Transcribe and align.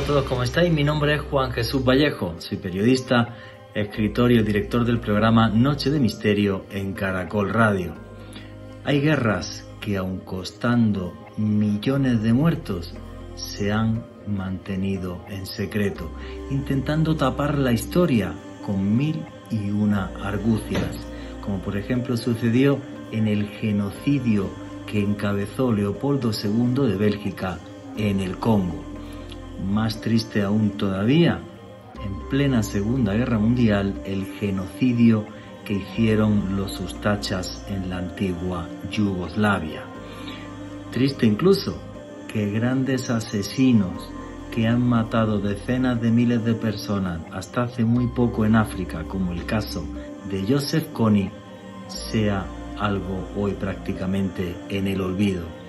a 0.00 0.06
todos, 0.06 0.24
¿cómo 0.24 0.42
estáis? 0.42 0.72
Mi 0.72 0.82
nombre 0.82 1.14
es 1.14 1.20
Juan 1.20 1.52
Jesús 1.52 1.84
Vallejo, 1.84 2.34
soy 2.38 2.56
periodista, 2.56 3.36
escritor 3.74 4.32
y 4.32 4.42
director 4.42 4.86
del 4.86 4.98
programa 4.98 5.50
Noche 5.50 5.90
de 5.90 6.00
Misterio 6.00 6.64
en 6.70 6.94
Caracol 6.94 7.50
Radio. 7.50 7.94
Hay 8.84 9.02
guerras 9.02 9.68
que 9.78 9.98
aun 9.98 10.20
costando 10.20 11.12
millones 11.36 12.22
de 12.22 12.32
muertos, 12.32 12.94
se 13.34 13.72
han 13.72 14.06
mantenido 14.26 15.22
en 15.28 15.44
secreto, 15.44 16.10
intentando 16.50 17.14
tapar 17.16 17.58
la 17.58 17.72
historia 17.72 18.32
con 18.64 18.96
mil 18.96 19.22
y 19.50 19.70
una 19.70 20.12
argucias, 20.22 20.96
como 21.42 21.60
por 21.60 21.76
ejemplo 21.76 22.16
sucedió 22.16 22.78
en 23.12 23.28
el 23.28 23.48
genocidio 23.48 24.48
que 24.86 25.00
encabezó 25.00 25.72
Leopoldo 25.72 26.30
II 26.32 26.88
de 26.88 26.96
Bélgica 26.96 27.58
en 27.98 28.20
el 28.20 28.38
Congo. 28.38 28.89
Más 29.64 30.00
triste 30.00 30.42
aún 30.42 30.70
todavía, 30.70 31.40
en 32.04 32.28
plena 32.28 32.62
Segunda 32.62 33.14
Guerra 33.14 33.38
Mundial, 33.38 34.00
el 34.04 34.26
genocidio 34.38 35.26
que 35.64 35.74
hicieron 35.74 36.56
los 36.56 36.80
ustachas 36.80 37.64
en 37.68 37.90
la 37.90 37.98
antigua 37.98 38.66
Yugoslavia. 38.90 39.82
Triste 40.90 41.26
incluso 41.26 41.78
que 42.26 42.50
grandes 42.50 43.10
asesinos 43.10 44.10
que 44.50 44.66
han 44.66 44.82
matado 44.82 45.38
decenas 45.40 46.00
de 46.00 46.10
miles 46.10 46.44
de 46.44 46.54
personas 46.54 47.20
hasta 47.32 47.64
hace 47.64 47.84
muy 47.84 48.08
poco 48.08 48.44
en 48.44 48.56
África, 48.56 49.04
como 49.04 49.32
el 49.32 49.46
caso 49.46 49.84
de 50.28 50.44
Joseph 50.48 50.88
Kony, 50.92 51.30
sea 51.86 52.44
algo 52.78 53.28
hoy 53.36 53.52
prácticamente 53.52 54.56
en 54.68 54.88
el 54.88 55.00
olvido. 55.00 55.59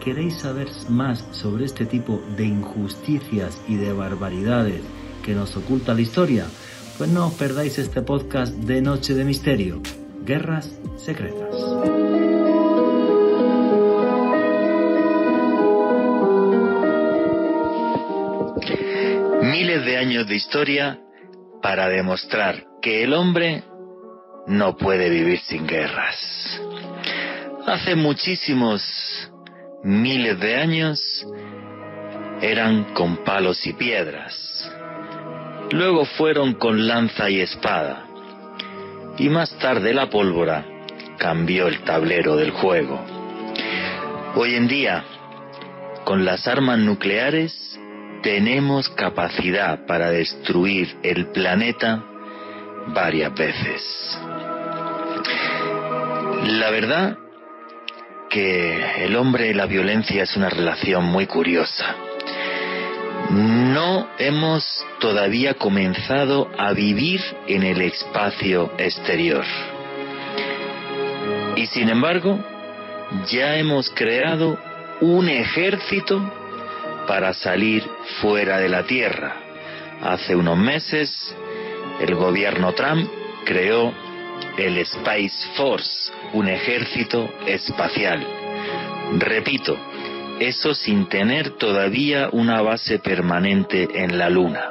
¿Queréis 0.00 0.38
saber 0.38 0.68
más 0.88 1.22
sobre 1.30 1.66
este 1.66 1.84
tipo 1.84 2.22
de 2.34 2.44
injusticias 2.44 3.62
y 3.68 3.76
de 3.76 3.92
barbaridades 3.92 4.80
que 5.22 5.34
nos 5.34 5.54
oculta 5.56 5.92
la 5.92 6.00
historia? 6.00 6.46
Pues 6.96 7.10
no 7.10 7.26
os 7.26 7.34
perdáis 7.34 7.78
este 7.78 8.00
podcast 8.00 8.54
de 8.54 8.80
Noche 8.80 9.12
de 9.12 9.24
Misterio, 9.24 9.82
Guerras 10.24 10.70
Secretas. 10.96 11.54
Miles 19.42 19.84
de 19.84 19.98
años 19.98 20.26
de 20.26 20.34
historia 20.34 20.98
para 21.62 21.88
demostrar 21.88 22.64
que 22.80 23.04
el 23.04 23.12
hombre 23.12 23.64
no 24.46 24.78
puede 24.78 25.10
vivir 25.10 25.40
sin 25.40 25.66
guerras. 25.66 26.16
Hace 27.66 27.96
muchísimos 27.96 28.82
miles 29.82 30.38
de 30.40 30.56
años 30.56 31.26
eran 32.42 32.94
con 32.94 33.18
palos 33.24 33.66
y 33.66 33.72
piedras. 33.72 34.70
Luego 35.70 36.04
fueron 36.04 36.54
con 36.54 36.86
lanza 36.86 37.30
y 37.30 37.40
espada. 37.40 38.06
Y 39.18 39.28
más 39.28 39.56
tarde 39.58 39.94
la 39.94 40.10
pólvora 40.10 40.64
cambió 41.18 41.68
el 41.68 41.80
tablero 41.80 42.36
del 42.36 42.50
juego. 42.50 43.00
Hoy 44.34 44.54
en 44.54 44.68
día, 44.68 45.04
con 46.04 46.24
las 46.24 46.46
armas 46.46 46.78
nucleares, 46.78 47.78
tenemos 48.22 48.88
capacidad 48.90 49.86
para 49.86 50.10
destruir 50.10 50.96
el 51.02 51.26
planeta 51.28 52.04
varias 52.88 53.34
veces. 53.34 54.18
La 56.44 56.70
verdad 56.70 57.16
que 58.30 59.04
el 59.04 59.16
hombre 59.16 59.48
y 59.48 59.54
la 59.54 59.66
violencia 59.66 60.22
es 60.22 60.36
una 60.36 60.48
relación 60.48 61.04
muy 61.04 61.26
curiosa. 61.26 61.96
No 63.30 64.08
hemos 64.18 64.64
todavía 65.00 65.54
comenzado 65.54 66.50
a 66.56 66.72
vivir 66.72 67.20
en 67.46 67.64
el 67.64 67.82
espacio 67.82 68.72
exterior. 68.78 69.44
Y 71.56 71.66
sin 71.66 71.88
embargo, 71.90 72.38
ya 73.28 73.56
hemos 73.56 73.90
creado 73.90 74.58
un 75.00 75.28
ejército 75.28 76.32
para 77.06 77.34
salir 77.34 77.84
fuera 78.20 78.58
de 78.58 78.68
la 78.68 78.84
Tierra. 78.84 79.34
Hace 80.02 80.36
unos 80.36 80.56
meses, 80.56 81.34
el 82.00 82.14
gobierno 82.14 82.72
Trump 82.72 83.10
creó 83.44 83.92
el 84.60 84.78
Space 84.78 85.48
Force, 85.54 86.12
un 86.34 86.48
ejército 86.48 87.30
espacial. 87.46 88.26
Repito, 89.18 89.78
eso 90.38 90.74
sin 90.74 91.08
tener 91.08 91.50
todavía 91.50 92.28
una 92.32 92.60
base 92.60 92.98
permanente 92.98 93.88
en 93.94 94.18
la 94.18 94.28
Luna. 94.28 94.70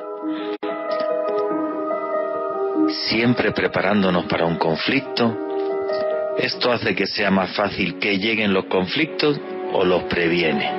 Siempre 3.10 3.52
preparándonos 3.52 4.26
para 4.26 4.46
un 4.46 4.58
conflicto, 4.58 5.36
esto 6.38 6.72
hace 6.72 6.96
que 6.96 7.08
sea 7.08 7.32
más 7.32 7.56
fácil 7.56 8.00
que 8.00 8.18
lleguen 8.18 8.54
los 8.54 8.66
conflictos 8.66 9.40
o 9.74 9.84
los 9.84 10.04
previene. 10.04 10.72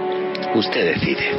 Usted 0.54 0.94
decide. 0.94 1.32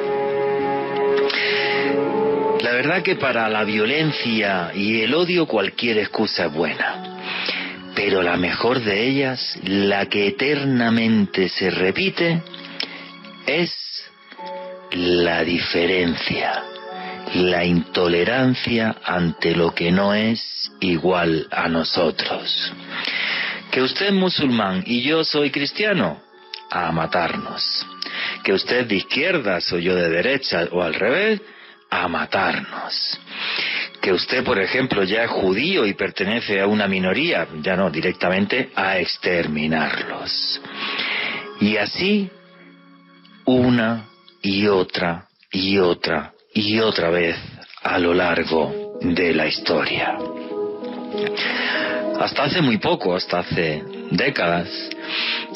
La 2.62 2.74
verdad 2.74 3.02
que 3.02 3.16
para 3.16 3.50
la 3.50 3.64
violencia 3.64 4.72
y 4.76 5.02
el 5.02 5.14
odio 5.16 5.48
cualquier 5.48 5.98
excusa 5.98 6.46
es 6.46 6.54
buena 6.54 7.11
pero 7.96 8.22
la 8.22 8.38
mejor 8.38 8.82
de 8.82 9.08
ellas, 9.08 9.58
la 9.64 10.08
que 10.08 10.28
eternamente 10.28 11.50
se 11.50 11.70
repite, 11.70 12.42
es 13.46 13.74
la 14.92 15.44
diferencia, 15.44 16.64
la 17.34 17.66
intolerancia 17.66 18.96
ante 19.04 19.56
lo 19.56 19.74
que 19.74 19.92
no 19.92 20.14
es 20.14 20.72
igual 20.80 21.48
a 21.52 21.68
nosotros. 21.68 22.74
Que 23.72 23.82
usted 23.82 24.08
es 24.08 24.14
musulmán 24.14 24.84
y 24.86 25.02
yo 25.02 25.24
soy 25.24 25.50
cristiano, 25.50 26.22
a 26.70 26.92
matarnos. 26.92 27.86
Que 28.44 28.54
usted 28.54 28.86
de 28.86 28.96
izquierda, 28.96 29.62
soy 29.62 29.84
yo 29.84 29.96
de 29.96 30.10
derecha 30.10 30.68
o 30.72 30.82
al 30.82 30.94
revés, 30.94 31.42
a 31.90 32.08
matarnos 32.08 33.20
que 34.02 34.12
usted, 34.12 34.44
por 34.44 34.60
ejemplo, 34.60 35.04
ya 35.04 35.24
es 35.24 35.30
judío 35.30 35.86
y 35.86 35.94
pertenece 35.94 36.60
a 36.60 36.68
una 36.68 36.88
minoría, 36.88 37.48
ya 37.62 37.76
no, 37.76 37.90
directamente 37.92 38.72
a 38.76 38.98
exterminarlos. 38.98 40.62
Y 41.60 41.78
así, 41.78 42.30
una 43.46 44.10
y 44.42 44.68
otra 44.68 45.28
y 45.52 45.78
otra 45.78 46.34
y 46.54 46.80
otra 46.80 47.10
vez 47.12 47.38
a 47.84 48.00
lo 48.00 48.14
largo 48.14 48.98
de 49.02 49.34
la 49.34 49.48
historia. 49.48 50.18
Hasta 52.20 52.44
hace 52.44 52.62
muy 52.62 52.78
poco, 52.78 53.16
hasta 53.16 53.40
hace 53.40 53.84
décadas, 54.12 54.68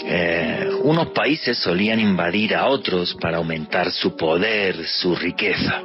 eh, 0.04 0.70
unos 0.84 1.08
países 1.10 1.58
solían 1.58 2.00
invadir 2.00 2.56
a 2.56 2.68
otros 2.68 3.16
para 3.16 3.38
aumentar 3.38 3.92
su 3.92 4.16
poder, 4.16 4.88
su 4.88 5.16
riqueza. 5.16 5.82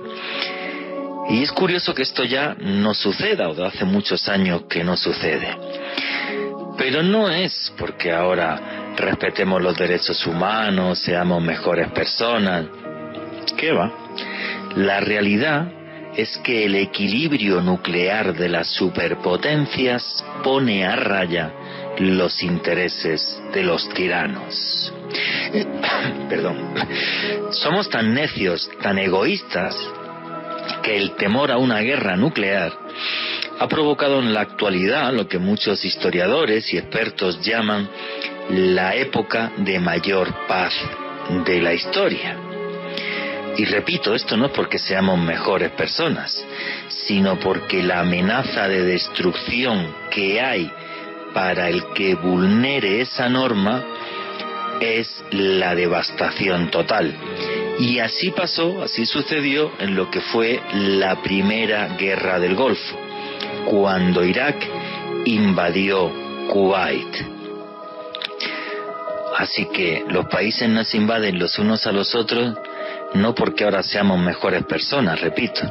Y 1.30 1.42
es 1.42 1.52
curioso 1.52 1.94
que 1.94 2.02
esto 2.02 2.24
ya 2.24 2.56
no 2.58 2.92
suceda, 2.92 3.48
o 3.48 3.54
de 3.54 3.64
hace 3.64 3.84
muchos 3.84 4.28
años 4.28 4.62
que 4.68 4.82
no 4.82 4.96
sucede. 4.96 5.56
Pero 6.76 7.02
no 7.02 7.30
es 7.30 7.72
porque 7.78 8.12
ahora 8.12 8.94
respetemos 8.96 9.62
los 9.62 9.76
derechos 9.76 10.26
humanos, 10.26 10.98
seamos 10.98 11.42
mejores 11.42 11.88
personas. 11.92 12.66
¿Qué 13.56 13.70
va? 13.70 13.92
La 14.76 15.00
realidad 15.00 15.70
es 16.16 16.36
que 16.38 16.64
el 16.64 16.74
equilibrio 16.74 17.60
nuclear 17.60 18.34
de 18.34 18.48
las 18.48 18.66
superpotencias 18.69 20.24
pone 20.42 20.84
a 20.84 20.96
raya 20.96 21.52
los 21.98 22.42
intereses 22.42 23.40
de 23.52 23.62
los 23.62 23.88
tiranos. 23.90 24.93
Perdón. 26.28 26.75
Somos 27.50 27.88
tan 27.88 28.14
necios, 28.14 28.69
tan 28.82 28.99
egoístas, 28.99 29.76
que 30.82 30.97
el 30.97 31.12
temor 31.12 31.50
a 31.50 31.59
una 31.59 31.81
guerra 31.81 32.17
nuclear 32.17 32.73
ha 33.59 33.69
provocado 33.69 34.21
en 34.21 34.32
la 34.32 34.41
actualidad 34.41 35.12
lo 35.12 35.29
que 35.29 35.38
muchos 35.38 35.85
historiadores 35.85 36.73
y 36.73 36.79
expertos 36.79 37.41
llaman 37.43 37.88
la 38.50 38.94
época 38.97 39.53
de 39.59 39.79
mayor 39.79 40.47
paz 40.47 40.75
de 41.44 41.61
la 41.61 41.75
historia. 41.75 42.37
Y 43.56 43.65
repito, 43.67 44.15
esto 44.15 44.37
no 44.37 44.47
es 44.47 44.53
porque 44.53 44.79
seamos 44.79 45.19
mejores 45.19 45.71
personas, 45.73 46.44
sino 46.88 47.38
porque 47.38 47.82
la 47.82 48.00
amenaza 48.00 48.69
de 48.69 48.82
destrucción 48.85 49.94
que 50.11 50.41
hay 50.41 50.71
para 51.35 51.69
el 51.69 51.93
que 51.93 52.15
vulnere 52.15 53.00
esa 53.03 53.29
norma 53.29 53.85
es 54.81 55.23
la 55.31 55.75
devastación 55.75 56.71
total. 56.71 57.15
Y 57.81 57.99
así 57.99 58.31
pasó, 58.31 58.82
así 58.82 59.06
sucedió 59.06 59.73
en 59.79 59.97
lo 59.97 60.11
que 60.11 60.21
fue 60.21 60.61
la 60.75 61.23
primera 61.23 61.88
guerra 61.97 62.38
del 62.38 62.55
Golfo, 62.55 62.97
cuando 63.65 64.23
Irak 64.23 64.56
invadió 65.25 66.12
Kuwait. 66.49 67.17
Así 69.38 69.67
que 69.73 70.05
los 70.11 70.27
países 70.27 70.69
no 70.69 70.85
se 70.85 70.99
invaden 70.99 71.38
los 71.38 71.59
unos 71.59 71.87
a 71.87 71.93
los 71.93 72.15
otros 72.15 72.55
no 73.15 73.35
porque 73.35 73.65
ahora 73.65 73.82
seamos 73.82 74.21
mejores 74.21 74.65
personas, 74.65 75.21
repito, 75.21 75.62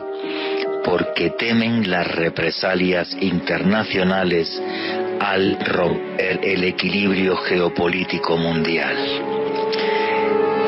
porque 0.84 1.30
temen 1.32 1.90
las 1.90 2.08
represalias 2.08 3.16
internacionales 3.22 4.62
al 5.20 5.58
romper 5.64 6.40
el 6.44 6.64
equilibrio 6.64 7.38
geopolítico 7.38 8.36
mundial. 8.36 8.98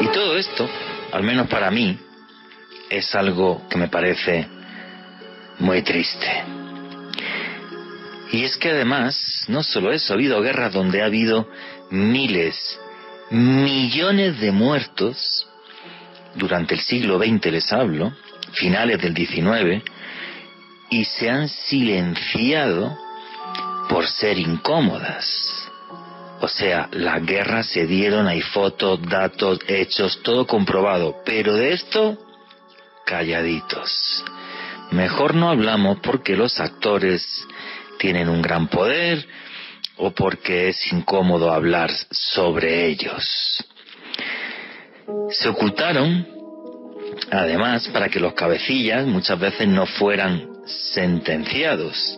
Y 0.01 0.07
todo 0.07 0.37
esto, 0.37 0.69
al 1.11 1.23
menos 1.23 1.47
para 1.47 1.71
mí, 1.71 1.97
es 2.89 3.13
algo 3.15 3.67
que 3.69 3.77
me 3.77 3.87
parece 3.87 4.47
muy 5.59 5.81
triste. 5.81 6.43
Y 8.31 8.43
es 8.43 8.57
que 8.57 8.71
además, 8.71 9.45
no 9.47 9.63
solo 9.63 9.91
eso, 9.91 10.13
ha 10.13 10.15
habido 10.15 10.41
guerras 10.41 10.73
donde 10.73 11.01
ha 11.01 11.05
habido 11.05 11.49
miles, 11.89 12.79
millones 13.29 14.39
de 14.39 14.51
muertos 14.51 15.47
durante 16.35 16.75
el 16.75 16.81
siglo 16.81 17.19
XX 17.19 17.45
les 17.51 17.71
hablo, 17.73 18.13
finales 18.53 19.01
del 19.01 19.15
XIX, 19.15 19.83
y 20.89 21.05
se 21.05 21.29
han 21.29 21.49
silenciado 21.49 22.97
por 23.89 24.07
ser 24.07 24.37
incómodas. 24.37 25.60
O 26.41 26.47
sea, 26.47 26.89
las 26.91 27.23
guerras 27.23 27.67
se 27.67 27.85
dieron, 27.85 28.27
hay 28.27 28.41
fotos, 28.41 28.99
datos, 29.03 29.59
hechos, 29.67 30.21
todo 30.23 30.47
comprobado, 30.47 31.21
pero 31.23 31.53
de 31.53 31.73
esto, 31.73 32.17
calladitos. 33.05 34.25
Mejor 34.89 35.35
no 35.35 35.51
hablamos 35.51 35.99
porque 35.99 36.35
los 36.35 36.59
actores 36.59 37.23
tienen 37.99 38.27
un 38.27 38.41
gran 38.41 38.67
poder 38.67 39.23
o 39.97 40.09
porque 40.11 40.69
es 40.69 40.91
incómodo 40.91 41.51
hablar 41.51 41.91
sobre 42.09 42.87
ellos. 42.87 43.63
Se 45.29 45.47
ocultaron, 45.47 46.27
además, 47.29 47.87
para 47.89 48.09
que 48.09 48.19
los 48.19 48.33
cabecillas 48.33 49.05
muchas 49.05 49.39
veces 49.39 49.67
no 49.67 49.85
fueran 49.85 50.47
sentenciados, 50.65 52.17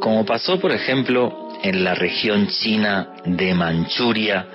como 0.00 0.24
pasó, 0.24 0.60
por 0.60 0.70
ejemplo, 0.70 1.45
en 1.62 1.84
la 1.84 1.94
región 1.94 2.48
china 2.48 3.08
de 3.24 3.54
Manchuria 3.54 4.46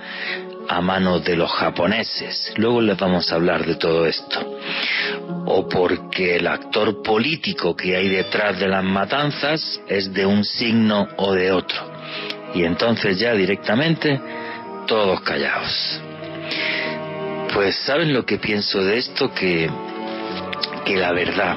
a 0.68 0.82
manos 0.82 1.24
de 1.24 1.36
los 1.36 1.52
japoneses. 1.52 2.54
Luego 2.58 2.82
les 2.82 2.98
vamos 2.98 3.32
a 3.32 3.36
hablar 3.36 3.66
de 3.66 3.76
todo 3.76 4.06
esto. 4.06 4.60
O 5.46 5.68
porque 5.68 6.38
el 6.38 6.48
actor 6.48 7.02
político 7.02 7.76
que 7.76 7.96
hay 7.96 8.08
detrás 8.08 8.60
de 8.60 8.68
las 8.68 8.84
matanzas 8.84 9.82
es 9.88 10.14
de 10.14 10.26
un 10.26 10.44
signo 10.44 11.08
o 11.18 11.34
de 11.34 11.52
otro. 11.52 11.92
Y 12.54 12.64
entonces 12.64 13.20
ya 13.20 13.34
directamente 13.34 14.20
todos 14.88 15.22
callados. 15.22 16.02
Pues 17.54 17.76
saben 17.78 18.14
lo 18.14 18.26
que 18.26 18.38
pienso 18.38 18.84
de 18.84 18.98
esto 18.98 19.34
que 19.34 19.70
que 20.86 20.98
la 20.98 21.12
verdad 21.12 21.56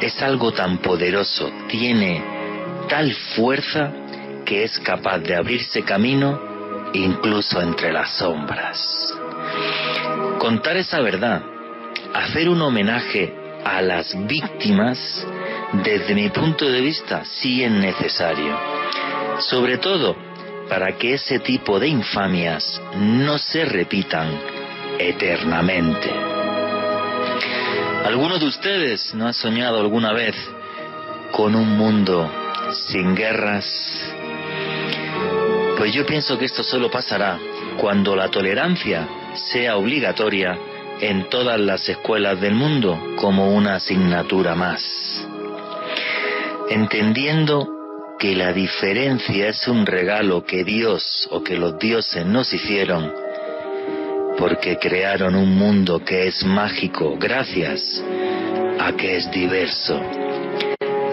es 0.00 0.20
algo 0.22 0.52
tan 0.52 0.78
poderoso, 0.78 1.50
tiene 1.68 2.22
tal 2.88 3.12
fuerza 3.36 3.92
que 4.48 4.64
es 4.64 4.78
capaz 4.78 5.18
de 5.18 5.36
abrirse 5.36 5.82
camino 5.82 6.40
incluso 6.94 7.60
entre 7.60 7.92
las 7.92 8.16
sombras. 8.16 9.14
Contar 10.38 10.78
esa 10.78 11.00
verdad, 11.00 11.42
hacer 12.14 12.48
un 12.48 12.62
homenaje 12.62 13.34
a 13.62 13.82
las 13.82 14.16
víctimas, 14.26 15.26
desde 15.84 16.14
mi 16.14 16.30
punto 16.30 16.64
de 16.64 16.80
vista, 16.80 17.26
sí 17.26 17.62
es 17.62 17.70
necesario. 17.70 18.58
Sobre 19.38 19.76
todo 19.76 20.16
para 20.66 20.96
que 20.96 21.14
ese 21.14 21.40
tipo 21.40 21.78
de 21.78 21.88
infamias 21.88 22.80
no 22.96 23.36
se 23.36 23.66
repitan 23.66 24.30
eternamente. 24.98 26.10
¿Alguno 28.06 28.38
de 28.38 28.46
ustedes 28.46 29.12
no 29.12 29.26
ha 29.26 29.34
soñado 29.34 29.78
alguna 29.78 30.14
vez 30.14 30.34
con 31.32 31.54
un 31.54 31.76
mundo 31.76 32.30
sin 32.88 33.14
guerras? 33.14 34.17
Pues 35.78 35.94
yo 35.94 36.04
pienso 36.04 36.36
que 36.36 36.46
esto 36.46 36.64
solo 36.64 36.90
pasará 36.90 37.38
cuando 37.76 38.16
la 38.16 38.28
tolerancia 38.28 39.08
sea 39.52 39.76
obligatoria 39.76 40.58
en 41.00 41.28
todas 41.28 41.60
las 41.60 41.88
escuelas 41.88 42.40
del 42.40 42.56
mundo 42.56 43.14
como 43.14 43.54
una 43.54 43.76
asignatura 43.76 44.56
más. 44.56 45.24
Entendiendo 46.68 47.68
que 48.18 48.34
la 48.34 48.52
diferencia 48.52 49.50
es 49.50 49.68
un 49.68 49.86
regalo 49.86 50.44
que 50.44 50.64
Dios 50.64 51.28
o 51.30 51.44
que 51.44 51.56
los 51.56 51.78
dioses 51.78 52.26
nos 52.26 52.52
hicieron 52.52 53.12
porque 54.36 54.78
crearon 54.78 55.36
un 55.36 55.56
mundo 55.56 56.04
que 56.04 56.26
es 56.26 56.44
mágico 56.44 57.16
gracias 57.20 58.02
a 58.80 58.92
que 58.96 59.16
es 59.16 59.30
diverso. 59.30 60.00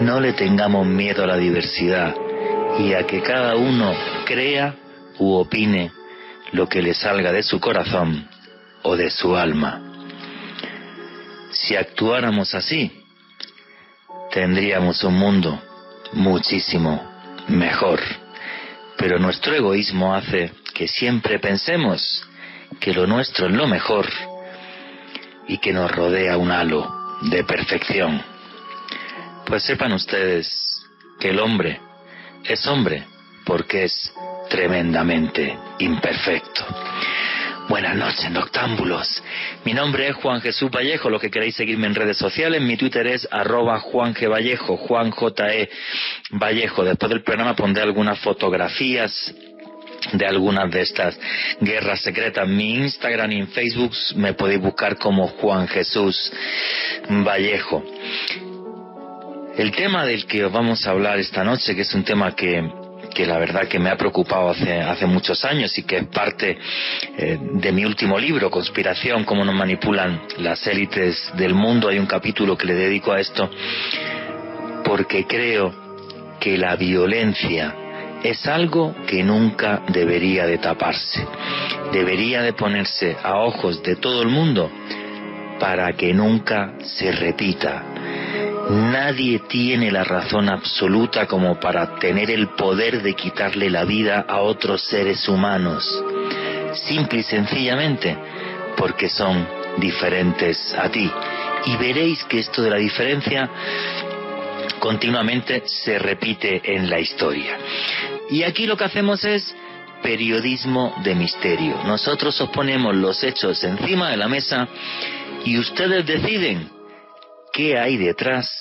No 0.00 0.20
le 0.20 0.32
tengamos 0.32 0.84
miedo 0.84 1.22
a 1.22 1.28
la 1.28 1.36
diversidad 1.36 2.25
y 2.78 2.92
a 2.94 3.06
que 3.06 3.22
cada 3.22 3.56
uno 3.56 3.94
crea 4.24 4.74
u 5.18 5.34
opine 5.34 5.90
lo 6.52 6.68
que 6.68 6.82
le 6.82 6.94
salga 6.94 7.32
de 7.32 7.42
su 7.42 7.60
corazón 7.60 8.28
o 8.82 8.96
de 8.96 9.10
su 9.10 9.36
alma. 9.36 9.82
Si 11.50 11.74
actuáramos 11.74 12.54
así, 12.54 13.04
tendríamos 14.30 15.02
un 15.04 15.14
mundo 15.14 15.60
muchísimo 16.12 17.02
mejor. 17.48 18.00
Pero 18.98 19.18
nuestro 19.18 19.54
egoísmo 19.54 20.14
hace 20.14 20.52
que 20.74 20.88
siempre 20.88 21.38
pensemos 21.38 22.26
que 22.80 22.92
lo 22.92 23.06
nuestro 23.06 23.46
es 23.46 23.52
lo 23.52 23.66
mejor 23.66 24.06
y 25.48 25.58
que 25.58 25.72
nos 25.72 25.90
rodea 25.90 26.36
un 26.36 26.50
halo 26.50 27.18
de 27.22 27.44
perfección. 27.44 28.22
Pues 29.46 29.62
sepan 29.62 29.92
ustedes 29.92 30.82
que 31.18 31.30
el 31.30 31.38
hombre 31.38 31.80
es 32.48 32.66
hombre 32.66 33.04
porque 33.44 33.84
es 33.84 34.12
tremendamente 34.48 35.56
imperfecto. 35.78 36.64
Buenas 37.68 37.96
noches, 37.96 38.30
noctámbulos. 38.30 39.22
Mi 39.64 39.74
nombre 39.74 40.08
es 40.08 40.14
Juan 40.14 40.40
Jesús 40.40 40.70
Vallejo. 40.70 41.10
Los 41.10 41.20
que 41.20 41.30
queréis 41.30 41.56
seguirme 41.56 41.88
en 41.88 41.96
redes 41.96 42.16
sociales, 42.16 42.60
mi 42.62 42.76
Twitter 42.76 43.06
es 43.08 43.26
arroba 43.28 43.80
Juan 43.80 44.14
G. 44.14 44.30
Vallejo, 44.30 44.76
Juan 44.76 45.10
J. 45.10 45.54
E. 45.54 45.70
Vallejo. 46.30 46.84
Después 46.84 47.10
del 47.10 47.24
programa 47.24 47.56
pondré 47.56 47.82
algunas 47.82 48.20
fotografías 48.20 49.34
de 50.12 50.26
algunas 50.26 50.70
de 50.70 50.82
estas 50.82 51.18
guerras 51.60 52.00
secretas. 52.02 52.46
Mi 52.46 52.76
Instagram 52.76 53.32
y 53.32 53.40
en 53.40 53.48
Facebook 53.48 53.92
me 54.14 54.34
podéis 54.34 54.60
buscar 54.60 54.96
como 54.96 55.26
Juan 55.26 55.66
Jesús 55.66 56.32
Vallejo. 57.08 57.82
El 59.56 59.72
tema 59.72 60.04
del 60.04 60.26
que 60.26 60.44
os 60.44 60.52
vamos 60.52 60.86
a 60.86 60.90
hablar 60.90 61.18
esta 61.18 61.42
noche, 61.42 61.74
que 61.74 61.80
es 61.80 61.94
un 61.94 62.04
tema 62.04 62.36
que, 62.36 62.70
que 63.14 63.24
la 63.24 63.38
verdad 63.38 63.66
que 63.66 63.78
me 63.78 63.88
ha 63.88 63.96
preocupado 63.96 64.50
hace, 64.50 64.82
hace 64.82 65.06
muchos 65.06 65.46
años 65.46 65.76
y 65.78 65.84
que 65.84 65.96
es 65.96 66.06
parte 66.08 66.58
eh, 67.16 67.38
de 67.40 67.72
mi 67.72 67.86
último 67.86 68.18
libro, 68.18 68.50
Conspiración, 68.50 69.24
cómo 69.24 69.46
nos 69.46 69.54
manipulan 69.54 70.20
las 70.38 70.66
élites 70.66 71.32
del 71.38 71.54
mundo. 71.54 71.88
Hay 71.88 71.98
un 71.98 72.04
capítulo 72.04 72.54
que 72.58 72.66
le 72.66 72.74
dedico 72.74 73.12
a 73.12 73.20
esto 73.20 73.50
porque 74.84 75.26
creo 75.26 75.74
que 76.38 76.58
la 76.58 76.76
violencia 76.76 77.74
es 78.22 78.46
algo 78.46 78.94
que 79.06 79.22
nunca 79.22 79.82
debería 79.88 80.46
de 80.46 80.58
taparse. 80.58 81.26
Debería 81.94 82.42
de 82.42 82.52
ponerse 82.52 83.16
a 83.22 83.36
ojos 83.36 83.82
de 83.82 83.96
todo 83.96 84.20
el 84.20 84.28
mundo 84.28 84.70
para 85.58 85.94
que 85.94 86.12
nunca 86.12 86.74
se 86.82 87.10
repita. 87.10 87.82
Nadie 88.68 89.38
tiene 89.48 89.92
la 89.92 90.02
razón 90.02 90.48
absoluta 90.48 91.26
como 91.26 91.60
para 91.60 91.98
tener 92.00 92.30
el 92.32 92.48
poder 92.48 93.00
de 93.00 93.14
quitarle 93.14 93.70
la 93.70 93.84
vida 93.84 94.24
a 94.28 94.40
otros 94.40 94.82
seres 94.82 95.28
humanos. 95.28 96.02
Simple 96.72 97.20
y 97.20 97.22
sencillamente 97.22 98.16
porque 98.76 99.08
son 99.08 99.46
diferentes 99.78 100.74
a 100.74 100.88
ti. 100.88 101.08
Y 101.66 101.76
veréis 101.76 102.24
que 102.24 102.40
esto 102.40 102.60
de 102.60 102.70
la 102.70 102.76
diferencia 102.76 103.48
continuamente 104.80 105.62
se 105.66 105.98
repite 106.00 106.60
en 106.74 106.90
la 106.90 106.98
historia. 106.98 107.56
Y 108.30 108.42
aquí 108.42 108.66
lo 108.66 108.76
que 108.76 108.84
hacemos 108.84 109.24
es 109.24 109.54
periodismo 110.02 110.92
de 111.04 111.14
misterio. 111.14 111.82
Nosotros 111.84 112.40
os 112.40 112.50
ponemos 112.50 112.96
los 112.96 113.22
hechos 113.22 113.62
encima 113.62 114.10
de 114.10 114.16
la 114.16 114.26
mesa 114.26 114.66
y 115.44 115.56
ustedes 115.56 116.04
deciden 116.04 116.75
qué 117.56 117.78
hay 117.78 117.96
detrás 117.96 118.52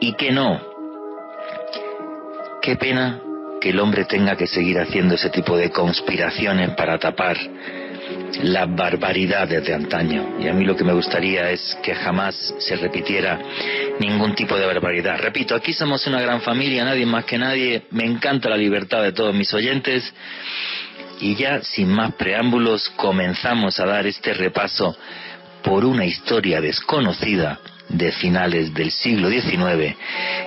y 0.00 0.12
qué 0.12 0.30
no. 0.30 0.60
Qué 2.62 2.76
pena 2.76 3.20
que 3.60 3.70
el 3.70 3.80
hombre 3.80 4.04
tenga 4.04 4.36
que 4.36 4.46
seguir 4.46 4.78
haciendo 4.78 5.16
ese 5.16 5.28
tipo 5.28 5.56
de 5.56 5.70
conspiraciones 5.70 6.70
para 6.76 6.98
tapar 6.98 7.36
las 8.44 8.72
barbaridades 8.72 9.64
de 9.66 9.74
antaño. 9.74 10.36
Y 10.38 10.46
a 10.46 10.52
mí 10.52 10.64
lo 10.64 10.76
que 10.76 10.84
me 10.84 10.92
gustaría 10.92 11.50
es 11.50 11.76
que 11.82 11.96
jamás 11.96 12.54
se 12.58 12.76
repitiera 12.76 13.40
ningún 13.98 14.36
tipo 14.36 14.56
de 14.56 14.66
barbaridad. 14.66 15.18
Repito, 15.20 15.56
aquí 15.56 15.72
somos 15.72 16.06
una 16.06 16.20
gran 16.20 16.40
familia, 16.42 16.84
nadie 16.84 17.06
más 17.06 17.24
que 17.24 17.38
nadie. 17.38 17.86
Me 17.90 18.04
encanta 18.04 18.48
la 18.48 18.56
libertad 18.56 19.02
de 19.02 19.12
todos 19.12 19.34
mis 19.34 19.52
oyentes. 19.52 20.14
Y 21.18 21.34
ya 21.34 21.60
sin 21.60 21.88
más 21.88 22.12
preámbulos 22.12 22.88
comenzamos 22.90 23.80
a 23.80 23.86
dar 23.86 24.06
este 24.06 24.32
repaso 24.32 24.96
por 25.64 25.84
una 25.84 26.04
historia 26.04 26.60
desconocida 26.60 27.58
de 27.88 28.12
finales 28.12 28.72
del 28.74 28.90
siglo 28.90 29.28
XIX 29.28 29.96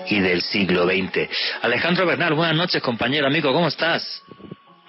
y 0.07 0.19
del 0.19 0.41
siglo 0.41 0.85
XX. 0.85 1.29
Alejandro 1.61 2.05
Bernal, 2.05 2.33
buenas 2.33 2.55
noches, 2.55 2.81
compañero, 2.81 3.27
amigo, 3.27 3.53
¿cómo 3.53 3.67
estás? 3.67 4.23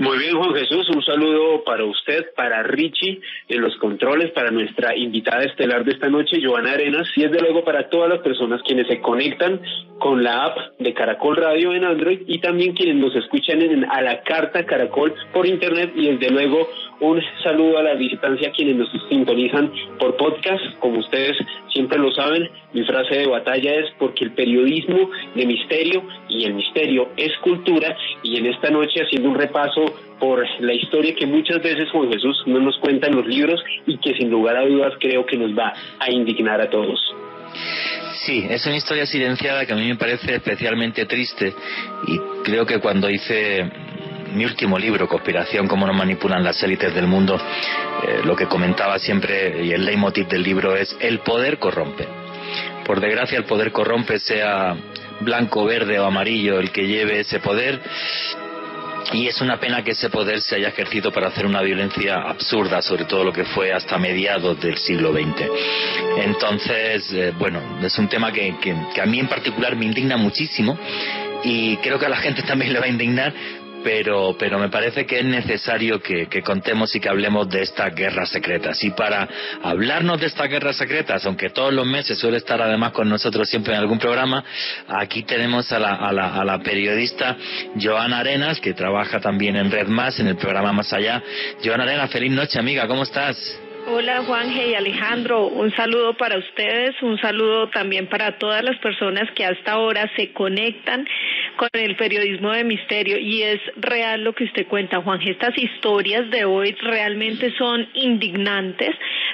Muy 0.01 0.17
bien, 0.17 0.35
Juan 0.35 0.55
Jesús, 0.55 0.89
un 0.97 1.05
saludo 1.05 1.63
para 1.63 1.85
usted, 1.85 2.33
para 2.35 2.63
Richie 2.63 3.21
en 3.49 3.61
los 3.61 3.77
controles, 3.77 4.31
para 4.31 4.51
nuestra 4.51 4.97
invitada 4.97 5.43
estelar 5.43 5.85
de 5.85 5.91
esta 5.91 6.09
noche, 6.09 6.41
Joana 6.43 6.73
Arenas, 6.73 7.07
y 7.17 7.21
desde 7.21 7.39
luego 7.39 7.63
para 7.65 7.91
todas 7.91 8.09
las 8.09 8.21
personas 8.21 8.63
quienes 8.63 8.87
se 8.87 9.03
conectan 9.03 9.61
con 9.99 10.25
la 10.25 10.47
app 10.47 10.57
de 10.79 10.95
Caracol 10.95 11.37
Radio 11.37 11.75
en 11.75 11.85
Android 11.85 12.21
y 12.27 12.39
también 12.39 12.73
quienes 12.73 12.97
nos 12.97 13.15
escuchan 13.15 13.61
en, 13.61 13.85
a 13.85 14.01
la 14.01 14.23
carta 14.23 14.65
Caracol 14.65 15.15
por 15.35 15.47
internet 15.47 15.93
y 15.95 16.07
desde 16.17 16.31
luego 16.31 16.67
un 17.01 17.21
saludo 17.43 17.79
a 17.79 17.83
la 17.83 17.95
distancia 17.95 18.53
quienes 18.53 18.77
nos 18.77 18.89
sintonizan 19.09 19.73
por 19.99 20.17
podcast, 20.17 20.63
como 20.79 20.99
ustedes 20.99 21.37
siempre 21.73 21.99
lo 21.99 22.13
saben, 22.13 22.49
mi 22.73 22.85
frase 22.85 23.17
de 23.17 23.27
batalla 23.27 23.75
es 23.75 23.87
porque 23.99 24.25
el 24.25 24.33
periodismo 24.33 25.11
de 25.35 25.47
misterio 25.47 26.03
y 26.29 26.45
el 26.45 26.55
misterio 26.55 27.09
es 27.17 27.37
cultura. 27.39 27.97
Y 28.23 28.37
en 28.37 28.47
esta 28.47 28.71
noche 28.71 29.03
haciendo 29.03 29.31
un 29.31 29.37
repaso 29.37 29.85
por 30.19 30.47
la 30.61 30.75
historia 30.75 31.15
que 31.15 31.27
muchas 31.27 31.63
veces 31.63 31.91
Juan 31.91 32.13
Jesús 32.13 32.43
no 32.47 32.61
nos 32.61 32.77
cuenta 32.79 33.09
en 33.09 33.17
los 33.17 33.27
libros 33.27 33.63
y 33.87 33.99
que 33.99 34.15
sin 34.15 34.31
lugar 34.31 34.57
a 34.57 34.67
dudas 34.67 34.93
creo 35.01 35.25
que 35.25 35.37
nos 35.37 35.57
va 35.59 35.73
a 35.99 36.11
indignar 36.11 36.61
a 36.61 36.69
todos. 36.69 37.01
Sí, 38.27 38.47
es 38.49 38.67
una 38.67 38.77
historia 38.77 39.07
silenciada 39.07 39.65
que 39.65 39.73
a 39.73 39.77
mí 39.77 39.89
me 39.89 39.97
parece 39.97 40.35
especialmente 40.35 41.07
triste. 41.07 41.55
Y 42.07 42.19
creo 42.45 42.67
que 42.67 42.79
cuando 42.79 43.09
hice 43.09 43.71
mi 44.33 44.45
último 44.45 44.79
libro, 44.79 45.09
Conspiración, 45.09 45.67
cómo 45.67 45.87
nos 45.87 45.97
manipulan 45.97 46.43
las 46.43 46.63
élites 46.63 46.95
del 46.95 47.07
mundo, 47.07 47.37
eh, 47.37 48.21
lo 48.25 48.37
que 48.37 48.47
comentaba 48.47 48.99
siempre 48.99 49.65
y 49.65 49.73
el 49.73 49.85
leitmotiv 49.85 50.29
del 50.29 50.43
libro 50.43 50.77
es 50.77 50.97
el 51.01 51.21
poder 51.21 51.59
corrompe. 51.59 52.07
Por 52.85 53.01
desgracia 53.01 53.39
el 53.39 53.45
poder 53.45 53.73
corrompe, 53.73 54.19
sea 54.19 54.77
blanco, 55.21 55.65
verde 55.65 55.99
o 55.99 56.07
amarillo 56.07 56.59
el 56.59 56.71
que 56.71 56.87
lleve 56.87 57.21
ese 57.21 57.41
poder. 57.41 57.81
Y 59.13 59.27
es 59.27 59.41
una 59.41 59.59
pena 59.59 59.83
que 59.83 59.93
ese 59.93 60.09
poder 60.09 60.41
se 60.41 60.57
haya 60.57 60.69
ejercido 60.69 61.11
para 61.11 61.29
hacer 61.29 61.45
una 61.45 61.63
violencia 61.63 62.21
absurda, 62.21 62.81
sobre 62.81 63.07
todo 63.07 63.25
lo 63.25 63.33
que 63.33 63.45
fue 63.45 63.73
hasta 63.73 63.99
mediados 63.99 64.61
del 64.61 64.77
siglo 64.77 65.13
XX. 65.13 65.49
Entonces, 66.19 67.13
eh, 67.13 67.33
bueno, 67.37 67.61
es 67.83 67.99
un 67.99 68.09
tema 68.09 68.33
que, 68.33 68.55
que 68.61 69.01
a 69.01 69.07
mí 69.07 69.19
en 69.19 69.27
particular 69.27 69.75
me 69.75 69.87
indigna 69.87 70.17
muchísimo 70.17 70.79
y 71.43 71.77
creo 71.79 71.99
que 71.99 72.07
a 72.07 72.11
la 72.11 72.19
gente 72.19 72.43
también 72.43 72.73
le 72.73 72.79
va 72.79 72.87
a 72.87 72.89
indignar 72.89 73.33
pero, 73.83 74.37
pero 74.39 74.59
me 74.59 74.69
parece 74.69 75.07
que 75.07 75.21
es 75.21 75.25
necesario 75.25 76.01
que, 76.01 76.29
contemos 76.43 76.95
y 76.95 77.01
que 77.01 77.09
hablemos 77.09 77.49
de 77.49 77.63
estas 77.63 77.95
guerras 77.95 78.31
secretas. 78.31 78.83
Y 78.85 78.91
para 78.91 79.29
hablarnos 79.63 80.21
de 80.21 80.27
estas 80.27 80.49
guerras 80.49 80.77
secretas, 80.77 81.25
aunque 81.27 81.51
todos 81.51 81.73
los 81.73 81.87
meses 81.87 82.19
suele 82.19 82.39
estar 82.39 82.61
además 82.61 82.93
con 82.93 83.09
nosotros 83.09 83.49
siempre 83.49 83.75
en 83.75 83.81
algún 83.81 83.99
programa, 83.99 84.45
aquí 84.89 85.23
tenemos 85.23 85.71
a 85.73 85.79
la, 85.79 85.95
a 85.95 86.13
la, 86.13 86.35
a 86.35 86.45
la 86.45 86.59
periodista 86.59 87.37
Joana 87.81 88.19
Arenas, 88.21 88.61
que 88.61 88.75
trabaja 88.75 89.21
también 89.21 89.57
en 89.57 89.71
Red 89.71 89.89
Más, 89.89 90.19
en 90.21 90.29
el 90.29 90.37
programa 90.37 90.73
Más 90.73 90.93
Allá. 90.93 91.23
Joana 91.65 91.85
Arenas, 91.85 92.11
feliz 92.11 92.31
noche 92.33 92.59
amiga, 92.59 92.87
¿cómo 92.87 93.03
estás? 93.03 93.61
Hola 93.87 94.23
Juanje 94.25 94.69
y 94.69 94.75
Alejandro, 94.75 95.47
un 95.47 95.75
saludo 95.75 96.15
para 96.15 96.39
ustedes, 96.39 96.95
un 97.03 97.19
saludo 97.19 97.71
también 97.71 98.09
para 98.09 98.39
todas 98.39 98.63
las 98.63 98.79
personas 98.79 99.29
que 99.35 99.45
hasta 99.45 99.73
ahora 99.73 100.09
se 100.17 100.33
conectan 100.33 101.07
con 101.57 101.69
el 101.73 101.97
periodismo 101.97 102.53
de 102.53 102.65
misterio 102.65 103.19
y 103.19 103.43
es 103.43 103.61
real 103.77 104.25
lo 104.25 104.35
que 104.35 104.45
usted 104.45 104.67
cuenta, 104.67 105.01
Juanje. 105.03 105.31
Estas 105.31 105.57
historias 105.57 106.31
de 106.31 106.45
hoy 106.45 106.73
realmente 106.81 107.53
son 107.57 107.89
indignantes, 107.95 108.91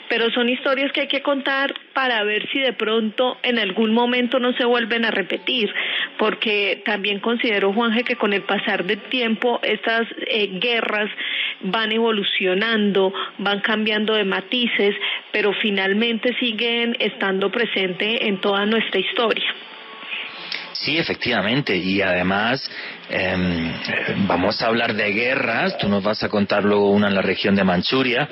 pero 0.08 0.30
son 0.30 0.48
historias 0.48 0.92
que 0.92 1.02
hay 1.02 1.08
que 1.08 1.22
contar 1.22 1.74
para 1.92 2.22
ver 2.24 2.48
si 2.50 2.60
de 2.60 2.72
pronto 2.72 3.38
en 3.42 3.58
algún 3.58 3.92
momento 3.92 4.38
no 4.38 4.52
se 4.54 4.64
vuelven 4.64 5.04
a 5.04 5.10
repetir, 5.10 5.72
porque 6.18 6.82
también 6.84 7.20
considero, 7.20 7.72
Juanje, 7.72 8.04
que 8.04 8.16
con 8.16 8.32
el 8.32 8.42
pasar 8.42 8.84
del 8.84 9.00
tiempo 9.08 9.60
estas 9.62 10.06
eh, 10.26 10.58
guerras 10.60 11.10
van 11.60 11.92
evolucionando, 11.92 13.12
van 13.38 13.60
cambiando 13.60 14.14
de 14.14 14.24
matices, 14.24 14.94
pero 15.32 15.52
finalmente 15.54 16.34
siguen 16.38 16.96
estando 16.98 17.50
presentes 17.50 18.18
en 18.20 18.40
toda 18.40 18.66
nuestra 18.66 19.00
historia. 19.00 19.54
Sí, 20.80 20.98
efectivamente, 20.98 21.76
y 21.76 22.02
además 22.02 22.70
em, 23.08 23.72
vamos 24.26 24.60
a 24.62 24.66
hablar 24.66 24.94
de 24.94 25.10
guerras, 25.12 25.78
tú 25.78 25.88
nos 25.88 26.02
vas 26.02 26.22
a 26.22 26.28
contar 26.28 26.64
luego 26.64 26.90
una 26.90 27.08
en 27.08 27.14
la 27.14 27.22
región 27.22 27.54
de 27.54 27.64
Manchuria. 27.64 28.28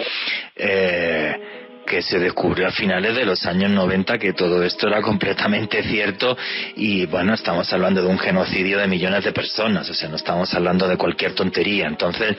Eh, 0.55 1.64
que 1.87 2.03
se 2.03 2.19
descubrió 2.19 2.67
a 2.67 2.71
finales 2.71 3.15
de 3.15 3.25
los 3.25 3.45
años 3.47 3.71
90 3.71 4.19
que 4.19 4.33
todo 4.33 4.63
esto 4.63 4.89
era 4.89 5.03
completamente 5.03 5.83
cierto 5.83 6.37
y 6.77 7.07
bueno, 7.07 7.35
estamos 7.35 7.73
hablando 7.73 8.03
de 8.03 8.09
un 8.09 8.19
genocidio 8.19 8.79
de 8.79 8.87
millones 8.87 9.25
de 9.25 9.33
personas, 9.33 9.89
o 9.89 9.95
sea, 9.95 10.09
no 10.09 10.17
estamos 10.17 10.53
hablando 10.55 10.89
de 10.89 10.97
cualquier 10.97 11.35
tontería. 11.35 11.87
Entonces, 11.87 12.37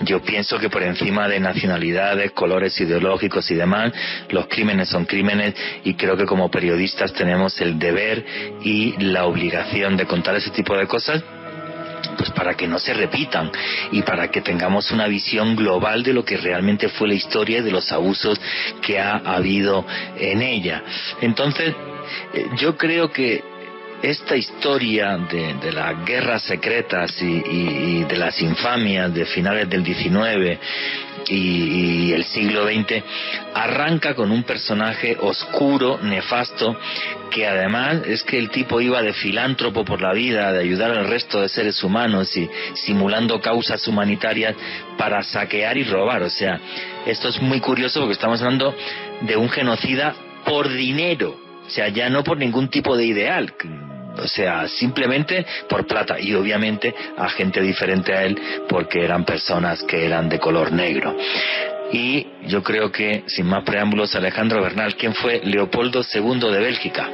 yo 0.00 0.20
pienso 0.22 0.58
que 0.58 0.70
por 0.70 0.82
encima 0.82 1.28
de 1.28 1.40
nacionalidades, 1.40 2.32
colores 2.32 2.78
ideológicos 2.80 3.50
y 3.50 3.54
demás, 3.54 3.92
los 4.30 4.46
crímenes 4.46 4.88
son 4.88 5.04
crímenes 5.04 5.54
y 5.84 5.94
creo 5.94 6.16
que 6.16 6.24
como 6.24 6.50
periodistas 6.50 7.12
tenemos 7.12 7.60
el 7.60 7.78
deber 7.78 8.24
y 8.62 8.96
la 9.02 9.26
obligación 9.26 9.96
de 9.96 10.06
contar 10.06 10.36
ese 10.36 10.50
tipo 10.50 10.76
de 10.76 10.86
cosas 10.86 11.22
pues 12.16 12.30
para 12.30 12.54
que 12.54 12.66
no 12.66 12.78
se 12.78 12.94
repitan 12.94 13.50
y 13.92 14.02
para 14.02 14.30
que 14.30 14.40
tengamos 14.40 14.90
una 14.90 15.06
visión 15.06 15.56
global 15.56 16.02
de 16.02 16.12
lo 16.12 16.24
que 16.24 16.36
realmente 16.36 16.88
fue 16.88 17.08
la 17.08 17.14
historia 17.14 17.58
y 17.58 17.62
de 17.62 17.70
los 17.70 17.90
abusos 17.92 18.40
que 18.82 18.98
ha 18.98 19.16
habido 19.16 19.84
en 20.18 20.42
ella. 20.42 20.82
Entonces, 21.20 21.74
eh, 22.34 22.46
yo 22.56 22.76
creo 22.76 23.10
que 23.10 23.42
esta 24.02 24.36
historia 24.36 25.16
de, 25.16 25.72
las 25.72 26.04
guerras 26.04 26.42
secretas 26.42 27.14
y, 27.20 28.04
de 28.04 28.16
las 28.16 28.40
infamias 28.40 29.12
de 29.12 29.24
finales 29.24 29.68
del 29.68 29.82
19 29.82 30.58
y, 31.28 32.12
el 32.12 32.24
siglo 32.24 32.66
XX 32.66 33.02
arranca 33.54 34.14
con 34.14 34.30
un 34.30 34.42
personaje 34.44 35.16
oscuro, 35.20 35.98
nefasto, 36.02 36.76
que 37.30 37.46
además 37.46 38.02
es 38.06 38.22
que 38.22 38.38
el 38.38 38.50
tipo 38.50 38.80
iba 38.80 39.02
de 39.02 39.12
filántropo 39.12 39.84
por 39.84 40.00
la 40.00 40.12
vida, 40.12 40.52
de 40.52 40.60
ayudar 40.60 40.92
al 40.92 41.08
resto 41.08 41.40
de 41.40 41.48
seres 41.48 41.82
humanos 41.82 42.34
y 42.36 42.48
simulando 42.74 43.40
causas 43.40 43.86
humanitarias 43.86 44.54
para 44.96 45.22
saquear 45.22 45.76
y 45.76 45.84
robar. 45.84 46.22
O 46.22 46.30
sea, 46.30 46.60
esto 47.06 47.28
es 47.28 47.40
muy 47.40 47.60
curioso 47.60 48.00
porque 48.00 48.14
estamos 48.14 48.40
hablando 48.40 48.74
de 49.22 49.36
un 49.36 49.48
genocida 49.48 50.14
por 50.44 50.68
dinero. 50.72 51.36
O 51.66 51.70
sea, 51.70 51.88
ya 51.88 52.08
no 52.08 52.22
por 52.22 52.38
ningún 52.38 52.68
tipo 52.68 52.96
de 52.96 53.06
ideal, 53.06 53.52
o 54.18 54.28
sea, 54.28 54.68
simplemente 54.68 55.46
por 55.68 55.86
plata 55.86 56.20
y 56.20 56.34
obviamente 56.34 56.94
a 57.16 57.28
gente 57.28 57.60
diferente 57.60 58.12
a 58.12 58.24
él 58.24 58.38
porque 58.68 59.04
eran 59.04 59.24
personas 59.24 59.82
que 59.84 60.04
eran 60.04 60.28
de 60.28 60.38
color 60.38 60.72
negro. 60.72 61.16
Y 61.92 62.26
yo 62.46 62.62
creo 62.62 62.90
que, 62.90 63.22
sin 63.26 63.46
más 63.46 63.62
preámbulos, 63.64 64.14
Alejandro 64.14 64.60
Bernal, 64.60 64.96
¿quién 64.96 65.14
fue 65.14 65.40
Leopoldo 65.44 66.02
II 66.02 66.50
de 66.50 66.58
Bélgica? 66.58 67.08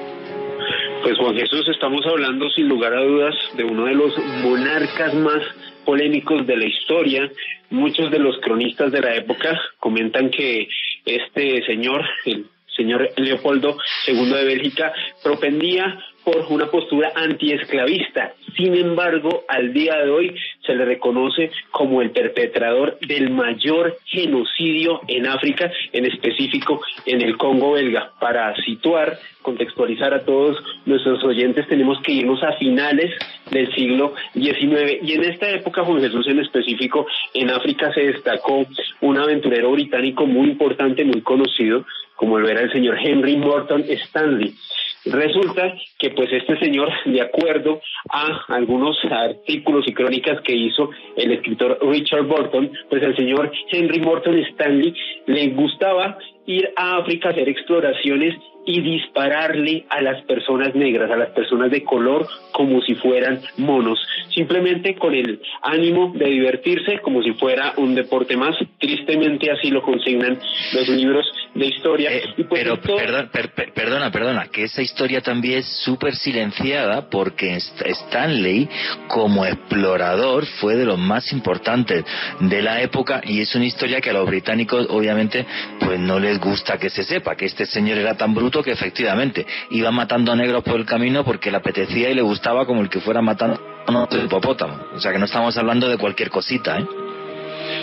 Pues 1.02 1.18
Juan 1.18 1.36
Jesús, 1.36 1.68
estamos 1.68 2.06
hablando 2.06 2.48
sin 2.50 2.68
lugar 2.68 2.94
a 2.94 3.02
dudas 3.02 3.34
de 3.54 3.64
uno 3.64 3.86
de 3.86 3.94
los 3.94 4.16
monarcas 4.42 5.12
más 5.14 5.42
polémicos 5.84 6.46
de 6.46 6.56
la 6.56 6.64
historia. 6.64 7.30
Muchos 7.70 8.10
de 8.10 8.18
los 8.18 8.38
cronistas 8.38 8.92
de 8.92 9.00
la 9.00 9.14
época 9.16 9.60
comentan 9.78 10.30
que 10.30 10.68
este 11.04 11.64
señor, 11.66 12.04
el 12.24 12.46
señor 12.76 13.10
Leopoldo 13.16 13.76
II 14.06 14.30
de 14.32 14.44
Bélgica, 14.44 14.92
propendía 15.22 15.98
por 16.24 16.46
una 16.50 16.66
postura 16.66 17.12
antiesclavista. 17.14 18.34
Sin 18.56 18.74
embargo, 18.74 19.44
al 19.48 19.72
día 19.72 19.96
de 19.96 20.10
hoy 20.10 20.34
se 20.66 20.74
le 20.74 20.84
reconoce 20.84 21.50
como 21.70 22.02
el 22.02 22.10
perpetrador 22.10 22.98
del 23.00 23.30
mayor 23.30 23.96
genocidio 24.04 25.00
en 25.08 25.26
África, 25.26 25.70
en 25.92 26.04
específico 26.06 26.80
en 27.06 27.22
el 27.22 27.36
Congo 27.36 27.72
belga. 27.72 28.12
Para 28.20 28.54
situar, 28.62 29.18
contextualizar 29.40 30.12
a 30.14 30.24
todos 30.24 30.62
nuestros 30.84 31.24
oyentes, 31.24 31.66
tenemos 31.66 32.00
que 32.02 32.12
irnos 32.12 32.42
a 32.42 32.52
finales 32.52 33.10
del 33.50 33.74
siglo 33.74 34.14
XIX. 34.34 34.98
Y 35.02 35.14
en 35.14 35.24
esta 35.24 35.50
época, 35.50 35.84
Juan 35.84 36.00
Jesús 36.00 36.26
en 36.28 36.40
específico, 36.40 37.06
en 37.34 37.50
África 37.50 37.92
se 37.94 38.00
destacó 38.00 38.66
un 39.00 39.18
aventurero 39.18 39.70
británico 39.72 40.26
muy 40.26 40.48
importante, 40.48 41.04
muy 41.04 41.22
conocido, 41.22 41.84
como 42.16 42.38
lo 42.38 42.48
era 42.48 42.60
el 42.60 42.72
señor 42.72 42.98
Henry 43.02 43.36
Morton 43.36 43.84
Stanley. 43.88 44.54
Resulta 45.04 45.74
que 45.98 46.10
pues 46.10 46.32
este 46.32 46.58
señor, 46.60 46.88
de 47.04 47.20
acuerdo 47.20 47.80
a 48.08 48.44
algunos 48.48 48.96
artículos 49.10 49.84
y 49.88 49.94
crónicas 49.94 50.40
que 50.42 50.54
hizo 50.54 50.90
el 51.16 51.32
escritor 51.32 51.78
Richard 51.82 52.24
Burton, 52.26 52.70
pues 52.88 53.02
el 53.02 53.16
señor 53.16 53.50
Henry 53.70 54.00
Morton 54.00 54.38
Stanley 54.38 54.94
le 55.26 55.48
gustaba 55.48 56.18
ir 56.46 56.72
a 56.76 56.98
África 56.98 57.28
a 57.28 57.32
hacer 57.32 57.48
exploraciones 57.48 58.36
y 58.66 58.80
dispararle 58.80 59.84
a 59.88 60.00
las 60.00 60.22
personas 60.24 60.74
negras, 60.74 61.10
a 61.10 61.16
las 61.16 61.30
personas 61.30 61.70
de 61.70 61.82
color, 61.82 62.26
como 62.52 62.80
si 62.82 62.94
fueran 62.94 63.40
monos, 63.56 63.98
simplemente 64.34 64.94
con 64.94 65.14
el 65.14 65.40
ánimo 65.62 66.12
de 66.14 66.26
divertirse 66.26 66.98
como 67.00 67.22
si 67.22 67.32
fuera 67.32 67.74
un 67.76 67.94
deporte 67.94 68.36
más. 68.36 68.54
Tristemente 68.78 69.50
así 69.50 69.70
lo 69.70 69.82
consignan 69.82 70.38
los 70.74 70.88
libros 70.88 71.26
de 71.54 71.66
historia. 71.66 72.12
Eh, 72.12 72.22
pues 72.36 72.46
pero 72.50 72.80
perdona, 72.80 74.10
perdona, 74.10 74.46
que 74.46 74.64
esa 74.64 74.82
historia 74.82 75.20
también 75.20 75.58
es 75.58 75.66
súper 75.84 76.14
silenciada 76.14 77.08
porque 77.10 77.56
Stanley 77.56 78.68
como 79.08 79.44
explorador 79.44 80.46
fue 80.60 80.76
de 80.76 80.84
los 80.84 80.98
más 80.98 81.32
importantes 81.32 82.04
de 82.40 82.62
la 82.62 82.82
época 82.82 83.20
y 83.24 83.40
es 83.40 83.54
una 83.54 83.66
historia 83.66 84.00
que 84.00 84.10
a 84.10 84.12
los 84.12 84.26
británicos 84.26 84.86
obviamente 84.90 85.44
pues 85.80 85.98
no 85.98 86.18
les 86.18 86.38
gusta 86.38 86.78
que 86.78 86.90
se 86.90 87.02
sepa 87.04 87.36
que 87.36 87.46
este 87.46 87.66
señor 87.66 87.98
era 87.98 88.16
tan 88.16 88.34
bruto 88.34 88.51
que 88.60 88.72
efectivamente 88.72 89.46
iba 89.70 89.92
matando 89.92 90.32
a 90.32 90.36
negros 90.36 90.64
por 90.64 90.80
el 90.80 90.84
camino 90.84 91.24
porque 91.24 91.52
le 91.52 91.58
apetecía 91.58 92.10
y 92.10 92.14
le 92.14 92.22
gustaba 92.22 92.66
como 92.66 92.80
el 92.80 92.90
que 92.90 92.98
fuera 92.98 93.22
matando 93.22 93.60
a 93.86 94.08
hipopótamo. 94.24 94.78
O 94.94 94.98
sea 94.98 95.12
que 95.12 95.18
no 95.18 95.26
estamos 95.26 95.56
hablando 95.56 95.88
de 95.88 95.96
cualquier 95.96 96.30
cosita, 96.30 96.80
¿eh? 96.80 96.86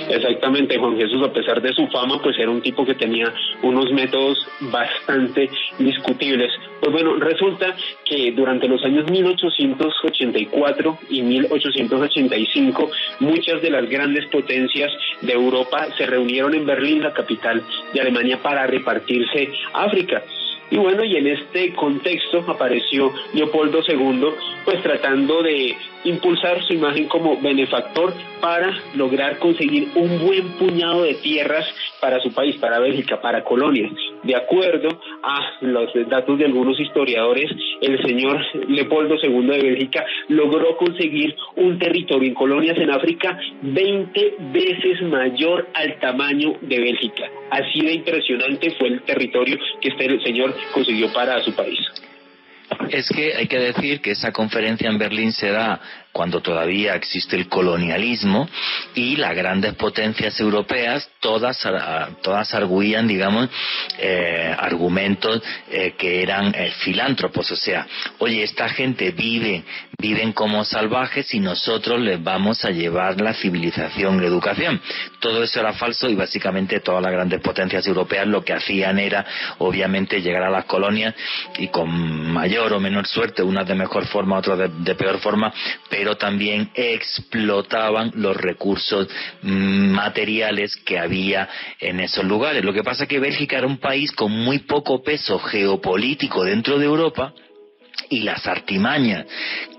Exactamente, 0.10 0.78
Juan 0.78 0.98
Jesús, 0.98 1.24
a 1.24 1.32
pesar 1.32 1.62
de 1.62 1.72
su 1.74 1.88
fama, 1.88 2.20
pues 2.22 2.38
era 2.40 2.50
un 2.50 2.62
tipo 2.62 2.84
que 2.86 2.96
tenía 2.96 3.32
unos 3.62 3.92
métodos 3.92 4.38
bastante 4.60 5.50
discutibles. 5.78 6.52
Pues 6.80 6.92
bueno, 6.92 7.14
resulta 7.16 7.76
que 8.06 8.32
durante 8.32 8.68
los 8.68 8.84
años 8.84 9.10
1884 9.10 11.00
y 11.10 11.22
1885, 11.22 12.92
muchas 13.20 13.62
de 13.62 13.70
las 13.70 13.88
grandes 13.88 14.26
potencias 14.28 14.92
de 15.22 15.34
Europa 15.34 15.88
se 15.98 16.08
reunieron 16.08 16.56
en 16.56 16.66
Berlín, 16.66 17.04
la 17.04 17.14
capital 17.14 17.64
de 17.94 18.02
Alemania, 18.02 18.40
para 18.42 18.66
repartirse 18.66 19.52
África. 19.74 20.24
Y 20.72 20.78
bueno, 20.78 21.04
y 21.04 21.18
en 21.18 21.28
este 21.28 21.74
contexto 21.74 22.44
apareció 22.48 23.12
Leopoldo 23.34 23.80
II, 23.88 24.26
pues 24.66 24.82
tratando 24.84 25.42
de 25.42 25.76
impulsar 26.04 26.64
su 26.64 26.74
imagen 26.74 27.08
como 27.08 27.40
benefactor 27.42 28.14
para 28.42 28.72
lograr 28.96 29.38
conseguir 29.40 29.90
un 29.96 30.20
buen 30.20 30.50
puñado 30.58 31.04
de 31.04 31.16
tierras 31.16 31.66
para 32.00 32.20
su 32.22 32.34
país, 32.34 32.56
para 32.58 32.80
Bélgica, 32.80 33.22
para 33.22 33.44
Colonia. 33.44 33.90
De 34.24 34.36
acuerdo 34.36 34.90
a 35.24 35.58
los 35.62 35.90
datos 36.10 36.38
de 36.38 36.46
algunos 36.46 36.80
historiadores, 36.80 37.52
el 37.82 38.02
señor 38.04 38.46
Leopoldo 38.68 39.16
II 39.22 39.48
de 39.48 39.62
Bélgica 39.62 40.06
logró 40.30 40.78
conseguir 40.78 41.36
un 41.56 41.78
territorio 41.78 42.30
en 42.30 42.34
colonias 42.34 42.78
en 42.78 42.92
África 42.92 43.38
20 43.62 44.36
veces 44.54 45.02
mayor 45.04 45.68
al 45.74 46.00
tamaño 46.00 46.54
de 46.62 46.80
Bélgica. 46.80 47.30
Así 47.52 47.82
de 47.82 47.94
impresionante 47.94 48.72
fue 48.78 48.90
el 48.90 49.02
territorio 49.02 49.58
que 49.82 49.90
este 49.90 50.20
señor 50.22 50.54
consiguió 50.74 51.12
para 51.14 51.42
su 51.44 51.54
país. 51.56 51.80
Es 52.90 53.10
que 53.10 53.36
hay 53.36 53.48
que 53.48 53.60
decir 53.60 54.02
que 54.02 54.12
esa 54.12 54.32
conferencia 54.32 54.90
en 54.90 54.98
Berlín 54.98 55.32
se 55.32 55.50
da 55.52 55.80
cuando 56.20 56.42
todavía 56.42 56.96
existe 56.96 57.38
el 57.38 57.48
colonialismo 57.48 58.50
y 58.94 59.16
las 59.16 59.34
grandes 59.34 59.74
potencias 59.76 60.38
europeas 60.42 61.10
todas 61.22 61.66
todas 62.22 62.54
arguían 62.54 63.08
digamos 63.08 63.48
eh, 63.98 64.54
argumentos 64.60 65.42
eh, 65.72 65.94
que 65.98 66.22
eran 66.22 66.54
eh, 66.54 66.72
filántropos. 66.72 67.50
O 67.54 67.56
sea 67.56 67.88
oye 68.18 68.44
esta 68.44 68.68
gente 68.68 69.12
vive 69.12 69.64
viven 69.98 70.34
como 70.34 70.66
salvajes 70.66 71.34
y 71.34 71.40
nosotros 71.40 72.02
les 72.02 72.22
vamos 72.22 72.66
a 72.66 72.72
llevar 72.72 73.22
la 73.22 73.34
civilización 73.34 74.20
la 74.20 74.28
educación. 74.28 74.82
Todo 75.22 75.42
eso 75.42 75.62
era 75.62 75.72
falso 75.72 76.10
y 76.10 76.16
básicamente 76.16 76.82
todas 76.82 77.02
las 77.02 77.14
grandes 77.14 77.40
potencias 77.40 77.88
europeas 77.88 78.28
lo 78.28 78.44
que 78.44 78.52
hacían 78.52 79.00
era 79.00 79.26
obviamente 79.60 80.22
llegar 80.22 80.44
a 80.44 80.50
las 80.50 80.66
colonias 80.66 81.16
y 81.58 81.70
con 81.70 81.90
mayor 82.34 82.74
o 82.74 82.80
menor 82.82 83.08
suerte 83.08 83.42
unas 83.42 83.66
de 83.66 83.76
mejor 83.76 84.06
forma 84.08 84.40
otras 84.40 84.58
de, 84.58 84.68
de 84.68 84.96
peor 84.96 85.20
forma 85.20 85.54
pero 85.90 86.09
también 86.18 86.72
explotaban 86.74 88.12
los 88.16 88.36
recursos 88.36 89.08
materiales 89.42 90.76
que 90.78 91.00
había 91.00 91.50
en 91.80 92.00
esos 92.00 92.26
lugares. 92.26 92.64
Lo 92.64 92.74
que 92.74 92.84
pasa 92.84 93.04
es 93.04 93.10
que 93.10 93.20
Bélgica 93.20 93.58
era 93.58 93.68
un 93.68 93.78
país 93.78 94.12
con 94.12 94.32
muy 94.32 94.60
poco 94.60 95.02
peso 95.04 95.40
geopolítico 95.40 96.44
dentro 96.44 96.78
de 96.78 96.86
Europa 96.86 97.34
y 98.10 98.22
las 98.22 98.46
artimañas 98.48 99.26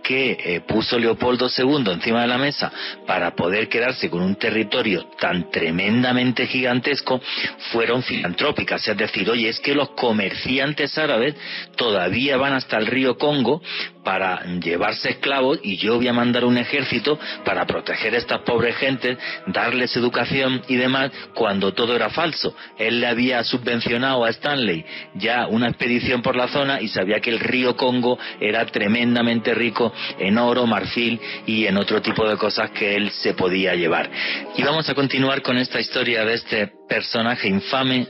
que 0.02 0.32
eh, 0.32 0.60
puso 0.62 0.98
Leopoldo 0.98 1.48
II 1.56 1.84
encima 1.92 2.22
de 2.22 2.26
la 2.26 2.38
mesa 2.38 2.72
para 3.06 3.34
poder 3.34 3.68
quedarse 3.68 4.10
con 4.10 4.22
un 4.22 4.34
territorio 4.36 5.06
tan 5.20 5.50
tremendamente 5.50 6.46
gigantesco 6.46 7.20
fueron 7.70 8.02
filantrópicas. 8.02 8.86
Es 8.88 8.96
decir, 8.96 9.28
oye, 9.30 9.48
es 9.48 9.60
que 9.60 9.74
los 9.74 9.90
comerciantes 9.90 10.96
árabes 10.98 11.34
todavía 11.76 12.36
van 12.36 12.54
hasta 12.54 12.78
el 12.78 12.86
río 12.86 13.18
Congo 13.18 13.62
para 14.10 14.42
llevarse 14.58 15.10
esclavos 15.10 15.60
y 15.62 15.76
yo 15.76 15.94
voy 15.94 16.08
a 16.08 16.12
mandar 16.12 16.44
un 16.44 16.58
ejército 16.58 17.16
para 17.44 17.64
proteger 17.64 18.12
a 18.16 18.18
estas 18.18 18.40
pobres 18.40 18.74
gentes, 18.74 19.16
darles 19.46 19.96
educación 19.96 20.62
y 20.66 20.74
demás, 20.74 21.12
cuando 21.32 21.72
todo 21.74 21.94
era 21.94 22.10
falso. 22.10 22.56
Él 22.76 22.98
le 23.00 23.06
había 23.06 23.44
subvencionado 23.44 24.24
a 24.24 24.30
Stanley 24.30 24.84
ya 25.14 25.46
una 25.46 25.68
expedición 25.68 26.22
por 26.22 26.34
la 26.34 26.48
zona 26.48 26.80
y 26.80 26.88
sabía 26.88 27.20
que 27.20 27.30
el 27.30 27.38
río 27.38 27.76
Congo 27.76 28.18
era 28.40 28.66
tremendamente 28.66 29.54
rico 29.54 29.92
en 30.18 30.38
oro, 30.38 30.66
marfil 30.66 31.20
y 31.46 31.66
en 31.66 31.76
otro 31.76 32.02
tipo 32.02 32.28
de 32.28 32.36
cosas 32.36 32.72
que 32.72 32.96
él 32.96 33.12
se 33.12 33.34
podía 33.34 33.76
llevar. 33.76 34.10
Y 34.56 34.64
vamos 34.64 34.88
a 34.88 34.94
continuar 34.96 35.40
con 35.40 35.56
esta 35.56 35.78
historia 35.78 36.24
de 36.24 36.34
este 36.34 36.72
personaje 36.88 37.46
infame 37.46 38.08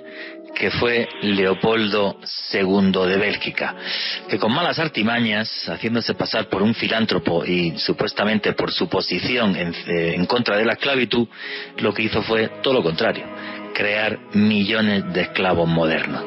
que 0.54 0.70
fue 0.70 1.08
Leopoldo 1.22 2.18
II 2.52 2.92
de 3.06 3.16
Bélgica, 3.16 3.74
que 4.28 4.38
con 4.38 4.52
malas 4.52 4.78
artimañas, 4.78 5.68
haciéndose 5.68 6.14
pasar 6.14 6.48
por 6.48 6.62
un 6.62 6.74
filántropo 6.74 7.44
y 7.44 7.78
supuestamente 7.78 8.52
por 8.52 8.70
su 8.70 8.88
posición 8.88 9.56
en, 9.56 9.74
eh, 9.86 10.26
contra 10.26 10.56
de 10.56 10.64
la 10.64 10.74
esclavitud, 10.74 11.28
lo 11.78 11.94
que 11.94 12.02
hizo 12.02 12.22
fue 12.22 12.48
todo 12.62 12.74
lo 12.74 12.82
contrario, 12.82 13.24
crear 13.74 14.18
millones 14.34 15.12
de 15.12 15.22
esclavos 15.22 15.68
modernos. 15.68 16.24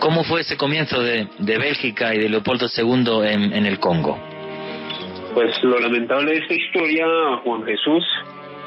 ¿Cómo 0.00 0.24
fue 0.24 0.40
ese 0.40 0.56
comienzo 0.56 1.02
de, 1.02 1.28
Bélgica 1.38 2.14
y 2.14 2.18
de 2.18 2.28
Leopoldo 2.28 2.66
II 2.74 3.20
en 3.24 3.66
el 3.66 3.78
Congo? 3.78 4.34
Pues 5.34 5.64
lo 5.64 5.80
lamentable 5.80 6.30
de 6.30 6.38
esta 6.38 6.54
historia, 6.54 7.04
Juan 7.42 7.64
Jesús, 7.64 8.04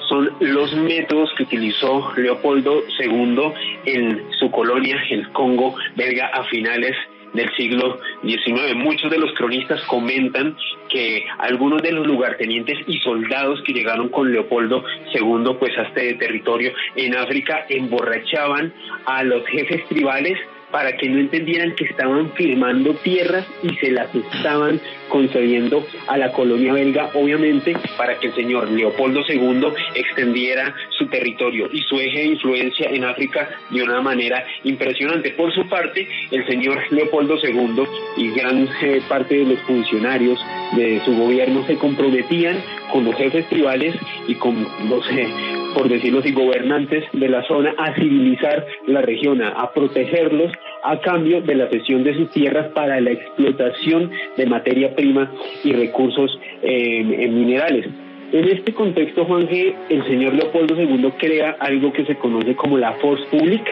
son 0.07 0.31
los 0.39 0.73
métodos 0.75 1.29
que 1.37 1.43
utilizó 1.43 2.11
Leopoldo 2.15 2.83
II 2.99 3.53
en 3.85 4.23
su 4.39 4.49
colonia, 4.51 4.97
el 5.09 5.29
Congo 5.31 5.75
belga, 5.95 6.27
a 6.27 6.43
finales 6.45 6.95
del 7.33 7.53
siglo 7.55 7.99
XIX. 8.23 8.75
Muchos 8.75 9.11
de 9.11 9.17
los 9.17 9.33
cronistas 9.33 9.81
comentan 9.83 10.55
que 10.89 11.25
algunos 11.39 11.81
de 11.81 11.91
los 11.91 12.07
lugartenientes 12.07 12.77
y 12.87 12.99
soldados 12.99 13.61
que 13.63 13.73
llegaron 13.73 14.09
con 14.09 14.31
Leopoldo 14.31 14.83
II 15.13 15.55
pues 15.59 15.77
a 15.77 15.83
este 15.83 16.13
territorio 16.15 16.71
en 16.95 17.15
África 17.15 17.65
emborrachaban 17.69 18.73
a 19.05 19.23
los 19.23 19.45
jefes 19.47 19.87
tribales 19.87 20.37
para 20.71 20.97
que 20.97 21.09
no 21.09 21.19
entendieran 21.19 21.75
que 21.75 21.85
estaban 21.85 22.31
firmando 22.33 22.93
tierras 22.95 23.47
y 23.63 23.69
se 23.75 23.91
las 23.91 24.13
estaban 24.13 24.81
concediendo 25.09 25.85
a 26.07 26.17
la 26.17 26.31
colonia 26.31 26.73
belga, 26.73 27.11
obviamente 27.13 27.75
para 27.97 28.19
que 28.19 28.27
el 28.27 28.35
señor 28.35 28.69
Leopoldo 28.69 29.21
II 29.27 29.67
extendiera 29.95 30.73
su 30.97 31.07
territorio 31.07 31.69
y 31.71 31.81
su 31.81 31.99
eje 31.99 32.19
de 32.19 32.25
influencia 32.25 32.89
en 32.89 33.03
África 33.03 33.49
de 33.69 33.83
una 33.83 34.01
manera 34.01 34.43
impresionante. 34.63 35.31
Por 35.31 35.53
su 35.53 35.67
parte, 35.67 36.07
el 36.31 36.45
señor 36.47 36.79
Leopoldo 36.91 37.35
II 37.41 37.83
y 38.17 38.31
gran 38.31 38.67
eh, 38.81 39.01
parte 39.07 39.35
de 39.35 39.45
los 39.45 39.59
funcionarios 39.61 40.39
de 40.75 41.01
su 41.05 41.15
gobierno 41.15 41.65
se 41.65 41.77
comprometían 41.77 42.57
con 42.91 43.05
los 43.05 43.15
jefes 43.15 43.47
tribales 43.49 43.95
y 44.27 44.35
con 44.35 44.65
los, 44.89 45.09
eh, 45.11 45.27
por 45.73 45.89
decirlo 45.89 46.19
así, 46.19 46.31
gobernantes 46.31 47.03
de 47.13 47.29
la 47.29 47.43
zona 47.47 47.73
a 47.77 47.93
civilizar 47.93 48.65
la 48.87 49.01
región, 49.01 49.41
a, 49.41 49.71
protegerlos 49.71 50.51
a 50.83 50.99
cambio 51.01 51.41
de 51.41 51.55
la 51.55 51.69
cesión 51.69 52.03
de 52.03 52.13
sus 52.15 52.29
tierras 52.31 52.67
para 52.73 52.99
la 53.01 53.11
explotación 53.11 54.11
de 54.37 54.45
materia 54.45 54.95
prima 54.95 55.31
y 55.63 55.73
recursos 55.73 56.39
en 56.61 57.35
minerales. 57.35 57.87
En 58.31 58.45
este 58.49 58.73
contexto, 58.73 59.23
Juan 59.23 59.47
G., 59.47 59.73
el 59.89 60.05
señor 60.05 60.33
Leopoldo 60.33 60.75
II 60.75 61.13
crea 61.17 61.55
algo 61.59 61.93
que 61.93 62.05
se 62.05 62.15
conoce 62.15 62.55
como 62.55 62.77
la 62.77 62.91
Force 62.93 63.23
Public, 63.31 63.63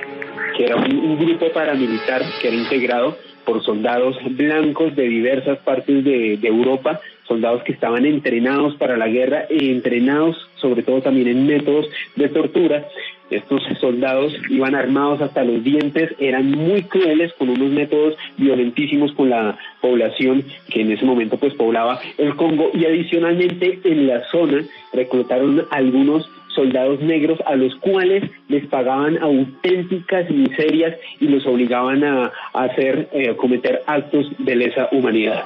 que 0.56 0.64
era 0.64 0.78
un 0.78 1.20
grupo 1.20 1.50
paramilitar 1.54 2.22
que 2.42 2.48
era 2.48 2.56
integrado 2.56 3.18
por 3.46 3.64
soldados 3.64 4.18
blancos 4.32 4.96
de 4.96 5.04
diversas 5.04 5.58
partes 5.60 6.04
de, 6.04 6.40
Europa, 6.42 7.02
soldados 7.28 7.64
que 7.64 7.72
estaban 7.72 8.06
entrenados 8.06 8.76
para 8.76 8.98
la 8.98 9.08
guerra 9.08 9.46
y 9.50 9.72
entrenados 9.72 10.38
sobre 10.66 10.84
todo 10.84 11.02
también 11.02 11.28
en 11.28 11.46
métodos 11.46 11.86
de 12.16 12.30
tortura. 12.30 12.88
Estos 13.30 13.62
soldados 13.80 14.36
iban 14.50 14.76
armados 14.76 15.22
hasta 15.22 15.44
los 15.44 15.64
dientes, 15.64 16.12
eran 16.20 16.52
muy 16.52 16.84
crueles 16.84 17.34
con 17.34 17.50
unos 17.50 17.72
métodos 17.72 18.16
violentísimos 18.38 19.12
con 19.14 19.30
la 19.30 19.58
población 19.82 20.44
que 20.70 20.82
en 20.82 20.92
ese 20.92 21.06
momento 21.06 21.38
pues 21.38 21.54
poblaba 21.56 22.00
el 22.18 22.36
Congo 22.36 22.70
y 22.74 22.86
adicionalmente 22.86 23.80
en 23.84 24.08
la 24.08 24.24
zona 24.30 24.64
reclutaron 24.94 25.66
algunos 25.72 26.30
soldados 26.56 27.02
negros 27.02 27.40
a 27.46 27.56
los 27.56 27.76
cuales 27.76 28.24
les 28.48 28.66
pagaban 28.68 29.18
auténticas 29.18 30.30
miserias 30.30 30.96
y 31.20 31.28
los 31.28 31.46
obligaban 31.46 32.04
a, 32.04 32.32
hacer, 32.54 33.10
eh, 33.12 33.36
cometer 33.36 33.82
actos 33.88 34.28
de 34.40 34.56
lesa 34.56 34.88
humanidad. 34.92 35.44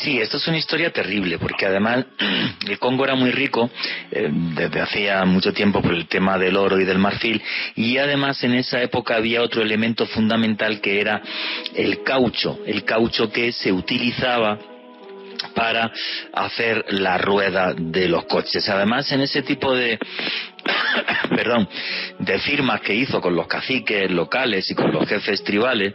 Sí, 0.00 0.18
esto 0.18 0.38
es 0.38 0.48
una 0.48 0.56
historia 0.56 0.90
terrible, 0.90 1.38
porque 1.38 1.66
además 1.66 2.06
el 2.66 2.78
Congo 2.78 3.04
era 3.04 3.14
muy 3.14 3.30
rico 3.30 3.70
eh, 4.10 4.30
desde 4.32 4.80
hacía 4.80 5.24
mucho 5.26 5.52
tiempo 5.52 5.82
por 5.82 5.92
el 5.92 6.06
tema 6.06 6.38
del 6.38 6.56
oro 6.56 6.80
y 6.80 6.84
del 6.84 6.98
marfil, 6.98 7.42
y 7.76 7.98
además 7.98 8.42
en 8.42 8.54
esa 8.54 8.80
época 8.82 9.16
había 9.16 9.42
otro 9.42 9.60
elemento 9.60 10.06
fundamental 10.06 10.80
que 10.80 11.02
era 11.02 11.20
el 11.74 12.02
caucho, 12.02 12.60
el 12.66 12.84
caucho 12.84 13.30
que 13.30 13.52
se 13.52 13.72
utilizaba 13.72 14.58
para 15.54 15.90
hacer 16.32 16.84
la 16.88 17.18
rueda 17.18 17.74
de 17.76 18.08
los 18.08 18.24
coches. 18.24 18.68
Además, 18.68 19.10
en 19.12 19.20
ese 19.22 19.42
tipo 19.42 19.74
de 19.74 19.98
perdón, 21.36 21.68
de 22.18 22.38
firmas 22.38 22.80
que 22.80 22.94
hizo 22.94 23.20
con 23.20 23.34
los 23.34 23.46
caciques 23.46 24.10
locales 24.10 24.70
y 24.70 24.74
con 24.74 24.92
los 24.92 25.08
jefes 25.08 25.42
tribales, 25.42 25.94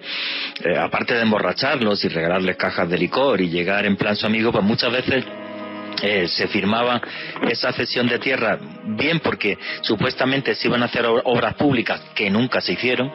eh, 0.64 0.78
aparte 0.78 1.14
de 1.14 1.22
emborracharlos 1.22 2.04
y 2.04 2.10
regalarles 2.10 2.58
cajas 2.58 2.90
de 2.90 2.98
licor 2.98 3.42
y 3.42 3.50
llegar 3.50 3.86
en 3.86 3.96
plan 3.96 4.16
su 4.16 4.26
amigo, 4.26 4.52
pues 4.52 4.64
muchas 4.64 4.92
veces 4.92 5.26
eh, 6.02 6.28
se 6.28 6.48
firmaba 6.48 7.02
esa 7.50 7.72
cesión 7.72 8.08
de 8.08 8.20
tierra, 8.20 8.60
bien 8.86 9.20
porque 9.20 9.58
supuestamente 9.82 10.56
se 10.56 10.68
iban 10.68 10.82
a 10.82 10.86
hacer 10.86 11.06
obras 11.06 11.56
públicas 11.56 12.02
que 12.14 12.30
nunca 12.30 12.62
se 12.62 12.74
hicieron, 12.74 13.12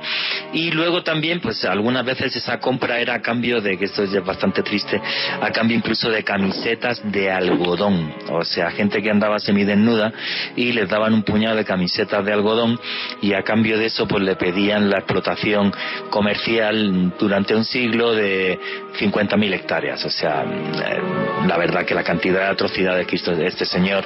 y 0.53 0.71
luego 0.71 1.03
también, 1.03 1.40
pues 1.40 1.64
algunas 1.64 2.05
veces 2.05 2.35
esa 2.37 2.59
compra 2.59 3.01
era 3.01 3.14
a 3.14 3.23
cambio 3.23 3.61
de, 3.61 3.79
que 3.79 3.87
esto 3.87 4.03
es 4.03 4.25
bastante 4.25 4.62
triste, 4.62 5.01
a 5.40 5.51
cambio 5.51 5.77
incluso 5.77 6.11
de 6.11 6.25
camisetas 6.25 7.01
de 7.11 7.31
algodón, 7.31 8.14
o 8.31 8.45
sea, 8.45 8.71
gente 8.71 9.03
que 9.03 9.11
andaba 9.11 9.38
semidesnuda 9.38 10.12
y 10.57 10.73
les 10.73 10.88
daban 10.88 11.14
un 11.14 11.23
puñado 11.23 11.57
de 11.57 11.64
camisetas 11.64 12.25
de 12.25 12.33
algodón 12.33 12.79
y 13.23 13.35
a 13.35 13.43
cambio 13.43 13.79
de 13.79 13.87
eso 13.87 14.07
pues 14.07 14.23
le 14.23 14.37
pedían 14.37 14.90
la 14.90 14.99
explotación 14.99 15.73
comercial 16.11 17.12
durante 17.19 17.55
un 17.55 17.64
siglo 17.64 18.14
de 18.14 18.59
50.000 18.99 19.55
hectáreas, 19.55 20.05
o 20.05 20.11
sea, 20.11 20.43
eh, 20.43 21.01
la 21.47 21.57
verdad 21.57 21.85
que 21.85 21.95
la 21.95 22.05
cantidad 22.05 22.40
de 22.40 22.47
atrocidades 22.70 23.06
que 23.06 23.16
hizo 23.16 23.33
este 23.33 23.64
señor 23.64 24.04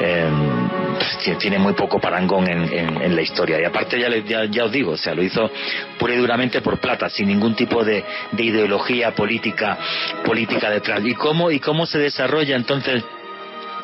eh, 0.00 0.28
tiene 1.38 1.58
muy 1.58 1.74
poco 1.74 1.98
parangón 1.98 2.48
en, 2.48 3.14
la 3.14 3.22
historia. 3.22 3.60
Y 3.60 3.64
aparte 3.64 3.98
ya, 3.98 4.46
ya, 4.46 4.64
os 4.64 4.72
digo, 4.72 4.92
o 4.92 4.96
sea, 4.96 5.14
lo 5.14 5.22
hizo 5.22 5.50
pura 5.98 6.14
y 6.14 6.18
duramente 6.18 6.60
por 6.60 6.78
plata, 6.78 7.08
sin 7.08 7.28
ningún 7.28 7.54
tipo 7.54 7.84
de, 7.84 8.04
ideología 8.36 9.14
política, 9.14 9.78
política 10.24 10.70
detrás. 10.70 11.04
¿Y 11.04 11.14
cómo, 11.14 11.50
y 11.50 11.58
cómo 11.58 11.86
se 11.86 11.98
desarrolla 11.98 12.56
entonces 12.56 13.02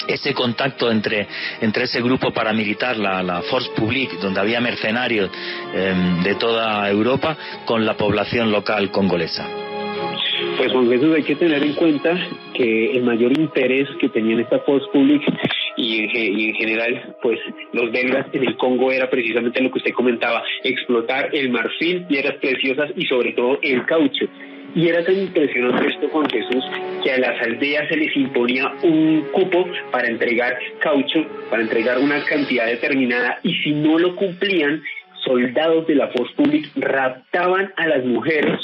ese 0.07 0.33
contacto 0.35 0.91
entre, 0.91 1.29
entre 1.61 1.85
ese 1.85 2.01
grupo 2.01 2.33
paramilitar, 2.33 2.97
la, 2.97 3.23
la 3.23 3.43
Force 3.43 3.71
Publique, 3.77 4.17
donde 4.21 4.41
había 4.41 4.61
mercenarios 4.61 5.31
eh, 5.75 5.95
de 6.23 6.35
toda 6.37 6.89
Europa, 6.89 7.37
con 7.65 7.85
la 7.85 7.97
población 7.97 8.51
local 8.51 8.91
congolesa. 8.91 9.70
Pues 10.57 10.73
Juan 10.73 10.89
Jesús, 10.89 11.15
hay 11.15 11.23
que 11.23 11.37
tener 11.37 11.63
en 11.63 11.75
cuenta 11.75 12.19
que 12.55 12.93
el 12.93 13.03
mayor 13.03 13.37
interés 13.39 13.89
que 14.01 14.09
tenían 14.09 14.41
esta 14.41 14.59
Force 14.61 14.87
Public 14.93 15.23
y 15.77 16.01
en, 16.01 16.55
general, 16.55 17.17
pues 17.23 17.39
los 17.73 17.91
belgas 17.91 18.27
en 18.33 18.47
el 18.47 18.57
Congo 18.57 18.93
era 18.93 19.09
precisamente 19.09 19.63
lo 19.63 19.71
que 19.71 19.79
usted 19.79 19.93
comentaba, 19.93 20.43
explotar 20.63 21.35
el 21.35 21.51
marfil, 21.51 22.05
piedras 22.07 22.35
preciosas 22.35 22.91
y 22.97 23.07
sobre 23.07 23.33
todo 23.33 23.59
el 23.63 23.85
caucho. 23.87 24.27
Y 24.75 24.87
era 24.89 25.05
tan 25.05 25.19
impresionante 25.19 25.89
esto, 25.89 26.09
Juan 26.11 26.29
Jesús, 26.31 26.65
que 27.03 27.11
a 27.13 27.19
las 27.19 27.41
aldeas 27.43 27.89
se 27.89 27.97
les 27.97 28.17
imponía 28.17 28.73
un 28.83 29.27
cupo 29.33 29.67
para 29.91 30.09
entregar 30.09 30.57
caucho, 30.81 31.27
para 31.49 31.63
entregar 31.63 31.99
una 31.99 32.23
cantidad 32.25 32.67
determinada, 32.67 33.41
y 33.43 33.55
si 33.63 33.73
no 33.73 33.99
lo 33.99 34.15
cumplían, 34.15 34.83
soldados 35.25 35.87
de 35.87 35.95
la 35.97 36.09
Force 36.09 36.35
Public 36.37 36.71
raptaban 36.77 37.73
a 37.77 37.87
las 37.87 38.05
mujeres 38.05 38.61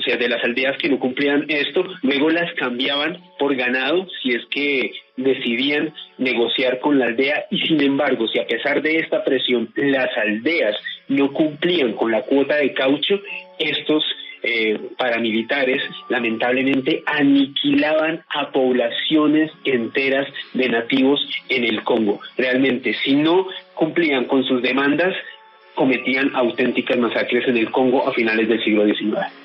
o 0.00 0.02
sea, 0.02 0.16
de 0.16 0.28
las 0.28 0.42
aldeas 0.42 0.78
que 0.78 0.88
no 0.88 0.98
cumplían 0.98 1.44
esto, 1.48 1.84
luego 2.02 2.30
las 2.30 2.52
cambiaban 2.54 3.18
por 3.38 3.54
ganado 3.54 4.06
si 4.22 4.30
es 4.30 4.42
que 4.50 4.92
decidían 5.16 5.92
negociar 6.16 6.80
con 6.80 6.98
la 6.98 7.06
aldea 7.06 7.44
y 7.50 7.60
sin 7.66 7.82
embargo, 7.82 8.26
si 8.28 8.38
a 8.38 8.46
pesar 8.46 8.80
de 8.80 8.96
esta 8.96 9.22
presión 9.22 9.68
las 9.76 10.08
aldeas 10.16 10.74
no 11.08 11.32
cumplían 11.32 11.92
con 11.92 12.10
la 12.10 12.22
cuota 12.22 12.56
de 12.56 12.72
caucho, 12.72 13.20
estos 13.58 14.02
eh, 14.42 14.78
paramilitares 14.96 15.82
lamentablemente 16.08 17.02
aniquilaban 17.04 18.24
a 18.30 18.50
poblaciones 18.52 19.52
enteras 19.64 20.26
de 20.54 20.70
nativos 20.70 21.20
en 21.50 21.64
el 21.64 21.82
Congo. 21.82 22.20
Realmente, 22.38 22.94
si 23.04 23.16
no 23.16 23.48
cumplían 23.74 24.24
con 24.24 24.44
sus 24.44 24.62
demandas, 24.62 25.14
cometían 25.74 26.34
auténticas 26.34 26.96
masacres 26.96 27.46
en 27.48 27.58
el 27.58 27.70
Congo 27.70 28.08
a 28.08 28.14
finales 28.14 28.48
del 28.48 28.64
siglo 28.64 28.86
XIX. 28.86 29.39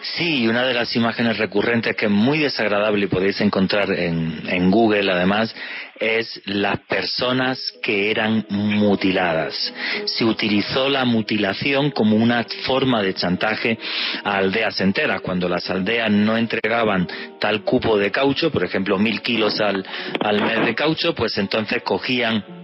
Sí, 0.00 0.46
una 0.46 0.64
de 0.64 0.74
las 0.74 0.94
imágenes 0.94 1.38
recurrentes 1.38 1.96
que 1.96 2.06
es 2.06 2.10
muy 2.10 2.38
desagradable 2.38 3.06
y 3.06 3.08
podéis 3.08 3.40
encontrar 3.40 3.90
en, 3.90 4.42
en, 4.46 4.70
Google 4.70 5.10
además 5.10 5.54
es 5.98 6.40
las 6.44 6.78
personas 6.80 7.58
que 7.82 8.10
eran 8.10 8.46
mutiladas. 8.48 9.74
Se 10.04 10.24
utilizó 10.24 10.88
la 10.88 11.04
mutilación 11.04 11.90
como 11.90 12.16
una 12.16 12.44
forma 12.64 13.02
de 13.02 13.14
chantaje 13.14 13.76
a 14.22 14.36
aldeas 14.36 14.80
enteras. 14.80 15.20
Cuando 15.20 15.48
las 15.48 15.68
aldeas 15.68 16.10
no 16.10 16.36
entregaban 16.36 17.08
tal 17.40 17.62
cupo 17.64 17.98
de 17.98 18.12
caucho, 18.12 18.52
por 18.52 18.62
ejemplo 18.62 18.98
mil 18.98 19.20
kilos 19.20 19.60
al, 19.60 19.84
al 20.20 20.40
mes 20.40 20.64
de 20.64 20.74
caucho, 20.76 21.12
pues 21.14 21.36
entonces 21.38 21.82
cogían 21.82 22.57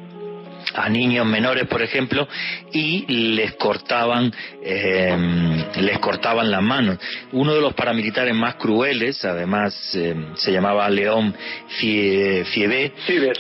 a 0.75 0.89
niños 0.89 1.27
menores, 1.27 1.67
por 1.67 1.83
ejemplo, 1.83 2.27
y 2.73 3.07
les 3.35 3.55
cortaban, 3.57 4.33
eh, 4.63 5.65
les 5.77 5.99
cortaban 5.99 6.51
las 6.51 6.63
manos. 6.63 6.99
Uno 7.33 7.55
de 7.55 7.61
los 7.61 7.75
paramilitares 7.75 8.35
más 8.35 8.57
crueles, 8.57 9.25
además 9.25 9.75
eh, 9.95 10.15
se 10.37 10.53
llamaba 10.53 10.89
León 10.91 11.35
Fiebé, 11.79 12.93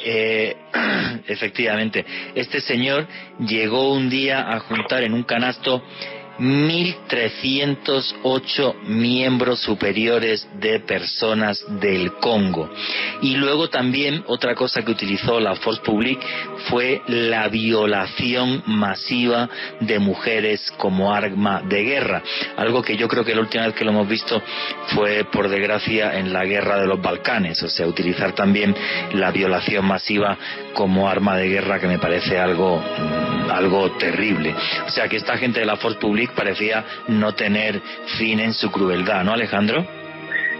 eh, 0.04 0.56
efectivamente, 1.26 2.04
este 2.34 2.60
señor 2.60 3.06
llegó 3.40 3.92
un 3.92 4.08
día 4.08 4.52
a 4.52 4.60
juntar 4.60 5.02
en 5.02 5.14
un 5.14 5.24
canasto 5.24 5.82
1.308 6.38 8.82
miembros 8.82 9.60
superiores 9.60 10.46
de 10.60 10.80
personas 10.80 11.64
del 11.80 12.12
Congo. 12.14 12.70
Y 13.22 13.36
luego 13.36 13.68
también 13.68 14.24
otra 14.26 14.54
cosa 14.54 14.82
que 14.82 14.90
utilizó 14.90 15.40
la 15.40 15.56
Force 15.56 15.80
Publique 15.82 16.26
fue 16.68 17.02
la 17.06 17.48
violación 17.48 18.62
masiva 18.66 19.48
de 19.80 19.98
mujeres 19.98 20.70
como 20.78 21.12
arma 21.12 21.62
de 21.62 21.84
guerra. 21.84 22.22
Algo 22.56 22.82
que 22.82 22.96
yo 22.96 23.08
creo 23.08 23.24
que 23.24 23.34
la 23.34 23.42
última 23.42 23.66
vez 23.66 23.74
que 23.74 23.84
lo 23.84 23.90
hemos 23.90 24.08
visto 24.08 24.42
fue, 24.88 25.24
por 25.24 25.48
desgracia, 25.48 26.18
en 26.18 26.32
la 26.32 26.44
guerra 26.44 26.80
de 26.80 26.86
los 26.86 27.00
Balcanes. 27.00 27.62
O 27.62 27.68
sea, 27.68 27.86
utilizar 27.86 28.34
también 28.34 28.74
la 29.12 29.30
violación 29.30 29.84
masiva 29.84 30.36
como 30.74 31.08
arma 31.08 31.36
de 31.36 31.48
guerra 31.48 31.80
que 31.80 31.86
me 31.86 31.98
parece 31.98 32.38
algo, 32.38 32.82
algo 33.50 33.90
terrible. 33.92 34.54
O 34.86 34.90
sea, 34.90 35.08
que 35.08 35.16
esta 35.16 35.38
gente 35.38 35.60
de 35.60 35.66
la 35.66 35.76
Force 35.76 35.98
Publique 35.98 36.32
parecía 36.36 36.84
no 37.08 37.32
tener 37.34 37.80
fin 38.18 38.40
en 38.40 38.52
su 38.52 38.70
crueldad, 38.70 39.24
¿no, 39.24 39.32
Alejandro? 39.32 39.86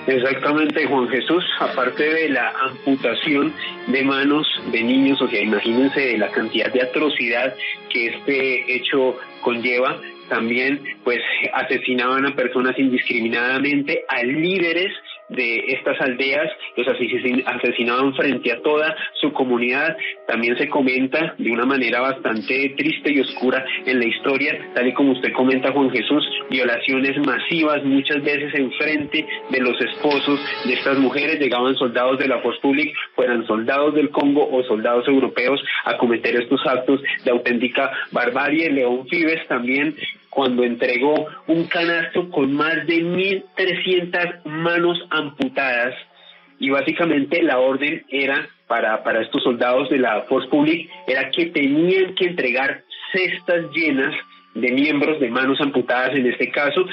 Exactamente, 0.06 0.86
Juan 0.86 1.08
Jesús, 1.08 1.44
aparte 1.60 2.02
de 2.02 2.28
la 2.28 2.52
amputación 2.66 3.54
de 3.86 4.02
manos 4.02 4.46
de 4.70 4.82
niños, 4.82 5.20
o 5.22 5.28
sea, 5.28 5.40
imagínense 5.40 6.18
la 6.18 6.28
cantidad 6.28 6.70
de 6.70 6.82
atrocidad 6.82 7.54
que 7.88 8.08
este 8.08 8.76
hecho 8.76 9.16
conlleva, 9.40 9.98
también 10.28 10.82
pues 11.04 11.20
asesinaban 11.54 12.26
a 12.26 12.34
personas 12.34 12.78
indiscriminadamente, 12.78 14.04
a 14.08 14.22
líderes 14.24 14.92
de 15.28 15.58
estas 15.68 16.00
aldeas, 16.00 16.50
los 16.76 16.86
asesinaban 16.88 18.14
frente 18.14 18.52
a 18.52 18.60
toda 18.62 18.94
su 19.20 19.32
comunidad. 19.32 19.96
También 20.26 20.56
se 20.58 20.68
comenta 20.68 21.34
de 21.38 21.50
una 21.50 21.64
manera 21.64 22.00
bastante 22.00 22.74
triste 22.76 23.12
y 23.12 23.20
oscura 23.20 23.64
en 23.86 23.98
la 23.98 24.06
historia, 24.06 24.72
tal 24.74 24.88
y 24.88 24.92
como 24.92 25.12
usted 25.12 25.32
comenta, 25.32 25.72
Juan 25.72 25.90
Jesús, 25.90 26.24
violaciones 26.50 27.16
masivas, 27.26 27.84
muchas 27.84 28.22
veces 28.22 28.54
en 28.54 28.72
frente 28.72 29.26
de 29.50 29.60
los 29.60 29.80
esposos 29.80 30.40
de 30.64 30.74
estas 30.74 30.98
mujeres. 30.98 31.38
Llegaban 31.38 31.74
soldados 31.76 32.18
de 32.18 32.28
la 32.28 32.40
Force 32.40 32.60
Public, 32.60 32.94
fueran 33.14 33.46
soldados 33.46 33.94
del 33.94 34.10
Congo 34.10 34.48
o 34.50 34.62
soldados 34.64 35.06
europeos, 35.08 35.62
a 35.84 35.96
cometer 35.96 36.36
estos 36.36 36.60
actos 36.66 37.00
de 37.24 37.30
auténtica 37.30 37.90
barbarie. 38.12 38.70
León 38.70 39.06
Fibes 39.08 39.46
también 39.48 39.94
cuando 40.34 40.64
entregó 40.64 41.26
un 41.46 41.64
canasto 41.64 42.30
con 42.30 42.52
más 42.52 42.86
de 42.86 43.02
1.300 43.02 44.44
manos 44.44 44.98
amputadas 45.10 45.94
y 46.58 46.70
básicamente 46.70 47.42
la 47.42 47.58
orden 47.58 48.04
era 48.08 48.46
para, 48.66 49.02
para 49.02 49.22
estos 49.22 49.42
soldados 49.42 49.88
de 49.90 49.98
la 49.98 50.22
Force 50.22 50.48
Public 50.48 50.90
era 51.06 51.30
que 51.30 51.46
tenían 51.46 52.14
que 52.14 52.26
entregar 52.26 52.82
cestas 53.12 53.70
llenas 53.72 54.14
de 54.54 54.70
miembros 54.70 55.18
de 55.20 55.30
manos 55.30 55.60
amputadas, 55.60 56.14
en 56.14 56.26
este 56.26 56.50
caso, 56.50 56.86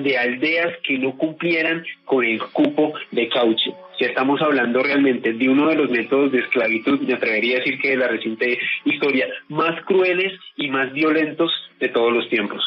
de 0.00 0.18
aldeas 0.18 0.74
que 0.84 0.98
no 0.98 1.16
cumplieran 1.16 1.84
con 2.04 2.24
el 2.24 2.40
cupo 2.40 2.94
de 3.10 3.28
caucho. 3.28 3.76
Si 3.98 4.04
estamos 4.04 4.40
hablando 4.40 4.82
realmente 4.82 5.32
de 5.32 5.48
uno 5.48 5.68
de 5.68 5.74
los 5.74 5.90
métodos 5.90 6.30
de 6.30 6.38
esclavitud, 6.38 7.00
me 7.00 7.14
atrevería 7.14 7.56
a 7.56 7.58
decir 7.58 7.80
que 7.80 7.90
de 7.90 7.96
la 7.96 8.08
reciente 8.08 8.58
historia, 8.84 9.26
más 9.48 9.84
crueles 9.84 10.32
y 10.56 10.68
más 10.68 10.92
violentos 10.92 11.50
de 11.80 11.88
todos 11.88 12.12
los 12.12 12.28
tiempos. 12.28 12.62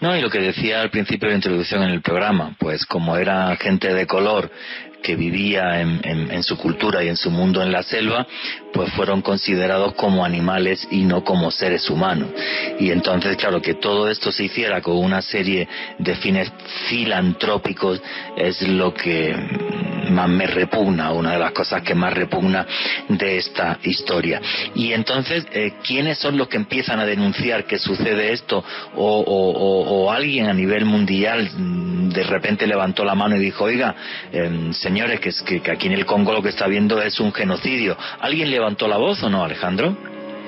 No, 0.00 0.16
y 0.16 0.20
lo 0.20 0.30
que 0.30 0.38
decía 0.38 0.80
al 0.80 0.90
principio 0.90 1.26
de 1.26 1.32
la 1.32 1.38
introducción 1.38 1.82
en 1.82 1.90
el 1.90 2.02
programa, 2.02 2.54
pues 2.58 2.86
como 2.86 3.16
era 3.16 3.56
gente 3.56 3.92
de 3.92 4.06
color 4.06 4.50
que 5.02 5.16
vivía 5.16 5.80
en, 5.80 6.00
en, 6.04 6.42
su 6.42 6.56
cultura 6.56 7.02
y 7.02 7.08
en 7.08 7.16
su 7.16 7.30
mundo 7.30 7.62
en 7.62 7.72
la 7.72 7.82
selva, 7.82 8.26
pues 8.72 8.92
fueron 8.92 9.22
considerados 9.22 9.94
como 9.94 10.24
animales 10.24 10.86
y 10.90 11.04
no 11.04 11.24
como 11.24 11.50
seres 11.50 11.88
humanos. 11.90 12.28
Y 12.78 12.90
entonces, 12.90 13.36
claro, 13.36 13.60
que 13.60 13.74
todo 13.74 14.08
esto 14.10 14.30
se 14.32 14.44
hiciera 14.44 14.80
con 14.80 14.96
una 14.96 15.22
serie 15.22 15.68
de 15.98 16.14
fines 16.16 16.52
filantrópicos 16.88 18.00
es 18.36 18.62
lo 18.62 18.94
que 18.94 19.34
más 20.10 20.28
me 20.28 20.46
repugna, 20.46 21.12
una 21.12 21.32
de 21.32 21.38
las 21.38 21.52
cosas 21.52 21.82
que 21.82 21.94
más 21.94 22.12
repugna 22.12 22.66
de 23.08 23.38
esta 23.38 23.78
historia. 23.82 24.40
Y 24.74 24.92
entonces, 24.92 25.46
eh, 25.52 25.74
¿quiénes 25.82 26.18
son 26.18 26.36
los 26.36 26.48
que 26.48 26.56
empiezan 26.56 27.00
a 27.00 27.06
denunciar 27.06 27.64
que 27.64 27.78
sucede 27.78 28.32
esto? 28.32 28.64
O, 28.94 29.20
o, 29.20 30.10
alguien 30.10 30.46
a 30.46 30.54
nivel 30.54 30.84
mundial 30.84 31.50
mm, 31.54 32.08
de 32.08 32.24
repente 32.24 32.66
levantó 32.66 33.04
la 33.04 33.14
mano 33.14 33.36
y 33.36 33.40
dijo, 33.40 33.64
oiga, 33.64 33.94
em, 34.32 34.72
señores, 34.72 35.20
que, 35.20 35.60
que, 35.60 35.70
aquí 35.70 35.86
en 35.86 35.92
el 35.92 36.06
Congo 36.06 36.32
lo 36.32 36.42
que 36.42 36.48
está 36.48 36.66
viendo 36.66 37.00
es 37.02 37.20
un 37.20 37.32
genocidio. 37.32 37.96
¿Alguien 38.20 38.50
levantó 38.58 38.88
la 38.88 38.96
voz 38.96 39.22
o 39.22 39.30
no, 39.30 39.44
Alejandro? 39.44 39.96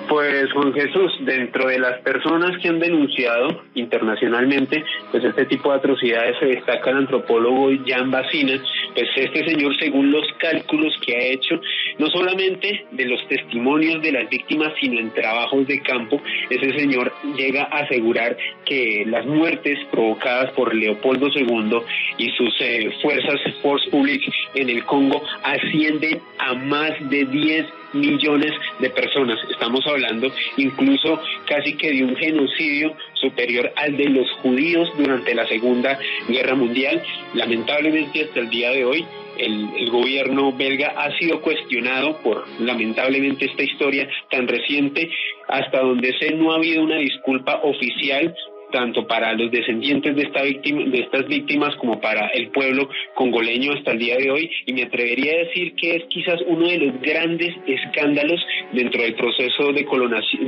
Pues 0.08 0.52
Juan 0.52 0.72
Jesús, 0.72 1.12
dentro 1.20 1.68
de 1.68 1.78
las 1.78 2.00
personas 2.00 2.58
que 2.60 2.68
han 2.68 2.80
denunciado 2.80 3.62
internacionalmente, 3.74 4.82
pues 5.12 5.22
este 5.22 5.46
tipo 5.46 5.70
de 5.70 5.78
atrocidades 5.78 6.36
se 6.40 6.46
destaca 6.46 6.90
el 6.90 6.96
antropólogo 6.96 7.70
Jan 7.86 8.10
Bacina, 8.10 8.60
pues 8.92 9.06
este 9.14 9.44
señor, 9.48 9.76
según 9.78 10.10
los 10.10 10.26
cálculos 10.38 10.92
que 11.06 11.14
ha 11.14 11.22
hecho, 11.26 11.60
no 11.98 12.08
solamente 12.08 12.86
de 12.90 13.04
los 13.04 13.24
testimonios 13.28 14.02
de 14.02 14.10
las 14.10 14.28
víctimas, 14.28 14.72
sino 14.80 14.98
en 14.98 15.14
trabajos 15.14 15.64
de 15.68 15.80
campo, 15.80 16.20
ese 16.50 16.76
señor 16.76 17.12
llega 17.36 17.68
a 17.70 17.84
asegurar 17.84 18.36
que 18.64 19.04
las 19.06 19.24
muertes 19.26 19.78
provocadas 19.92 20.50
por 20.54 20.74
Leopoldo 20.74 21.28
II 21.32 21.82
y 22.18 22.30
sus 22.30 22.52
eh, 22.60 22.90
fuerzas 23.00 23.40
Force 23.62 23.88
Public 23.90 24.22
en 24.56 24.70
el 24.70 24.84
Congo 24.86 25.22
ascienden 25.44 26.20
a 26.40 26.54
más 26.54 26.90
de 27.08 27.26
10 27.26 27.79
millones 27.92 28.52
de 28.78 28.90
personas. 28.90 29.38
Estamos 29.50 29.86
hablando 29.86 30.32
incluso 30.56 31.20
casi 31.46 31.76
que 31.76 31.92
de 31.92 32.04
un 32.04 32.16
genocidio 32.16 32.94
superior 33.14 33.72
al 33.76 33.96
de 33.96 34.08
los 34.08 34.30
judíos 34.42 34.90
durante 34.96 35.34
la 35.34 35.46
Segunda 35.46 35.98
Guerra 36.28 36.54
Mundial. 36.54 37.02
Lamentablemente 37.34 38.24
hasta 38.24 38.40
el 38.40 38.50
día 38.50 38.70
de 38.70 38.84
hoy 38.84 39.04
el, 39.38 39.90
gobierno 39.90 40.52
belga 40.52 40.94
ha 40.96 41.16
sido 41.18 41.40
cuestionado 41.40 42.18
por 42.22 42.44
lamentablemente 42.60 43.46
esta 43.46 43.62
historia 43.62 44.08
tan 44.30 44.46
reciente, 44.46 45.10
hasta 45.48 45.80
donde 45.80 46.16
sé 46.18 46.34
no 46.34 46.52
ha 46.52 46.56
habido 46.56 46.82
una 46.82 46.96
disculpa 46.96 47.60
oficial 47.62 48.34
tanto 48.70 49.06
para 49.06 49.32
los 49.34 49.50
descendientes 49.50 50.14
de, 50.16 50.22
esta 50.22 50.42
víctima, 50.42 50.84
de 50.84 51.00
estas 51.00 51.26
víctimas 51.26 51.74
como 51.76 52.00
para 52.00 52.28
el 52.28 52.48
pueblo 52.48 52.88
congoleño 53.14 53.72
hasta 53.72 53.92
el 53.92 53.98
día 53.98 54.16
de 54.16 54.30
hoy. 54.30 54.50
Y 54.66 54.72
me 54.72 54.84
atrevería 54.84 55.32
a 55.32 55.38
decir 55.46 55.74
que 55.74 55.96
es 55.96 56.04
quizás 56.04 56.40
uno 56.46 56.68
de 56.68 56.78
los 56.78 57.00
grandes 57.00 57.54
escándalos 57.66 58.40
dentro 58.72 59.02
del 59.02 59.14
proceso 59.14 59.72
de, 59.72 59.86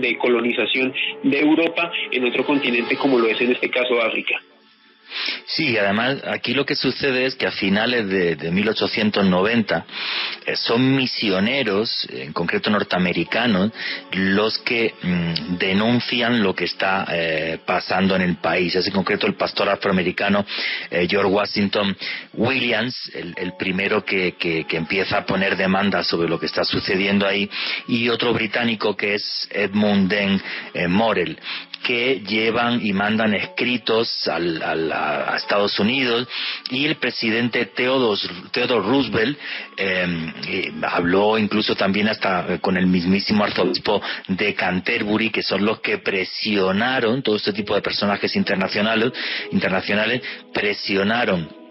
de 0.00 0.18
colonización 0.18 0.94
de 1.22 1.40
Europa 1.40 1.92
en 2.10 2.24
otro 2.24 2.44
continente 2.44 2.96
como 2.96 3.18
lo 3.18 3.28
es 3.28 3.40
en 3.40 3.52
este 3.52 3.70
caso 3.70 4.00
África. 4.00 4.40
Sí, 5.46 5.76
además 5.76 6.18
aquí 6.26 6.54
lo 6.54 6.64
que 6.64 6.74
sucede 6.74 7.26
es 7.26 7.34
que 7.34 7.46
a 7.46 7.52
finales 7.52 8.08
de, 8.08 8.50
1890 8.50 9.86
eh, 10.46 10.56
son 10.56 10.96
misioneros, 10.96 12.06
en 12.10 12.32
concreto 12.32 12.70
norteamericanos, 12.70 13.70
los 14.12 14.58
que 14.58 14.94
mm, 15.02 15.58
denuncian 15.58 16.42
lo 16.42 16.54
que 16.54 16.64
está 16.64 17.06
eh, 17.10 17.58
pasando 17.64 18.16
en 18.16 18.22
el 18.22 18.36
país. 18.36 18.74
Es 18.74 18.86
en 18.86 18.92
concreto 18.92 19.26
el 19.26 19.34
pastor 19.34 19.68
afroamericano 19.68 20.44
eh, 20.90 21.06
George 21.08 21.30
Washington 21.30 21.96
Williams, 22.34 23.10
el, 23.14 23.52
primero 23.58 24.04
que, 24.04 24.34
que, 24.36 24.64
empieza 24.76 25.18
a 25.18 25.26
poner 25.26 25.56
demanda 25.56 26.02
sobre 26.02 26.28
lo 26.28 26.40
que 26.40 26.46
está 26.46 26.64
sucediendo 26.64 27.26
ahí, 27.26 27.48
y 27.86 28.08
otro 28.08 28.32
británico 28.32 28.96
que 28.96 29.14
es 29.14 29.48
Edmund 29.52 30.10
Den 30.10 30.42
Morel 30.88 31.38
que 31.82 32.20
llevan 32.26 32.84
y 32.84 32.92
mandan 32.92 33.34
escritos 33.34 34.28
al, 34.28 34.62
a 34.92 35.36
Estados 35.36 35.78
Unidos. 35.78 36.28
Y 36.70 36.86
el 36.86 36.96
presidente 36.96 37.66
Theodore, 37.66 38.20
Roosevelt 38.54 39.38
em, 39.76 40.32
eh, 40.46 40.72
habló 40.82 41.38
incluso 41.38 41.74
también 41.74 42.08
hasta 42.08 42.58
con 42.58 42.76
el 42.76 42.86
mismísimo 42.86 43.44
arzobispo 43.44 44.00
de 44.28 44.54
Canterbury, 44.54 45.30
que 45.30 45.42
son 45.42 45.64
los 45.64 45.80
que 45.80 45.98
presionaron, 45.98 47.22
todo 47.22 47.36
este 47.36 47.52
tipo 47.52 47.74
de 47.74 47.82
personajes 47.82 48.34
internacionales, 48.36 49.12
internacionales 49.50 50.22
presionaron 50.52 51.61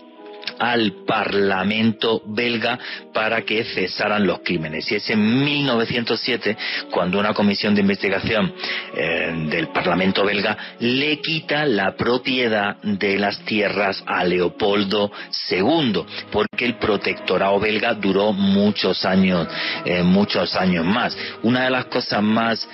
al 0.60 1.04
Parlamento 1.06 2.22
belga 2.26 2.78
para 3.14 3.42
que 3.44 3.64
cesaran 3.64 4.26
los 4.26 4.40
crímenes. 4.40 4.92
Y 4.92 4.96
es 4.96 5.10
en 5.10 5.44
1907 5.44 6.58
cuando 6.90 7.20
una 7.20 7.34
comisión 7.34 7.76
de 7.76 7.82
investigación 7.82 8.54
eh, 8.96 9.48
del 9.50 9.70
Parlamento 9.70 10.26
belga 10.26 10.58
le 10.80 11.20
quita 11.20 11.66
la 11.66 11.96
propiedad 11.96 12.78
de 12.82 13.18
las 13.18 13.40
tierras 13.46 14.04
a 14.06 14.24
Leopoldo 14.24 15.12
II, 15.50 16.04
porque 16.32 16.66
el 16.66 16.76
protectorado 16.76 17.60
belga 17.60 17.94
duró 17.94 18.34
muchos 18.34 19.06
años, 19.06 19.48
eh, 19.86 20.04
muchos 20.04 20.56
años 20.56 20.86
más. 20.86 21.18
Una 21.44 21.66
de 21.66 21.72
las 21.72 21.86
cosas 21.86 22.22
más 22.22 22.68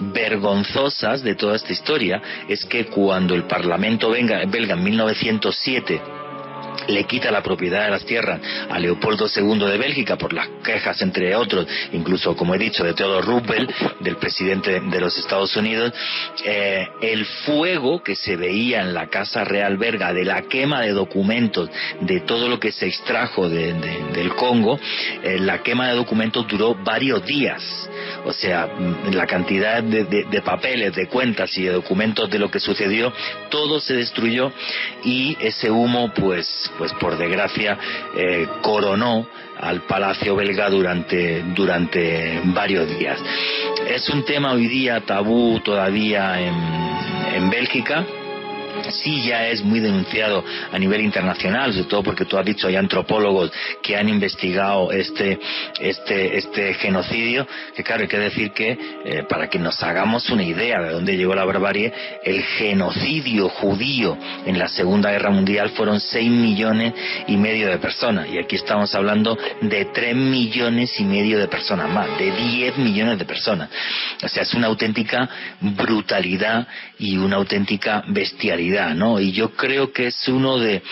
vergonzosas 0.00 1.22
de 1.22 1.34
toda 1.34 1.56
esta 1.56 1.72
historia 1.72 2.22
es 2.48 2.64
que 2.64 2.86
cuando 2.86 3.34
el 3.34 3.44
Parlamento 3.44 4.10
belga, 4.10 4.44
belga 4.46 4.74
en 4.74 4.84
1907 4.84 6.19
le 6.90 7.04
quita 7.04 7.30
la 7.30 7.42
propiedad 7.42 7.84
de 7.84 7.90
las 7.90 8.04
tierras 8.04 8.40
a 8.68 8.78
Leopoldo 8.78 9.26
II 9.34 9.58
de 9.58 9.78
Bélgica 9.78 10.16
por 10.16 10.32
las 10.32 10.48
quejas, 10.64 11.00
entre 11.02 11.34
otros, 11.34 11.66
incluso, 11.92 12.36
como 12.36 12.54
he 12.54 12.58
dicho, 12.58 12.84
de 12.84 12.94
Theodore 12.94 13.26
Roosevelt, 13.26 13.70
del 14.00 14.16
presidente 14.16 14.80
de 14.80 15.00
los 15.00 15.16
Estados 15.18 15.54
Unidos, 15.56 15.92
eh, 16.44 16.88
el 17.02 17.24
fuego 17.24 18.02
que 18.02 18.16
se 18.16 18.36
veía 18.36 18.80
en 18.82 18.94
la 18.94 19.08
Casa 19.08 19.44
Real 19.44 19.76
Belga 19.76 20.12
de 20.12 20.24
la 20.24 20.42
quema 20.42 20.82
de 20.82 20.90
documentos, 20.90 21.70
de 22.00 22.20
todo 22.20 22.48
lo 22.48 22.58
que 22.58 22.72
se 22.72 22.86
extrajo 22.86 23.48
del 23.48 24.34
Congo, 24.36 24.78
eh, 25.22 25.38
la 25.38 25.62
quema 25.62 25.88
de 25.88 25.96
documentos 25.96 26.46
duró 26.46 26.74
varios 26.74 27.24
días. 27.24 27.62
O 28.24 28.32
sea, 28.32 28.66
mm, 28.66 29.14
la 29.14 29.26
cantidad 29.26 29.82
de, 29.82 30.42
papeles, 30.42 30.94
de 30.94 31.06
cuentas 31.06 31.56
y 31.56 31.62
de 31.62 31.72
documentos 31.72 32.28
de 32.30 32.38
lo 32.38 32.50
que 32.50 32.60
sucedió, 32.60 33.12
todo 33.50 33.80
se 33.80 33.94
destruyó 33.94 34.52
y 35.04 35.36
ese 35.40 35.70
humo, 35.70 36.12
pues, 36.14 36.70
pues 36.80 36.94
por 36.94 37.18
desgracia, 37.18 37.76
eh, 38.16 38.48
coronó 38.62 39.26
al 39.60 39.82
Palacio 39.82 40.34
belga 40.34 40.70
durante, 40.70 41.42
durante 41.54 42.40
varios 42.42 42.88
días. 42.98 43.18
Es 43.86 44.08
un 44.08 44.24
tema 44.24 44.52
hoy 44.52 44.66
día 44.66 45.02
tabú 45.02 45.60
todavía 45.60 46.40
en, 46.40 46.54
en 47.34 47.50
Bélgica 47.50 48.06
sí 48.90 49.22
ya 49.22 49.48
es 49.48 49.62
muy 49.62 49.80
denunciado 49.80 50.44
a 50.72 50.78
nivel 50.78 51.00
internacional, 51.02 51.72
sobre 51.72 51.88
todo 51.88 52.02
porque 52.02 52.24
tú 52.24 52.38
has 52.38 52.44
dicho 52.44 52.66
hay 52.66 52.76
antropólogos 52.76 53.52
que 53.82 53.96
han 53.96 54.08
investigado 54.08 54.90
este, 54.92 55.38
este, 55.80 56.38
este 56.38 56.74
genocidio, 56.74 57.46
que 57.74 57.82
claro, 57.82 58.02
hay 58.02 58.08
que 58.08 58.18
decir 58.18 58.52
que 58.52 58.78
eh, 59.04 59.24
para 59.28 59.48
que 59.48 59.58
nos 59.58 59.82
hagamos 59.82 60.28
una 60.30 60.42
idea 60.42 60.80
de 60.80 60.92
dónde 60.92 61.16
llegó 61.16 61.34
la 61.34 61.44
barbarie, 61.44 61.92
el 62.24 62.42
genocidio 62.42 63.48
judío 63.48 64.16
en 64.46 64.58
la 64.58 64.68
Segunda 64.68 65.10
Guerra 65.10 65.30
Mundial 65.30 65.70
fueron 65.70 66.00
6 66.00 66.30
millones 66.30 66.94
y 67.26 67.36
medio 67.36 67.68
de 67.68 67.78
personas, 67.78 68.28
y 68.28 68.38
aquí 68.38 68.56
estamos 68.56 68.94
hablando 68.94 69.36
de 69.60 69.84
3 69.86 70.14
millones 70.16 70.98
y 70.98 71.04
medio 71.04 71.38
de 71.38 71.48
personas 71.48 71.88
más, 71.90 72.18
de 72.18 72.30
10 72.30 72.78
millones 72.78 73.18
de 73.18 73.24
personas. 73.24 73.68
O 74.22 74.28
sea, 74.28 74.42
es 74.42 74.54
una 74.54 74.68
auténtica 74.68 75.28
brutalidad 75.60 76.66
y 76.98 77.16
una 77.16 77.36
auténtica 77.36 78.04
bestialidad 78.08 78.69
Y 79.20 79.32
yo 79.32 79.50
creo 79.50 79.92
que 79.92 80.06
es 80.06 80.28
uno 80.28 80.58
de, 80.58 80.82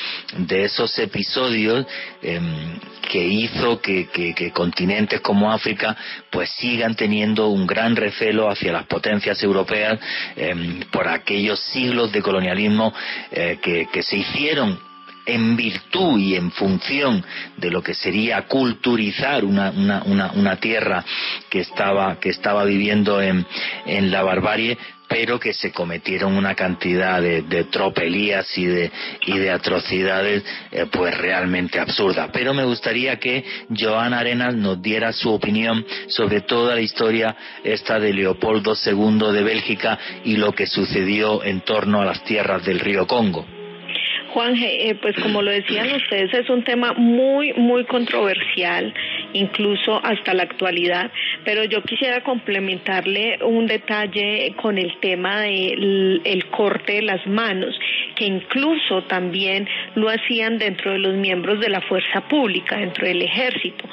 esos 0.49 0.99
episodios 0.99 1.87
em, 2.23 2.79
que 3.09 3.25
hizo 3.25 3.81
que, 3.81 4.51
continentes 4.53 5.21
como 5.21 5.53
África 5.53 5.97
pues 6.31 6.51
sigan 6.59 6.95
teniendo 6.95 7.49
un 7.49 7.67
gran 7.67 7.95
recelo 7.95 8.51
hacia 8.51 8.73
las 8.73 8.87
potencias 8.87 9.43
europeas 9.43 9.99
em, 10.37 10.81
por 10.91 11.07
aquellos 11.09 11.61
siglos 11.73 12.11
de 12.11 12.23
colonialismo 12.23 12.93
eh, 13.31 13.59
que, 13.63 14.03
se 14.03 14.17
hicieron 14.17 14.79
en 15.27 15.57
virtud 15.57 16.19
y 16.19 16.35
en 16.37 16.51
función 16.51 17.25
de 17.57 17.71
lo 17.71 17.83
que 17.83 17.95
sería 17.95 18.43
culturizar 18.43 19.45
una, 19.45 19.71
una, 19.71 20.33
una, 20.33 20.57
tierra 20.57 21.05
que 21.51 21.61
estaba, 21.61 22.19
que 22.19 22.31
estaba 22.31 22.65
viviendo 22.65 23.21
en, 23.21 23.45
en 23.85 24.11
la 24.11 24.23
barbarie, 24.23 24.79
pero 25.09 25.41
que 25.41 25.53
se 25.53 25.73
cometieron 25.73 26.37
una 26.37 26.55
cantidad 26.55 27.21
de, 27.21 27.65
tropelías 27.65 28.57
y 28.57 28.67
de, 28.67 28.91
y 29.27 29.39
de 29.39 29.51
atrocidades 29.51 30.45
eh, 30.71 30.87
pues 30.91 31.17
realmente 31.17 31.81
absurdas. 31.81 32.31
Pero 32.33 32.55
me 32.55 32.65
gustaría 32.65 33.19
que 33.19 33.45
Joana 33.77 34.21
Arenas 34.21 34.55
nos 34.55 34.81
diera 34.83 35.13
su 35.13 35.33
opinión 35.33 35.85
sobre 36.09 36.43
toda 36.43 36.75
la 36.75 36.81
historia 36.81 37.35
esta 37.65 37.99
de 37.99 38.13
Leopoldo 38.13 38.75
II 38.75 39.33
de 39.33 39.43
Bélgica 39.43 39.99
y 40.25 40.37
lo 40.37 40.53
que 40.53 40.67
sucedió 40.67 41.43
en 41.43 41.61
torno 41.63 42.01
a 42.01 42.05
las 42.05 42.23
tierras 42.25 42.65
del 42.65 42.81
río 42.81 43.07
Congo. 43.07 43.47
Juan, 44.33 44.55
eh, 44.57 44.95
pues 45.01 45.17
como 45.17 45.43
lo 45.43 45.51
decían 45.51 45.91
ustedes, 45.97 46.33
es 46.35 46.51
un 46.51 46.63
tema 46.63 46.93
muy, 46.93 47.55
muy 47.55 47.85
controversial, 47.87 48.93
incluso 49.33 50.01
hasta 50.05 50.35
la 50.35 50.45
actualidad, 50.45 51.11
pero 51.45 51.65
yo 51.65 51.83
quisiera 51.83 52.23
complementarle 52.23 53.39
un 53.45 53.67
detalle 53.67 54.55
con 54.57 54.79
el 54.79 54.99
tema 55.01 55.41
del 55.41 56.21
el 56.25 56.47
corte 56.47 56.95
de 56.95 57.03
las 57.03 57.27
manos, 57.27 57.79
que 58.17 58.25
incluso 58.25 59.03
también 59.05 59.69
lo 59.95 60.09
hacían 60.09 60.59
dentro 60.59 60.93
de 60.93 60.99
los 60.99 61.15
miembros 61.15 61.61
de 61.61 61.69
la 61.69 61.81
fuerza 61.83 62.29
pública, 62.29 62.79
dentro 62.79 63.07
del 63.07 63.23
ejército, 63.23 63.85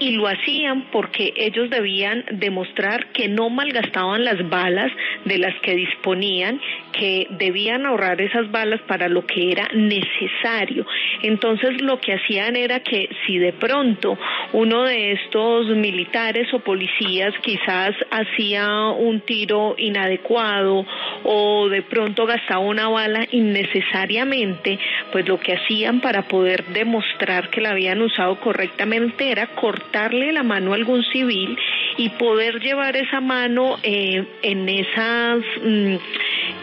y 0.00 0.12
lo 0.12 0.26
hacían 0.26 0.86
porque 0.90 1.32
ellos 1.36 1.70
debían 1.70 2.24
demostrar 2.32 3.06
que 3.12 3.28
no 3.28 3.50
malgastaban 3.50 4.24
las 4.24 4.48
balas 4.48 4.90
de 5.24 5.38
las 5.38 5.54
que 5.60 5.74
disponían, 5.74 6.60
que 6.92 7.26
debían 7.30 7.86
ahorrar 7.86 8.20
esas 8.20 8.50
balas 8.50 8.80
para 8.82 9.08
lo 9.08 9.26
que 9.26 9.50
era 9.50 9.68
necesario. 9.74 10.86
Entonces 11.22 11.80
lo 11.80 12.00
que 12.00 12.14
hacían 12.14 12.56
era 12.56 12.80
que 12.80 13.08
si 13.26 13.38
de 13.38 13.52
pronto 13.52 14.18
uno 14.52 14.83
de 14.84 15.12
estos 15.12 15.66
militares 15.68 16.52
o 16.52 16.60
policías 16.60 17.34
quizás 17.42 17.94
hacía 18.10 18.66
un 18.90 19.20
tiro 19.20 19.74
inadecuado 19.78 20.86
o 21.24 21.68
de 21.68 21.82
pronto 21.82 22.26
gastaba 22.26 22.60
una 22.60 22.88
bala 22.88 23.26
innecesariamente, 23.30 24.78
pues 25.12 25.26
lo 25.26 25.38
que 25.40 25.54
hacían 25.54 26.00
para 26.00 26.22
poder 26.28 26.64
demostrar 26.66 27.50
que 27.50 27.60
la 27.60 27.70
habían 27.70 28.02
usado 28.02 28.38
correctamente 28.40 29.30
era 29.30 29.46
cortarle 29.54 30.32
la 30.32 30.42
mano 30.42 30.72
a 30.72 30.76
algún 30.76 31.04
civil 31.04 31.58
y 31.96 32.08
poder 32.10 32.60
llevar 32.60 32.96
esa 32.96 33.20
mano 33.20 33.78
eh, 33.82 34.24
en 34.42 34.68
esas 34.68 35.38
mm, 35.62 35.96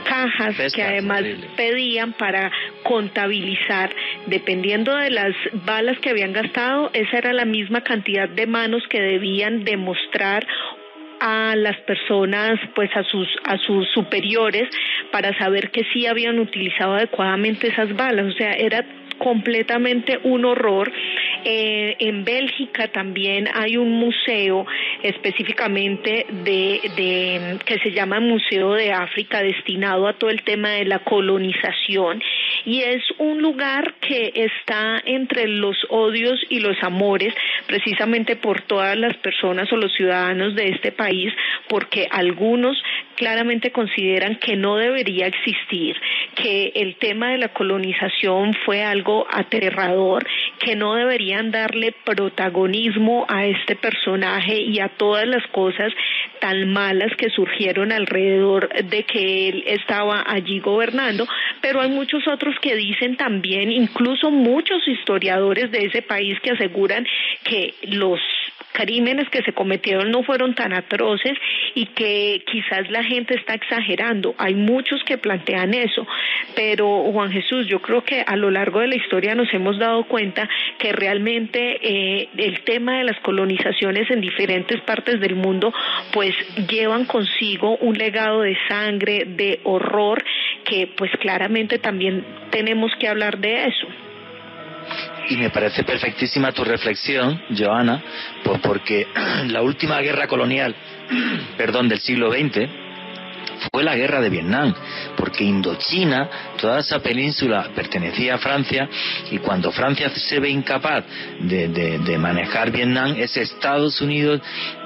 cajas 0.04 0.74
que 0.74 0.84
además 0.84 1.24
pedían 1.56 2.14
para 2.14 2.52
contabilizar, 2.84 3.94
dependiendo 4.28 4.96
de 4.96 5.10
las 5.12 5.34
balas 5.66 5.98
que 6.00 6.10
habían 6.10 6.34
gastado, 6.34 6.90
esa 6.94 7.18
era 7.18 7.34
la 7.34 7.46
misma 7.46 7.82
cantidad 7.82 8.28
de 8.28 8.48
manos 8.48 8.84
que 8.90 9.02
debían 9.02 9.64
demostrar 9.64 10.46
a 11.22 11.56
las 11.56 11.78
personas, 11.82 12.60
pues 12.74 12.90
a 12.96 13.04
sus, 13.04 13.28
a 13.44 13.58
sus 13.60 13.88
superiores, 13.90 14.68
para 15.12 15.38
saber 15.38 15.70
que 15.70 15.84
sí 15.94 16.08
habían 16.08 16.40
utilizado 16.40 16.96
adecuadamente 16.96 17.68
esas 17.68 17.96
balas. 17.96 18.26
O 18.26 18.38
sea, 18.38 18.54
era 18.54 18.84
completamente 19.22 20.20
un 20.24 20.46
horror. 20.46 20.92
Eh, 21.44 21.96
en 22.00 22.24
Bélgica 22.24 22.88
también 22.88 23.48
hay 23.54 23.78
un 23.78 23.92
museo 23.92 24.66
específicamente 25.04 26.26
de, 26.30 26.82
de, 26.96 27.60
que 27.66 27.80
se 27.80 27.92
llama 27.92 28.20
Museo 28.20 28.74
de 28.74 28.92
África 28.92 29.42
destinado 29.42 30.08
a 30.08 30.14
todo 30.14 30.30
el 30.30 30.44
tema 30.44 30.70
de 30.70 30.86
la 30.86 31.00
colonización 31.00 32.22
y 32.66 32.82
es 32.82 33.04
un 33.18 33.42
lugar 33.42 33.96
que 34.02 34.32
está 34.36 35.02
entre 35.06 35.48
los 35.48 35.78
odios 35.90 36.40
y 36.50 36.60
los 36.60 36.78
amores 36.84 37.34
precisamente 37.66 38.36
por 38.36 38.62
todas 38.62 38.98
las 38.98 39.18
personas 39.18 39.72
o 39.72 39.78
los 39.78 39.94
ciudadanos 39.94 40.56
de 40.56 40.70
este 40.70 40.92
país 40.92 41.34
porque 41.68 42.08
algunos 42.12 42.78
claramente 43.16 43.72
consideran 43.72 44.36
que 44.38 44.56
no 44.56 44.78
debería 44.78 45.28
existir, 45.28 45.96
que 46.36 46.72
el 46.76 46.96
tema 46.96 47.30
de 47.32 47.38
la 47.38 47.50
colonización 47.50 48.56
fue 48.66 48.84
algo 48.84 49.11
aterrador, 49.30 50.26
que 50.60 50.76
no 50.76 50.96
deberían 50.96 51.52
darle 51.52 51.94
protagonismo 52.06 53.26
a 53.28 53.46
este 53.46 53.76
personaje 53.76 54.62
y 54.62 54.80
a 54.80 54.90
todas 54.90 55.28
las 55.28 55.46
cosas 55.48 55.92
tan 56.40 56.72
malas 56.72 57.12
que 57.18 57.30
surgieron 57.30 57.92
alrededor 57.92 58.70
de 58.70 59.04
que 59.04 59.50
él 59.50 59.64
estaba 59.68 60.24
allí 60.26 60.60
gobernando, 60.60 61.28
pero 61.62 61.82
hay 61.82 61.90
muchos 61.90 62.28
otros 62.28 62.56
que 62.62 62.76
dicen 62.76 63.16
también, 63.16 63.72
incluso 63.72 64.32
muchos 64.32 64.88
historiadores 64.88 65.72
de 65.72 65.86
ese 65.86 66.02
país 66.02 66.40
que 66.42 66.52
aseguran 66.52 67.06
que 67.44 67.76
los 67.84 68.20
crímenes 68.74 69.30
que 69.30 69.44
se 69.44 69.54
cometieron 69.54 70.12
no 70.12 70.24
fueron 70.24 70.56
tan 70.56 70.74
atroces 70.74 71.38
y 71.76 71.88
que 71.88 72.44
quizás 72.46 72.90
la 72.90 73.04
gente 73.04 73.36
está 73.36 73.54
exagerando. 73.54 74.36
Hay 74.38 74.56
muchos 74.56 75.04
que 75.04 75.18
plantean 75.18 75.74
eso, 75.74 76.08
pero 76.56 77.12
Juan 77.12 77.32
Jesús, 77.32 77.68
yo 77.68 77.82
creo 77.82 78.04
que 78.04 78.24
a 78.26 78.36
lo 78.36 78.52
largo 78.52 78.80
de 78.80 78.88
la 78.88 78.96
historia 78.96 79.36
nos 79.36 79.54
hemos 79.54 79.78
dado 79.78 80.04
cuenta 80.06 80.50
que 80.78 80.92
realmente 80.92 81.80
eh, 81.82 82.30
el 82.38 82.62
tema 82.64 82.98
de 82.98 83.04
las 83.06 83.20
colonizaciones 83.20 84.10
en 84.10 84.22
diferentes 84.22 84.82
partes 84.82 85.20
del 85.20 85.36
mundo 85.36 85.74
pues 86.14 86.34
llevan 86.70 87.06
consigo 87.06 87.78
un 87.78 87.98
legado 87.98 88.42
de 88.42 88.58
sangre, 88.68 89.26
de 89.26 89.60
horror, 89.64 90.24
que 90.66 90.88
pues 90.98 91.12
claramente 91.20 91.80
también 91.80 92.26
tenemos 92.52 92.92
que 93.00 93.08
hablar 93.08 93.38
de 93.40 93.66
eso. 93.66 93.88
Y 95.30 95.38
me 95.38 95.50
parece 95.50 95.84
perfectísima 95.84 96.52
tu 96.52 96.64
reflexión, 96.64 97.42
Joana, 97.58 98.04
pues 98.44 98.60
porque 98.60 99.08
la 99.48 99.62
última 99.62 100.00
guerra 100.02 100.28
colonial, 100.28 100.76
perdón, 101.58 101.88
del 101.88 102.00
siglo 102.00 102.32
XX, 102.32 102.68
fue 103.72 103.84
la 103.84 103.96
guerra 103.96 104.22
de 104.22 104.30
Vietnam, 104.30 104.74
porque 105.16 105.44
Indochina, 105.44 106.30
toda 106.60 106.80
esa 106.80 107.00
península 107.00 107.70
pertenecía 107.76 108.36
a 108.36 108.38
Francia 108.38 108.90
y 109.30 109.38
cuando 109.38 109.72
Francia 109.72 110.10
se 110.10 110.40
ve 110.40 110.50
incapaz 110.50 111.04
de, 111.40 112.18
manejar 112.18 112.72
Vietnam 112.72 113.16
es 113.18 113.36
Estados 113.38 114.02
Unidos 114.02 114.42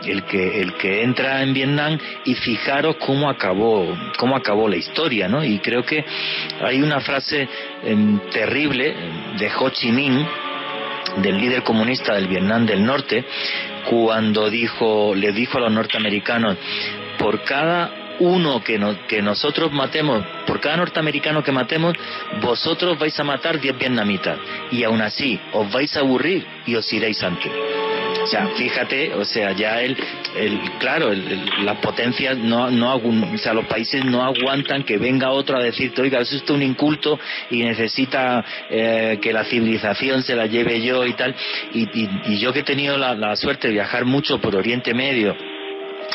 el 0.06 0.24
que, 0.24 0.62
el 0.62 0.74
que 0.76 1.04
entra 1.04 1.42
en 1.42 1.54
Vietnam 1.54 1.98
y 2.26 2.36
fijaros 2.36 2.98
cómo 2.98 3.30
acabó, 3.30 3.96
cómo 4.18 4.36
acabó 4.36 4.68
la 4.68 4.78
historia, 4.78 5.28
¿no? 5.28 5.44
Y 5.44 5.60
creo 5.60 5.84
que 5.84 6.04
hay 6.64 6.82
una 6.82 7.00
frase 7.02 7.48
em, 7.84 8.20
terrible 8.30 8.96
de 9.38 9.52
Ho 9.58 9.70
Chi 9.70 9.92
Minh, 9.92 10.26
del 11.18 11.38
líder 11.38 11.64
comunista 11.64 12.16
del 12.16 12.28
Vietnam 12.28 12.66
del 12.66 12.86
Norte, 12.86 13.26
cuando 13.90 14.50
dijo, 14.50 15.14
le 15.16 15.32
dijo 15.32 15.58
a 15.58 15.62
los 15.62 15.72
norteamericanos, 15.72 16.58
por 17.18 17.44
cada 17.44 18.05
uno 18.20 18.64
que, 18.64 18.80
que 19.08 19.22
nosotros 19.22 19.72
matemos, 19.72 20.24
por 20.46 20.60
cada 20.60 20.78
norteamericano 20.78 21.44
que 21.44 21.52
matemos, 21.52 21.96
vosotros 22.42 22.98
vais 22.98 23.20
a 23.20 23.24
matar 23.24 23.60
10 23.60 23.78
vietnamitas. 23.78 24.38
Y 24.72 24.84
aún 24.84 25.02
así, 25.02 25.40
os 25.54 25.72
vais 25.72 25.96
a 25.96 26.00
aburrir 26.00 26.46
y 26.66 26.76
os 26.76 26.92
iréis 26.92 27.22
antes. 27.24 27.52
O 28.26 28.28
sea, 28.28 28.48
fíjate, 28.48 29.14
o 29.14 29.24
sea, 29.24 29.52
ya 29.52 29.84
el, 29.84 29.96
el 30.36 30.60
claro, 30.80 31.12
las 31.64 31.78
potencias 31.78 32.36
no, 32.36 32.72
no, 32.72 32.96
o 32.96 33.38
sea, 33.38 33.54
los 33.54 33.66
países 33.68 34.04
no 34.04 34.24
aguantan 34.24 34.82
que 34.82 34.98
venga 34.98 35.30
otro 35.30 35.58
a 35.58 35.62
decirte, 35.62 36.02
oiga, 36.02 36.22
eso 36.22 36.36
es 36.36 36.50
un 36.50 36.64
inculto 36.64 37.20
y 37.52 37.62
necesita 37.62 38.44
eh, 38.72 39.20
que 39.22 39.32
la 39.32 39.44
civilización 39.44 40.24
se 40.24 40.36
la 40.36 40.48
lleve 40.48 40.82
yo 40.82 41.06
y 41.06 41.14
tal. 41.14 41.36
Y, 41.72 41.88
y, 41.94 42.40
yo 42.40 42.52
que 42.52 42.62
he 42.62 42.64
tenido 42.64 42.98
la 42.98 43.36
suerte 43.36 43.68
de 43.68 43.76
viajar 43.76 44.06
mucho 44.06 44.42
por 44.42 44.56
Oriente 44.56 44.96
Medio, 44.96 45.36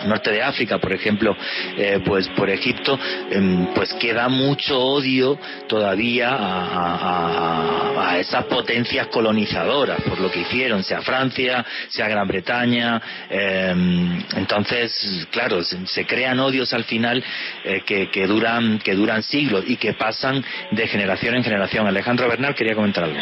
norte 0.07 0.31
de 0.31 0.43
África, 0.43 0.79
por 0.79 0.93
ejemplo, 0.93 1.37
eh, 1.77 2.01
pues 2.05 2.29
por 2.31 2.51
Egipto, 2.51 2.99
em, 3.31 3.67
pues 3.75 3.93
queda 3.95 4.29
mucho 4.29 4.79
odio 4.79 5.39
todavía 5.69 6.29
a, 6.31 8.17
esas 8.19 8.45
potencias 8.45 9.07
colonizadoras 9.07 10.01
por 10.03 10.21
lo 10.21 10.31
que 10.31 10.41
hicieron, 10.41 10.83
sea 10.83 11.01
Francia, 11.01 11.65
sea 11.89 12.09
Gran 12.09 12.27
Bretaña. 12.27 13.01
Em, 13.31 14.23
entonces, 14.37 15.27
claro, 15.31 15.63
se, 15.63 16.07
crean 16.07 16.39
odios 16.41 16.73
al 16.75 16.85
final 16.85 17.23
eh, 17.65 17.83
que, 17.87 18.27
duran 18.27 18.79
que 18.79 18.95
duran 18.95 19.23
siglos 19.23 19.65
y 19.67 19.77
que 19.77 19.95
pasan 19.95 20.45
de 20.73 20.87
generación 20.87 21.37
en 21.37 21.45
generación. 21.45 21.87
Alejandro 21.87 22.29
Bernal 22.29 22.55
quería 22.55 22.75
comentar 22.75 23.05
algo. 23.05 23.21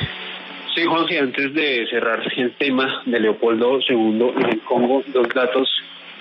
Sí, 0.75 0.85
Juan, 0.85 1.07
antes 1.21 1.55
de 1.55 1.87
cerrar 1.91 2.21
el 2.37 2.53
tema 2.53 3.03
de 3.07 3.21
Leopoldo 3.21 3.81
II 3.88 4.33
en 4.37 4.47
el 4.47 4.61
Congo, 4.61 5.03
dos 5.09 5.29
datos 5.35 5.69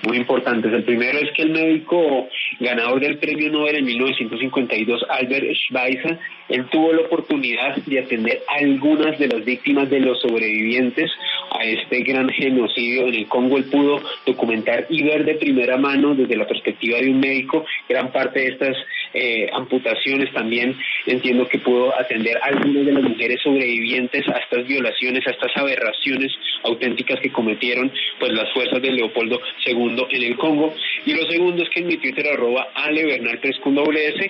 muy 0.06 0.18
importantes. 0.18 0.72
El 0.72 0.84
primero 0.84 1.18
es 1.18 1.30
que 1.32 1.42
el 1.42 1.50
médico 1.50 2.28
ganador 2.60 3.00
del 3.00 3.18
premio 3.18 3.50
Nobel 3.50 3.76
en 3.76 3.84
1952, 3.84 5.04
Albert 5.08 5.46
Schweitzer, 5.54 6.18
él 6.48 6.66
tuvo 6.70 6.92
la 6.92 7.02
oportunidad 7.02 7.76
de 7.76 7.98
atender 7.98 8.42
algunas 8.48 9.18
de 9.18 9.28
las 9.28 9.44
víctimas 9.44 9.90
de 9.90 10.00
los 10.00 10.20
sobrevivientes 10.20 11.10
a 11.50 11.64
este 11.64 12.00
gran 12.02 12.28
genocidio 12.30 13.08
en 13.08 13.14
el 13.14 13.28
Congo. 13.28 13.58
Él 13.58 13.64
pudo 13.64 14.00
documentar 14.24 14.86
y 14.88 15.02
ver 15.02 15.24
de 15.24 15.34
primera 15.34 15.76
mano, 15.76 16.14
desde 16.14 16.36
la 16.36 16.46
perspectiva 16.46 16.98
de 16.98 17.10
un 17.10 17.20
médico, 17.20 17.64
gran 17.88 18.10
parte 18.12 18.40
de 18.40 18.46
estas 18.48 18.76
eh, 19.14 19.48
amputaciones 19.52 20.32
también 20.32 20.76
entiendo 21.06 21.48
que 21.48 21.58
pudo 21.58 21.98
atender 21.98 22.36
a 22.38 22.46
algunas 22.46 22.86
de 22.86 22.92
las 22.92 23.02
mujeres 23.02 23.40
sobrevivientes 23.42 24.28
a 24.28 24.38
estas 24.38 24.66
violaciones, 24.66 25.26
a 25.26 25.30
estas 25.30 25.56
aberraciones 25.56 26.32
auténticas 26.64 27.20
que 27.20 27.30
cometieron 27.30 27.90
pues 28.18 28.32
las 28.32 28.52
fuerzas 28.52 28.82
de 28.82 28.92
Leopoldo 28.92 29.40
II 29.64 30.06
en 30.10 30.22
el 30.22 30.36
Congo. 30.36 30.74
Y 31.06 31.14
lo 31.14 31.24
segundo 31.30 31.62
es 31.62 31.70
que 31.70 31.80
en 31.80 31.86
mi 31.86 31.96
Twitter 31.96 32.26
arroba 32.28 32.68
Ale 32.74 33.04
Bernal 33.04 33.38
3 33.40 33.58
con 33.60 33.78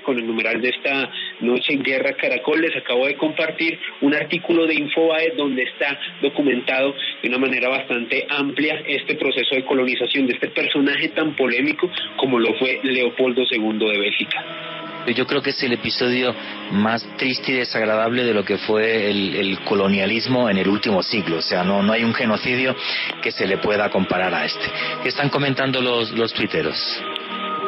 con 0.02 0.18
el 0.18 0.26
numeral 0.26 0.60
de 0.60 0.68
esta 0.68 1.10
noche 1.40 1.72
en 1.72 1.82
Guerra 1.82 2.12
Caracol 2.14 2.60
les 2.60 2.76
acabo 2.76 3.06
de 3.06 3.16
compartir 3.16 3.78
un 4.02 4.14
artículo 4.14 4.66
de 4.66 4.74
Infobae 4.74 5.32
donde 5.36 5.62
está 5.62 5.98
documentado 6.20 6.94
de 7.22 7.28
una 7.28 7.38
manera 7.38 7.68
bastante 7.68 8.26
amplia 8.28 8.82
este 8.86 9.14
proceso 9.14 9.54
de 9.54 9.64
colonización 9.64 10.26
de 10.26 10.34
este 10.34 10.48
personaje 10.48 11.08
tan 11.08 11.34
polémico 11.34 11.90
como 12.16 12.38
lo 12.38 12.54
fue 12.54 12.80
Leopoldo 12.82 13.42
II 13.50 13.78
de 13.78 13.98
Bélgica. 13.98 14.67
Yo 15.14 15.26
creo 15.26 15.42
que 15.42 15.50
es 15.50 15.62
el 15.62 15.72
episodio 15.72 16.34
más 16.72 17.06
triste 17.16 17.52
y 17.52 17.56
desagradable 17.56 18.24
de 18.24 18.34
lo 18.34 18.44
que 18.44 18.58
fue 18.58 19.10
el, 19.10 19.58
colonialismo 19.64 20.48
en 20.48 20.58
el 20.58 20.68
último 20.68 21.02
siglo. 21.02 21.38
O 21.38 21.42
sea, 21.42 21.64
no, 21.64 21.82
no 21.82 21.92
hay 21.92 22.04
un 22.04 22.14
genocidio 22.14 22.74
que 23.22 23.32
se 23.32 23.46
le 23.46 23.58
pueda 23.58 23.90
comparar 23.90 24.34
a 24.34 24.44
este. 24.44 24.64
¿Qué 25.02 25.08
están 25.08 25.28
comentando 25.28 25.80
los, 25.80 26.10
los 26.12 26.32
tuiteros? 26.32 26.78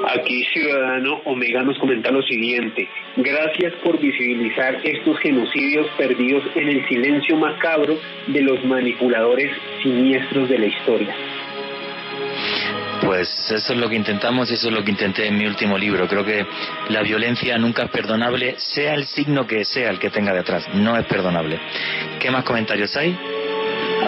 Aquí 0.08 0.44
Ciudadano 0.52 1.20
Omega 1.24 1.62
nos 1.62 1.78
comenta 1.78 2.10
lo 2.10 2.22
siguiente. 2.22 2.88
Gracias 3.16 3.74
por 3.84 4.00
visibilizar 4.00 4.80
estos 4.82 5.18
genocidios 5.18 5.86
perdidos 5.98 6.42
en 6.54 6.68
el 6.68 6.88
silencio 6.88 7.36
macabro 7.36 7.98
de 8.26 8.40
los 8.40 8.64
manipuladores 8.64 9.50
siniestros 9.82 10.48
de 10.48 10.58
la 10.58 10.66
historia. 10.66 11.14
Pues 13.10 13.50
eso 13.50 13.72
es 13.72 13.76
lo 13.80 13.88
que 13.88 13.96
intentamos 13.96 14.48
y 14.52 14.54
eso 14.54 14.68
es 14.68 14.72
lo 14.72 14.84
que 14.84 14.92
intenté 14.92 15.26
en 15.26 15.36
mi 15.36 15.44
último 15.44 15.76
libro. 15.76 16.06
Creo 16.06 16.24
que 16.24 16.46
la 16.90 17.02
violencia 17.02 17.58
nunca 17.58 17.82
es 17.82 17.90
perdonable, 17.90 18.54
sea 18.58 18.94
el 18.94 19.04
signo 19.06 19.48
que 19.48 19.64
sea 19.64 19.90
el 19.90 19.98
que 19.98 20.10
tenga 20.10 20.32
detrás. 20.32 20.72
No 20.74 20.96
es 20.96 21.04
perdonable. 21.06 21.58
¿Qué 22.20 22.30
más 22.30 22.44
comentarios 22.44 22.96
hay? 22.96 23.18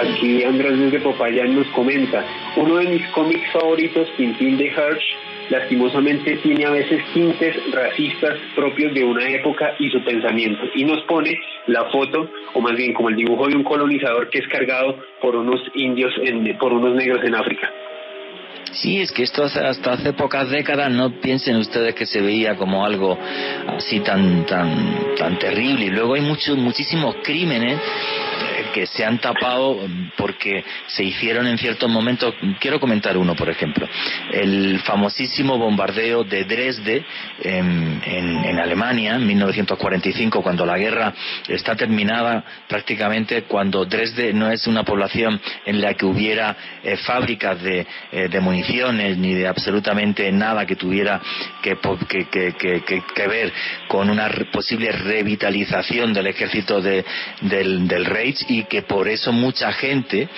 Aquí 0.00 0.44
Andrés 0.44 0.92
de 0.92 1.00
Popayán 1.00 1.52
nos 1.52 1.66
comenta, 1.70 2.24
uno 2.54 2.76
de 2.76 2.90
mis 2.90 3.04
cómics 3.08 3.50
favoritos, 3.50 4.06
Tintín 4.16 4.56
de 4.56 4.66
Hirsch, 4.66 5.16
lastimosamente 5.50 6.36
tiene 6.36 6.64
a 6.64 6.70
veces 6.70 7.02
tintes 7.12 7.56
racistas 7.72 8.38
propios 8.54 8.94
de 8.94 9.02
una 9.02 9.28
época 9.28 9.74
y 9.80 9.90
su 9.90 10.00
pensamiento. 10.04 10.62
Y 10.76 10.84
nos 10.84 11.02
pone 11.06 11.40
la 11.66 11.86
foto, 11.86 12.30
o 12.54 12.60
más 12.60 12.76
bien 12.76 12.92
como 12.92 13.08
el 13.08 13.16
dibujo 13.16 13.48
de 13.48 13.56
un 13.56 13.64
colonizador 13.64 14.30
que 14.30 14.38
es 14.38 14.46
cargado 14.46 14.96
por 15.20 15.34
unos 15.34 15.60
indios, 15.74 16.14
en, 16.22 16.56
por 16.56 16.72
unos 16.72 16.94
negros 16.94 17.24
en 17.24 17.34
África. 17.34 17.68
Sí, 18.72 19.00
es 19.00 19.12
que 19.12 19.22
esto 19.22 19.44
hasta 19.44 19.92
hace 19.92 20.12
pocas 20.14 20.48
décadas 20.48 20.90
no 20.90 21.20
piensen 21.20 21.56
ustedes 21.56 21.94
que 21.94 22.06
se 22.06 22.20
veía 22.20 22.56
como 22.56 22.84
algo 22.84 23.18
así 23.68 24.00
tan 24.00 24.46
tan 24.46 25.14
tan 25.16 25.38
terrible. 25.38 25.86
Y 25.86 25.90
luego 25.90 26.14
hay 26.14 26.22
muchos 26.22 26.56
muchísimos 26.56 27.16
crímenes 27.22 27.78
que 28.72 28.86
se 28.86 29.04
han 29.04 29.18
tapado 29.18 29.78
porque 30.16 30.64
se 30.88 31.04
hicieron 31.04 31.46
en 31.46 31.58
ciertos 31.58 31.88
momentos. 31.90 32.34
Quiero 32.60 32.80
comentar 32.80 33.16
uno, 33.16 33.34
por 33.34 33.48
ejemplo. 33.48 33.88
El 34.32 34.80
famosísimo 34.80 35.58
bombardeo 35.58 36.24
de 36.24 36.44
Dresde 36.44 37.04
en, 37.42 38.02
en, 38.04 38.58
Alemania 38.58 39.16
en 39.16 39.26
1945, 39.26 40.42
cuando 40.42 40.64
la 40.64 40.78
guerra 40.78 41.12
está 41.48 41.74
terminada 41.74 42.44
prácticamente, 42.68 43.42
cuando 43.42 43.84
Dresde 43.84 44.32
no 44.32 44.50
es 44.50 44.66
una 44.66 44.84
población 44.84 45.40
en 45.66 45.80
la 45.80 45.94
que 45.94 46.06
hubiera 46.06 46.56
eh, 46.82 46.96
fábricas 46.96 47.60
de, 47.62 47.86
eh, 48.12 48.28
de, 48.28 48.40
municiones 48.40 49.18
ni 49.18 49.34
de 49.34 49.46
absolutamente 49.46 50.30
nada 50.32 50.66
que 50.66 50.76
tuviera 50.76 51.20
que, 51.62 51.76
que, 52.08 52.54
que, 52.54 53.02
que 53.14 53.26
ver 53.26 53.52
con 53.88 54.10
una 54.10 54.28
posible 54.52 54.92
revitalización 54.92 56.12
del 56.12 56.28
ejército 56.28 56.80
de, 56.80 57.04
del, 57.40 57.86
del 57.88 58.04
Reich 58.04 58.44
y 58.48 58.61
que 58.64 58.82
por 58.82 59.08
eso 59.08 59.32
mucha 59.32 59.72
gente 59.72 60.28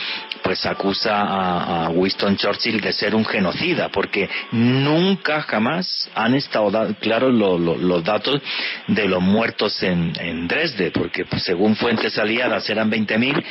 pues 0.42 0.66
acusa 0.66 1.86
a, 1.86 1.88
Winston 1.88 2.36
Churchill 2.36 2.80
de 2.80 2.92
ser 2.92 3.14
un 3.14 3.24
genocida, 3.24 3.88
porque 3.88 4.28
nunca 4.52 5.40
jamás 5.40 6.10
han 6.14 6.34
estado 6.34 6.94
claros 7.00 7.32
los 7.32 8.04
datos 8.04 8.40
de 8.88 9.08
los 9.08 9.22
muertos 9.22 9.82
en, 9.82 10.12
en 10.20 10.46
Dresde, 10.46 10.90
porque 10.90 11.24
según 11.38 11.76
fuentes 11.76 12.18
aliadas 12.18 12.68
eran 12.68 12.90
20.000, 12.90 13.42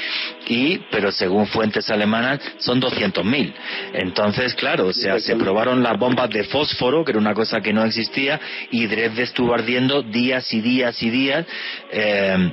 y, 0.48 0.78
pero 0.92 1.12
según 1.12 1.48
fuentes 1.48 1.90
alemanas 1.90 2.40
son 2.60 2.80
200.000. 2.80 3.54
Entonces, 3.94 4.54
claro, 4.54 4.88
o 4.88 4.94
sea, 4.94 5.20
se 5.20 5.36
probaron 5.36 5.82
las 5.82 5.98
bombas 5.98 6.30
de 6.30 6.44
fósforo, 6.44 7.04
que 7.04 7.12
era 7.12 7.20
una 7.20 7.34
cosa 7.34 7.62
que 7.62 7.74
no 7.74 7.84
existía, 7.84 8.40
y 8.70 8.86
Dresde 8.86 9.24
estuvo 9.24 9.54
ardiendo 9.54 10.04
días 10.04 10.54
y 10.54 10.62
días 10.62 11.02
y 11.02 11.10
días. 11.10 11.46
Eh, 11.92 12.52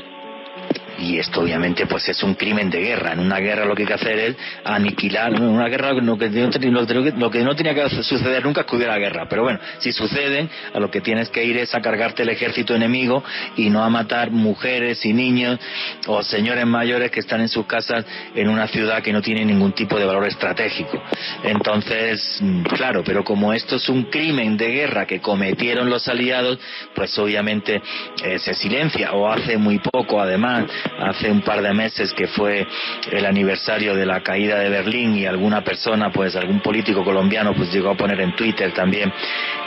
y 1.01 1.19
esto 1.19 1.41
obviamente 1.41 1.87
pues 1.87 2.09
es 2.09 2.23
un 2.23 2.35
crimen 2.35 2.71
de 2.71 2.81
guerra. 2.81 3.13
En 3.13 3.21
una 3.21 3.39
guerra 3.39 3.65
lo 3.65 3.75
que 3.75 3.83
hay 3.83 3.89
que 3.89 3.95
hacer 3.95 4.19
es 4.19 4.37
aniquilar, 4.65 5.35
en 5.35 5.43
una 5.43 5.69
guerra 5.69 5.93
lo 5.93 6.19
que, 6.19 6.29
no 6.29 7.55
tenía 7.57 7.75
que 7.75 7.89
suceder 8.03 8.45
nunca 8.45 8.63
es 8.63 8.67
que 8.67 8.77
hubiera 8.77 8.97
guerra, 8.99 9.27
pero 9.29 9.43
bueno, 9.43 9.59
si 9.79 9.93
suceden, 9.93 10.51
a 10.75 10.79
lo 10.79 10.91
que 10.91 11.01
tienes 11.01 11.31
que 11.31 11.45
ir 11.45 11.57
es 11.57 11.75
a 11.75 11.81
cargarte 11.81 12.23
el 12.23 12.29
ejército 12.29 12.75
enemigo 12.75 13.25
y 13.57 13.71
no 13.71 13.83
a 13.83 13.89
matar 13.89 14.31
mujeres 14.31 15.05
y 15.05 15.13
niños 15.13 15.59
o 16.07 16.23
señores 16.23 16.67
mayores 16.67 17.11
que 17.11 17.21
están 17.21 17.41
en 17.41 17.49
sus 17.49 17.67
casas 17.67 18.05
en 18.35 18.49
una 18.49 18.67
ciudad 18.69 19.03
que 19.03 19.13
no 19.13 19.23
tiene 19.23 19.45
ningún 19.45 19.73
tipo 19.73 19.99
de 19.99 20.05
valor 20.05 20.27
estratégico. 20.27 21.03
Entonces, 21.43 22.39
mm, 22.41 22.63
claro, 22.63 23.03
pero 23.05 23.25
como 23.25 23.53
esto 23.53 23.77
es 23.77 23.89
un 23.89 24.05
crimen 24.05 24.57
de 24.57 24.71
guerra 24.71 25.07
que 25.07 25.21
cometieron 25.21 25.89
los 25.89 26.07
aliados, 26.09 26.59
pues 26.95 27.17
obviamente 27.19 27.81
eh, 28.25 28.39
se 28.39 28.55
silencia 28.55 29.13
o 29.13 29.31
hace 29.31 29.57
muy 29.57 29.79
poco 29.79 30.21
además 30.21 30.67
hace 30.99 31.31
un 31.31 31.43
par 31.43 31.63
de 31.63 31.73
meses 31.73 32.13
que 32.13 32.27
fue 32.27 32.67
el 33.11 33.27
aniversario 33.27 33.95
de 33.95 34.07
la 34.07 34.23
caída 34.23 34.59
de 34.59 34.69
Berlín 34.69 35.17
y 35.17 35.27
alguna 35.27 35.63
persona, 35.63 36.11
pues 36.11 36.37
algún 36.37 36.61
político 36.61 37.05
colombiano, 37.05 37.55
pues 37.55 37.73
llegó 37.73 37.91
a 37.91 37.97
poner 37.97 38.21
en 38.21 38.35
Twitter 38.35 38.73
también 38.73 39.13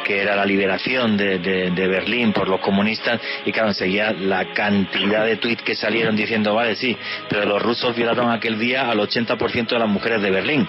que 0.03 0.21
era 0.21 0.35
la 0.35 0.45
liberación 0.45 1.15
de, 1.15 1.39
de, 1.39 1.87
Berlín 1.87 2.33
por 2.33 2.49
los 2.49 2.59
comunistas 2.59 3.21
y 3.45 3.51
claro, 3.51 3.69
enseguida 3.69 4.11
la 4.11 4.53
cantidad 4.53 5.25
de 5.25 5.37
tweets 5.37 5.63
que 5.63 5.75
salieron 5.75 6.15
diciendo, 6.15 6.53
vale, 6.53 6.75
sí, 6.75 6.97
pero 7.29 7.45
los 7.45 7.61
rusos 7.61 7.95
violaron 7.95 8.29
aquel 8.29 8.59
día 8.59 8.89
al 8.89 8.99
80% 8.99 9.67
de 9.69 9.79
las 9.79 9.89
mujeres 9.89 10.21
de 10.21 10.29
Berlín 10.29 10.67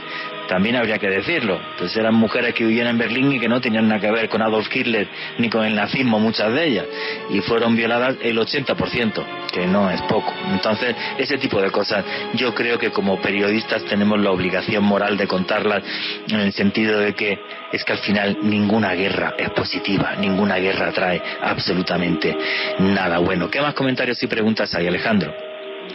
también 0.49 0.76
habría 0.76 0.99
que 0.99 1.09
decirlo. 1.09 1.61
Pues 1.78 1.97
eran 1.97 2.14
mujeres 2.14 2.55
que 2.55 2.64
vivían 2.64 2.88
en 2.88 2.99
Berlín 2.99 3.32
y 3.32 3.40
que 3.40 3.49
no 3.49 3.61
tenían 3.61 3.88
nada 3.88 4.01
que 4.01 4.11
ver 4.11 4.28
con 4.28 4.42
Adolf 4.42 4.68
Hitler 4.74 5.09
ni 5.38 5.49
con 5.49 5.64
el 5.64 5.74
nazismo, 5.74 6.18
muchas 6.18 6.53
de 6.53 6.66
ellas. 6.66 6.86
Y 7.30 7.40
fueron 7.40 7.76
violadas 7.76 8.16
el 8.22 8.38
80%, 8.38 9.24
que 9.53 9.66
no 9.66 9.90
es 9.90 10.01
poco. 10.03 10.32
Entonces, 10.51 10.95
ese 11.18 11.38
tipo 11.38 11.61
de 11.61 11.70
cosas 11.70 12.05
yo 12.34 12.55
creo 12.55 12.78
que 12.78 12.90
como 12.90 13.20
periodistas 13.20 13.84
tenemos 13.84 14.20
la 14.20 14.30
obligación 14.30 14.84
moral 14.84 15.16
de 15.16 15.26
contarlas 15.26 15.82
en 16.28 16.40
el 16.40 16.53
sentido 16.53 16.99
de 16.99 17.14
que 17.14 17.38
es 17.72 17.84
que 17.84 17.92
al 17.92 17.99
final 17.99 18.38
ninguna 18.42 18.92
guerra 18.95 19.34
es 19.38 19.51
positiva, 19.51 20.14
ninguna 20.16 20.57
guerra 20.57 20.92
trae 20.92 21.22
absolutamente 21.42 22.36
nada 22.78 23.18
bueno. 23.18 23.51
¿Qué 23.51 23.61
más 23.61 23.74
comentarios 23.74 24.22
y 24.22 24.26
preguntas 24.26 24.74
hay, 24.74 24.86
Alejandro? 24.86 25.53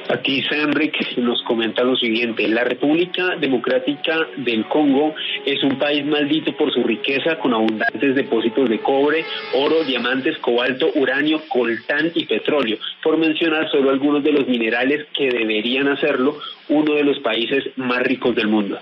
Aquí 0.09 0.41
Senric 0.43 1.17
nos 1.17 1.41
comenta 1.43 1.83
lo 1.83 1.95
siguiente, 1.95 2.47
la 2.47 2.63
República 2.63 3.35
Democrática 3.39 4.27
del 4.37 4.65
Congo 4.65 5.13
es 5.45 5.63
un 5.63 5.77
país 5.77 6.05
maldito 6.05 6.55
por 6.57 6.73
su 6.73 6.83
riqueza 6.83 7.37
con 7.37 7.53
abundantes 7.53 8.15
depósitos 8.15 8.69
de 8.69 8.79
cobre, 8.79 9.23
oro, 9.53 9.83
diamantes, 9.83 10.37
cobalto, 10.39 10.89
uranio, 10.95 11.41
coltán 11.47 12.11
y 12.15 12.25
petróleo, 12.25 12.77
por 13.03 13.17
mencionar 13.17 13.69
solo 13.69 13.91
algunos 13.91 14.23
de 14.23 14.31
los 14.31 14.47
minerales 14.47 15.07
que 15.13 15.29
deberían 15.29 15.87
hacerlo 15.87 16.37
uno 16.69 16.95
de 16.95 17.03
los 17.03 17.19
países 17.19 17.65
más 17.75 17.99
ricos 17.99 18.35
del 18.35 18.47
mundo. 18.47 18.79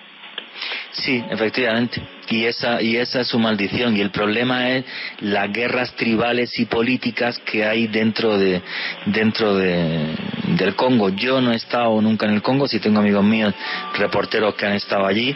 Sí, 0.92 1.22
efectivamente 1.30 2.17
y 2.30 2.46
esa 2.46 2.82
y 2.82 2.98
esa 2.98 3.22
es 3.22 3.28
su 3.28 3.40
maldición. 3.40 3.96
Y 3.96 4.02
el 4.02 4.12
problema 4.12 4.70
es 4.70 4.86
las 5.22 5.52
guerras 5.52 5.94
tribales 5.96 6.58
y 6.60 6.66
políticas 6.66 7.40
que 7.40 7.66
hay 7.66 7.88
dentro 7.88 8.38
de 8.38 8.62
dentro 9.06 9.56
de, 9.56 10.16
del 10.58 10.76
Congo. 10.76 11.10
Yo 11.10 11.42
no 11.42 11.52
he 11.52 11.56
estado 11.56 12.02
nunca 12.02 12.26
en 12.26 12.34
el 12.34 12.42
Congo 12.42 12.68
si 12.68 12.80
tengo 12.80 13.00
amigos 13.00 13.24
míos 13.24 13.54
reporteros 13.96 14.56
que 14.56 14.66
han 14.66 14.74
estado 14.74 15.06
allí 15.06 15.36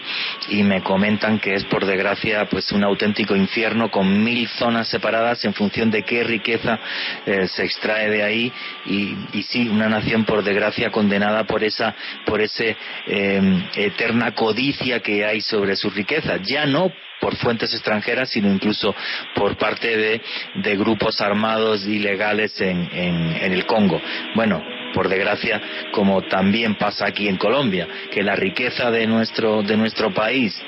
y 0.49 0.63
me 0.63 0.81
comentan 0.83 1.39
que 1.39 1.53
es 1.53 1.63
por 1.65 1.85
desgracia 1.85 2.47
pues 2.49 2.71
un 2.71 2.83
auténtico 2.83 3.35
infierno 3.35 3.89
con 3.89 4.23
mil 4.23 4.47
zonas 4.47 4.87
separadas 4.87 5.43
en 5.45 5.53
función 5.53 5.91
de 5.91 6.03
qué 6.03 6.23
riqueza 6.23 6.79
eh, 7.25 7.47
se 7.47 7.63
extrae 7.63 8.09
de 8.09 8.23
ahí. 8.23 8.51
Y, 8.85 9.15
sí 9.43 9.67
una 9.67 9.89
nación 9.89 10.23
por 10.23 10.43
desgracia 10.43 10.91
condenada 10.91 11.43
por 11.45 11.63
esa 11.63 11.93
por 12.25 12.41
ese 12.41 12.77
eh, 13.07 13.63
eterna 13.75 14.33
codicia 14.33 15.01
que 15.01 15.25
hay 15.25 15.41
sobre 15.41 15.75
sus 15.75 15.93
riquezas. 15.93 16.41
Ya 16.43 16.65
no 16.65 16.80
por 17.21 17.35
fuentes 17.37 17.73
extranjeras, 17.73 18.29
sino 18.31 18.51
incluso 18.51 18.93
por 19.35 19.55
parte 19.55 19.95
de, 19.95 20.21
de 20.55 20.75
grupos 20.75 21.21
armados 21.21 21.85
ilegales 21.85 22.59
en, 22.59 22.89
en, 22.91 23.53
el 23.53 23.65
Congo. 23.65 24.01
Bueno, 24.35 24.61
por 24.93 25.07
desgracia, 25.07 25.61
como 25.91 26.23
también 26.23 26.75
pasa 26.75 27.05
aquí 27.05 27.27
en 27.27 27.37
Colombia, 27.37 27.87
que 28.11 28.23
la 28.23 28.35
riqueza 28.35 28.91
de 28.91 29.05
nuestro, 29.07 29.61
de 29.61 29.77
nuestro 29.77 30.11
país 30.13 30.59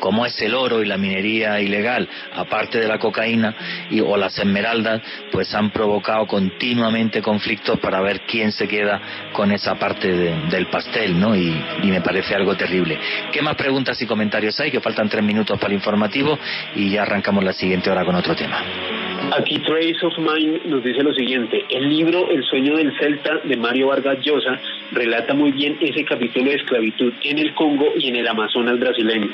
como 0.00 0.26
es 0.26 0.40
el 0.40 0.54
oro 0.54 0.82
y 0.82 0.86
la 0.86 0.96
minería 0.96 1.60
ilegal, 1.60 2.08
aparte 2.34 2.78
de 2.78 2.88
la 2.88 2.98
cocaína 2.98 3.54
y, 3.90 4.00
o 4.00 4.16
las 4.16 4.38
esmeraldas, 4.38 5.02
pues 5.30 5.54
han 5.54 5.70
provocado 5.70 6.26
continuamente 6.26 7.22
conflictos 7.22 7.78
para 7.78 8.00
ver 8.00 8.22
quién 8.22 8.52
se 8.52 8.68
queda 8.68 9.00
con 9.32 9.52
esa 9.52 9.78
parte 9.78 10.08
del 10.12 10.66
pastel, 10.66 11.18
¿no? 11.18 11.34
Y, 11.36 11.54
y, 11.82 11.90
me 11.90 12.00
parece 12.00 12.34
algo 12.34 12.56
terrible. 12.56 12.98
¿Qué 13.32 13.42
más 13.42 13.56
preguntas 13.56 14.00
y 14.00 14.06
comentarios 14.06 14.58
hay? 14.60 14.70
Que 14.70 14.80
faltan 14.80 15.08
tres 15.08 15.22
minutos 15.22 15.58
para 15.58 15.72
el 15.72 15.74
informativo 15.74 16.38
y 16.74 16.90
ya 16.90 17.02
arrancamos 17.02 17.44
la 17.44 17.52
siguiente 17.52 17.90
hora 17.90 18.04
con 18.04 18.14
otro 18.14 18.34
tema. 18.34 18.62
Aquí 19.30 19.58
Trace 19.60 20.04
of 20.04 20.18
Mind 20.18 20.66
nos 20.66 20.82
dice 20.84 21.02
lo 21.02 21.14
siguiente, 21.14 21.64
el 21.70 21.88
libro 21.88 22.28
El 22.28 22.44
sueño 22.44 22.76
del 22.76 22.92
Celta 22.98 23.38
de 23.44 23.56
Mario 23.56 23.86
Vargas 23.86 24.18
Llosa 24.20 24.60
relata 24.90 25.32
muy 25.32 25.52
bien 25.52 25.78
ese 25.80 26.04
capítulo 26.04 26.50
de 26.50 26.56
esclavitud 26.56 27.12
en 27.22 27.38
el 27.38 27.54
Congo 27.54 27.92
y 27.96 28.08
en 28.08 28.16
el 28.16 28.28
Amazonas 28.28 28.78
brasileño. 28.78 29.30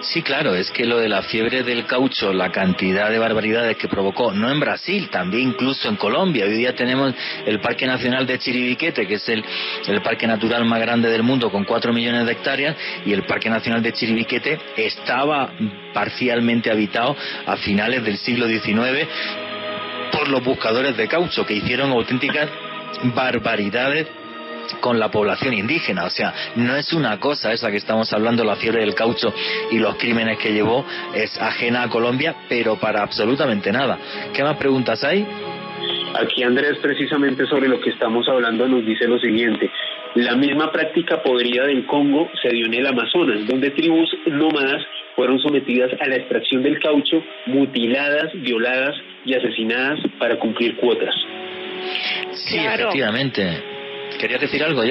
Sí, 0.00 0.22
claro, 0.22 0.54
es 0.54 0.70
que 0.70 0.84
lo 0.84 0.98
de 0.98 1.08
la 1.08 1.22
fiebre 1.22 1.62
del 1.62 1.86
caucho, 1.86 2.32
la 2.32 2.50
cantidad 2.50 3.10
de 3.10 3.18
barbaridades 3.18 3.76
que 3.76 3.88
provocó, 3.88 4.32
no 4.32 4.50
en 4.50 4.60
Brasil, 4.60 5.08
también 5.10 5.48
incluso 5.50 5.88
en 5.88 5.96
Colombia. 5.96 6.44
Hoy 6.44 6.52
día 6.52 6.74
tenemos 6.74 7.14
el 7.46 7.60
Parque 7.60 7.86
Nacional 7.86 8.26
de 8.26 8.38
Chiribiquete, 8.38 9.06
que 9.06 9.14
es 9.14 9.28
el, 9.28 9.44
el 9.86 10.02
parque 10.02 10.26
natural 10.26 10.64
más 10.64 10.80
grande 10.80 11.10
del 11.10 11.22
mundo 11.22 11.50
con 11.50 11.64
cuatro 11.64 11.92
millones 11.92 12.26
de 12.26 12.32
hectáreas, 12.32 12.76
y 13.04 13.12
el 13.12 13.24
Parque 13.24 13.50
Nacional 13.50 13.82
de 13.82 13.92
Chiribiquete 13.92 14.58
estaba 14.76 15.52
parcialmente 15.92 16.70
habitado 16.70 17.16
a 17.46 17.56
finales 17.56 18.04
del 18.04 18.18
siglo 18.18 18.46
XIX 18.46 19.08
por 20.12 20.28
los 20.28 20.42
buscadores 20.42 20.96
de 20.96 21.08
caucho, 21.08 21.44
que 21.44 21.54
hicieron 21.54 21.90
auténticas 21.90 22.48
barbaridades 23.14 24.06
con 24.80 24.98
la 24.98 25.10
población 25.10 25.54
indígena. 25.54 26.04
O 26.04 26.10
sea, 26.10 26.32
no 26.56 26.76
es 26.76 26.92
una 26.92 27.18
cosa 27.18 27.52
esa 27.52 27.70
que 27.70 27.76
estamos 27.76 28.12
hablando, 28.12 28.44
la 28.44 28.56
fiebre 28.56 28.80
del 28.80 28.94
caucho 28.94 29.32
y 29.70 29.78
los 29.78 29.96
crímenes 29.96 30.38
que 30.38 30.52
llevó, 30.52 30.84
es 31.14 31.40
ajena 31.40 31.84
a 31.84 31.88
Colombia, 31.88 32.34
pero 32.48 32.76
para 32.76 33.02
absolutamente 33.02 33.72
nada. 33.72 33.98
¿Qué 34.34 34.42
más 34.42 34.56
preguntas 34.56 35.02
hay? 35.04 35.26
Aquí 36.14 36.42
Andrés, 36.42 36.78
precisamente 36.80 37.46
sobre 37.46 37.68
lo 37.68 37.80
que 37.80 37.90
estamos 37.90 38.26
hablando, 38.28 38.66
nos 38.66 38.84
dice 38.84 39.06
lo 39.06 39.18
siguiente. 39.18 39.70
La 40.14 40.34
misma 40.34 40.72
práctica 40.72 41.22
podrida 41.22 41.66
del 41.66 41.86
Congo 41.86 42.28
se 42.42 42.48
dio 42.48 42.66
en 42.66 42.74
el 42.74 42.86
Amazonas, 42.86 43.46
donde 43.46 43.70
tribus 43.70 44.10
nómadas 44.26 44.82
fueron 45.14 45.38
sometidas 45.38 45.90
a 46.00 46.08
la 46.08 46.16
extracción 46.16 46.62
del 46.62 46.80
caucho, 46.80 47.22
mutiladas, 47.46 48.32
violadas 48.34 48.96
y 49.24 49.34
asesinadas 49.34 50.00
para 50.18 50.38
cumplir 50.38 50.76
cuotas. 50.76 51.14
Sí, 52.32 52.58
efectivamente. 52.58 53.77
¿Querías 54.18 54.40
decir 54.40 54.62
algo? 54.62 54.82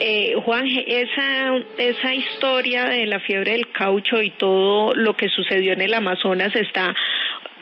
Eh, 0.00 0.34
Juan, 0.44 0.66
esa, 0.66 1.56
esa 1.76 2.14
historia 2.14 2.84
de 2.84 3.06
la 3.06 3.20
fiebre 3.20 3.52
del 3.52 3.70
caucho 3.72 4.22
y 4.22 4.30
todo 4.30 4.94
lo 4.94 5.16
que 5.16 5.28
sucedió 5.28 5.72
en 5.72 5.82
el 5.82 5.94
Amazonas 5.94 6.54
está 6.54 6.94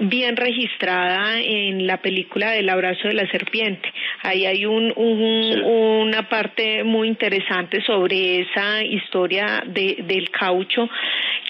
bien 0.00 0.36
registrada 0.36 1.40
en 1.40 1.86
la 1.86 1.96
película 1.96 2.52
del 2.52 2.68
abrazo 2.68 3.08
de 3.08 3.14
la 3.14 3.28
serpiente. 3.30 3.92
Ahí 4.22 4.46
hay 4.46 4.64
un, 4.64 4.92
una 4.96 6.28
parte 6.28 6.84
muy 6.84 7.08
interesante 7.08 7.82
sobre 7.82 8.40
esa 8.40 8.84
historia 8.84 9.62
de, 9.66 10.04
del 10.06 10.30
caucho 10.30 10.88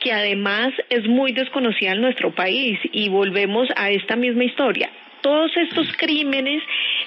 que 0.00 0.12
además 0.12 0.72
es 0.88 1.06
muy 1.06 1.32
desconocida 1.32 1.92
en 1.92 2.00
nuestro 2.00 2.34
país 2.34 2.78
y 2.92 3.08
volvemos 3.08 3.68
a 3.76 3.90
esta 3.90 4.16
misma 4.16 4.44
historia 4.44 4.90
todos 5.20 5.56
estos 5.56 5.86
crímenes 5.96 6.62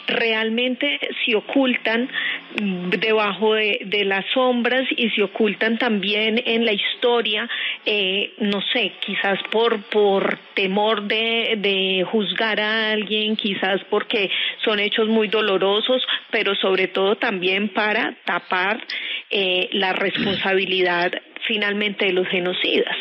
realmente 0.07 0.99
se 1.25 1.35
ocultan 1.35 2.09
debajo 2.55 3.53
de, 3.53 4.03
las 4.05 4.25
sombras 4.33 4.83
y 4.97 5.09
se 5.11 5.23
ocultan 5.23 5.77
también 5.77 6.41
en 6.45 6.65
la 6.65 6.73
historia, 6.73 7.47
eh, 7.85 8.33
no 8.39 8.61
sé, 8.73 8.93
quizás 8.99 9.39
por, 9.51 9.81
por 9.83 10.37
temor 10.53 11.03
de, 11.03 11.55
de 11.57 12.05
juzgar 12.11 12.59
a 12.59 12.91
alguien, 12.91 13.35
quizás 13.35 13.81
porque 13.89 14.29
son 14.63 14.79
hechos 14.79 15.07
muy 15.07 15.27
dolorosos, 15.27 16.03
pero 16.31 16.55
sobre 16.55 16.87
todo 16.87 17.15
también 17.15 17.69
para 17.69 18.15
tapar 18.25 18.81
eh, 19.29 19.69
la 19.71 19.93
responsabilidad 19.93 21.13
finalmente 21.47 22.05
de 22.05 22.13
los 22.13 22.27
genocidas. 22.27 22.95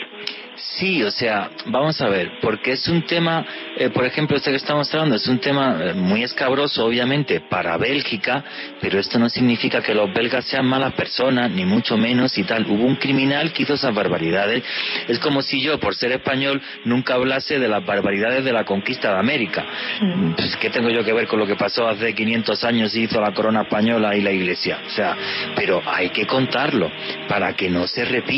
Sí, 0.57 1.03
o 1.03 1.11
sea, 1.11 1.51
vamos 1.67 2.01
a 2.03 2.09
ver, 2.09 2.33
porque 2.43 2.73
es 2.73 2.87
un 2.89 3.03
tema, 3.03 3.47
eh, 3.79 3.89
por 3.89 4.05
ejemplo, 4.05 4.37
este 4.37 4.51
que 4.51 4.57
estamos 4.57 4.93
hablando, 4.93 5.17
es 5.17 5.27
un 5.27 5.39
tema 5.39 5.79
eh, 5.83 5.95
muy 5.95 6.23
escabroso, 6.23 6.85
obviamente, 6.85 7.41
para 7.41 7.79
Bélgica, 7.79 8.45
pero 8.81 8.99
esto 8.99 9.19
no 9.19 9.29
significa 9.31 9.81
que 9.81 9.95
los 9.95 10.13
belgas 10.13 10.45
sean 10.45 10.67
malas 10.67 10.93
personas, 10.93 11.51
ni 11.51 11.65
mucho 11.65 11.97
menos 11.97 12.37
y 12.37 12.45
tal. 12.45 12.67
Hubo 12.67 12.85
un 12.85 12.97
criminal 12.97 13.53
que 13.53 13.63
hizo 13.63 13.75
esas 13.75 13.95
barbaridades. 13.95 14.63
Es 15.09 15.19
como 15.19 15.41
si 15.41 15.63
yo, 15.63 15.81
por 15.81 15.95
ser 15.95 16.13
español, 16.13 16.61
nunca 16.85 17.15
hablase 17.15 17.59
de 17.59 17.69
las 17.69 17.85
barbaridades 17.85 18.45
de 18.45 18.53
la 18.53 18.65
conquista 18.65 19.13
de 19.13 19.19
América. 19.19 19.65
Mm. 20.01 20.33
Pues, 20.33 20.57
¿qué 20.57 20.69
tengo 20.69 20.91
yo 20.91 21.03
que 21.05 21.13
ver 21.13 21.27
con 21.27 21.39
lo 21.39 21.47
que 21.47 21.57
pasó 21.57 21.89
hace 21.89 22.15
500 22.15 22.65
años 22.65 22.95
y 22.95 23.03
hizo 23.05 23.21
la 23.21 23.33
corona 23.33 23.63
española 23.63 24.15
y 24.15 24.21
la 24.21 24.33
iglesia? 24.33 24.79
O 24.87 24.91
sea, 24.91 25.17
pero 25.57 25.83
hay 25.87 26.11
que 26.11 26.27
contarlo 26.27 26.91
para 27.29 27.55
que 27.55 27.71
no 27.71 27.87
se 27.87 28.05
repita 28.05 28.30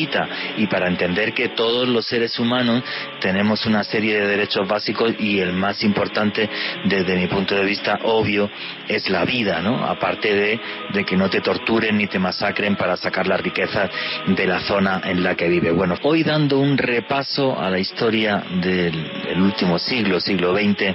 y 0.57 0.67
para 0.69 0.89
entender 0.89 1.35
que 1.35 1.51
todos 1.51 1.89
los 1.89 2.07
seres 2.07 2.39
humanos 2.39 2.83
tenemos 3.21 3.67
una 3.67 3.85
serie 3.85 4.19
de 4.21 4.27
derechos 4.27 4.67
básicos 4.67 5.15
y 5.19 5.39
el 5.39 5.53
más 5.53 5.83
importante 5.85 6.49
desde 6.85 7.17
mi 7.17 7.27
punto 7.27 7.55
de 7.55 7.65
vista 7.65 7.99
obvio 8.05 8.51
es 8.89 9.09
la 9.11 9.25
vida, 9.25 9.61
¿no? 9.61 9.85
Aparte 9.85 10.35
de, 10.35 10.61
de 10.93 11.05
que 11.05 11.17
no 11.17 11.29
te 11.29 11.41
torturen 11.41 11.99
ni 11.99 12.07
te 12.07 12.19
masacren 12.19 12.77
para 12.77 12.97
sacar 12.97 13.27
la 13.27 13.37
riqueza 13.37 13.89
de 14.27 14.47
la 14.47 14.61
zona 14.61 15.03
en 15.05 15.23
la 15.23 15.35
que 15.35 15.49
vive. 15.49 15.73
Bueno, 15.73 15.97
hoy 16.03 16.23
dando 16.23 16.59
un 16.59 16.79
repaso 16.79 17.59
a 17.59 17.71
la 17.71 17.79
historia 17.79 18.43
del 18.61 19.41
último 19.43 19.79
siglo, 19.79 20.21
siglo 20.21 20.55
XX, 20.55 20.95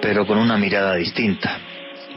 pero 0.00 0.26
con 0.26 0.38
una 0.38 0.56
mirada 0.56 0.94
distinta 0.96 1.58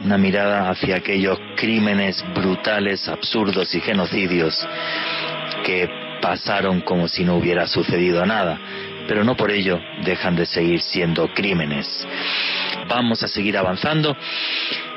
una 0.02 0.16
mirada 0.16 0.70
hacia 0.70 0.96
aquellos 0.96 1.38
crímenes 1.56 2.24
brutales, 2.34 3.06
absurdos 3.06 3.74
y 3.74 3.80
genocidios 3.80 4.66
que 5.64 5.88
pasaron 6.20 6.80
como 6.80 7.08
si 7.08 7.24
no 7.24 7.36
hubiera 7.36 7.66
sucedido 7.66 8.24
nada, 8.26 8.58
pero 9.08 9.24
no 9.24 9.36
por 9.36 9.50
ello 9.50 9.80
dejan 10.04 10.36
de 10.36 10.46
seguir 10.46 10.80
siendo 10.80 11.28
crímenes. 11.32 12.06
Vamos 12.88 13.22
a 13.22 13.28
seguir 13.28 13.56
avanzando 13.56 14.16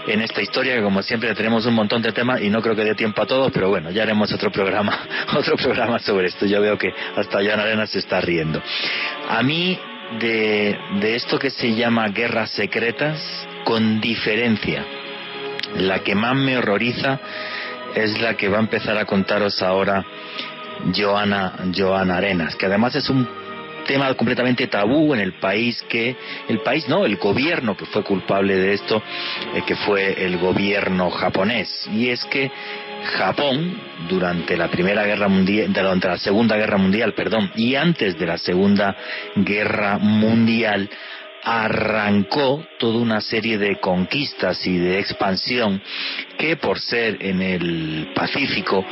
en 0.08 0.22
esta 0.22 0.42
historia 0.42 0.76
que 0.76 0.84
como 0.84 1.02
siempre 1.02 1.34
tenemos 1.34 1.66
un 1.66 1.74
montón 1.74 2.02
de 2.02 2.12
temas 2.12 2.42
y 2.42 2.50
no 2.50 2.62
creo 2.62 2.76
que 2.76 2.84
dé 2.84 2.96
tiempo 2.96 3.22
a 3.22 3.26
todos, 3.26 3.52
pero 3.52 3.70
bueno, 3.70 3.90
ya 3.92 4.04
haremos 4.04 4.32
otro 4.34 4.52
programa, 4.52 5.00
otro 5.38 5.56
programa 5.56 6.00
sobre 6.00 6.28
esto. 6.28 6.46
Yo 6.46 6.62
veo 6.62 6.78
que 6.78 6.94
hasta 7.16 7.44
Joan 7.44 7.60
Arena 7.60 7.88
se 7.88 8.00
está 8.00 8.20
riendo. 8.22 8.62
A 9.30 9.42
mí 9.44 9.80
de, 10.20 10.78
de 11.00 11.16
esto 11.16 11.40
que 11.40 11.50
se 11.50 11.74
llama 11.74 12.08
guerras 12.10 12.52
secretas, 12.52 13.48
con 13.64 14.02
diferencia, 14.02 14.84
la 15.78 16.00
que 16.00 16.16
más 16.16 16.36
me 16.36 16.58
horroriza 16.58 17.20
es 17.96 18.20
la 18.20 18.36
que 18.36 18.50
va 18.50 18.58
a 18.58 18.62
empezar 18.62 18.98
a 18.98 19.06
contaros 19.06 19.62
ahora 19.62 20.04
Joana, 20.96 21.54
Joana 21.76 22.18
Arenas, 22.18 22.56
que 22.56 22.66
además 22.66 22.96
es 22.96 23.10
un 23.10 23.28
tema 23.84 24.14
completamente 24.16 24.68
tabú 24.68 25.14
en 25.14 25.20
el 25.20 25.34
país 25.34 25.84
que 25.90 26.16
el 26.48 26.62
país 26.62 26.88
no 26.88 27.06
el 27.06 27.18
gobierno 27.18 27.76
que 27.76 27.86
fue 27.86 28.04
culpable 28.04 28.56
de 28.56 28.74
esto 28.74 29.02
eh, 29.54 29.62
que 29.66 29.76
fue 29.76 30.26
el 30.26 30.38
gobierno 30.38 31.10
japonés. 31.10 31.88
Y 31.92 32.10
es 32.10 32.24
que 32.26 32.52
Japón 33.18 33.78
durante 34.08 34.56
la 34.56 34.70
primera 34.70 35.04
guerra 35.04 35.28
mundial 35.28 35.74
durante 35.74 36.08
la 36.08 36.18
segunda 36.18 36.56
guerra 36.56 36.78
mundial 36.78 37.14
perdón 37.14 37.52
y 37.56 37.76
antes 37.76 38.18
de 38.18 38.26
la 38.26 38.38
segunda 38.38 38.96
guerra 39.36 39.98
mundial 39.98 40.90
arrancó 41.44 42.66
toda 42.80 43.00
una 43.00 43.22
serie 43.22 43.58
de 43.58 43.80
conquistas 43.80 44.66
y 44.66 44.78
de 44.78 45.00
expansión 45.00 45.82
que 46.38 46.56
por 46.56 46.80
ser 46.80 47.18
en 47.22 47.42
el 47.42 48.12
Pacífico 48.16 48.86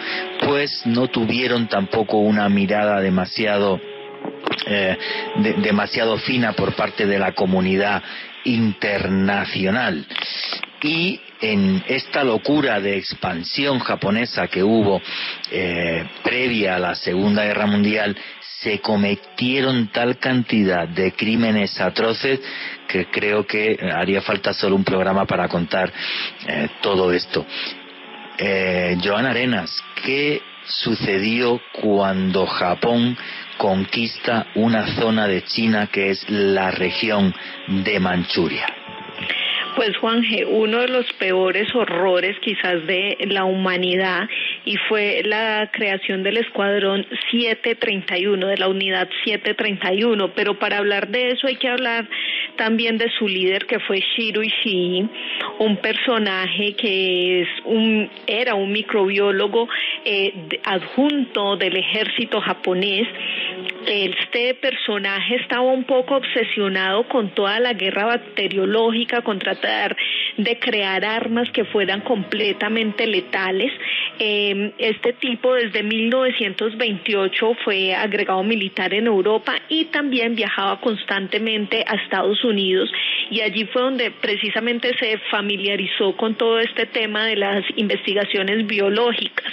pues 0.45 0.85
no 0.85 1.07
tuvieron 1.07 1.67
tampoco 1.67 2.17
una 2.17 2.49
mirada 2.49 2.99
demasiado 2.99 3.79
eh, 4.65 4.97
demasiado 5.63 6.17
fina 6.17 6.53
por 6.53 6.75
parte 6.75 7.05
de 7.05 7.17
la 7.17 7.31
comunidad 7.33 8.03
internacional. 8.43 10.05
Y 10.83 11.19
en 11.41 11.83
esta 11.87 12.23
locura 12.23 12.79
de 12.79 12.97
expansión 12.97 13.79
japonesa 13.79 14.47
que 14.47 14.63
hubo 14.63 15.01
eh, 15.51 16.07
previa 16.23 16.75
a 16.75 16.79
la 16.79 16.95
Segunda 16.95 17.43
Guerra 17.43 17.65
Mundial 17.65 18.15
se 18.61 18.79
cometieron 18.79 19.87
tal 19.87 20.17
cantidad 20.17 20.87
de 20.87 21.13
crímenes 21.13 21.79
atroces 21.81 22.39
que 22.87 23.05
creo 23.07 23.45
que 23.45 23.77
haría 23.93 24.21
falta 24.21 24.53
solo 24.53 24.75
un 24.75 24.83
programa 24.83 25.25
para 25.25 25.47
contar 25.47 25.91
eh, 26.47 26.69
todo 26.81 27.11
esto. 27.11 27.45
Eh, 28.37 28.97
Joan 29.03 29.25
Arenas, 29.25 29.71
¿qué 30.03 30.41
sucedió 30.65 31.59
cuando 31.81 32.45
Japón 32.45 33.17
conquista 33.57 34.47
una 34.55 34.95
zona 34.95 35.27
de 35.27 35.43
China 35.43 35.87
que 35.87 36.11
es 36.11 36.29
la 36.29 36.71
región 36.71 37.33
de 37.67 37.99
Manchuria? 37.99 38.80
Pues 39.75 39.95
Juanje, 39.97 40.45
uno 40.45 40.79
de 40.79 40.89
los 40.89 41.11
peores 41.13 41.73
horrores 41.73 42.37
quizás 42.39 42.85
de 42.87 43.17
la 43.29 43.45
humanidad 43.45 44.27
y 44.65 44.75
fue 44.75 45.21
la 45.23 45.69
creación 45.71 46.23
del 46.23 46.37
escuadrón 46.37 47.05
731, 47.31 48.47
de 48.47 48.57
la 48.57 48.67
unidad 48.67 49.07
731. 49.23 50.33
Pero 50.35 50.59
para 50.59 50.77
hablar 50.77 51.07
de 51.07 51.31
eso 51.31 51.47
hay 51.47 51.55
que 51.55 51.69
hablar 51.69 52.07
también 52.57 52.97
de 52.97 53.09
su 53.17 53.27
líder 53.27 53.65
que 53.65 53.79
fue 53.79 53.99
Shiro 53.99 54.43
Ishii, 54.43 55.09
un 55.59 55.77
personaje 55.77 56.73
que 56.73 57.41
es 57.41 57.47
un, 57.63 58.09
era 58.27 58.55
un 58.55 58.71
microbiólogo 58.71 59.69
eh, 60.03 60.33
adjunto 60.65 61.55
del 61.55 61.77
ejército 61.77 62.41
japonés. 62.41 63.07
Este 63.87 64.53
personaje 64.55 65.35
estaba 65.35 65.63
un 65.63 65.85
poco 65.85 66.17
obsesionado 66.17 67.07
con 67.07 67.29
toda 67.29 67.59
la 67.59 67.73
guerra 67.73 68.05
bacteriológica, 68.05 69.21
con 69.21 69.39
de 70.37 70.59
crear 70.59 71.03
armas 71.05 71.49
que 71.51 71.65
fueran 71.65 72.01
completamente 72.01 73.07
letales. 73.07 73.71
Eh, 74.19 74.73
este 74.77 75.13
tipo 75.13 75.53
desde 75.53 75.83
1928 75.83 77.57
fue 77.63 77.93
agregado 77.93 78.43
militar 78.43 78.93
en 78.93 79.07
Europa 79.07 79.53
y 79.69 79.85
también 79.85 80.35
viajaba 80.35 80.79
constantemente 80.81 81.83
a 81.87 81.95
Estados 81.95 82.43
Unidos 82.43 82.91
y 83.29 83.41
allí 83.41 83.65
fue 83.65 83.81
donde 83.81 84.11
precisamente 84.11 84.95
se 84.97 85.17
familiarizó 85.29 86.15
con 86.17 86.35
todo 86.35 86.59
este 86.59 86.85
tema 86.85 87.25
de 87.25 87.37
las 87.37 87.63
investigaciones 87.75 88.67
biológicas. 88.67 89.51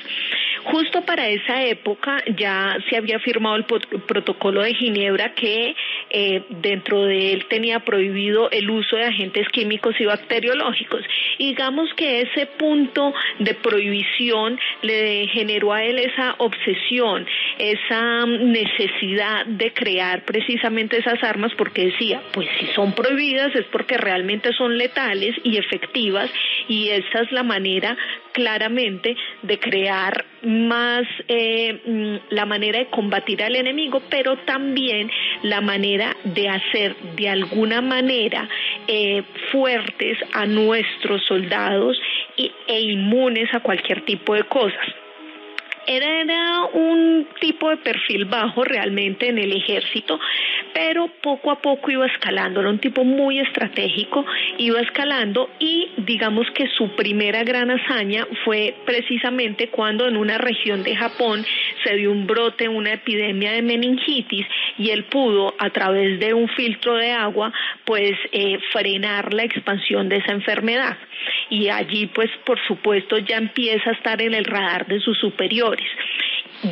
Justo 0.65 1.03
para 1.03 1.29
esa 1.29 1.65
época 1.65 2.23
ya 2.37 2.77
se 2.89 2.97
había 2.97 3.19
firmado 3.21 3.57
el 3.57 3.65
protocolo 3.65 4.63
de 4.63 4.75
Ginebra 4.75 5.35
que 5.35 5.75
eh, 6.11 6.43
dentro 6.49 7.05
de 7.05 7.33
él 7.33 7.47
tenía 7.47 7.81
prohibido 7.81 8.51
el 8.51 8.69
uso 8.71 8.97
de 8.97 9.05
agentes 9.05 9.49
químicos 9.51 9.95
y 10.01 10.05
bacteriológicos. 10.05 11.03
Y 11.39 11.49
digamos 11.49 11.93
que 11.95 12.23
ese 12.23 12.47
punto 12.47 13.13
de 13.39 13.55
prohibición 13.55 14.59
le 14.83 15.29
generó 15.29 15.73
a 15.73 15.85
él 15.85 15.99
esa 15.99 16.35
obsesión, 16.39 17.27
esa 17.59 18.27
necesidad 18.27 19.47
de 19.47 19.73
crear 19.73 20.25
precisamente 20.25 20.99
esas 20.99 21.23
armas 21.23 21.53
porque 21.57 21.87
decía, 21.87 22.23
pues 22.33 22.49
si 22.59 22.67
son 22.69 22.93
prohibidas 22.93 23.55
es 23.55 23.67
porque 23.67 23.97
realmente 23.97 24.53
son 24.53 24.77
letales 24.77 25.35
y 25.45 25.57
efectivas 25.57 26.31
y 26.69 26.91
esa 26.91 27.21
es 27.23 27.33
la 27.33 27.43
manera 27.43 27.97
claramente 28.39 29.16
de 29.43 29.59
crear 29.59 30.24
más 30.43 31.03
eh, 31.26 31.80
mm, 31.84 32.34
la 32.34 32.47
manera 32.47 32.78
de 32.78 32.86
combatir 32.86 33.43
al 33.43 33.57
enemigo, 33.57 34.01
pero 34.09 34.36
también 34.45 35.11
la 35.43 35.61
manera 35.61 36.16
de 36.22 36.49
hacer 36.49 36.95
de 37.16 37.28
alguna 37.28 37.80
manera 37.80 38.49
eh, 38.86 39.24
fuertes 39.51 40.18
a 40.32 40.47
nuestros 40.47 41.24
soldados 41.24 42.01
e 42.36 42.80
inmunes 42.80 43.53
a 43.53 43.59
cualquier 43.59 44.05
tipo 44.05 44.34
de 44.34 44.45
cosas. 44.45 44.86
Era, 45.91 46.64
un 46.74 47.26
tipo 47.41 47.70
de 47.70 47.78
perfil 47.78 48.26
bajo 48.26 48.62
realmente 48.62 49.28
en 49.28 49.39
el 49.39 49.53
ejército, 49.53 50.20
pero 50.74 51.09
poco 51.22 51.51
a 51.51 51.62
poco 51.62 51.91
iba 51.91 52.07
escalando, 52.07 52.61
era 52.61 52.68
un 52.68 52.78
tipo 52.78 53.05
muy 53.05 53.39
estratégico, 53.39 54.26
iba 54.59 54.80
escalando 54.80 55.49
y 55.59 55.89
digamos 55.97 56.47
que 56.51 56.68
su 56.76 56.95
primera 56.95 57.43
gran 57.43 57.70
hazaña 57.70 58.26
fue 58.45 58.74
precisamente 58.84 59.68
cuando 59.68 60.07
en 60.07 60.18
una 60.18 60.36
región 60.36 60.82
de 60.82 60.95
Japón 60.95 61.47
se 61.82 61.97
dio 61.97 62.12
un 62.12 62.26
brote, 62.26 62.68
una 62.68 62.93
epidemia 62.93 63.53
de 63.53 63.62
meningitis 63.62 64.47
y 64.76 64.91
él 64.91 65.05
pudo 65.05 65.55
a 65.59 65.70
través 65.70 66.20
de 66.20 66.34
un 66.34 66.49
filtro 66.49 66.97
de 66.97 67.12
agua 67.12 67.51
pues 67.86 68.12
eh, 68.32 68.59
frenar 68.72 69.32
la 69.32 69.45
expansión 69.45 70.11
de 70.11 70.16
esa 70.16 70.32
enfermedad 70.32 70.99
y 71.51 71.69
allí 71.69 72.07
pues 72.07 72.31
por 72.45 72.59
supuesto 72.66 73.19
ya 73.19 73.37
empieza 73.37 73.91
a 73.91 73.93
estar 73.95 74.21
en 74.21 74.35
el 74.35 74.45
radar 74.45 74.87
de 74.87 75.01
sus 75.01 75.19
superiores. 75.19 75.87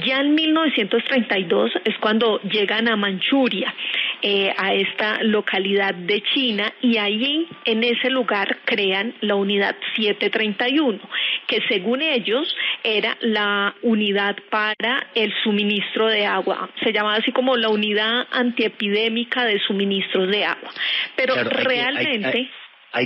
Ya 0.04 0.20
en 0.20 0.34
1932 0.34 1.70
es 1.84 1.96
cuando 1.98 2.40
llegan 2.40 2.88
a 2.88 2.96
Manchuria, 2.96 3.72
eh, 4.20 4.52
a 4.56 4.74
esta 4.74 5.22
localidad 5.22 5.94
de 5.94 6.22
China, 6.22 6.72
y 6.80 6.98
allí 6.98 7.46
en 7.64 7.84
ese 7.84 8.10
lugar 8.10 8.58
crean 8.64 9.14
la 9.20 9.36
unidad 9.36 9.76
731, 9.94 10.98
que 11.46 11.60
según 11.68 12.02
ellos 12.02 12.52
era 12.82 13.16
la 13.20 13.76
unidad 13.82 14.36
para 14.50 15.06
el 15.14 15.32
suministro 15.44 16.08
de 16.08 16.26
agua. 16.26 16.68
Se 16.82 16.92
llamaba 16.92 17.16
así 17.16 17.30
como 17.30 17.56
la 17.56 17.68
unidad 17.68 18.26
antiepidémica 18.32 19.44
de 19.44 19.60
suministros 19.60 20.28
de 20.30 20.46
agua. 20.46 20.70
Pero 21.14 21.34
realmente 21.44 22.26
hay 22.28 22.50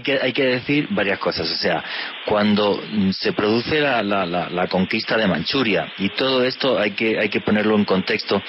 que, 0.01 0.21
hay 0.23 0.33
que 0.33 0.45
decir 0.45 0.87
varias 0.91 1.19
cosas. 1.19 1.51
O 1.51 1.57
sea, 1.57 1.83
cuando 2.27 2.81
se 3.11 3.33
produce 3.33 3.81
la, 3.81 4.03
la, 4.03 4.25
la, 4.25 4.67
conquista 4.69 5.17
de 5.17 5.27
Manchuria, 5.27 5.93
y 5.99 6.11
todo 6.11 6.45
esto 6.45 6.79
hay 6.79 6.93
que, 6.93 7.19
hay 7.19 7.29
que 7.29 7.41
ponerlo 7.41 7.75
en 7.75 7.85
contexto 7.85 8.41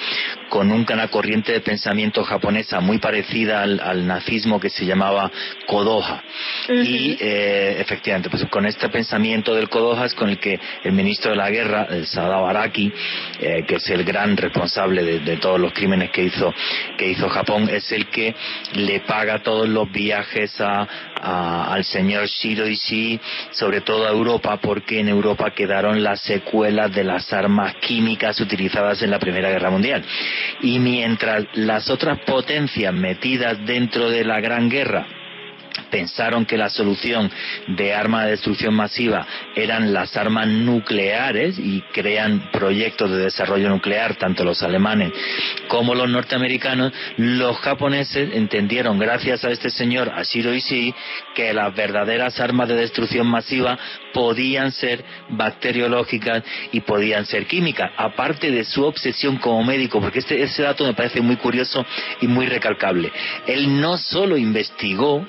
con 0.52 0.70
un 0.70 0.84
una 0.92 1.08
corriente 1.08 1.52
de 1.52 1.60
pensamiento 1.60 2.22
japonesa 2.24 2.80
muy 2.80 2.98
parecida 2.98 3.62
al, 3.62 4.06
nazismo 4.06 4.60
que 4.60 4.68
se 4.68 4.84
llamaba 4.84 5.30
Kodoha. 5.66 6.22
Y 6.68 7.16
eh, 7.18 7.76
efectivamente, 7.80 8.28
pues 8.28 8.44
con 8.50 8.66
este 8.66 8.90
pensamiento 8.90 9.54
del 9.54 9.70
Kodoha 9.70 10.04
es 10.04 10.14
con 10.14 10.28
el 10.28 10.38
que 10.38 10.60
el 10.84 10.92
ministro 10.92 11.30
de 11.30 11.38
la 11.38 11.48
guerra, 11.48 11.86
el 11.88 12.06
Sadao 12.06 12.46
Araki, 12.46 12.92
eh, 13.40 13.64
que 13.66 13.76
es 13.76 13.88
el 13.88 14.04
gran 14.04 14.36
responsable 14.36 15.02
de, 15.02 15.20
de, 15.20 15.38
todos 15.38 15.58
los 15.58 15.72
crímenes 15.72 16.10
que 16.10 16.24
hizo, 16.24 16.52
que 16.98 17.08
hizo 17.08 17.30
Japón, 17.30 17.70
es 17.70 17.90
el 17.90 18.08
que 18.08 18.34
le 18.74 19.00
paga 19.00 19.42
todos 19.42 19.66
los 19.66 19.90
viajes 19.90 20.60
a, 20.60 20.86
al 21.22 21.84
señor 21.84 22.26
Shiro 22.26 22.66
Ishii, 22.66 23.20
sobre 23.52 23.80
todo 23.80 24.06
a 24.06 24.10
Europa, 24.10 24.58
porque 24.60 25.00
en 25.00 25.08
Europa 25.08 25.52
quedaron 25.54 26.02
las 26.02 26.20
secuelas 26.20 26.92
de 26.92 27.04
las 27.04 27.32
armas 27.32 27.76
químicas 27.76 28.40
utilizadas 28.40 29.02
en 29.02 29.10
la 29.10 29.18
Primera 29.18 29.48
Guerra 29.48 29.70
Mundial. 29.70 30.04
Y 30.60 30.78
mientras 30.78 31.46
las 31.54 31.90
otras 31.90 32.18
potencias 32.20 32.92
metidas 32.94 33.64
dentro 33.64 34.10
de 34.10 34.24
la 34.24 34.40
Gran 34.40 34.68
Guerra 34.68 35.06
pensaron 35.92 36.46
que 36.46 36.56
la 36.56 36.70
solución 36.70 37.30
de 37.68 37.94
arma 37.94 38.24
de 38.24 38.32
destrucción 38.32 38.74
masiva 38.74 39.24
eran 39.54 39.92
las 39.92 40.16
armas 40.16 40.48
nucleares 40.48 41.58
y 41.58 41.82
crean 41.92 42.50
proyectos 42.50 43.10
de 43.10 43.18
desarrollo 43.18 43.68
nuclear, 43.68 44.16
tanto 44.16 44.42
los 44.42 44.62
alemanes 44.64 45.12
como 45.68 45.94
los 45.94 46.08
norteamericanos, 46.08 46.92
los 47.16 47.56
japoneses 47.58 48.30
entendieron, 48.34 48.98
gracias 48.98 49.44
a 49.44 49.50
este 49.50 49.70
señor 49.70 50.10
Ashiro 50.14 50.54
Ishii, 50.54 50.94
que 51.34 51.52
las 51.52 51.74
verdaderas 51.74 52.38
armas 52.40 52.68
de 52.68 52.76
destrucción 52.76 53.26
masiva 53.26 53.78
podían 54.12 54.72
ser 54.72 55.04
bacteriológicas 55.30 56.42
y 56.72 56.80
podían 56.80 57.26
ser 57.26 57.46
químicas, 57.46 57.90
aparte 57.96 58.50
de 58.50 58.64
su 58.64 58.84
obsesión 58.84 59.36
como 59.36 59.64
médico, 59.64 60.00
porque 60.00 60.20
este, 60.20 60.42
ese 60.42 60.62
dato 60.62 60.84
me 60.84 60.94
parece 60.94 61.20
muy 61.20 61.36
curioso 61.36 61.84
y 62.20 62.26
muy 62.26 62.46
recalcable. 62.46 63.10
Él 63.46 63.80
no 63.80 63.98
solo 63.98 64.36
investigó 64.36 65.26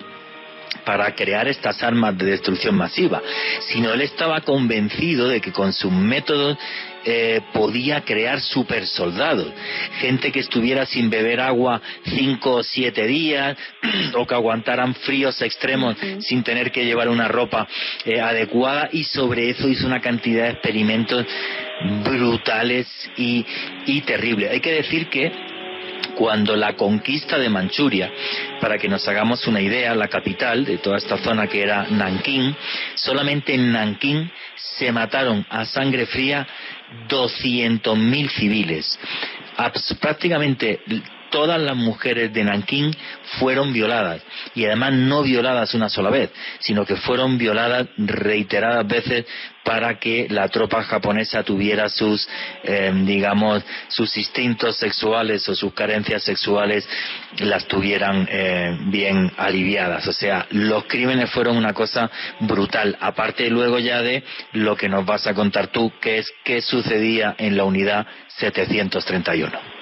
para 0.86 1.13
crear 1.15 1.47
estas 1.47 1.81
armas 1.84 2.17
de 2.17 2.25
destrucción 2.25 2.75
masiva, 2.75 3.21
sino 3.67 3.93
él 3.93 4.01
estaba 4.01 4.41
convencido 4.41 5.27
de 5.27 5.41
que 5.41 5.51
con 5.51 5.73
sus 5.73 5.91
métodos 5.91 6.57
eh, 7.05 7.41
podía 7.51 8.01
crear 8.01 8.39
super 8.39 8.88
soldados, 8.88 9.51
gente 9.99 10.31
que 10.31 10.39
estuviera 10.39 10.86
sin 10.86 11.09
beber 11.09 11.41
agua 11.41 11.81
cinco 12.05 12.55
o 12.55 12.63
siete 12.63 13.05
días 13.07 13.57
o 14.15 14.25
que 14.25 14.36
aguantaran 14.36 14.95
fríos 14.95 15.41
extremos 15.41 15.97
sin 16.19 16.43
tener 16.43 16.71
que 16.71 16.86
llevar 16.86 17.09
una 17.09 17.27
ropa 17.27 17.67
eh, 18.05 18.21
adecuada 18.21 18.88
y 18.91 19.03
sobre 19.03 19.49
eso 19.49 19.67
hizo 19.67 19.86
una 19.86 19.99
cantidad 19.99 20.45
de 20.45 20.51
experimentos 20.51 21.25
brutales 22.05 22.88
y, 23.17 23.45
y 23.86 24.01
terribles. 24.01 24.51
Hay 24.51 24.61
que 24.61 24.71
decir 24.71 25.09
que 25.09 25.53
cuando 26.16 26.56
la 26.56 26.76
conquista 26.76 27.38
de 27.38 27.49
Manchuria, 27.49 28.12
para 28.60 28.78
que 28.78 28.88
nos 28.88 29.08
hagamos 29.08 29.47
una 29.47 29.62
idea, 29.62 29.95
la 29.95 30.08
capital 30.08 30.66
de 30.66 30.78
toda 30.78 30.97
esta 30.97 31.18
zona 31.18 31.47
que 31.47 31.64
era 31.64 31.88
Nankín, 31.89 32.56
solamente 32.95 33.54
en 33.54 33.72
Nankín 33.72 34.32
se 34.56 34.91
mataron 34.91 35.45
a 35.49 35.66
sangre 35.66 36.06
fría 36.06 36.47
200.000 37.10 38.30
civiles. 38.30 38.99
Prácticamente 39.99 40.82
todas 41.34 41.59
las 41.59 41.75
mujeres 41.75 42.31
de 42.31 42.43
Nankín 42.43 42.95
fueron 43.39 43.73
violadas 43.73 44.21
y 44.53 44.65
además 44.65 44.93
no 44.93 45.23
violadas 45.23 45.73
una 45.73 45.89
sola 45.89 46.11
vez, 46.11 46.29
sino 46.59 46.86
que 46.86 46.95
fueron 46.95 47.39
violadas 47.39 47.88
reiteradas 47.97 48.88
veces 48.88 49.25
para 49.63 49.97
que 49.97 50.27
la 50.29 50.47
tropa 50.49 50.84
japonesa 50.84 51.41
tuviera 51.41 51.89
sus, 51.89 52.29
em, 52.63 53.03
digamos, 53.07 53.63
sus 53.88 54.15
instintos 54.15 54.77
sexuales 54.77 55.49
o 55.49 55.55
sus 55.55 55.73
carencias 55.73 56.21
sexuales 56.21 56.88
las 57.39 57.65
tuvieran 57.65 58.27
eh, 58.29 58.77
bien 58.91 59.31
aliviadas. 59.36 60.07
O 60.07 60.13
sea, 60.13 60.45
los 60.51 60.84
crímenes 60.84 61.31
fueron 61.31 61.57
una 61.57 61.73
cosa 61.73 62.11
brutal. 62.41 62.95
Aparte 62.99 63.49
luego 63.49 63.79
ya 63.79 64.03
de 64.03 64.23
lo 64.51 64.75
que 64.75 64.88
nos 64.88 65.03
vas 65.03 65.25
a 65.25 65.34
contar 65.34 65.69
tú, 65.69 65.91
que 65.99 66.19
es 66.19 66.31
qué 66.43 66.61
sucedía 66.61 67.34
en 67.39 67.57
la 67.57 67.63
unidad 67.63 68.05
731. 68.38 69.72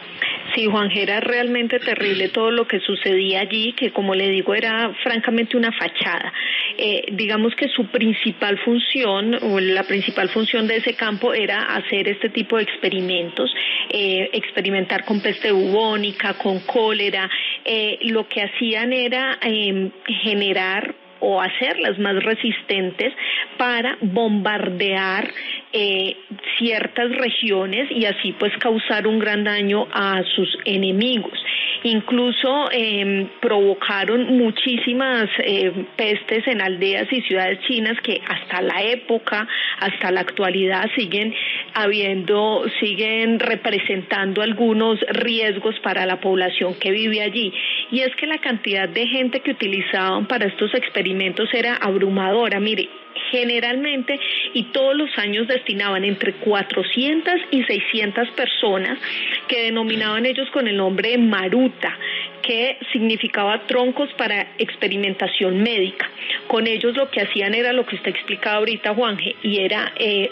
Sí, 0.55 0.65
Juan, 0.65 0.91
era 0.91 1.19
realmente 1.21 1.79
terrible 1.79 2.27
todo 2.29 2.51
lo 2.51 2.67
que 2.67 2.79
sucedía 2.81 3.41
allí, 3.41 3.73
que 3.73 3.91
como 3.91 4.15
le 4.15 4.29
digo 4.29 4.53
era 4.53 4.93
francamente 5.01 5.55
una 5.55 5.71
fachada. 5.71 6.33
Eh, 6.77 7.05
digamos 7.13 7.55
que 7.55 7.69
su 7.69 7.85
principal 7.87 8.57
función, 8.59 9.35
o 9.41 9.59
la 9.59 9.83
principal 9.83 10.29
función 10.29 10.67
de 10.67 10.77
ese 10.77 10.95
campo 10.95 11.33
era 11.33 11.75
hacer 11.75 12.09
este 12.09 12.29
tipo 12.29 12.57
de 12.57 12.63
experimentos, 12.63 13.53
eh, 13.89 14.29
experimentar 14.33 15.05
con 15.05 15.21
peste 15.21 15.51
bubónica, 15.51 16.33
con 16.33 16.59
cólera. 16.61 17.29
Eh, 17.63 17.99
lo 18.01 18.27
que 18.27 18.41
hacían 18.41 18.91
era 18.91 19.37
em, 19.41 19.91
generar 20.23 20.95
o 21.21 21.39
hacerlas 21.39 21.97
más 21.99 22.21
resistentes 22.23 23.13
para 23.57 23.97
bombardear 24.01 25.31
eh, 25.73 26.17
ciertas 26.57 27.11
regiones 27.15 27.89
y 27.91 28.05
así 28.05 28.33
pues 28.33 28.51
causar 28.59 29.07
un 29.07 29.19
gran 29.19 29.43
daño 29.43 29.87
a 29.91 30.21
sus 30.35 30.57
enemigos. 30.65 31.37
Incluso 31.83 32.69
em, 32.71 33.27
provocaron 33.39 34.37
muchísimas 34.37 35.29
eh, 35.39 35.71
pestes 35.95 36.47
en 36.47 36.61
aldeas 36.61 37.11
y 37.11 37.21
ciudades 37.21 37.59
chinas 37.67 37.97
que 38.03 38.21
hasta 38.27 38.61
la 38.61 38.83
época, 38.83 39.47
hasta 39.79 40.11
la 40.11 40.21
actualidad 40.21 40.89
siguen 40.95 41.33
habiendo, 41.73 42.63
siguen 42.79 43.39
representando 43.39 44.41
algunos 44.41 44.99
riesgos 45.09 45.79
para 45.79 46.05
la 46.05 46.19
población 46.19 46.75
que 46.75 46.91
vive 46.91 47.21
allí. 47.21 47.51
Y 47.91 48.01
es 48.01 48.15
que 48.15 48.27
la 48.27 48.37
cantidad 48.37 48.87
de 48.87 49.07
gente 49.07 49.39
que 49.39 49.51
utilizaban 49.51 50.27
para 50.27 50.45
estos 50.45 50.73
experimentos 50.75 51.49
era 51.53 51.75
abrumadora. 51.75 52.59
Mire, 52.59 52.89
generalmente 53.31 54.19
y 54.53 54.63
todos 54.71 54.95
los 54.95 55.09
años 55.17 55.47
destinaban 55.47 56.03
entre 56.03 56.33
400 56.33 57.33
y 57.51 57.63
600 57.63 58.29
personas 58.31 58.99
que 59.47 59.63
denominaban 59.63 60.25
ellos 60.25 60.49
con 60.51 60.67
el 60.67 60.77
nombre 60.77 61.09
de 61.09 61.17
Maruta, 61.17 61.97
que 62.41 62.77
significaba 62.91 63.65
troncos 63.67 64.11
para 64.13 64.53
experimentación 64.57 65.61
médica. 65.61 66.09
Con 66.47 66.67
ellos 66.67 66.95
lo 66.95 67.09
que 67.09 67.21
hacían 67.21 67.53
era 67.53 67.73
lo 67.73 67.85
que 67.85 67.95
usted 67.95 68.11
explicaba 68.11 68.57
ahorita, 68.57 68.93
Juanje, 68.93 69.35
y 69.43 69.59
era... 69.59 69.93
Eh, 69.97 70.29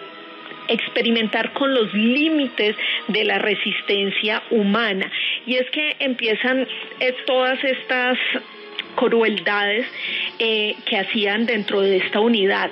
experimentar 0.72 1.52
con 1.54 1.74
los 1.74 1.92
límites 1.96 2.76
de 3.08 3.24
la 3.24 3.40
resistencia 3.40 4.44
humana. 4.52 5.12
Y 5.48 5.56
es 5.56 5.68
que 5.72 5.96
empiezan 6.00 6.68
todas 7.26 7.64
estas 7.64 8.20
crueldades 9.00 9.86
eh, 10.40 10.76
que 10.86 10.98
hacían 10.98 11.46
dentro 11.46 11.82
de 11.82 11.98
esta 11.98 12.20
unidad. 12.20 12.70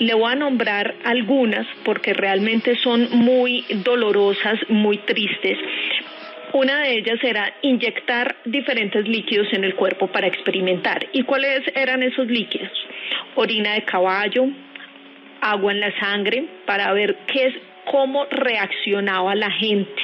Le 0.00 0.14
voy 0.14 0.32
a 0.32 0.34
nombrar 0.34 0.96
algunas 1.04 1.66
porque 1.84 2.12
realmente 2.12 2.76
son 2.76 3.08
muy 3.12 3.64
dolorosas, 3.84 4.58
muy 4.68 4.98
tristes. 4.98 5.58
Una 6.52 6.80
de 6.80 6.98
ellas 6.98 7.18
era 7.22 7.54
inyectar 7.62 8.34
diferentes 8.44 9.06
líquidos 9.06 9.46
en 9.52 9.62
el 9.62 9.76
cuerpo 9.76 10.08
para 10.08 10.26
experimentar. 10.26 11.06
¿Y 11.12 11.22
cuáles 11.22 11.62
eran 11.76 12.02
esos 12.02 12.26
líquidos? 12.26 12.72
Orina 13.36 13.74
de 13.74 13.82
caballo, 13.82 14.46
agua 15.40 15.70
en 15.70 15.80
la 15.80 15.96
sangre 16.00 16.46
para 16.66 16.92
ver 16.92 17.16
qué 17.28 17.46
es 17.46 17.54
cómo 17.84 18.26
reaccionaba 18.26 19.36
la 19.36 19.50
gente 19.52 20.02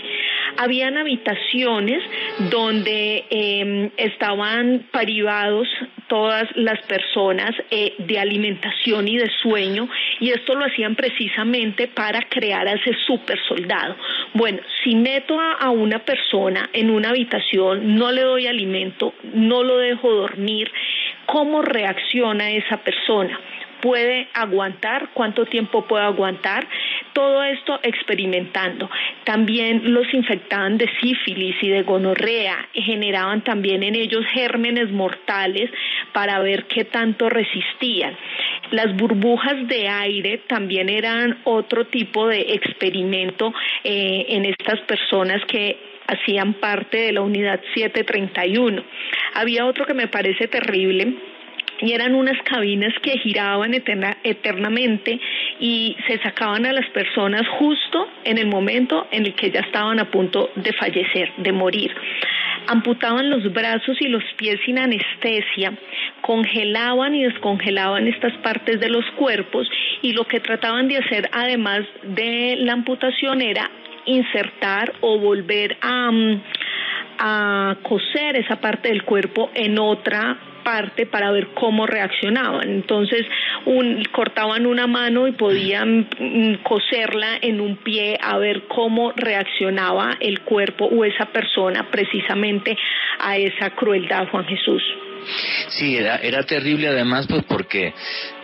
habían 0.57 0.97
habitaciones 0.97 2.03
donde 2.51 3.24
em, 3.30 3.90
estaban 3.97 4.86
privados 4.92 5.68
todas 6.09 6.44
las 6.55 6.80
personas 6.86 7.51
eh, 7.70 7.94
de 7.99 8.18
alimentación 8.18 9.09
y 9.09 9.16
de 9.16 9.30
sueño 9.42 9.88
y 10.20 10.30
esto 10.30 10.55
lo 10.55 10.64
hacían 10.64 10.94
precisamente 10.94 11.88
para 11.88 12.20
crear 12.28 12.66
a 12.68 12.72
ese 12.72 12.92
super 13.07 13.38
soldado. 13.49 13.97
Bueno, 14.34 14.61
si 14.82 14.94
meto 14.94 15.38
a 15.40 15.70
una 15.70 16.01
persona 16.01 16.68
en 16.72 16.90
una 16.90 17.11
habitación, 17.11 17.97
no 17.97 18.12
le 18.12 18.22
doy 18.22 18.47
alimento, 18.47 19.14
no 19.34 19.62
lo 19.62 19.78
dejo 19.78 20.11
dormir, 20.12 20.70
¿cómo 21.26 21.62
reacciona 21.62 22.51
esa 22.51 22.78
persona? 22.78 23.38
Puede 23.87 24.26
aguantar, 24.34 25.11
cuánto 25.14 25.47
tiempo 25.47 25.87
puede 25.87 26.03
aguantar, 26.03 26.66
todo 27.12 27.45
esto 27.45 27.78
experimentando. 27.84 28.91
También 29.22 29.95
los 29.95 30.12
infectaban 30.12 30.76
de 30.76 30.91
sífilis 31.01 31.55
y 31.62 31.68
de 31.68 31.82
gonorrea, 31.82 32.68
generaban 32.74 33.45
también 33.45 33.84
en 33.84 33.95
ellos 33.95 34.24
gérmenes 34.32 34.91
mortales 34.91 35.70
para 36.12 36.41
ver 36.41 36.64
qué 36.64 36.84
tanto 36.84 37.28
resistían. 37.28 38.16
Las 38.72 38.97
burbujas 38.97 39.68
de 39.68 39.87
aire 39.87 40.39
también 40.49 40.89
eran 40.89 41.39
otro 41.45 41.87
tipo 41.87 42.26
de 42.26 42.41
experimento 42.55 43.55
eh, 43.84 44.26
en 44.30 44.47
estas 44.47 44.80
personas 44.80 45.41
que 45.47 45.78
hacían 46.09 46.55
parte 46.55 46.99
de 46.99 47.12
la 47.12 47.20
unidad 47.20 47.61
731. 47.72 48.82
Había 49.34 49.64
otro 49.64 49.87
que 49.87 49.95
me 49.95 50.09
parece 50.09 50.49
terrible 50.49 51.36
y 51.81 51.93
eran 51.93 52.14
unas 52.14 52.41
cabinas 52.43 52.93
que 53.03 53.18
giraban 53.18 53.74
eternamente 53.74 55.20
y 55.61 55.97
se 56.07 56.18
sacaban 56.18 56.66
a 56.66 56.72
las 56.72 56.89
personas 56.91 57.47
justo 57.59 58.09
en 58.24 58.39
el 58.39 58.47
momento 58.47 59.07
en 59.11 59.27
el 59.27 59.35
que 59.35 59.51
ya 59.51 59.61
estaban 59.61 59.99
a 59.99 60.11
punto 60.11 60.51
de 60.57 60.72
fallecer, 60.72 61.33
de 61.39 61.53
morir. 61.53 61.95
Amputaban 62.68 63.31
los 63.31 63.53
brazos 63.53 63.97
y 64.01 64.09
los 64.09 64.24
pies 64.37 64.59
sin 64.64 64.79
anestesia, 64.79 65.72
congelaban 66.20 67.14
y 67.14 67.22
descongelaban 67.22 68.09
estas 68.09 68.33
partes 68.39 68.81
de 68.81 68.89
los 68.89 69.05
cuerpos 69.16 69.68
y 70.03 70.12
lo 70.12 70.24
que 70.24 70.41
trataban 70.41 70.89
de 70.89 70.99
hacer 70.99 71.29
además 71.33 71.81
de 72.03 72.57
la 72.59 72.72
amputación 72.72 73.41
era 73.41 73.70
insertar 74.07 74.95
o 75.01 75.18
volver 75.18 75.77
a, 75.81 76.11
mm, 76.11 76.43
a 77.19 77.77
coser 77.83 78.37
esa 78.37 78.61
parte 78.61 78.89
del 78.89 79.05
cuerpo 79.05 79.51
en 79.55 79.79
otra 79.79 80.39
parte 80.67 81.07
para 81.07 81.31
ver 81.31 81.49
cómo 81.55 81.87
reaccionaban. 81.87 82.69
Entonces 82.69 83.25
un, 83.67 84.03
cortaban 84.11 84.67
una 84.67 84.89
mano 84.89 85.29
y 85.29 85.33
podían 85.33 86.09
mm, 86.19 86.62
coserla 86.64 87.39
en 87.41 87.61
un 87.61 87.77
pie 87.77 88.19
a 88.21 88.37
ver 88.39 88.64
cómo 88.67 89.12
reaccionaba 89.14 90.17
el 90.19 90.41
cuerpo 90.41 90.87
o 90.87 91.05
esa 91.05 91.27
persona 91.27 91.89
precisamente 91.89 92.77
a 93.21 93.37
esa 93.37 93.71
crueldad, 93.71 94.27
Juan 94.29 94.45
Jesús. 94.47 94.83
Sí, 95.69 95.97
era, 95.97 96.17
era 96.17 96.43
terrible 96.43 96.89
además 96.89 97.27
pues 97.29 97.45
porque 97.45 97.95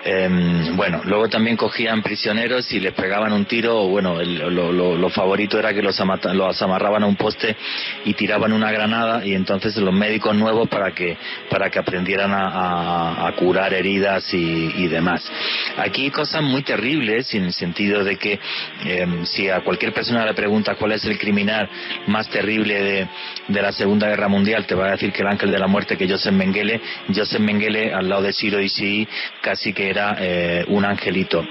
Em, 0.04 0.76
bueno, 0.76 1.00
luego 1.04 1.28
también 1.28 1.56
cogían 1.56 2.02
prisioneros 2.02 2.72
y 2.72 2.80
les 2.80 2.92
pegaban 2.92 3.32
un 3.32 3.44
tiro, 3.44 3.82
o 3.82 3.88
bueno, 3.88 4.20
lo, 4.20 5.08
favorito 5.10 5.60
era 5.60 5.72
que 5.72 5.80
los, 5.80 6.00
los, 6.34 6.62
amarraban 6.62 7.04
a 7.04 7.06
un 7.06 7.14
poste 7.14 7.56
y 8.04 8.14
tiraban 8.14 8.52
una 8.52 8.72
granada 8.72 9.24
y 9.24 9.34
entonces 9.34 9.76
los 9.76 9.94
médicos 9.94 10.34
nuevos 10.34 10.68
para 10.68 10.92
que, 10.92 11.16
para 11.48 11.70
que 11.70 11.78
aprendieran 11.78 12.32
a, 12.34 13.32
curar 13.36 13.72
heridas 13.74 14.32
y, 14.34 14.88
demás. 14.88 15.30
Aquí 15.78 16.10
cosas 16.10 16.42
muy 16.42 16.62
terribles 16.62 17.32
en 17.34 17.44
el 17.44 17.52
sentido 17.52 18.04
de 18.04 18.16
que 18.16 18.38
em, 18.84 19.24
si 19.24 19.48
a 19.48 19.60
cualquier 19.60 19.92
persona 19.92 20.26
le 20.26 20.34
pregunta 20.34 20.74
cuál 20.74 20.92
es 20.92 21.04
el 21.04 21.18
criminal 21.18 21.68
más 22.08 22.28
terrible 22.28 22.82
de, 22.82 23.08
de, 23.48 23.62
la 23.62 23.72
Segunda 23.72 24.08
Guerra 24.08 24.28
Mundial, 24.28 24.66
te 24.66 24.74
va 24.74 24.88
a 24.88 24.90
decir 24.92 25.12
que 25.12 25.22
el 25.22 25.28
ángel 25.28 25.50
de 25.50 25.58
la 25.58 25.66
muerte, 25.66 25.96
que 25.96 26.08
Joseph 26.08 26.34
Mengele, 26.34 26.80
Joseph 27.14 27.40
Mengele 27.40 27.94
al 27.94 28.08
lado 28.08 28.22
de 28.22 28.32
Siro 28.32 28.60
y 28.60 28.68
sí 28.68 29.08
casi 29.40 29.72
que 29.72 29.91
era 29.92 30.16
eh, 30.18 30.64
un 30.68 30.84
angelito. 30.84 31.44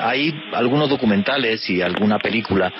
hay 0.00 0.34
algunos 0.52 0.88
documentales 0.88 1.68
y 1.68 1.82
alguna 1.82 2.18
película 2.18 2.72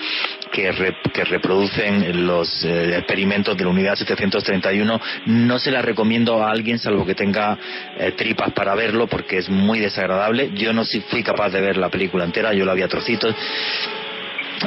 que, 0.52 0.94
que 1.12 1.24
reproducen 1.24 2.26
los 2.26 2.64
eh, 2.64 2.96
experimentos 2.96 3.56
de 3.56 3.64
la 3.64 3.70
unidad 3.70 3.96
731. 3.96 5.00
No 5.26 5.58
se 5.58 5.70
la 5.70 5.82
recomiendo 5.82 6.42
a 6.42 6.50
alguien 6.50 6.78
salvo 6.78 7.04
que 7.04 7.14
tenga 7.14 7.58
eh, 7.98 8.12
tripas 8.12 8.52
para 8.52 8.74
verlo 8.74 9.06
porque 9.06 9.38
es 9.38 9.48
muy 9.48 9.80
desagradable. 9.80 10.50
Yo 10.54 10.72
no 10.72 10.84
fui 11.10 11.22
capaz 11.22 11.50
de 11.50 11.60
ver 11.60 11.76
la 11.76 11.90
película 11.90 12.24
entera, 12.24 12.52
yo 12.54 12.64
la 12.64 12.72
había 12.72 12.88
trocitos 12.88 13.34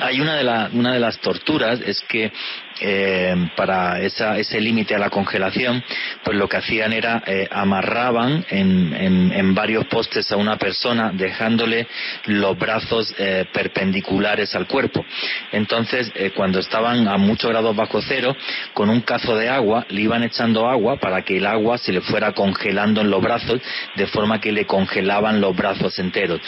hay 0.01 0.19
una 0.19 0.35
de, 0.35 0.43
la, 0.43 0.69
una 0.73 0.93
de 0.93 0.99
las 0.99 1.17
torturas 1.19 1.79
es 1.85 2.01
que 2.01 2.31
eh, 2.79 3.49
para 3.55 4.01
esa, 4.01 4.37
ese 4.37 4.59
límite 4.61 4.93
a 4.93 4.99
la 4.99 5.09
congelación, 5.09 5.83
pues 6.23 6.37
lo 6.37 6.47
que 6.47 6.57
hacían 6.57 6.93
era 6.93 7.23
eh, 7.25 7.47
amarraban 7.49 8.45
en, 8.49 8.93
en, 8.93 9.55
varios 9.55 9.85
postes 9.87 10.31
a 10.31 10.37
una 10.37 10.57
persona 10.57 11.11
dejándole 11.11 11.87
los 12.25 12.57
brazos 12.57 13.13
eh, 13.17 13.45
perpendiculares 13.51 14.53
al 14.55 14.67
cuerpo. 14.67 15.03
Entonces, 15.51 16.11
cuando 16.35 16.59
estaban 16.59 17.07
a 17.07 17.17
muchos 17.17 17.49
grados 17.49 17.75
bajo 17.75 18.01
cero, 18.01 18.35
con 18.73 18.89
un 18.89 19.01
cazo 19.01 19.35
de 19.35 19.49
agua 19.49 19.85
le 19.89 20.01
iban 20.01 20.23
echando 20.23 20.67
agua 20.67 20.97
para 20.97 21.23
que 21.23 21.37
el 21.37 21.47
agua 21.47 21.77
se 21.77 21.91
le 21.91 22.01
fuera 22.01 22.33
congelando 22.33 23.01
en 23.01 23.09
los 23.09 23.21
brazos, 23.21 23.59
de 23.95 24.07
forma 24.07 24.39
que 24.39 24.51
le 24.51 24.65
congelaban 24.65 25.41
los 25.41 25.55
brazos 25.55 25.97
enteros. 25.97 26.39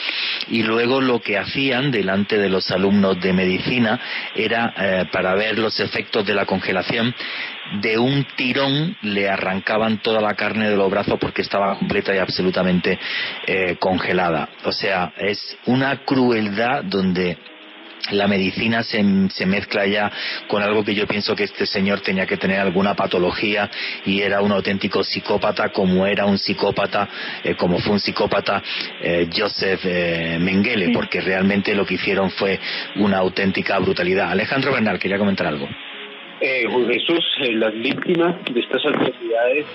Y 0.50 0.62
luego 0.62 1.02
lo 1.02 1.22
que 1.22 1.38
hacían 1.38 1.90
delante 1.90 2.38
de 2.38 2.50
los 2.50 2.70
alumnos 2.70 3.20
de 3.20 3.34
medicina 3.34 4.00
era 4.36 5.08
para 5.12 5.34
ver 5.34 5.58
los 5.58 5.80
efectos 5.80 6.19
de 6.26 6.34
la 6.34 6.46
congelación, 6.46 7.14
de 7.82 7.98
un 7.98 8.26
tirón 8.36 8.96
le 9.02 9.30
arrancaban 9.30 10.00
toda 10.00 10.22
la 10.22 10.34
carne 10.36 10.70
de 10.70 10.76
los 10.76 10.90
brazos 10.90 11.20
porque 11.20 11.42
estaba 11.42 11.78
completa 11.78 12.16
y 12.16 12.18
absolutamente 12.18 13.00
eh, 13.46 13.76
congelada. 13.80 14.50
O 14.66 14.72
sea, 14.72 15.14
es 15.18 15.58
una 15.66 15.98
crueldad 16.04 16.84
donde 16.84 17.38
la 18.12 18.28
medicina 18.28 18.84
se, 18.84 19.04
se, 19.30 19.46
mezcla 19.46 19.86
ya 19.86 20.12
con 20.48 20.64
algo 20.64 20.84
que 20.84 20.96
yo 20.96 21.06
pienso 21.08 21.36
que 21.36 21.44
este 21.44 21.66
señor 21.66 22.02
tenía 22.02 22.26
que 22.26 22.38
tener 22.38 22.60
alguna 22.60 22.96
patología 22.96 23.70
y 24.06 24.22
era 24.22 24.42
un 24.42 24.52
auténtico 24.52 25.04
psicópata 25.04 25.70
como 25.70 26.06
era 26.06 26.26
un 26.26 26.38
psicópata, 26.38 27.08
eh, 27.44 27.56
como 27.56 27.80
fue 27.80 27.94
un 27.94 28.00
psicópata 28.00 28.64
eh, 29.02 29.30
Joseph 29.36 29.82
eh, 29.84 30.38
Mengele, 30.40 30.92
porque 30.94 31.22
realmente 31.22 31.76
lo 31.76 31.86
que 31.86 31.96
hicieron 31.96 32.32
fue 32.32 32.60
una 32.96 33.18
auténtica 33.18 33.78
brutalidad. 33.80 34.32
Alejandro 34.32 34.74
Bernal, 34.74 35.00
quería 35.00 35.18
comentar 35.18 35.48
algo. 35.48 35.68
Juan 36.40 36.88
Jesús, 36.88 37.26
las 37.52 37.74
víctimas 37.74 38.36
de 38.52 38.60
estas 38.60 38.86
atrocidades 38.86 39.66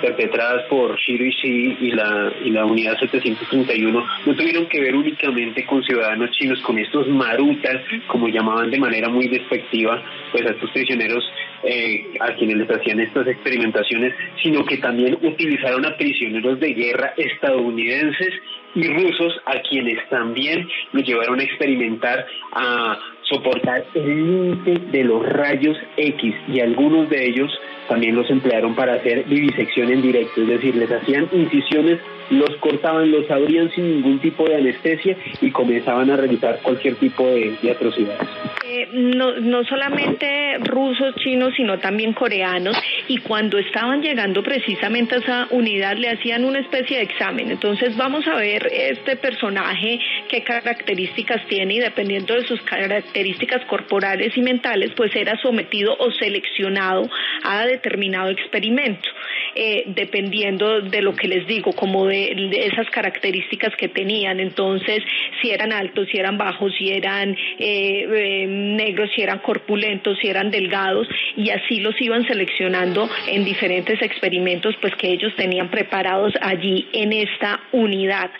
perpetradas 0.00 0.64
por 0.68 0.98
Shiro 0.98 1.24
y 1.24 1.92
la, 1.92 2.32
y 2.44 2.50
la 2.50 2.64
unidad 2.64 2.98
731 2.98 4.06
no 4.26 4.34
tuvieron 4.34 4.66
que 4.66 4.80
ver 4.80 4.94
únicamente 4.94 5.64
con 5.66 5.82
ciudadanos 5.82 6.30
chinos, 6.32 6.60
con 6.62 6.78
estos 6.78 7.06
marutas, 7.08 7.82
como 8.06 8.28
llamaban 8.28 8.70
de 8.70 8.78
manera 8.78 9.08
muy 9.08 9.28
despectiva, 9.28 10.02
pues 10.32 10.46
a 10.46 10.50
estos 10.50 10.70
prisioneros 10.70 11.24
eh, 11.62 12.04
a 12.20 12.34
quienes 12.34 12.56
les 12.56 12.70
hacían 12.70 13.00
estas 13.00 13.26
experimentaciones, 13.26 14.14
sino 14.42 14.64
que 14.64 14.78
también 14.78 15.18
utilizaron 15.20 15.84
a 15.84 15.96
prisioneros 15.96 16.58
de 16.58 16.72
guerra 16.72 17.12
estadounidenses 17.16 18.30
y 18.74 18.86
rusos 18.88 19.34
a 19.46 19.60
quienes 19.60 20.08
también 20.08 20.66
los 20.92 21.04
llevaron 21.04 21.40
a 21.40 21.42
experimentar 21.42 22.26
a 22.52 22.98
soportar 23.30 23.84
el 23.94 24.06
límite 24.06 24.78
de 24.90 25.04
los 25.04 25.24
rayos 25.24 25.76
X 25.96 26.34
y 26.48 26.60
algunos 26.60 27.08
de 27.08 27.26
ellos 27.26 27.50
también 27.90 28.14
los 28.14 28.30
emplearon 28.30 28.76
para 28.76 28.94
hacer 28.94 29.24
vivisección 29.24 29.90
en 29.90 30.00
directo, 30.00 30.42
es 30.42 30.48
decir, 30.48 30.76
les 30.76 30.90
hacían 30.92 31.28
incisiones, 31.32 31.98
los 32.30 32.54
cortaban, 32.60 33.10
los 33.10 33.28
abrían 33.28 33.68
sin 33.72 33.88
ningún 33.88 34.20
tipo 34.20 34.48
de 34.48 34.54
anestesia 34.56 35.16
y 35.40 35.50
comenzaban 35.50 36.08
a 36.08 36.16
realizar 36.16 36.60
cualquier 36.62 36.94
tipo 36.94 37.26
de, 37.26 37.56
atrocidades. 37.68 38.28
Eh, 38.64 38.88
no, 38.92 39.40
no 39.40 39.64
solamente 39.64 40.58
rusos, 40.58 41.16
chinos, 41.16 41.52
sino 41.56 41.80
también 41.80 42.12
coreanos, 42.12 42.76
y 43.10 43.18
cuando 43.18 43.58
estaban 43.58 44.02
llegando 44.02 44.40
precisamente 44.40 45.16
a 45.16 45.18
esa 45.18 45.48
unidad 45.50 45.96
le 45.96 46.10
hacían 46.10 46.44
una 46.44 46.60
especie 46.60 46.98
de 46.98 47.02
examen. 47.02 47.50
Entonces 47.50 47.96
vamos 47.96 48.24
a 48.28 48.36
ver 48.36 48.68
este 48.72 49.16
personaje, 49.16 49.98
qué 50.28 50.44
características 50.44 51.44
tiene 51.48 51.74
y 51.74 51.78
dependiendo 51.80 52.34
de 52.34 52.46
sus 52.46 52.62
características 52.62 53.64
corporales 53.64 54.36
y 54.36 54.42
mentales, 54.42 54.92
pues 54.96 55.10
era 55.16 55.36
sometido 55.42 55.96
o 55.98 56.12
seleccionado 56.12 57.10
a 57.42 57.66
determinado 57.66 58.28
experimento, 58.28 59.08
eh, 59.54 59.84
dependiendo 59.86 60.80
de 60.80 61.02
lo 61.02 61.14
que 61.14 61.28
les 61.28 61.46
digo, 61.46 61.72
como 61.72 62.06
de, 62.06 62.30
esas 62.72 62.88
características 62.90 63.74
que 63.76 63.88
tenían. 63.88 64.40
Entonces, 64.40 65.02
si 65.40 65.50
eran 65.50 65.72
altos, 65.72 66.08
si 66.10 66.18
eran 66.18 66.38
bajos, 66.38 66.72
si 66.78 66.90
eran 66.90 67.36
eh, 67.58 68.06
eh, 68.08 68.46
negros, 68.46 69.10
si 69.14 69.22
eran 69.22 69.38
corpulentos, 69.38 70.18
si 70.20 70.28
eran 70.28 70.50
delgados, 70.50 71.08
y 71.36 71.50
así 71.50 71.80
los 71.80 72.00
iban 72.00 72.26
seleccionando 72.26 73.08
en 73.28 73.44
diferentes 73.44 74.00
experimentos 74.02 74.74
pues 74.80 74.94
que 74.96 75.08
ellos 75.08 75.34
tenían 75.36 75.70
preparados 75.70 76.32
allí 76.40 76.88
en 76.92 77.12
esta 77.12 77.60
unidad. 77.72 78.30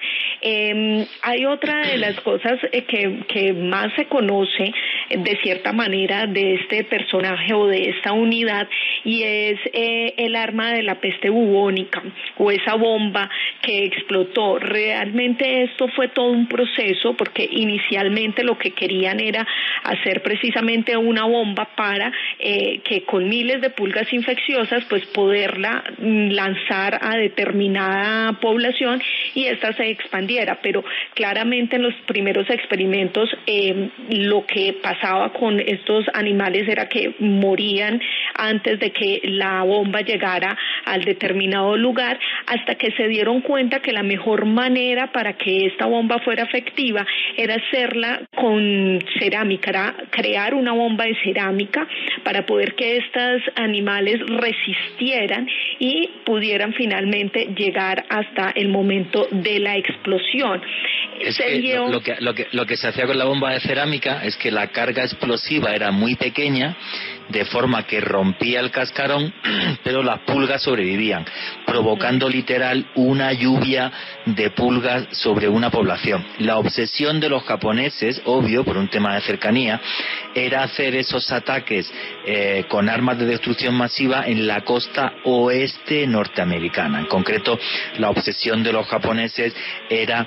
Em, 0.41 1.05
hay 1.23 1.45
otra 1.45 1.87
de 1.87 1.99
las 1.99 2.19
cosas 2.21 2.59
que, 2.73 3.21
que 3.29 3.53
más 3.53 3.93
se 3.95 4.07
conoce 4.07 4.73
de 5.11 5.39
cierta 5.43 5.73
manera 5.73 6.27
de 6.27 6.55
este 6.55 6.85
personaje 6.85 7.53
o 7.55 7.67
de 7.67 7.91
esta 7.91 8.13
unidad 8.13 8.69
y 9.05 9.23
es 9.23 9.59
eh, 9.73 10.15
el 10.17 10.37
arma 10.37 10.73
de 10.73 10.83
la 10.83 10.90
peste 10.97 11.31
bubónica 11.31 12.03
o 12.39 12.51
esa 12.51 12.75
bomba 12.75 13.29
que 13.63 13.85
explotó. 13.85 14.59
Realmente 14.59 15.63
esto 15.63 15.89
fue 15.89 16.09
todo 16.09 16.31
un 16.31 16.47
proceso 16.47 17.15
porque 17.15 17.49
inicialmente 17.51 18.43
lo 18.43 18.59
que 18.59 18.73
querían 18.73 19.21
era 19.21 19.47
hacer 19.85 20.23
precisamente 20.23 20.97
una 20.97 21.25
bomba 21.25 21.69
para 21.77 22.13
eh, 22.39 22.81
que 22.85 23.03
con 23.05 23.29
miles 23.29 23.61
de 23.61 23.71
pulgas 23.71 24.13
infecciosas 24.13 24.85
pues 24.89 25.05
poderla 25.07 25.85
mm, 25.99 26.31
lanzar 26.31 26.99
a 27.03 27.17
determinada 27.17 28.33
población 28.41 29.03
y 29.35 29.47
esta 29.47 29.73
se 29.75 29.91
expandiera. 29.91 30.59
Pero 30.63 30.85
claramente 31.15 31.77
en 31.77 31.83
los 31.83 31.95
primeros 32.07 32.49
experimentos 32.51 33.29
eh, 33.47 33.91
lo 34.11 34.47
que 34.47 34.75
pasaba 34.83 35.33
con 35.33 35.61
estos 35.61 36.07
animales 36.15 36.69
era 36.69 36.89
que 36.89 37.15
morían 37.19 38.01
antes 38.35 38.79
de 38.79 38.91
que 38.93 39.21
la 39.25 39.63
bomba 39.63 40.01
llegara 40.01 40.57
al 40.85 41.05
determinado 41.05 41.77
lugar 41.77 42.19
hasta 42.47 42.75
que 42.75 42.91
se 42.93 43.09
dieron 43.09 43.41
cuenta 43.41 43.81
que 43.81 43.93
la 43.93 44.03
mejor 44.03 44.47
manera 44.47 45.13
para 45.13 45.35
que 45.35 45.67
esta 45.67 45.87
bomba 45.87 46.19
fuera 46.21 46.45
efectiva 46.45 47.07
era 47.37 47.57
hacerla 47.57 48.23
con 48.35 48.99
cerámica, 49.19 49.71
era 49.71 49.95
crear 50.11 50.55
una 50.55 50.73
bomba 50.73 51.05
de 51.05 51.17
cerámica 51.23 51.87
para 52.25 52.47
poder 52.47 52.75
que 52.75 52.97
estos 52.99 53.43
animales 53.57 54.21
resistieran 54.27 55.49
y 55.79 56.09
pudieran 56.25 56.73
finalmente 56.75 57.49
llegar 57.57 58.05
hasta 58.09 58.51
el 58.51 58.69
momento 58.69 59.29
de 59.31 59.59
la 59.59 59.77
explosión. 59.77 60.61
lo, 61.91 62.01
que, 62.01 62.17
lo, 62.21 62.35
que, 62.35 62.47
lo 62.53 62.67
que 62.67 62.77
se 62.77 62.89
hacía 62.89 63.07
con 63.07 63.19
la 63.19 63.25
bomba 63.25 63.53
de 63.53 63.61
cerámica 63.61 64.23
es 64.25 64.37
que 64.37 64.51
la 64.51 64.69
carga 64.69 65.05
explosiva 65.05 65.75
era 65.75 65.91
muy 65.91 66.17
pequeña 66.17 66.77
de 67.31 67.45
forma 67.45 67.85
que 67.85 68.01
rompía 68.01 68.61
el 68.61 68.71
cascarón, 68.71 69.33
pero 69.85 70.03
las 70.03 70.21
pulgas 70.21 70.63
sobrevivían, 70.63 71.25
provocando 71.67 72.29
literal 72.29 72.87
una 72.95 73.33
lluvia 73.33 73.91
de 74.27 74.51
pulgas 74.51 75.07
sobre 75.13 75.49
una 75.49 75.71
población. 75.71 76.25
La 76.39 76.59
obsesión 76.59 77.21
de 77.21 77.29
los 77.29 77.43
japoneses, 77.45 78.21
obvio, 78.25 78.65
por 78.65 78.77
un 78.77 78.89
tema 78.89 79.15
de 79.15 79.21
cercanía, 79.23 79.81
era 80.35 80.63
hacer 80.63 80.95
esos 80.95 81.31
ataques 81.33 81.91
eh, 82.27 82.65
con 82.69 82.89
armas 82.89 83.19
de 83.19 83.27
destrucción 83.27 83.75
masiva 83.75 84.27
en 84.27 84.47
la 84.47 84.63
costa 84.63 85.13
oeste 85.25 86.07
norteamericana. 86.07 87.01
En 87.01 87.07
concreto, 87.07 87.59
la 87.99 88.11
obsesión 88.11 88.63
de 88.63 88.73
los 88.73 88.87
japoneses 88.87 89.55
era 89.89 90.27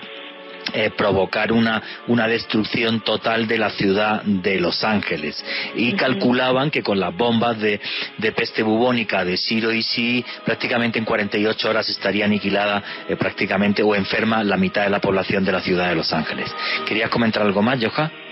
eh, 0.73 0.91
provocar 0.95 1.51
una, 1.51 1.81
una 2.07 2.27
destrucción 2.27 3.01
total 3.01 3.47
de 3.47 3.57
la 3.57 3.69
ciudad 3.71 4.23
de 4.23 4.59
Los 4.59 4.83
Ángeles. 4.83 5.43
Y 5.75 5.93
calculaban 5.93 6.71
que 6.71 6.83
con 6.83 6.99
las 6.99 7.15
bombas 7.15 7.59
de, 7.59 7.79
de 8.17 8.31
peste 8.31 8.63
bubónica 8.63 9.25
de 9.25 9.37
Siro 9.37 9.71
y 9.71 9.83
Si, 9.83 10.23
prácticamente 10.45 10.99
en 10.99 11.05
48 11.05 11.69
horas 11.69 11.89
estaría 11.89 12.25
aniquilada 12.25 12.83
eh, 13.07 13.15
prácticamente 13.15 13.83
o 13.83 13.95
enferma 13.95 14.43
la 14.43 14.57
mitad 14.57 14.83
de 14.83 14.89
la 14.89 15.01
población 15.01 15.43
de 15.43 15.51
la 15.51 15.61
ciudad 15.61 15.89
de 15.89 15.95
Los 15.95 16.13
Ángeles. 16.13 16.53
¿Querías 16.85 17.09
comentar 17.09 17.43
algo 17.43 17.61
más, 17.61 17.83
Joja? 17.83 18.22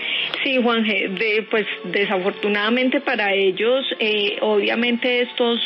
Sí, 0.42 0.58
Juan, 0.62 0.82
de, 0.84 1.46
pues 1.50 1.66
desafortunadamente 1.84 3.00
para 3.00 3.32
ellos, 3.34 3.84
eh, 3.98 4.36
obviamente 4.40 5.22
estos 5.22 5.60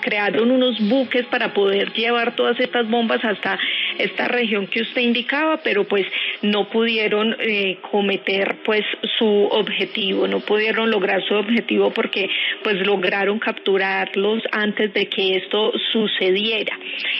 crearon 0.00 0.50
unos 0.50 0.78
buques 0.88 1.26
para 1.26 1.52
poder 1.54 1.92
llevar 1.92 2.34
todas 2.36 2.58
estas 2.60 2.88
bombas 2.88 3.24
hasta 3.24 3.58
esta 3.98 4.28
región 4.28 4.66
que 4.66 4.82
usted 4.82 5.00
indicaba, 5.02 5.58
pero 5.62 5.84
pues 5.84 6.06
no 6.42 6.68
pudieron 6.68 7.36
eh, 7.40 7.78
cometer 7.90 8.56
pues 8.64 8.84
su 9.18 9.26
objetivo, 9.26 10.26
no 10.26 10.40
pudieron 10.40 10.90
lograr 10.90 11.22
su 11.26 11.34
objetivo 11.34 11.90
porque 11.90 12.28
pues 12.62 12.84
lograron 12.86 13.38
capturarlos 13.38 14.42
antes 14.52 14.92
de 14.92 15.06
que 15.08 15.36
esto 15.36 15.72
sucediera. 15.92 16.78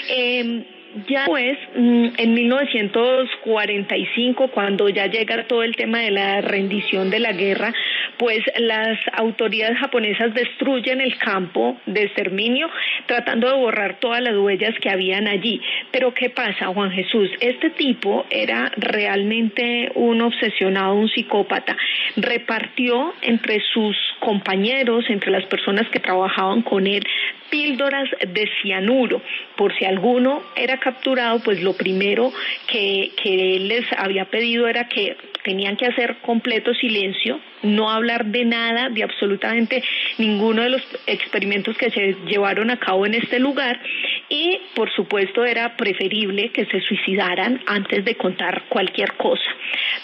Eh, 0.09 0.64
ya 1.09 1.24
pues, 1.26 1.59
en 1.74 2.34
1945, 2.34 4.49
cuando 4.49 4.88
ya 4.88 5.07
llega 5.07 5.47
todo 5.47 5.62
el 5.62 5.76
tema 5.76 6.01
de 6.01 6.11
la 6.11 6.40
rendición 6.40 7.11
de 7.11 7.20
la 7.20 7.32
guerra, 7.32 7.72
pues 8.18 8.40
las 8.59 8.98
autoridades 9.12 9.78
japonesas 9.78 10.34
destruyen 10.34 11.00
el 11.00 11.16
campo 11.18 11.78
de 11.86 12.04
exterminio, 12.04 12.68
tratando 13.07 13.48
de 13.48 13.57
borrar 13.57 13.98
todas 14.00 14.20
las 14.22 14.36
huellas 14.36 14.74
que 14.80 14.90
habían 14.90 15.28
allí. 15.28 15.61
Pero 15.90 16.14
¿qué 16.14 16.30
pasa, 16.30 16.66
Juan 16.68 16.90
Jesús? 16.90 17.30
Este 17.40 17.70
tipo 17.70 18.26
era 18.30 18.70
realmente 18.76 19.90
un 19.94 20.20
obsesionado, 20.22 20.94
un 20.94 21.09
psicópata. 21.09 21.76
Repartió 22.16 23.14
entre 23.22 23.61
sus 23.72 23.96
compañeros, 24.20 25.04
entre 25.09 25.30
las 25.30 25.44
personas 25.46 25.88
que 25.88 26.00
trabajaban 26.00 26.62
con 26.62 26.86
él, 26.86 27.02
píldoras 27.50 28.09
de 28.20 28.48
cianuro. 28.62 29.22
Por 29.57 29.76
si 29.76 29.84
alguno 29.84 30.42
era 30.57 30.78
capturado, 30.78 31.40
pues 31.42 31.62
lo 31.62 31.74
primero 31.76 32.32
que, 32.66 33.12
que 33.22 33.57
él 33.57 33.68
les 33.68 33.84
había 33.96 34.26
pedido 34.26 34.68
era 34.68 34.88
que 34.88 35.16
tenían 35.47 35.76
que 35.76 35.86
hacer 35.86 36.16
completo 36.22 36.74
silencio, 36.74 37.38
no 37.62 37.88
hablar 37.88 38.26
de 38.26 38.44
nada, 38.44 38.88
de 38.88 39.05
absolutamente 39.05 39.80
ninguno 40.18 40.62
de 40.62 40.70
los 40.70 40.82
experimentos 41.07 41.76
que 41.78 41.88
se 41.90 42.16
llevaron 42.26 42.68
a 42.70 42.78
cabo 42.80 43.07
en 43.07 43.14
este 43.14 43.38
lugar 43.38 43.80
y 44.28 44.59
por 44.74 44.90
supuesto 44.90 45.44
era 45.44 45.76
preferible 45.76 46.51
que 46.51 46.66
se 46.66 46.80
suicidaran 46.80 47.62
antes 47.66 48.05
de 48.05 48.16
contar 48.16 48.64
cualquier 48.68 49.12
cosa. 49.12 49.51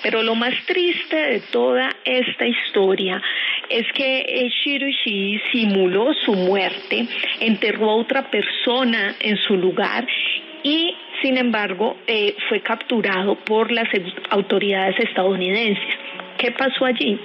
Pero 0.05 0.23
lo 0.23 0.37
más 0.37 0.55
triste 0.65 1.17
de 1.17 1.41
toda 1.51 1.91
esta 2.05 2.47
historia 2.47 3.21
es 3.69 3.85
que 3.95 4.49
Shiroshi 4.63 5.41
simuló 5.51 6.15
su 6.25 6.35
muerte, 6.35 7.09
enterró 7.41 7.91
a 7.91 7.97
otra 7.97 8.31
persona 8.31 9.17
en 9.19 9.37
su 9.39 9.57
lugar 9.57 10.07
y 10.63 10.95
sin 11.23 11.37
embargo 11.37 11.97
eh, 12.07 12.35
fue 12.49 12.61
capturado 12.61 13.37
por 13.37 13.71
las 13.71 13.89
autoridades 14.31 14.99
estadounidenses. 15.01 15.99
¿Qué 16.39 16.51
pasó 16.53 16.85
allí? 16.85 17.19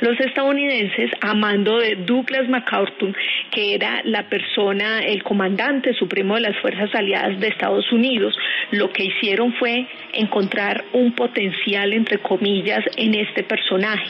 los 0.00 0.18
estadounidenses, 0.20 1.10
a 1.20 1.34
mando 1.34 1.78
de 1.78 1.96
Douglas 1.96 2.48
MacArthur, 2.48 3.14
que 3.50 3.74
era 3.74 4.02
la 4.04 4.28
persona, 4.28 5.00
el 5.00 5.22
comandante 5.22 5.94
supremo 5.94 6.34
de 6.34 6.42
las 6.42 6.56
Fuerzas 6.58 6.94
Aliadas 6.94 7.40
de 7.40 7.48
Estados 7.48 7.90
Unidos, 7.92 8.36
lo 8.72 8.90
que 8.92 9.04
hicieron 9.04 9.54
fue 9.54 9.86
encontrar 10.12 10.84
un 10.92 11.12
potencial, 11.12 11.92
entre 11.92 12.18
comillas, 12.18 12.84
en 12.96 13.14
este 13.14 13.42
personaje. 13.42 14.04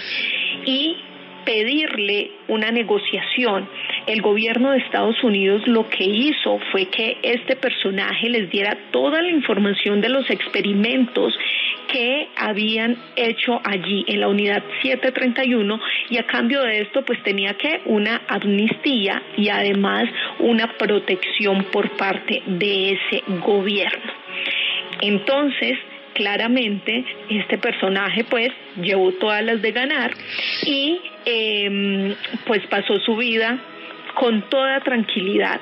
Y 0.64 0.96
pedirle 1.46 2.32
una 2.48 2.70
negociación. 2.70 3.66
El 4.06 4.20
gobierno 4.20 4.72
de 4.72 4.78
Estados 4.78 5.22
Unidos 5.24 5.62
lo 5.66 5.88
que 5.88 6.04
hizo 6.04 6.58
fue 6.70 6.86
que 6.86 7.16
este 7.22 7.56
personaje 7.56 8.28
les 8.28 8.50
diera 8.50 8.76
toda 8.90 9.22
la 9.22 9.30
información 9.30 10.02
de 10.02 10.10
los 10.10 10.28
experimentos 10.28 11.38
que 11.88 12.28
habían 12.36 12.96
hecho 13.14 13.60
allí 13.64 14.04
en 14.08 14.20
la 14.20 14.28
unidad 14.28 14.62
731 14.82 15.80
y 16.10 16.18
a 16.18 16.24
cambio 16.24 16.62
de 16.62 16.80
esto 16.80 17.04
pues 17.04 17.22
tenía 17.22 17.54
que 17.54 17.80
una 17.86 18.22
amnistía 18.28 19.22
y 19.36 19.48
además 19.48 20.04
una 20.40 20.76
protección 20.76 21.64
por 21.72 21.96
parte 21.96 22.42
de 22.46 22.90
ese 22.90 23.22
gobierno. 23.44 24.12
Entonces, 25.00 25.78
claramente 26.14 27.04
este 27.28 27.58
personaje 27.58 28.24
pues 28.24 28.50
llevó 28.82 29.12
todas 29.12 29.44
las 29.44 29.62
de 29.62 29.70
ganar 29.70 30.12
y 30.64 30.98
em, 31.26 32.14
pues 32.46 32.66
pasó 32.68 32.98
su 33.00 33.16
vida 33.16 33.58
con 34.14 34.48
toda 34.48 34.80
tranquilidad 34.80 35.60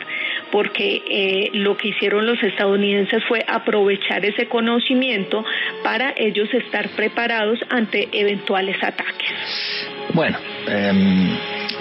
porque 0.52 1.02
eh, 1.10 1.50
lo 1.54 1.76
que 1.76 1.88
hicieron 1.88 2.26
los 2.26 2.40
estadounidenses 2.40 3.24
fue 3.24 3.44
aprovechar 3.48 4.24
ese 4.24 4.46
conocimiento 4.46 5.44
para 5.82 6.14
ellos 6.16 6.48
estar 6.54 6.90
preparados 6.90 7.58
ante 7.70 8.08
eventuales 8.12 8.76
ataques. 8.80 9.32
Bueno, 10.12 10.38
eh, 10.68 10.92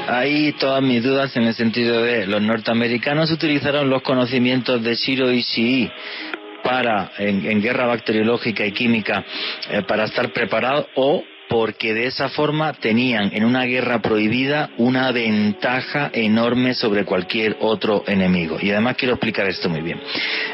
hay 0.08 0.54
todas 0.54 0.82
mis 0.82 1.04
dudas 1.04 1.36
en 1.38 1.44
el 1.44 1.54
sentido 1.54 2.02
de 2.02 2.26
los 2.26 2.42
norteamericanos 2.42 3.32
utilizaron 3.32 3.90
los 3.90 4.02
conocimientos 4.02 4.84
de 4.84 4.96
Shiro 4.96 5.32
Ishii 5.32 5.92
para 6.64 7.12
en, 7.20 7.62
guerra 7.62 7.86
bacteriológica 7.86 8.66
y 8.66 8.72
química 8.72 9.24
eh, 9.70 9.84
para 9.84 10.06
estar 10.06 10.32
preparados 10.32 10.88
o 10.96 11.24
porque 11.54 11.94
de 11.94 12.08
esa 12.08 12.30
forma 12.30 12.74
tenían 12.74 13.30
en 13.32 13.46
una 13.46 13.66
guerra 13.66 14.02
prohibida 14.02 14.72
una 14.78 15.12
ventaja 15.12 16.10
enorme 16.12 16.74
sobre 16.74 17.06
cualquier 17.06 17.58
otro 17.60 18.04
enemigo. 18.08 18.58
Y 18.60 18.72
además 18.72 18.96
quiero 18.98 19.14
explicar 19.14 19.48
esto 19.48 19.70
muy 19.70 19.82
bien. 19.82 20.02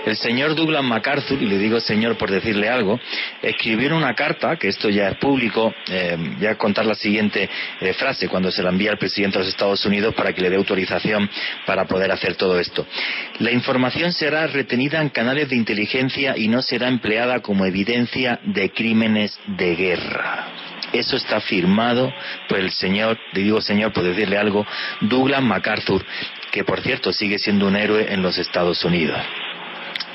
El 0.05 0.17
señor 0.17 0.55
Douglas 0.55 0.83
MacArthur, 0.83 1.41
y 1.41 1.45
le 1.45 1.57
digo 1.57 1.79
señor 1.79 2.17
por 2.17 2.29
decirle 2.29 2.67
algo, 2.67 2.99
escribió 3.41 3.95
una 3.95 4.13
carta, 4.13 4.57
que 4.57 4.67
esto 4.67 4.89
ya 4.89 5.07
es 5.07 5.17
público, 5.19 5.73
eh, 5.89 6.17
voy 6.37 6.47
a 6.47 6.55
contar 6.55 6.85
la 6.85 6.95
siguiente 6.95 7.49
eh, 7.79 7.93
frase 7.93 8.27
cuando 8.27 8.51
se 8.51 8.61
la 8.61 8.69
envía 8.69 8.91
al 8.91 8.97
presidente 8.97 9.37
de 9.37 9.45
los 9.45 9.53
Estados 9.53 9.85
Unidos 9.85 10.13
para 10.13 10.33
que 10.33 10.41
le 10.41 10.49
dé 10.49 10.57
autorización 10.57 11.29
para 11.65 11.85
poder 11.85 12.11
hacer 12.11 12.35
todo 12.35 12.59
esto. 12.59 12.85
La 13.39 13.51
información 13.51 14.11
será 14.11 14.47
retenida 14.47 15.01
en 15.01 15.07
canales 15.07 15.47
de 15.47 15.55
inteligencia 15.55 16.35
y 16.35 16.49
no 16.49 16.61
será 16.61 16.89
empleada 16.89 17.39
como 17.39 17.65
evidencia 17.65 18.41
de 18.43 18.71
crímenes 18.71 19.39
de 19.47 19.75
guerra. 19.77 20.68
Eso 20.93 21.17
está 21.17 21.39
firmado 21.39 22.11
por 22.47 22.59
el 22.59 22.71
señor, 22.71 23.17
digo 23.33 23.61
señor 23.61 23.93
por 23.93 24.03
decirle 24.03 24.37
algo, 24.37 24.65
Douglas 25.01 25.41
MacArthur, 25.41 26.03
que 26.51 26.63
por 26.63 26.81
cierto 26.81 27.13
sigue 27.13 27.37
siendo 27.37 27.67
un 27.67 27.75
héroe 27.75 28.11
en 28.11 28.21
los 28.21 28.37
Estados 28.37 28.83
Unidos. 28.83 29.19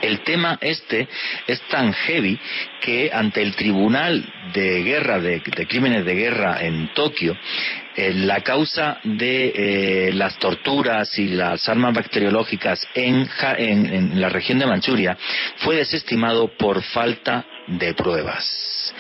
El 0.02 0.20
tema 0.20 0.58
este 0.60 1.08
es 1.46 1.62
tan 1.68 1.94
heavy 1.94 2.38
que 2.82 3.10
ante 3.10 3.40
el 3.40 3.54
Tribunal 3.54 4.22
de 4.52 4.82
Guerra, 4.82 5.18
de, 5.18 5.40
Crímenes 5.40 6.04
de 6.04 6.14
Guerra 6.14 6.58
en 6.60 6.92
Tokio, 6.92 7.34
eh, 7.96 8.12
la 8.12 8.42
causa 8.42 8.98
de 9.02 9.52
eh, 10.08 10.12
las 10.12 10.38
torturas 10.38 11.18
y 11.18 11.28
las 11.28 11.66
armas 11.70 11.94
bacteriológicas 11.94 12.86
en, 12.94 13.26
en 13.56 14.20
la 14.20 14.28
región 14.28 14.58
de 14.58 14.66
Manchuria 14.66 15.16
fue 15.58 15.76
desestimado 15.76 16.48
por 16.48 16.82
falta 16.82 17.46
de 17.66 17.94
pruebas. 17.94 18.92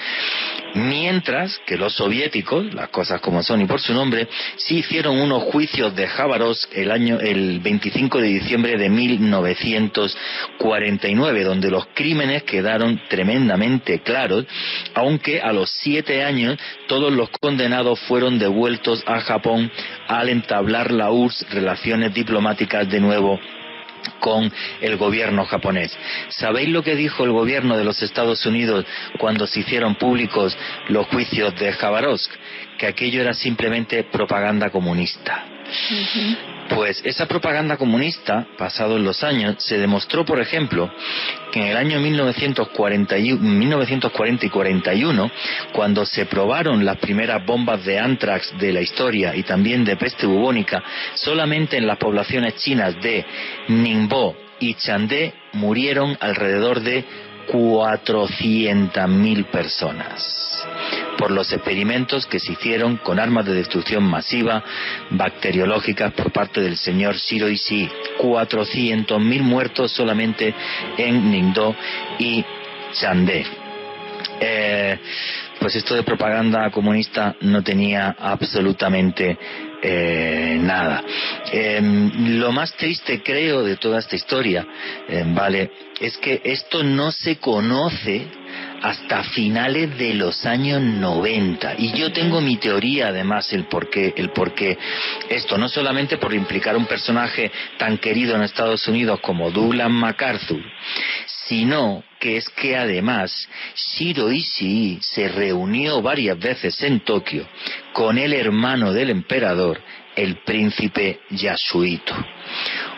Mientras 0.74 1.58
que 1.66 1.76
los 1.76 1.92
soviéticos, 1.94 2.72
las 2.74 2.88
cosas 2.88 3.20
como 3.20 3.44
son 3.44 3.60
y 3.60 3.66
por 3.66 3.80
su 3.80 3.94
nombre, 3.94 4.26
sí 4.56 4.78
hicieron 4.78 5.20
unos 5.20 5.44
juicios 5.44 5.94
de 5.94 6.08
Jabarovsk 6.08 6.76
el 6.76 6.90
año 6.90 7.20
el 7.20 7.60
25 7.60 8.20
de 8.20 8.26
diciembre 8.26 8.76
de 8.76 8.90
1949, 8.90 11.44
donde 11.44 11.70
los 11.70 11.86
crímenes 11.94 12.42
quedaron 12.42 13.00
tremendamente 13.08 14.00
claros, 14.00 14.46
aunque 14.94 15.40
a 15.40 15.52
los 15.52 15.70
siete 15.70 16.24
años 16.24 16.58
todos 16.88 17.12
los 17.12 17.28
condenados 17.40 18.00
fueron 18.00 18.40
devueltos 18.40 19.04
a 19.06 19.20
Japón 19.20 19.70
al 20.08 20.28
entablar 20.28 20.90
la 20.90 21.12
URSS 21.12 21.50
relaciones 21.50 22.12
diplomáticas 22.12 22.90
de 22.90 22.98
nuevo 22.98 23.38
con 24.20 24.52
el 24.80 24.96
gobierno 24.96 25.44
japonés. 25.44 25.96
¿Sabéis 26.28 26.68
lo 26.68 26.82
que 26.82 26.96
dijo 26.96 27.24
el 27.24 27.32
gobierno 27.32 27.76
de 27.76 27.84
los 27.84 28.02
Estados 28.02 28.44
Unidos 28.46 28.84
cuando 29.18 29.46
se 29.46 29.60
hicieron 29.60 29.96
públicos 29.96 30.56
los 30.88 31.06
juicios 31.06 31.54
de 31.56 31.72
Jabarovsk? 31.72 32.32
Que 32.78 32.86
aquello 32.86 33.20
era 33.20 33.34
simplemente 33.34 34.04
propaganda 34.04 34.70
comunista. 34.70 35.44
Pues 36.68 37.02
esa 37.04 37.26
propaganda 37.26 37.76
comunista, 37.76 38.46
pasados 38.56 39.00
los 39.00 39.22
años, 39.22 39.56
se 39.58 39.78
demostró, 39.78 40.24
por 40.24 40.40
ejemplo, 40.40 40.90
que 41.52 41.60
en 41.60 41.66
el 41.66 41.76
año 41.76 42.00
1940 42.00 43.18
y, 43.18 43.32
1940 43.32 44.46
y 44.46 44.48
41, 44.48 45.30
cuando 45.72 46.06
se 46.06 46.26
probaron 46.26 46.84
las 46.84 46.96
primeras 46.96 47.44
bombas 47.44 47.84
de 47.84 47.98
antrax 47.98 48.56
de 48.58 48.72
la 48.72 48.80
historia 48.80 49.36
y 49.36 49.42
también 49.42 49.84
de 49.84 49.96
peste 49.96 50.26
bubónica, 50.26 50.82
solamente 51.14 51.76
en 51.76 51.86
las 51.86 51.98
poblaciones 51.98 52.56
chinas 52.56 53.00
de 53.02 53.24
Ningbo 53.68 54.34
y 54.58 54.74
Chandé 54.74 55.34
murieron 55.52 56.16
alrededor 56.20 56.80
de 56.80 57.04
400.000 57.46 59.46
personas 59.46 60.44
por 61.16 61.30
los 61.30 61.50
experimentos 61.52 62.26
que 62.26 62.40
se 62.40 62.52
hicieron 62.52 62.98
con 62.98 63.18
armas 63.18 63.46
de 63.46 63.54
destrucción 63.54 64.04
masiva 64.04 64.62
bacteriológicas 65.10 66.12
por 66.12 66.30
parte 66.32 66.60
del 66.60 66.76
señor 66.76 67.16
Shiro 67.16 67.48
Ishii. 67.48 67.90
400.000 68.18 69.42
muertos 69.42 69.92
solamente 69.92 70.54
en 70.98 71.30
Ningdo 71.30 71.74
y 72.18 72.44
Chandé. 72.92 73.46
Eh, 74.40 74.98
pues 75.60 75.76
esto 75.76 75.94
de 75.94 76.02
propaganda 76.02 76.68
comunista 76.70 77.36
no 77.40 77.62
tenía 77.62 78.16
absolutamente 78.18 79.38
eh, 79.86 80.58
nada. 80.60 81.04
Em, 81.52 82.38
lo 82.38 82.52
más 82.52 82.72
triste 82.72 83.22
creo 83.22 83.62
de 83.62 83.76
toda 83.76 83.98
esta 83.98 84.16
historia, 84.16 84.66
em, 85.08 85.34
vale, 85.34 85.70
es 86.00 86.16
que 86.16 86.40
esto 86.42 86.82
no 86.82 87.12
se 87.12 87.36
conoce 87.36 88.26
hasta 88.84 89.24
finales 89.24 89.96
de 89.96 90.12
los 90.12 90.44
años 90.44 90.82
90 90.82 91.76
y 91.78 91.92
yo 91.92 92.12
tengo 92.12 92.42
mi 92.42 92.58
teoría 92.58 93.08
además 93.08 93.50
el 93.54 93.64
por 93.64 93.88
qué 93.88 94.12
el 94.14 94.28
por 94.28 94.52
esto 95.30 95.56
no 95.56 95.70
solamente 95.70 96.18
por 96.18 96.34
implicar 96.34 96.76
un 96.76 96.84
personaje 96.84 97.50
tan 97.78 97.96
querido 97.96 98.36
en 98.36 98.42
Estados 98.42 98.86
Unidos 98.86 99.20
como 99.20 99.50
Douglas 99.50 99.88
MacArthur 99.88 100.62
sino 101.46 102.04
que 102.20 102.36
es 102.36 102.46
que 102.50 102.76
además 102.76 103.48
Shiro 103.74 104.30
Ishii 104.30 104.98
se 105.00 105.28
reunió 105.28 106.02
varias 106.02 106.38
veces 106.38 106.82
en 106.82 107.00
Tokio 107.00 107.48
con 107.94 108.18
el 108.18 108.34
hermano 108.34 108.92
del 108.92 109.10
emperador, 109.10 109.80
el 110.16 110.36
príncipe 110.38 111.20
Yasuhito. 111.30 112.14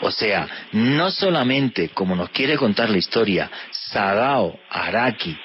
O 0.03 0.13
sea, 0.13 0.47
no 0.73 1.11
solamente, 1.11 1.89
como 1.89 2.15
nos 2.15 2.31
quiere 2.31 2.57
contar 2.57 2.89
la 2.89 2.99
historia, 2.99 3.51
Sadao 3.71 4.61
Araki 4.71 5.37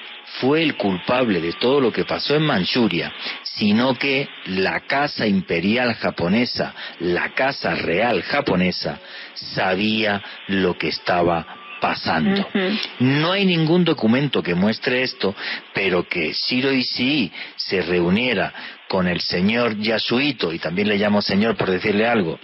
fue 0.42 0.64
el 0.64 0.76
culpable 0.76 1.40
de 1.40 1.52
todo 1.52 1.80
lo 1.80 1.92
que 1.92 2.04
pasó 2.04 2.34
en 2.34 2.42
Manchuria, 2.42 3.12
sino 3.44 3.94
que 3.94 4.28
la 4.46 4.80
casa 4.80 5.24
imperial 5.24 5.94
japonesa, 5.94 6.74
la 6.98 7.28
casa 7.32 7.76
real 7.76 8.22
japonesa, 8.22 8.98
sabía 9.34 10.20
lo 10.48 10.76
que 10.76 10.88
estaba 10.88 11.46
pasando. 11.80 12.48
No 12.98 13.30
hay 13.30 13.46
ningún 13.46 13.84
documento 13.84 14.42
que 14.42 14.56
muestre 14.56 15.04
esto, 15.04 15.32
pero 15.72 16.08
que 16.08 16.32
Shiro 16.32 16.72
Ishii 16.72 17.30
se 17.54 17.80
reuniera 17.82 18.52
con 18.88 19.06
el 19.06 19.20
señor 19.20 19.78
Yasuito, 19.78 20.52
y 20.52 20.58
también 20.58 20.88
le 20.88 20.98
llamo 20.98 21.22
señor 21.22 21.56
por 21.56 21.70
decirle 21.70 22.08
algo, 22.08 22.40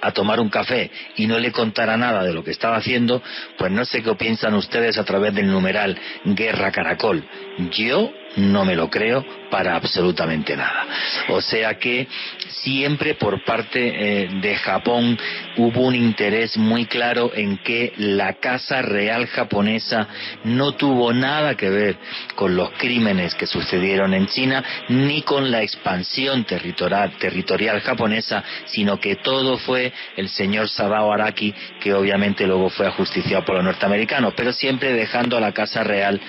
a 0.00 0.12
tomar 0.12 0.40
un 0.40 0.48
café 0.48 0.90
y 1.16 1.26
no 1.26 1.38
le 1.38 1.52
contara 1.52 1.96
nada 1.96 2.24
de 2.24 2.32
lo 2.32 2.42
que 2.44 2.50
estaba 2.50 2.76
haciendo, 2.76 3.22
pues 3.58 3.70
no 3.70 3.84
sé 3.84 4.02
qué 4.02 4.14
piensan 4.14 4.54
ustedes 4.54 4.98
a 4.98 5.04
través 5.04 5.34
del 5.34 5.50
numeral 5.50 5.98
Guerra 6.24 6.70
Caracol. 6.70 7.24
Yo 7.70 8.12
no 8.36 8.64
me 8.64 8.74
lo 8.74 8.88
creo 8.88 9.24
para 9.50 9.76
absolutamente 9.76 10.56
nada. 10.56 10.86
O 11.28 11.40
sea 11.40 11.74
que 11.78 12.08
siempre 12.48 13.14
por 13.14 13.44
parte 13.44 14.22
eh, 14.22 14.28
de 14.40 14.56
Japón 14.56 15.18
hubo 15.58 15.82
un 15.82 15.94
interés 15.94 16.56
muy 16.56 16.86
claro 16.86 17.32
en 17.34 17.58
que 17.58 17.92
la 17.98 18.34
Casa 18.34 18.80
Real 18.80 19.26
japonesa 19.26 20.08
no 20.44 20.72
tuvo 20.72 21.12
nada 21.12 21.54
que 21.54 21.68
ver 21.68 21.96
con 22.34 22.56
los 22.56 22.70
crímenes 22.72 23.34
que 23.34 23.46
sucedieron 23.46 24.14
en 24.14 24.26
China 24.28 24.64
ni 24.88 25.22
con 25.22 25.50
la 25.50 25.62
expansión 25.62 26.44
territorial, 26.44 27.12
territorial 27.18 27.80
japonesa, 27.80 28.42
sino 28.66 28.98
que 28.98 29.16
todo 29.16 29.58
fue 29.58 29.71
el 29.76 30.28
señor 30.28 30.68
Sadao 30.68 31.12
Araki, 31.12 31.54
que 31.80 31.94
obviamente 31.94 32.46
luego 32.46 32.70
fue 32.70 32.86
ajusticiado 32.86 33.44
por 33.44 33.56
los 33.56 33.64
norteamericanos, 33.64 34.34
pero 34.36 34.52
siempre 34.52 34.92
dejando 34.92 35.36
a 35.36 35.40
la 35.40 35.52
Casa 35.52 35.82
Real 35.82 36.20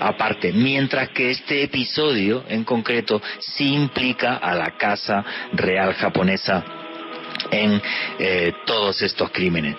aparte. 0.00 0.52
Mientras 0.52 1.10
que 1.10 1.30
este 1.30 1.62
episodio 1.62 2.44
en 2.48 2.64
concreto 2.64 3.20
sí 3.38 3.74
implica 3.74 4.36
a 4.36 4.54
la 4.54 4.76
Casa 4.76 5.24
Real 5.52 5.94
japonesa 5.94 6.85
en 7.50 7.80
eh, 8.18 8.52
todos 8.64 9.00
estos 9.02 9.30
crímenes. 9.30 9.76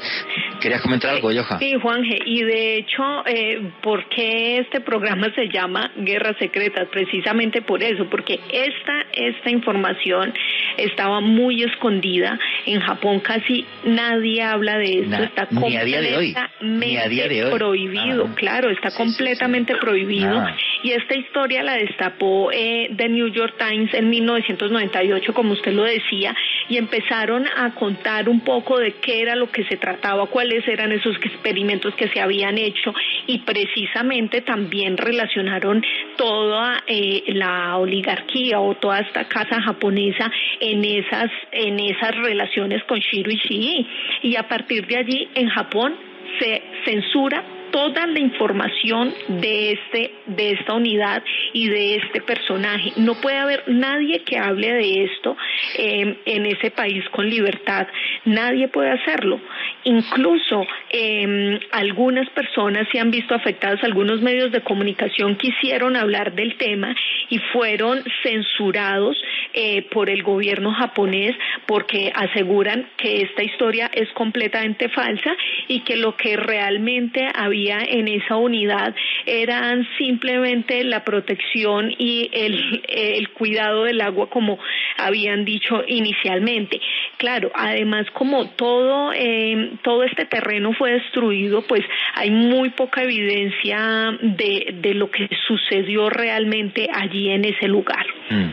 ¿Querías 0.60 0.82
comentar 0.82 1.12
algo, 1.12 1.30
Johan? 1.30 1.60
Sí, 1.60 1.74
Juanje, 1.82 2.20
y 2.26 2.44
de 2.44 2.78
hecho, 2.78 3.04
eh, 3.26 3.72
¿por 3.82 4.08
qué 4.10 4.60
este 4.60 4.82
programa 4.82 5.32
se 5.36 5.50
llama 5.50 5.92
Guerras 5.98 6.36
Secretas? 6.40 6.88
Precisamente 6.90 7.62
por 7.62 7.84
eso, 7.84 8.06
porque 8.10 8.40
esta, 8.52 9.06
esta 9.14 9.50
información 9.50 10.34
estaba 10.78 11.22
muy 11.22 11.64
escondida. 11.64 12.40
En 12.66 12.80
Japón 12.80 13.20
casi 13.20 13.66
nadie 13.84 14.44
habla 14.44 14.78
de 14.78 15.00
esto. 15.02 15.24
está 15.24 15.48
ni 15.52 15.78
a 15.78 15.84
día 15.84 16.02
de 16.02 16.18
hoy. 16.18 16.36
Ni 16.62 16.98
a 16.98 17.08
día 17.08 17.28
de 17.28 17.46
hoy. 17.46 17.52
prohibido, 17.52 18.30
claro, 18.36 18.70
está 18.70 18.92
completamente 18.92 19.76
prohibido. 19.76 20.46
Y 20.84 20.92
esta 20.92 21.16
historia 21.16 21.64
la 21.64 21.74
destapó 21.74 22.52
eh, 22.52 22.90
The 22.96 23.10
New 23.10 23.28
York 23.28 23.56
Times 23.58 23.94
en 23.94 24.10
1998, 24.10 25.34
como 25.34 25.54
usted 25.54 25.74
lo 25.74 25.84
decía, 25.84 26.36
y 26.70 26.78
empezaron 26.78 27.46
a 27.58 27.74
contar 27.74 28.30
un 28.30 28.42
poco 28.42 28.78
de 28.78 28.94
qué 28.94 29.22
era 29.22 29.36
lo 29.36 29.52
que 29.52 29.64
se 29.66 29.78
trataba, 29.78 30.28
cuáles 30.28 30.68
eran 30.68 30.92
esos 30.92 31.16
experimentos 31.18 31.94
que 31.96 32.08
se 32.10 32.22
habían 32.22 32.58
hecho 32.58 32.94
y 33.26 33.40
precisamente 33.40 34.42
también 34.42 34.98
relacionaron 34.98 35.84
toda 36.18 36.84
eh, 36.88 37.24
la 37.28 37.78
oligarquía 37.78 38.60
o 38.60 38.76
toda 38.76 39.00
esta 39.00 39.28
casa 39.28 39.62
japonesa 39.62 40.32
en 40.60 40.86
esas 40.86 41.32
en 41.52 41.80
esas 41.80 42.16
relaciones 42.16 42.84
con 42.84 43.00
Shiro 43.00 43.32
Ishii 43.32 43.88
y 44.24 44.36
a 44.36 44.48
partir 44.48 44.86
de 44.86 44.98
allí 44.98 45.28
en 45.34 45.50
Japón 45.50 45.96
se 46.40 46.62
censura 46.86 47.44
toda 47.72 48.06
la 48.08 48.20
información 48.20 49.14
de 49.28 49.74
este 49.74 50.12
de 50.28 50.52
esta 50.52 50.74
unidad 50.74 51.24
y 51.54 51.70
de 51.70 51.96
este 51.96 52.22
personaje. 52.22 52.94
No 52.98 53.16
puede 53.16 53.38
haber 53.38 53.64
nadie 53.68 54.24
que 54.24 54.38
hable 54.38 54.74
de 54.74 55.04
esto 55.06 55.36
eh, 55.78 56.18
en 56.26 56.46
ese 56.46 56.72
país 56.72 57.04
con 57.12 57.30
libertad. 57.30 57.88
Nadie 58.26 58.68
puede 58.68 58.92
hacerlo. 58.92 59.40
Incluso 59.88 60.68
eh, 60.90 61.60
algunas 61.72 62.30
personas 62.32 62.90
se 62.92 63.00
han 63.00 63.10
visto 63.10 63.34
afectadas, 63.34 63.82
algunos 63.86 64.22
medios 64.22 64.52
de 64.52 64.60
comunicación 64.60 65.38
quisieron 65.38 65.96
hablar 65.96 66.34
del 66.34 66.58
tema 66.58 66.94
y 67.30 67.40
fueron 67.54 68.04
censurados 68.22 69.16
eh, 69.54 69.84
por 69.84 70.10
el 70.10 70.24
gobierno 70.24 70.74
japonés 70.74 71.38
porque 71.68 72.12
aseguran 72.14 72.90
que 72.98 73.22
esta 73.22 73.44
historia 73.44 73.90
es 73.94 74.10
completamente 74.12 74.90
falsa 74.90 75.34
y 75.70 75.80
que 75.86 75.96
lo 75.96 76.18
que 76.18 76.36
realmente 76.36 77.26
había 77.34 77.80
en 77.80 78.10
esa 78.10 78.36
unidad 78.36 78.94
eran 79.26 79.88
simplemente 79.98 80.84
la 80.84 81.06
protección 81.06 81.94
y 81.98 82.30
el, 82.34 82.84
el 82.90 83.30
cuidado 83.30 83.86
del 83.86 84.02
agua 84.02 84.30
como 84.30 84.60
habían 84.98 85.46
dicho 85.46 85.82
inicialmente. 85.88 86.82
Claro, 87.16 87.52
además 87.56 88.06
como 88.12 88.50
todo, 88.50 89.14
eh, 89.14 89.77
todo 89.78 90.04
este 90.04 90.26
terreno 90.26 90.74
fue 90.74 90.92
destruido, 90.94 91.62
pues 91.64 91.84
hay 92.14 92.32
muy 92.32 92.70
poca 92.72 93.04
evidencia 93.04 94.18
de, 94.22 94.76
de 94.82 94.94
lo 94.94 95.10
que 95.10 95.30
sucedió 95.48 96.10
realmente 96.10 96.88
allí 96.94 97.30
en 97.30 97.46
ese 97.46 97.68
lugar. 97.68 98.06
Mm. 98.30 98.50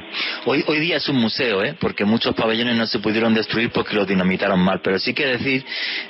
Hoy, 0.46 0.64
hoy 0.66 0.80
día 0.80 0.96
es 0.96 1.08
un 1.08 1.16
museo, 1.16 1.62
¿eh? 1.64 1.74
porque 1.78 2.04
muchos 2.04 2.34
pabellones 2.34 2.76
no 2.76 2.86
se 2.86 2.98
pudieron 2.98 3.34
destruir 3.34 3.70
porque 3.70 3.96
los 3.96 4.06
dinamitaron 4.06 4.60
mal, 4.60 4.80
pero 4.82 4.98
sí 4.98 5.14
que 5.14 5.26
decir, 5.26 5.64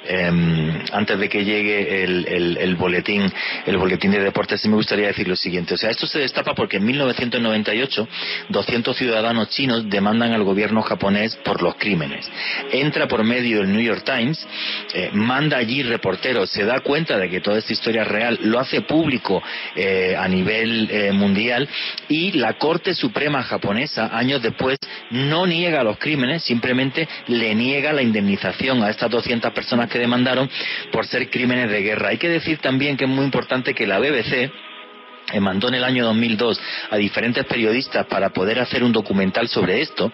em, 0.07 0.83
antes 0.93 1.19
de 1.19 1.29
que 1.29 1.45
llegue 1.45 2.05
el, 2.05 2.27
el, 2.29 2.57
el, 2.59 2.77
boletín, 2.77 3.31
el 3.67 3.77
boletín 3.77 4.11
de 4.11 4.21
deportes, 4.21 4.61
sí 4.61 4.69
me 4.69 4.77
gustaría 4.77 5.07
decir 5.07 5.27
lo 5.29 5.37
siguiente, 5.37 5.75
o 5.75 5.77
sea, 5.77 5.91
esto 5.91 6.07
se 6.07 6.19
destapa 6.19 6.55
porque 6.55 6.77
en 6.77 6.85
1998 6.85 8.09
200 8.51 8.97
ciudadanos 8.97 9.49
chinos 9.51 9.89
demandan 9.89 10.33
al 10.33 10.43
gobierno 10.43 10.83
japonés 10.83 11.37
por 11.37 11.63
los 11.63 11.77
crímenes 11.77 12.31
entra 12.73 13.07
por 13.09 13.25
medio 13.25 13.59
del 13.59 13.73
New 13.73 13.83
York 13.83 14.05
Times, 14.05 14.47
eh, 14.95 15.04
manda 15.13 15.57
allí 15.57 15.83
reporteros, 15.83 16.51
se 16.51 16.65
da 16.65 16.81
cuenta 16.81 17.19
de 17.19 17.29
que 17.29 17.41
toda 17.41 17.59
esta 17.59 17.73
historia 17.73 18.03
es 18.03 18.09
real, 18.09 18.39
lo 18.43 18.59
hace 18.59 18.83
público 18.83 19.43
eh, 19.77 20.15
a 20.19 20.29
nivel 20.29 20.89
eh, 20.91 21.13
mundial 21.13 21.69
y 22.09 22.33
la 22.33 22.55
Corte 22.55 22.95
Suprema 22.95 23.43
japonesa, 23.43 24.17
años 24.17 24.43
después, 24.43 24.79
no 25.11 25.47
niega 25.47 25.83
los 25.83 25.99
crímenes, 25.99 26.43
simplemente 26.43 27.09
le 27.29 27.55
niega 27.55 27.93
la 27.93 28.03
indemnización 28.03 28.83
a 28.83 28.91
estas 28.91 29.11
200 29.11 29.53
personas 29.53 29.91
que 29.91 29.99
demandaron 29.99 30.49
por 30.93 31.07
ser 31.07 31.31
crímenes 31.31 31.71
de 31.71 31.83
guerra. 31.83 32.09
Hay 32.09 32.19
que 32.19 32.29
decir 32.29 32.59
también 32.59 32.97
que 32.97 33.05
es 33.05 33.11
muy 33.11 33.25
importante 33.25 33.75
que 33.75 33.87
la 33.87 33.99
BBC, 33.99 34.51
mandó 35.41 35.69
en 35.69 35.75
el 35.75 35.85
año 35.85 36.05
2002 36.05 36.61
a 36.91 36.97
diferentes 36.97 37.45
periodistas 37.47 38.07
para 38.07 38.31
poder 38.31 38.59
hacer 38.61 38.85
un 38.85 38.93
documental 38.93 39.49
sobre 39.49 39.81
esto 39.81 40.13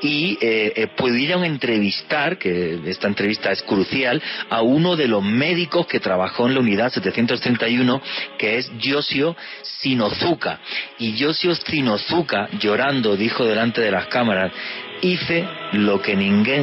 y 0.00 0.38
eh, 0.40 0.72
eh, 0.76 0.86
pudieron 0.96 1.44
entrevistar, 1.44 2.38
que 2.38 2.80
esta 2.86 3.08
entrevista 3.08 3.50
es 3.52 3.62
crucial, 3.62 4.22
a 4.50 4.62
uno 4.62 4.96
de 4.96 5.08
los 5.08 5.22
médicos 5.22 5.86
que 5.86 6.00
trabajó 6.00 6.46
en 6.46 6.54
la 6.54 6.60
unidad 6.60 6.92
731, 6.92 8.02
que 8.38 8.58
es 8.58 8.70
Yosio 8.78 9.36
Sinozuka. 9.62 10.60
Y 10.98 11.14
Yosio 11.14 11.54
Sinozuka, 11.54 12.48
llorando, 12.58 13.16
dijo 13.16 13.44
delante 13.44 13.80
de 13.80 13.90
las 13.90 14.06
cámaras, 14.06 14.52
hice 15.00 15.46
lo 15.72 16.00
que, 16.00 16.14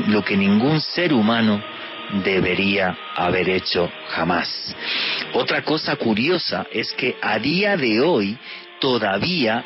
lo 0.07 0.23
que 0.23 0.37
ningún 0.37 0.81
ser 0.81 1.13
humano 1.13 1.61
debería 2.23 2.97
haber 3.15 3.49
hecho 3.49 3.91
jamás. 4.09 4.75
Otra 5.33 5.63
cosa 5.63 5.95
curiosa 5.95 6.65
es 6.71 6.93
que 6.93 7.15
a 7.21 7.39
día 7.39 7.77
de 7.77 8.01
hoy 8.01 8.37
todavía 8.79 9.65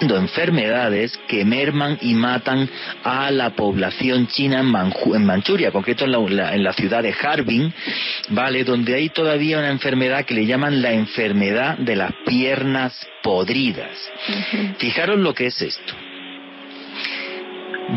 enfermedades 0.00 1.18
que 1.28 1.44
merman 1.44 1.98
y 2.00 2.14
matan 2.14 2.68
a 3.02 3.30
la 3.30 3.50
población 3.50 4.26
china 4.26 4.60
en, 4.60 5.14
en 5.14 5.24
Manchuria, 5.24 5.70
concreto 5.70 6.04
en 6.04 6.12
la, 6.12 6.54
en 6.54 6.62
la, 6.62 6.72
ciudad 6.72 7.02
de 7.02 7.14
Harbin, 7.14 7.72
¿vale? 8.30 8.64
Donde 8.64 8.94
hay 8.94 9.08
todavía 9.08 9.58
una 9.58 9.70
enfermedad 9.70 10.24
que 10.24 10.34
le 10.34 10.46
llaman 10.46 10.82
la 10.82 10.92
enfermedad 10.92 11.78
de 11.78 11.96
las 11.96 12.12
piernas 12.26 13.06
podridas. 13.22 13.96
Fijaros 14.78 15.18
lo 15.18 15.34
que 15.34 15.46
es 15.46 15.62
esto. 15.62 15.94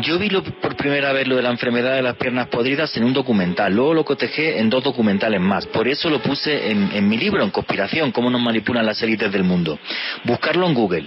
Yo 0.02 0.18
vi 0.18 0.28
por 0.28 0.76
primera 0.76 1.12
vez 1.12 1.26
lo 1.26 1.36
de 1.36 1.42
la 1.42 1.50
enfermedad 1.50 1.94
de 1.94 2.02
las 2.02 2.16
piernas 2.16 2.48
podridas 2.48 2.96
en 2.96 3.04
un 3.04 3.12
documental, 3.12 3.74
luego 3.74 3.94
lo 3.94 4.04
cotejé 4.04 4.58
en 4.58 4.70
dos 4.70 4.84
documentales 4.84 5.40
más, 5.40 5.66
por 5.66 5.88
eso 5.88 6.08
lo 6.10 6.20
puse 6.20 6.70
en, 6.70 6.90
en 6.92 7.08
mi 7.08 7.16
libro, 7.16 7.42
en 7.42 7.50
Conspiración, 7.50 8.12
cómo 8.12 8.30
nos 8.30 8.40
manipulan 8.40 8.86
las 8.86 9.02
élites 9.02 9.32
del 9.32 9.44
mundo. 9.44 9.78
Buscarlo 10.24 10.66
en 10.66 10.74
Google. 10.74 11.06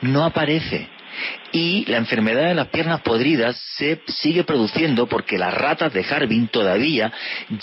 No 0.00 0.24
aparece 0.24 0.88
y 1.52 1.84
la 1.86 1.96
enfermedad 1.96 2.48
de 2.48 2.54
las 2.54 2.68
piernas 2.68 3.00
podridas 3.00 3.56
se 3.76 4.00
sigue 4.06 4.44
produciendo 4.44 5.06
porque 5.06 5.38
las 5.38 5.54
ratas 5.54 5.92
de 5.92 6.04
Harbin 6.04 6.48
todavía 6.48 7.12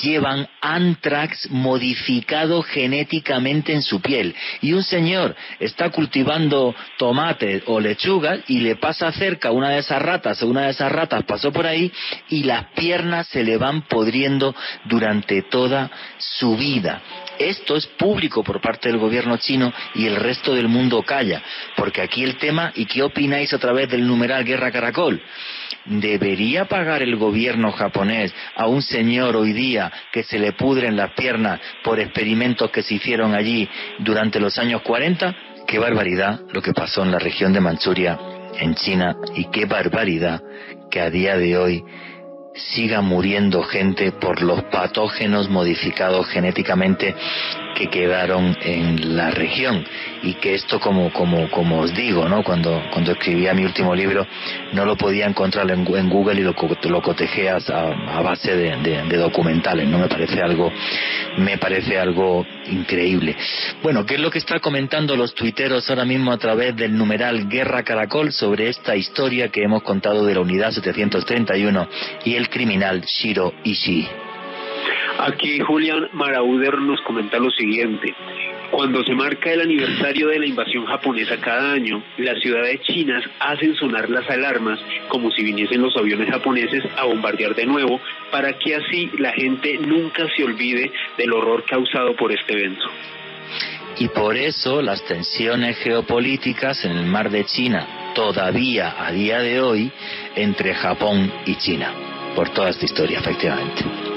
llevan 0.01 0.47
antrax 0.61 1.49
modificado 1.51 2.61
genéticamente 2.63 3.73
en 3.73 3.81
su 3.81 4.01
piel. 4.01 4.35
Y 4.61 4.73
un 4.73 4.83
señor 4.83 5.35
está 5.59 5.89
cultivando 5.89 6.75
tomate 6.97 7.63
o 7.67 7.79
lechuga 7.79 8.39
y 8.47 8.61
le 8.61 8.75
pasa 8.77 9.11
cerca 9.11 9.51
una 9.51 9.69
de 9.69 9.79
esas 9.79 10.01
ratas 10.01 10.41
o 10.41 10.47
una 10.47 10.63
de 10.63 10.71
esas 10.71 10.91
ratas 10.91 11.23
pasó 11.23 11.51
por 11.51 11.67
ahí 11.67 11.91
y 12.29 12.43
las 12.43 12.65
piernas 12.73 13.27
se 13.27 13.43
le 13.43 13.57
van 13.57 13.83
podriendo 13.83 14.55
durante 14.85 15.43
toda 15.43 15.91
su 16.17 16.55
vida 16.57 17.01
esto 17.39 17.75
es 17.75 17.85
público 17.87 18.43
por 18.43 18.61
parte 18.61 18.89
del 18.89 18.97
gobierno 18.97 19.37
chino 19.37 19.73
y 19.95 20.05
el 20.05 20.15
resto 20.15 20.53
del 20.53 20.67
mundo 20.67 21.01
calla, 21.03 21.41
porque 21.75 22.01
aquí 22.01 22.23
el 22.23 22.37
tema, 22.37 22.71
¿y 22.75 22.85
qué 22.85 23.03
opináis 23.03 23.53
a 23.53 23.59
través 23.59 23.89
del 23.89 24.05
numeral 24.05 24.43
Guerra 24.43 24.71
Caracol? 24.71 25.21
¿Debería 25.85 26.65
pagar 26.65 27.03
el 27.03 27.17
gobierno 27.17 27.71
japonés 27.71 28.33
a 28.55 28.67
un 28.67 28.81
señor 28.81 29.35
hoy 29.35 29.51
día 29.51 29.91
que 30.11 30.23
se 30.23 30.39
le 30.39 30.53
pudren 30.53 30.95
las 30.95 31.11
piernas 31.13 31.59
por 31.83 31.99
experimentos 31.99 32.71
que 32.71 32.83
se 32.83 32.95
hicieron 32.95 33.33
allí 33.33 33.67
durante 33.99 34.39
los 34.39 34.57
años 34.57 34.81
40? 34.81 35.35
Qué 35.67 35.79
barbaridad 35.79 36.41
lo 36.53 36.61
que 36.61 36.73
pasó 36.73 37.03
en 37.03 37.11
la 37.11 37.19
región 37.19 37.51
de 37.51 37.59
Manchuria, 37.59 38.17
en 38.59 38.75
China, 38.75 39.15
y 39.35 39.45
qué 39.45 39.65
barbaridad 39.65 40.41
que 40.89 41.01
a 41.01 41.09
día 41.09 41.35
de 41.37 41.57
hoy 41.57 41.83
siga 42.55 43.01
muriendo 43.01 43.63
gente 43.63 44.11
por 44.11 44.41
los 44.41 44.63
patógenos 44.65 45.49
modificados 45.49 46.27
genéticamente 46.27 47.15
que 47.73 47.87
quedaron 47.87 48.57
en 48.61 49.15
la 49.15 49.31
región. 49.31 49.85
Y 50.21 50.35
que 50.35 50.55
esto 50.55 50.79
como 50.79 51.11
como 51.11 51.49
como 51.49 51.81
os 51.81 51.93
digo 51.93 52.27
no 52.29 52.43
cuando 52.43 52.81
cuando 52.91 53.11
escribía 53.11 53.53
mi 53.53 53.65
último 53.65 53.93
libro 53.93 54.25
no 54.71 54.85
lo 54.85 54.95
podía 54.95 55.25
encontrar 55.25 55.69
en, 55.69 55.83
Google 55.83 56.39
y 56.39 56.43
lo, 56.43 56.55
lo 56.83 57.01
cotejé 57.01 57.49
a, 57.49 57.57
a 57.57 58.21
base 58.21 58.55
de, 58.55 59.17
documentales 59.17 59.87
no 59.87 59.99
me 59.99 60.07
parece 60.07 60.41
algo 60.41 60.71
me 61.37 61.57
parece 61.57 61.99
algo 61.99 62.45
increíble. 62.69 63.35
Bueno 63.81 64.05
qué 64.05 64.15
es 64.15 64.21
lo 64.21 64.31
que 64.31 64.39
está 64.39 64.59
comentando 64.59 65.15
los 65.15 65.33
tuiteros 65.33 65.89
ahora 65.89 66.05
mismo 66.05 66.31
a 66.31 66.37
través 66.37 66.75
del 66.75 66.95
numeral 66.97 67.49
Guerra 67.49 67.83
Caracol 67.83 68.31
sobre 68.31 68.69
esta 68.69 68.95
historia 68.95 69.49
que 69.49 69.63
hemos 69.63 69.83
contado 69.83 70.25
de 70.25 70.35
la 70.35 70.41
unidad 70.41 70.71
731 70.71 71.87
y 72.23 72.35
el 72.35 72.49
criminal 72.49 73.01
Shiro 73.01 73.53
Ishii 73.63 74.32
Aquí 75.19 75.59
Julián 75.59 76.09
Marauder 76.13 76.79
nos 76.79 76.99
comenta 77.01 77.37
lo 77.37 77.51
siguiente. 77.51 78.13
Cuando 78.71 79.03
se 79.03 79.13
marca 79.13 79.51
el 79.51 79.61
aniversario 79.61 80.29
de 80.29 80.39
la 80.39 80.47
invasión 80.47 80.85
japonesa 80.85 81.37
cada 81.39 81.73
año, 81.73 82.03
las 82.17 82.39
ciudades 82.41 82.81
chinas 82.81 83.23
hacen 83.39 83.75
sonar 83.75 84.09
las 84.09 84.27
alarmas 84.27 84.79
como 85.09 85.29
si 85.29 85.43
viniesen 85.43 85.81
los 85.81 85.95
aviones 85.95 86.29
japoneses 86.29 86.83
a 86.97 87.05
bombardear 87.05 87.53
de 87.53 87.67
nuevo 87.67 88.01
para 88.31 88.57
que 88.57 88.75
así 88.75 89.11
la 89.19 89.31
gente 89.33 89.77
nunca 89.77 90.27
se 90.35 90.43
olvide 90.43 90.91
del 91.17 91.33
horror 91.33 91.63
causado 91.65 92.15
por 92.15 92.31
este 92.31 92.53
evento. 92.53 92.85
Y 93.99 94.07
por 94.07 94.35
eso 94.35 94.81
las 94.81 95.05
tensiones 95.05 95.77
geopolíticas 95.77 96.83
en 96.85 96.97
el 96.97 97.05
mar 97.05 97.29
de 97.29 97.45
China 97.45 98.11
todavía 98.15 98.95
a 98.97 99.11
día 99.11 99.39
de 99.39 99.61
hoy 99.61 99.91
entre 100.35 100.73
Japón 100.73 101.31
y 101.45 101.55
China. 101.57 101.93
Por 102.35 102.49
toda 102.49 102.69
esta 102.69 102.85
historia, 102.85 103.19
efectivamente. 103.19 104.12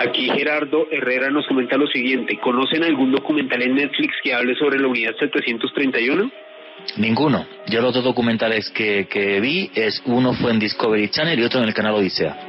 Aquí 0.00 0.30
Gerardo 0.30 0.86
Herrera 0.92 1.30
nos 1.30 1.46
comenta 1.48 1.76
lo 1.76 1.88
siguiente. 1.88 2.38
¿Conocen 2.38 2.84
algún 2.84 3.10
documental 3.10 3.60
en 3.62 3.74
Netflix 3.74 4.14
que 4.22 4.32
hable 4.32 4.54
sobre 4.54 4.78
la 4.78 4.86
unidad 4.86 5.12
731? 5.18 6.30
Ninguno. 6.98 7.44
Yo 7.66 7.80
los 7.80 7.92
dos 7.94 8.04
documentales 8.04 8.70
que, 8.70 9.08
que 9.08 9.40
vi 9.40 9.70
es 9.74 10.00
uno 10.06 10.34
fue 10.34 10.52
en 10.52 10.60
Discovery 10.60 11.08
Channel 11.08 11.38
y 11.38 11.42
otro 11.42 11.60
en 11.60 11.66
el 11.66 11.74
canal 11.74 11.94
Odisea. 11.94 12.47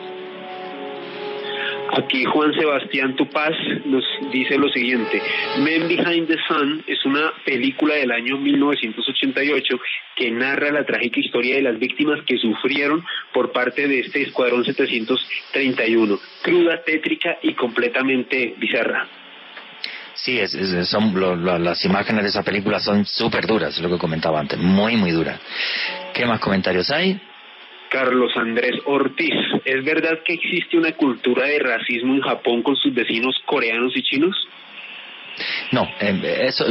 Aquí 1.99 2.23
Juan 2.23 2.53
Sebastián 2.53 3.15
Tupaz 3.15 3.53
nos 3.85 4.03
dice 4.31 4.57
lo 4.57 4.69
siguiente, 4.69 5.21
Men 5.59 5.87
Behind 5.87 6.27
the 6.27 6.37
Sun 6.47 6.83
es 6.87 7.03
una 7.05 7.31
película 7.45 7.95
del 7.95 8.11
año 8.11 8.37
1988 8.37 9.79
que 10.15 10.31
narra 10.31 10.71
la 10.71 10.85
trágica 10.85 11.19
historia 11.19 11.55
de 11.55 11.63
las 11.63 11.77
víctimas 11.77 12.21
que 12.25 12.37
sufrieron 12.37 13.03
por 13.33 13.51
parte 13.51 13.87
de 13.87 13.99
este 13.99 14.21
Escuadrón 14.21 14.63
731, 14.63 16.19
cruda, 16.41 16.81
tétrica 16.83 17.37
y 17.41 17.53
completamente 17.53 18.53
bizarra. 18.57 19.07
Sí, 20.13 20.39
es, 20.39 20.51
son 20.89 21.13
las 21.63 21.83
imágenes 21.83 22.23
de 22.23 22.29
esa 22.29 22.43
película 22.43 22.79
son 22.79 23.05
súper 23.05 23.45
duras, 23.45 23.77
lo 23.79 23.89
que 23.89 23.97
comentaba 23.97 24.39
antes, 24.39 24.57
muy, 24.57 24.95
muy 24.95 25.11
duras. 25.11 25.39
¿Qué 26.13 26.25
más 26.25 26.39
comentarios 26.39 26.91
hay? 26.91 27.19
Carlos 27.89 28.31
Andrés 28.35 28.75
Ortiz, 28.85 29.33
¿es 29.65 29.83
verdad 29.83 30.19
que 30.23 30.33
existe 30.33 30.77
una 30.77 30.91
cultura 30.93 31.47
de 31.47 31.59
racismo 31.59 32.13
en 32.13 32.21
Japón 32.21 32.61
con 32.61 32.75
sus 32.75 32.93
vecinos 32.93 33.35
coreanos 33.45 33.95
y 33.95 34.03
chinos? 34.03 34.35
No, 35.71 35.87
em, 35.99 36.21
eso, 36.23 36.65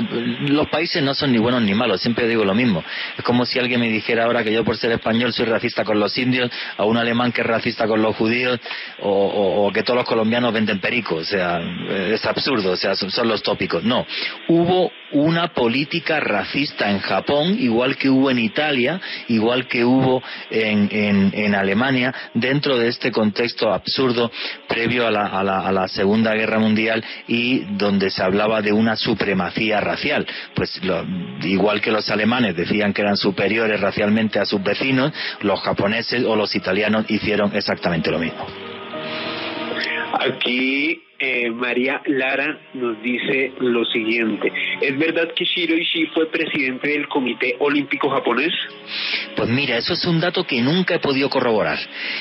los 0.49 0.69
países 0.69 1.03
no 1.03 1.15
son 1.15 1.33
ni 1.33 1.39
buenos 1.39 1.63
ni 1.63 1.75
malos, 1.75 2.01
siempre 2.01 2.29
digo 2.29 2.45
lo 2.45 2.55
mismo. 2.55 2.83
Es 3.17 3.25
como 3.25 3.45
si 3.45 3.59
alguien 3.59 3.81
me 3.81 3.89
dijera 3.89 4.25
ahora 4.25 4.45
que 4.45 4.53
yo 4.53 4.65
por 4.65 4.77
ser 4.77 4.93
español 4.93 5.33
soy 5.33 5.47
racista 5.47 5.85
con 5.85 5.99
los 5.99 6.17
indios, 6.19 6.51
a 6.77 6.85
un 6.85 6.97
alemán 6.97 7.33
que 7.33 7.41
es 7.41 7.47
racista 7.47 7.87
con 7.87 8.03
los 8.03 8.17
judíos, 8.17 8.59
o, 9.01 9.71
que 9.73 9.83
todos 9.83 9.99
los 9.99 10.07
colombianos 10.07 10.53
venden 10.53 10.81
pericos. 10.81 11.23
O 11.23 11.25
sea, 11.25 11.61
es 11.91 12.25
absurdo, 12.27 12.73
o 12.73 12.77
sea, 12.77 12.95
son, 12.95 13.29
los 13.29 13.43
tópicos. 13.43 13.85
No, 13.85 14.07
hubo 14.49 14.91
una 15.13 15.49
política 15.49 16.21
racista 16.21 16.91
en 16.91 17.01
Japón, 17.01 17.57
igual 17.59 17.97
que 17.97 18.09
hubo 18.09 18.31
en 18.31 18.39
Italia, 18.39 19.01
igual 19.29 19.67
que 19.67 19.85
hubo 19.85 20.23
en, 20.51 20.89
en, 21.33 21.55
Alemania, 21.55 22.15
dentro 22.35 22.79
de 22.79 22.89
este 22.89 23.11
contexto 23.11 23.73
absurdo 23.73 24.31
previo 24.69 25.07
a 25.07 25.11
la, 25.11 25.27
a 25.27 25.43
la, 25.43 25.61
a 25.61 25.73
la 25.73 25.89
Segunda 25.89 26.35
Guerra 26.35 26.59
Mundial 26.59 27.05
y 27.27 27.61
donde 27.77 28.11
se 28.11 28.23
hablaba 28.23 28.58
de 28.63 28.73
una 28.73 28.97
supremacía 28.97 29.81
racial. 29.81 30.27
Pues 30.55 30.81
igual 31.43 31.81
que 31.81 31.91
los 31.91 32.11
alemanes 32.11 32.57
decían 32.57 32.93
que 32.93 33.03
eran 33.03 33.17
superiores 33.17 33.81
racialmente 33.81 34.39
a 34.39 34.45
sus 34.45 34.63
vecinos, 34.63 35.13
los 35.41 35.61
japoneses 35.61 36.25
o 36.25 36.37
los 36.37 36.55
italianos 36.55 37.05
hicieron 37.09 37.55
exactamente 37.55 38.11
lo 38.11 38.19
mismo. 38.19 38.47
Aquí 40.21 41.03
eh, 41.21 41.51
María 41.51 42.01
Lara 42.07 42.61
nos 42.75 43.03
dice 43.03 43.53
lo 43.59 43.85
siguiente. 43.85 44.53
¿Es 44.81 44.97
verdad 44.97 45.29
que 45.35 45.45
Shiro 45.45 45.77
Ishii 45.77 46.07
fue 46.15 46.31
presidente 46.31 46.89
del 46.89 47.09
Comité 47.09 47.57
Olímpico 47.59 48.09
Japonés? 48.09 48.53
Pues 49.35 49.49
mira, 49.49 49.77
eso 49.77 49.95
es 49.95 50.05
un 50.05 50.21
dato 50.21 50.45
que 50.45 50.63
nunca 50.63 50.95
he 50.95 51.01
podido 51.01 51.29
corroborar. 51.29 51.79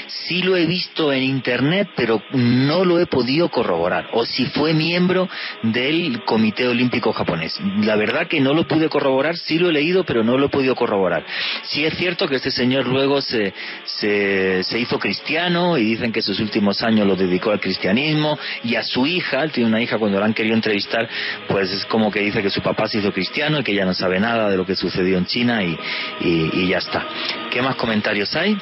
Sí 0.08 0.42
lo 0.42 0.56
he 0.56 0.66
visto 0.66 1.14
en 1.14 1.24
internet, 1.24 1.90
pero 1.96 2.24
no 2.32 2.86
lo 2.86 3.00
he 3.00 3.06
podido 3.06 3.50
corroborar. 3.50 4.10
O 4.14 4.26
si 4.26 4.46
fue 4.48 4.74
miembro 4.74 5.30
del 5.62 6.24
Comité 6.24 6.68
Olímpico 6.68 7.14
Japonés. 7.14 7.60
La 7.82 7.96
verdad 7.96 8.28
que 8.28 8.42
no 8.42 8.56
lo 8.56 8.68
pude 8.68 8.90
corroborar, 8.90 9.38
sí 9.38 9.60
lo 9.60 9.70
he 9.70 9.74
leído, 9.74 10.06
pero 10.06 10.24
no 10.24 10.40
lo 10.40 10.48
he 10.48 10.50
podido 10.50 10.74
corroborar. 10.74 11.24
Sí 11.64 11.86
es 11.86 11.96
cierto 11.98 12.28
que 12.28 12.38
este 12.38 12.50
señor 12.50 12.88
luego 12.88 13.22
se, 13.22 13.54
se, 13.84 14.64
se 14.64 14.80
hizo 14.80 14.98
cristiano 14.98 15.78
y 15.78 15.84
dicen 15.84 16.12
que 16.12 16.24
sus 16.24 16.40
últimos 16.40 16.82
años 16.82 17.06
los 17.06 17.20
dedicó 17.20 17.52
al 17.52 17.60
cristianismo 17.60 18.40
y 18.64 18.76
a 18.76 18.87
su 18.88 19.06
hija, 19.06 19.48
tiene 19.50 19.70
una 19.70 19.82
hija 19.82 19.98
cuando 19.98 20.20
la 20.20 20.26
han 20.26 20.34
querido 20.34 20.56
entrevistar, 20.56 21.08
pues 21.48 21.72
es 21.72 21.86
como 21.86 22.12
que 22.12 22.22
dice 22.22 22.42
que 22.42 22.50
su 22.50 22.62
papá 22.62 22.88
se 22.88 23.00
hizo 23.00 23.12
cristiano 23.12 23.60
y 23.60 23.64
que 23.64 23.74
ya 23.74 23.86
no 23.86 23.94
sabe 23.94 24.20
nada 24.20 24.50
de 24.50 24.58
lo 24.58 24.66
que 24.66 24.76
sucedió 24.76 25.18
en 25.18 25.26
China 25.26 25.64
y, 25.64 25.78
y 26.22 26.68
ya 26.68 26.78
está. 26.78 27.06
¿Qué 27.52 27.62
más 27.62 27.76
comentarios 27.76 28.36
hay? 28.36 28.58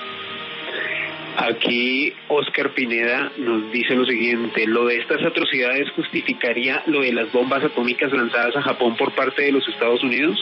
Aquí 1.38 2.14
Oscar 2.30 2.74
Pineda 2.74 3.32
nos 3.38 3.70
dice 3.72 3.94
lo 3.94 4.06
siguiente, 4.06 4.66
lo 4.68 4.86
de 4.86 4.98
estas 4.98 5.22
atrocidades 5.22 5.90
justificaría 5.92 6.82
lo 6.86 7.02
de 7.02 7.12
las 7.12 7.30
bombas 7.32 7.62
atómicas 7.64 8.12
lanzadas 8.14 8.56
a 8.56 8.62
Japón 8.62 8.96
por 8.96 9.14
parte 9.14 9.42
de 9.44 9.52
los 9.52 9.68
Estados 9.68 10.02
Unidos? 10.02 10.38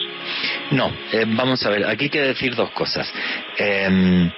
No, 0.70 0.92
eh, 1.12 1.24
vamos 1.26 1.66
a 1.66 1.70
ver, 1.70 1.84
aquí 1.86 2.04
hay 2.04 2.10
que 2.10 2.20
decir 2.20 2.54
dos 2.54 2.70
cosas. 2.70 3.12
Eh, 3.58 4.30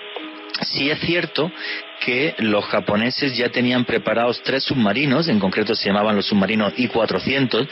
sí 0.62 0.88
es 0.88 0.98
cierto 1.00 1.52
que 2.00 2.34
los 2.38 2.64
japoneses 2.66 3.36
ya 3.36 3.48
tenían 3.48 3.84
preparados 3.84 4.42
tres 4.42 4.64
submarinos, 4.64 5.28
en 5.28 5.38
concreto 5.38 5.74
se 5.74 5.88
llamaban 5.88 6.16
los 6.16 6.26
submarinos 6.26 6.72
I-400, 6.76 7.68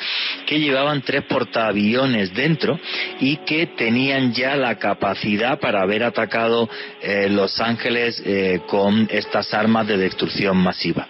que 0.46 0.60
llevaban 0.60 1.02
tres 1.02 1.24
portaaviones 1.24 2.34
dentro 2.34 2.78
y 3.20 3.36
que 3.38 3.66
tenían 3.66 4.32
ya 4.32 4.56
la 4.56 4.76
capacidad 4.78 5.58
para 5.58 5.82
haber 5.82 6.04
atacado 6.04 6.68
eh, 7.02 7.28
Los 7.28 7.60
Ángeles 7.60 8.22
eh, 8.24 8.60
con 8.66 9.08
estas 9.10 9.52
armas 9.54 9.86
de 9.86 9.96
destrucción 9.96 10.56
masiva. 10.56 11.06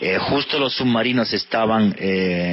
Eh, 0.00 0.18
justo 0.18 0.58
los 0.58 0.74
submarinos 0.74 1.32
estaban 1.32 1.94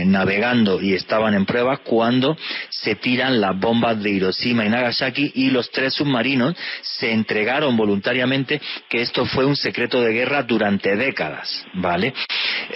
navegando 0.06 0.82
y 0.82 0.94
estaban 0.94 1.34
en 1.34 1.46
prueba 1.46 1.78
cuando 1.78 2.38
se 2.70 2.96
tiran 2.96 3.40
las 3.40 3.58
bombas 3.60 4.02
de 4.02 4.12
Hiroshima 4.12 4.66
y 4.66 4.70
Nagasaki 4.70 5.32
y 5.36 5.50
los 5.50 5.72
tres 5.72 5.94
submarinos 5.94 6.56
se 6.82 7.12
entregaron 7.12 7.76
voluntariamente 7.76 8.62
que 8.90 9.02
esto 9.02 9.26
fue 9.26 9.46
un 9.46 9.56
secreto 9.56 10.02
de 10.02 10.14
guerra 10.14 10.44
durante 10.44 10.96
décadas, 10.96 11.66
¿vale? 11.74 12.14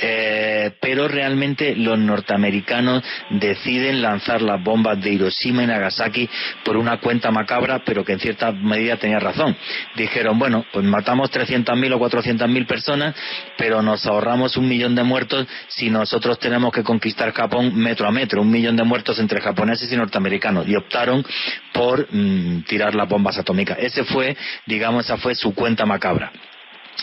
Eh, 0.01 0.71
pero 0.81 1.07
realmente 1.07 1.75
los 1.75 1.97
norteamericanos 1.97 3.03
deciden 3.29 4.01
lanzar 4.01 4.41
las 4.41 4.61
bombas 4.63 5.01
de 5.01 5.11
Hiroshima 5.11 5.63
y 5.63 5.67
Nagasaki 5.67 6.29
por 6.63 6.77
una 6.77 6.99
cuenta 6.99 7.31
macabra, 7.31 7.83
pero 7.85 8.03
que 8.03 8.13
en 8.13 8.19
cierta 8.19 8.51
medida 8.51 8.97
tenía 8.97 9.19
razón. 9.19 9.55
Dijeron, 9.95 10.37
bueno, 10.37 10.65
pues 10.71 10.85
matamos 10.85 11.31
300.000 11.31 11.93
o 11.93 11.99
400.000 11.99 12.67
personas, 12.67 13.15
pero 13.57 13.81
nos 13.81 14.05
ahorramos 14.05 14.56
un 14.57 14.67
millón 14.67 14.95
de 14.95 15.03
muertos 15.03 15.47
si 15.67 15.89
nosotros 15.89 16.39
tenemos 16.39 16.71
que 16.71 16.83
conquistar 16.83 17.33
Japón 17.33 17.75
metro 17.75 18.07
a 18.07 18.11
metro, 18.11 18.41
un 18.41 18.51
millón 18.51 18.75
de 18.75 18.83
muertos 18.83 19.19
entre 19.19 19.41
japoneses 19.41 19.91
y 19.91 19.95
norteamericanos. 19.95 20.67
Y 20.67 20.75
optaron 20.75 21.25
por 21.73 22.07
mm, 22.11 22.63
tirar 22.63 22.95
las 22.95 23.07
bombas 23.07 23.37
atómicas. 23.37 23.77
Ese 23.79 24.03
fue, 24.03 24.35
digamos, 24.65 25.05
esa 25.05 25.17
fue 25.17 25.35
su 25.35 25.53
cuenta 25.53 25.85
macabra. 25.85 26.31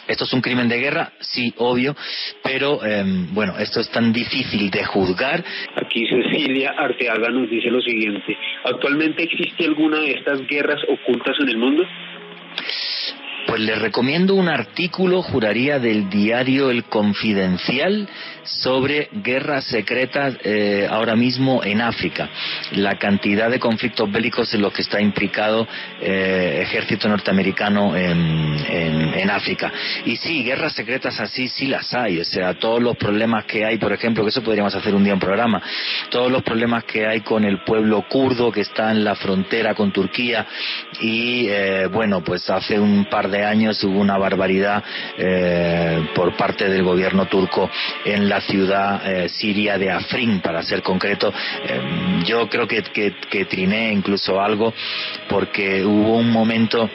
¿Esto 0.08 0.24
es 0.24 0.32
un 0.32 0.40
crimen 0.40 0.68
de 0.68 0.78
guerra? 0.78 1.12
Sí, 1.20 1.54
obvio, 1.56 1.96
pero 2.42 2.84
em, 2.84 3.32
bueno, 3.32 3.54
esto 3.58 3.80
es 3.80 3.88
tan 3.90 4.12
difícil 4.12 4.70
de 4.70 4.84
juzgar. 4.84 5.42
Aquí 5.76 6.06
Cecilia 6.06 6.74
Arteaga 6.76 7.30
nos 7.30 7.48
dice 7.48 7.70
lo 7.70 7.80
siguiente, 7.80 8.36
¿actualmente 8.64 9.22
existe 9.22 9.64
alguna 9.64 10.00
de 10.00 10.12
estas 10.12 10.46
guerras 10.46 10.80
ocultas 10.88 11.36
en 11.40 11.48
el 11.48 11.56
mundo? 11.56 11.84
Pues 13.46 13.60
le 13.60 13.74
recomiendo 13.74 14.34
un 14.34 14.48
artículo, 14.48 15.22
juraría, 15.22 15.78
del 15.78 16.08
diario 16.08 16.70
El 16.70 16.84
Confidencial 16.84 18.08
sobre 18.44 19.08
guerras 19.12 19.64
secretas 19.64 20.36
eh, 20.44 20.86
ahora 20.90 21.16
mismo 21.16 21.62
en 21.64 21.80
África. 21.80 22.28
La 22.72 22.98
cantidad 22.98 23.50
de 23.50 23.58
conflictos 23.58 24.10
bélicos 24.10 24.52
en 24.54 24.62
los 24.62 24.72
que 24.72 24.82
está 24.82 25.00
implicado 25.00 25.66
eh, 26.00 26.60
ejército 26.62 27.08
norteamericano 27.08 27.96
en, 27.96 28.56
en, 28.68 29.30
África. 29.30 29.72
Y 30.04 30.16
sí, 30.16 30.44
guerras 30.44 30.74
secretas 30.74 31.18
así 31.18 31.48
sí 31.48 31.66
las 31.66 31.92
hay. 31.94 32.20
O 32.20 32.24
sea, 32.24 32.54
todos 32.54 32.82
los 32.82 32.96
problemas 32.96 33.46
que 33.46 33.64
hay, 33.64 33.78
por 33.78 33.92
ejemplo, 33.92 34.22
que 34.22 34.28
eso 34.28 34.42
podríamos 34.42 34.74
hacer 34.74 34.94
un 34.94 35.02
día 35.02 35.14
un 35.14 35.20
programa, 35.20 35.62
todos 36.10 36.30
los 36.30 36.42
problemas 36.42 36.84
que 36.84 37.06
hay 37.06 37.20
con 37.20 37.44
el 37.44 37.64
pueblo 37.64 38.06
kurdo 38.08 38.52
que 38.52 38.60
está 38.60 38.90
en 38.90 39.02
la 39.02 39.14
frontera 39.14 39.74
con 39.74 39.92
Turquía 39.92 40.46
y 41.00 41.46
eh, 41.48 41.86
bueno, 41.86 42.22
pues 42.22 42.48
hace 42.50 42.78
un 42.78 43.06
par 43.06 43.30
de 43.30 43.33
años 43.42 43.82
hubo 43.84 43.98
una 43.98 44.18
barbaridad 44.18 44.84
por 46.14 46.36
parte 46.36 46.68
del 46.68 46.82
gobierno 46.82 47.26
turco 47.26 47.70
en 48.04 48.28
la 48.28 48.40
ciudad 48.40 49.00
eh, 49.04 49.28
siria 49.28 49.78
de 49.78 49.90
Afrin, 49.90 50.40
para 50.40 50.62
ser 50.62 50.82
concreto. 50.82 51.32
Eh, 51.66 52.22
yo 52.24 52.48
creo 52.48 52.66
que, 52.66 52.82
que, 52.82 53.44
triné 53.44 53.92
incluso 53.92 54.40
algo 54.40 54.72
porque 55.28 55.84
hubo 55.84 56.16
un 56.16 56.30
momento 56.30 56.88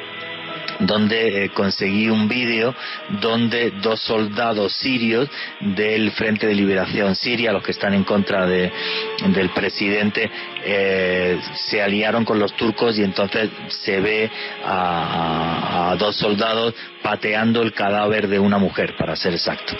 donde 0.79 1.43
eh, 1.43 1.49
conseguí 1.49 2.09
un 2.09 2.27
vídeo 2.27 2.73
donde 3.21 3.71
dos 3.81 3.99
soldados 3.99 4.73
sirios 4.73 5.29
del 5.59 6.11
Frente 6.11 6.47
de 6.47 6.55
Liberación 6.55 7.15
Siria, 7.15 7.51
los 7.51 7.63
que 7.63 7.71
están 7.71 7.93
en 7.93 8.03
contra 8.03 8.45
de, 8.45 8.71
del 9.27 9.49
presidente, 9.49 10.31
se 10.63 11.81
aliaron 11.81 12.25
con 12.25 12.39
los 12.39 12.53
turcos 12.53 12.97
y 12.97 13.03
entonces 13.03 13.49
se 13.69 13.99
ve 13.99 14.29
a 14.65 15.95
dos 15.97 16.15
soldados 16.15 16.73
pateando 17.01 17.61
el 17.61 17.73
cadáver 17.73 18.27
de 18.27 18.39
una 18.39 18.57
mujer, 18.57 18.95
para 18.97 19.15
ser 19.15 19.33
exacto. 19.33 19.75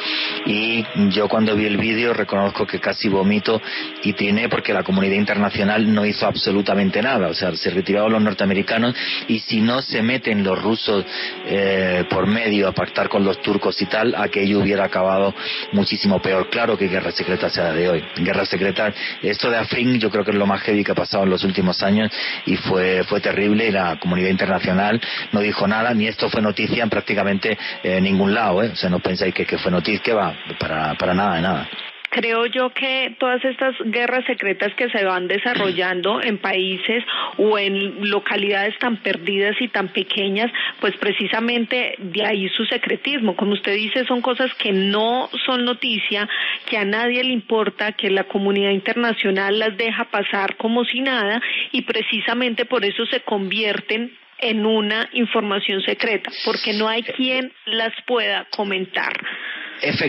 Y 0.45 0.85
yo 1.09 1.27
cuando 1.27 1.55
vi 1.55 1.65
el 1.65 1.77
vídeo 1.77 2.13
reconozco 2.13 2.65
que 2.65 2.79
casi 2.79 3.09
vomito 3.09 3.61
y 4.03 4.13
tiene 4.13 4.49
porque 4.49 4.73
la 4.73 4.83
comunidad 4.83 5.15
internacional 5.15 5.93
no 5.93 6.05
hizo 6.05 6.25
absolutamente 6.25 7.01
nada. 7.01 7.27
O 7.27 7.33
sea, 7.33 7.55
se 7.55 7.69
retiraron 7.69 8.13
los 8.13 8.21
norteamericanos 8.21 8.95
y 9.27 9.39
si 9.39 9.61
no 9.61 9.81
se 9.81 10.01
meten 10.01 10.43
los 10.43 10.61
rusos 10.61 11.05
eh, 11.45 12.05
por 12.09 12.25
medio 12.27 12.67
a 12.67 12.71
pactar 12.71 13.09
con 13.09 13.23
los 13.23 13.41
turcos 13.41 13.81
y 13.81 13.85
tal, 13.85 14.15
aquello 14.15 14.59
hubiera 14.59 14.85
acabado 14.85 15.33
muchísimo 15.73 16.21
peor. 16.21 16.49
Claro 16.49 16.77
que 16.77 16.87
guerra 16.87 17.11
secreta 17.11 17.49
sea 17.49 17.73
de 17.73 17.89
hoy. 17.89 18.03
Guerra 18.17 18.45
secreta, 18.45 18.93
esto 19.21 19.49
de 19.49 19.57
Afrin 19.57 19.99
yo 19.99 20.09
creo 20.09 20.23
que 20.23 20.31
es 20.31 20.37
lo 20.37 20.45
más 20.45 20.63
heavy 20.69 20.83
que 20.83 20.91
ha 20.91 20.95
pasado 20.95 21.23
en 21.23 21.29
los 21.31 21.43
últimos 21.43 21.81
años 21.83 22.11
y 22.45 22.55
fue, 22.55 23.03
fue 23.03 23.19
terrible 23.19 23.67
y 23.67 23.71
la 23.71 23.97
comunidad 23.99 24.29
internacional 24.29 25.01
no 25.31 25.39
dijo 25.39 25.67
nada, 25.67 25.93
ni 25.93 26.07
esto 26.07 26.29
fue 26.29 26.41
noticia 26.41 26.83
en 26.83 26.89
prácticamente 26.89 27.09
prácticamente 27.09 27.57
en 27.83 27.91
eh, 27.97 28.01
ningún 28.01 28.33
lado, 28.33 28.61
¿eh? 28.61 28.69
O 28.71 28.75
sea, 28.75 28.89
no 28.89 28.99
pensáis 28.99 29.33
que, 29.33 29.45
que 29.45 29.57
fue 29.57 29.71
noticia, 29.71 30.13
va, 30.13 30.35
para, 30.59 30.93
para 30.95 31.13
nada, 31.13 31.35
de 31.35 31.41
nada 31.41 31.69
creo 32.09 32.45
yo 32.47 32.71
que 32.71 33.15
todas 33.19 33.43
estas 33.45 33.75
guerras 33.85 34.25
secretas 34.25 34.73
que 34.75 34.89
se 34.89 35.03
van 35.03 35.27
desarrollando 35.27 36.21
en 36.21 36.37
países 36.37 37.03
o 37.37 37.57
en 37.57 38.09
localidades 38.09 38.77
tan 38.79 38.97
perdidas 38.97 39.55
y 39.59 39.67
tan 39.67 39.89
pequeñas, 39.89 40.51
pues 40.79 40.95
precisamente 40.97 41.95
de 41.97 42.25
ahí 42.25 42.49
su 42.49 42.65
secretismo. 42.65 43.35
Como 43.35 43.53
usted 43.53 43.75
dice, 43.75 44.05
son 44.05 44.21
cosas 44.21 44.53
que 44.55 44.71
no 44.71 45.29
son 45.45 45.65
noticia, 45.65 46.27
que 46.69 46.77
a 46.77 46.85
nadie 46.85 47.23
le 47.23 47.33
importa, 47.33 47.93
que 47.93 48.09
la 48.09 48.25
comunidad 48.25 48.71
internacional 48.71 49.59
las 49.59 49.77
deja 49.77 50.05
pasar 50.05 50.55
como 50.57 50.83
si 50.85 51.01
nada 51.01 51.41
y 51.71 51.83
precisamente 51.83 52.65
por 52.65 52.83
eso 52.85 53.05
se 53.05 53.21
convierten 53.21 54.11
en 54.41 54.65
una 54.65 55.09
información 55.13 55.81
secreta, 55.81 56.31
porque 56.45 56.73
no 56.73 56.87
hay 56.87 57.03
quien 57.03 57.51
las 57.65 57.91
pueda 58.05 58.47
comentar. 58.55 59.13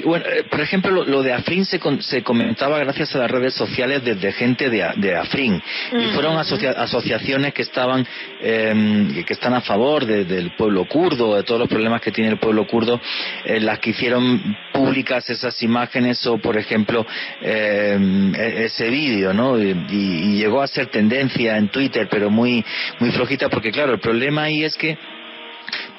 Bueno, 0.05 0.25
eh, 0.27 0.45
por 0.51 0.61
ejemplo, 0.61 1.05
lo, 1.05 1.23
de 1.23 1.33
Afrin 1.33 1.65
se, 1.65 1.81
se, 2.01 2.23
comentaba 2.23 2.79
gracias 2.79 3.15
a 3.15 3.19
las 3.19 3.31
redes 3.31 3.55
sociales 3.55 4.05
desde 4.05 4.33
gente 4.33 4.69
de, 4.71 4.87
de 4.97 5.17
Afrin. 5.17 5.63
Y 5.93 6.13
fueron 6.15 6.37
asociaciones 6.39 7.55
que 7.55 7.63
estaban, 7.63 8.07
em, 8.41 9.25
que 9.25 9.33
están 9.33 9.55
a 9.55 9.61
favor 9.61 10.05
del 10.07 10.53
pueblo 10.57 10.87
kurdo, 10.87 11.37
de 11.37 11.43
todos 11.43 11.61
los 11.61 11.69
problemas 11.69 12.01
que 12.01 12.13
tiene 12.13 12.31
el 12.31 12.39
pueblo 12.39 12.67
kurdo, 12.67 13.01
eh, 13.45 13.61
las 13.61 13.79
que 13.79 13.91
hicieron 13.91 14.57
públicas 14.73 15.29
esas 15.31 15.63
imágenes 15.63 16.27
o, 16.27 16.39
por 16.39 16.57
ejemplo, 16.57 17.07
em, 17.43 18.35
e, 18.35 18.65
ese 18.65 18.89
vídeo, 18.91 19.33
¿no? 19.33 19.61
Y, 19.61 19.71
y, 19.91 20.41
llegó 20.41 20.63
a 20.63 20.67
ser 20.67 20.87
tendencia 20.87 21.57
en 21.59 21.69
Twitter, 21.69 22.09
pero 22.11 22.31
muy, 22.31 22.65
muy 22.99 23.11
flojita, 23.11 23.49
porque 23.49 23.71
claro, 23.71 23.93
el 23.93 24.01
problema 24.01 24.45
ahí 24.45 24.65
es 24.65 24.77
que 24.77 24.97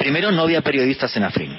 Primero, 0.02 0.32
no 0.32 0.42
había 0.42 0.62
periodistas 0.62 1.16
en 1.16 1.24
Afrin. 1.24 1.56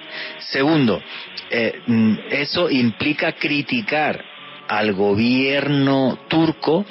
Segundo, 0.51 1.01
eh, 1.49 1.81
mm, 1.87 2.15
eso 2.29 2.69
implica 2.69 3.31
criticar 3.35 4.21
al 4.67 4.95
gobierno 4.95 6.19
turco 6.27 6.85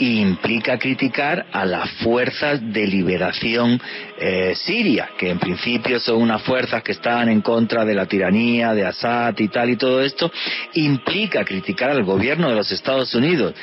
e 0.00 0.04
implica 0.04 0.76
criticar 0.78 1.46
a 1.52 1.64
las 1.64 1.88
fuerzas 2.02 2.60
de 2.72 2.88
liberación 2.88 3.80
eh, 4.18 4.54
siria, 4.56 5.10
que 5.16 5.30
en 5.30 5.38
principio 5.38 6.00
son 6.00 6.22
unas 6.22 6.42
fuerzas 6.42 6.82
que 6.82 6.92
están 6.92 7.28
en 7.28 7.40
contra 7.40 7.84
de 7.84 7.94
la 7.94 8.06
tiranía 8.06 8.74
de 8.74 8.84
Assad 8.84 9.38
y 9.38 9.46
tal 9.46 9.70
y 9.70 9.76
todo 9.76 10.02
esto, 10.02 10.32
implica 10.74 11.44
criticar 11.44 11.90
al 11.90 12.02
gobierno 12.02 12.48
de 12.48 12.56
los 12.56 12.72
Estados 12.72 13.14
Unidos, 13.14 13.54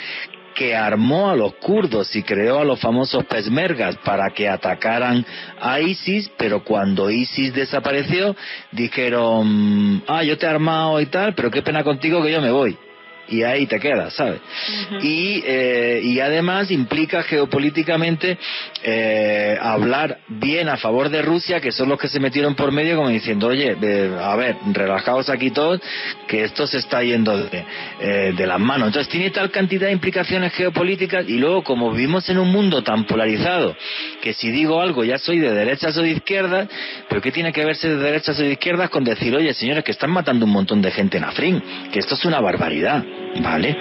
que 0.53 0.75
armó 0.75 1.29
a 1.29 1.35
los 1.35 1.55
kurdos 1.55 2.15
y 2.15 2.23
creó 2.23 2.59
a 2.59 2.65
los 2.65 2.79
famosos 2.79 3.25
pesmergas 3.25 3.97
para 3.97 4.29
que 4.31 4.47
atacaran 4.47 5.25
a 5.59 5.79
ISIS, 5.79 6.31
pero 6.37 6.63
cuando 6.63 7.09
ISIS 7.09 7.53
desapareció, 7.53 8.35
dijeron, 8.71 10.03
ah, 10.07 10.23
yo 10.23 10.37
te 10.37 10.45
he 10.45 10.49
armado 10.49 10.99
y 11.01 11.07
tal, 11.07 11.33
pero 11.35 11.51
qué 11.51 11.61
pena 11.61 11.83
contigo 11.83 12.23
que 12.23 12.31
yo 12.31 12.41
me 12.41 12.51
voy 12.51 12.77
y 13.27 13.43
ahí 13.43 13.65
te 13.65 13.79
quedas, 13.79 14.13
¿sabes? 14.13 14.39
y, 15.01 15.41
eh, 15.45 16.01
y 16.03 16.19
además 16.19 16.71
implica 16.71 17.23
geopolíticamente 17.23 18.37
eh, 18.83 19.57
hablar 19.61 20.19
bien 20.27 20.69
a 20.69 20.77
favor 20.77 21.09
de 21.09 21.21
Rusia, 21.21 21.59
que 21.59 21.71
son 21.71 21.89
los 21.89 21.99
que 21.99 22.07
se 22.07 22.19
metieron 22.19 22.55
por 22.55 22.71
medio 22.71 22.97
como 22.97 23.09
diciendo, 23.09 23.47
oye, 23.47 23.75
a 24.19 24.35
ver, 24.35 24.57
relajaos 24.71 25.29
aquí 25.29 25.51
todos, 25.51 25.81
que 26.27 26.43
esto 26.43 26.67
se 26.67 26.79
está 26.79 27.01
yendo 27.01 27.37
de, 27.37 27.65
eh, 28.01 28.33
de 28.35 28.47
las 28.47 28.59
manos. 28.59 28.87
Entonces 28.87 29.11
tiene 29.11 29.29
tal 29.29 29.51
cantidad 29.51 29.87
de 29.87 29.93
implicaciones 29.93 30.53
geopolíticas 30.53 31.27
y 31.27 31.37
luego 31.37 31.63
como 31.63 31.91
vivimos 31.91 32.27
en 32.29 32.37
un 32.37 32.51
mundo 32.51 32.83
tan 32.83 33.05
polarizado, 33.05 33.75
que 34.21 34.33
si 34.33 34.51
digo 34.51 34.81
algo 34.81 35.03
ya 35.03 35.17
soy 35.17 35.39
de 35.39 35.53
derechas 35.53 35.97
o 35.97 36.01
de 36.01 36.11
izquierdas, 36.11 36.67
pero 37.09 37.21
¿qué 37.21 37.31
tiene 37.31 37.51
que 37.53 37.63
verse 37.65 37.89
de 37.89 37.97
derechas 37.97 38.39
o 38.39 38.43
de 38.43 38.51
izquierdas 38.51 38.89
con 38.89 39.03
decir, 39.03 39.35
oye, 39.35 39.53
señores, 39.53 39.83
que 39.83 39.91
están 39.91 40.11
matando 40.11 40.45
un 40.45 40.51
montón 40.51 40.81
de 40.81 40.91
gente 40.91 41.17
en 41.17 41.23
Afrin, 41.23 41.61
que 41.91 41.99
esto 41.99 42.15
es 42.15 42.25
una 42.25 42.39
barbaridad? 42.39 43.03
¿Vale? 43.41 43.77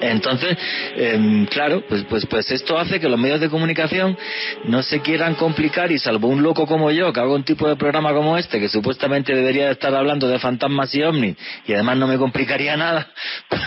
Entonces, 0.00 0.56
em, 0.96 1.46
claro, 1.46 1.82
pues, 1.88 2.04
pues, 2.04 2.26
pues 2.26 2.50
esto 2.50 2.78
hace 2.78 3.00
que 3.00 3.08
los 3.08 3.18
medios 3.18 3.40
de 3.40 3.48
comunicación 3.48 4.16
no 4.64 4.82
se 4.82 5.00
quieran 5.00 5.34
complicar 5.34 5.90
y 5.92 5.98
salvo 5.98 6.28
un 6.28 6.42
loco 6.42 6.66
como 6.66 6.90
yo, 6.90 7.12
que 7.12 7.20
hago 7.20 7.34
un 7.34 7.44
tipo 7.44 7.68
de 7.68 7.76
programa 7.76 8.12
como 8.12 8.36
este, 8.36 8.60
que 8.60 8.68
supuestamente 8.68 9.34
debería 9.34 9.70
estar 9.70 9.94
hablando 9.94 10.28
de 10.28 10.38
fantasmas 10.38 10.94
y 10.94 11.02
ovnis, 11.02 11.36
y 11.66 11.72
además 11.72 11.96
no 11.98 12.06
me 12.06 12.18
complicaría 12.18 12.76
nada, 12.76 13.08
pues, 13.48 13.62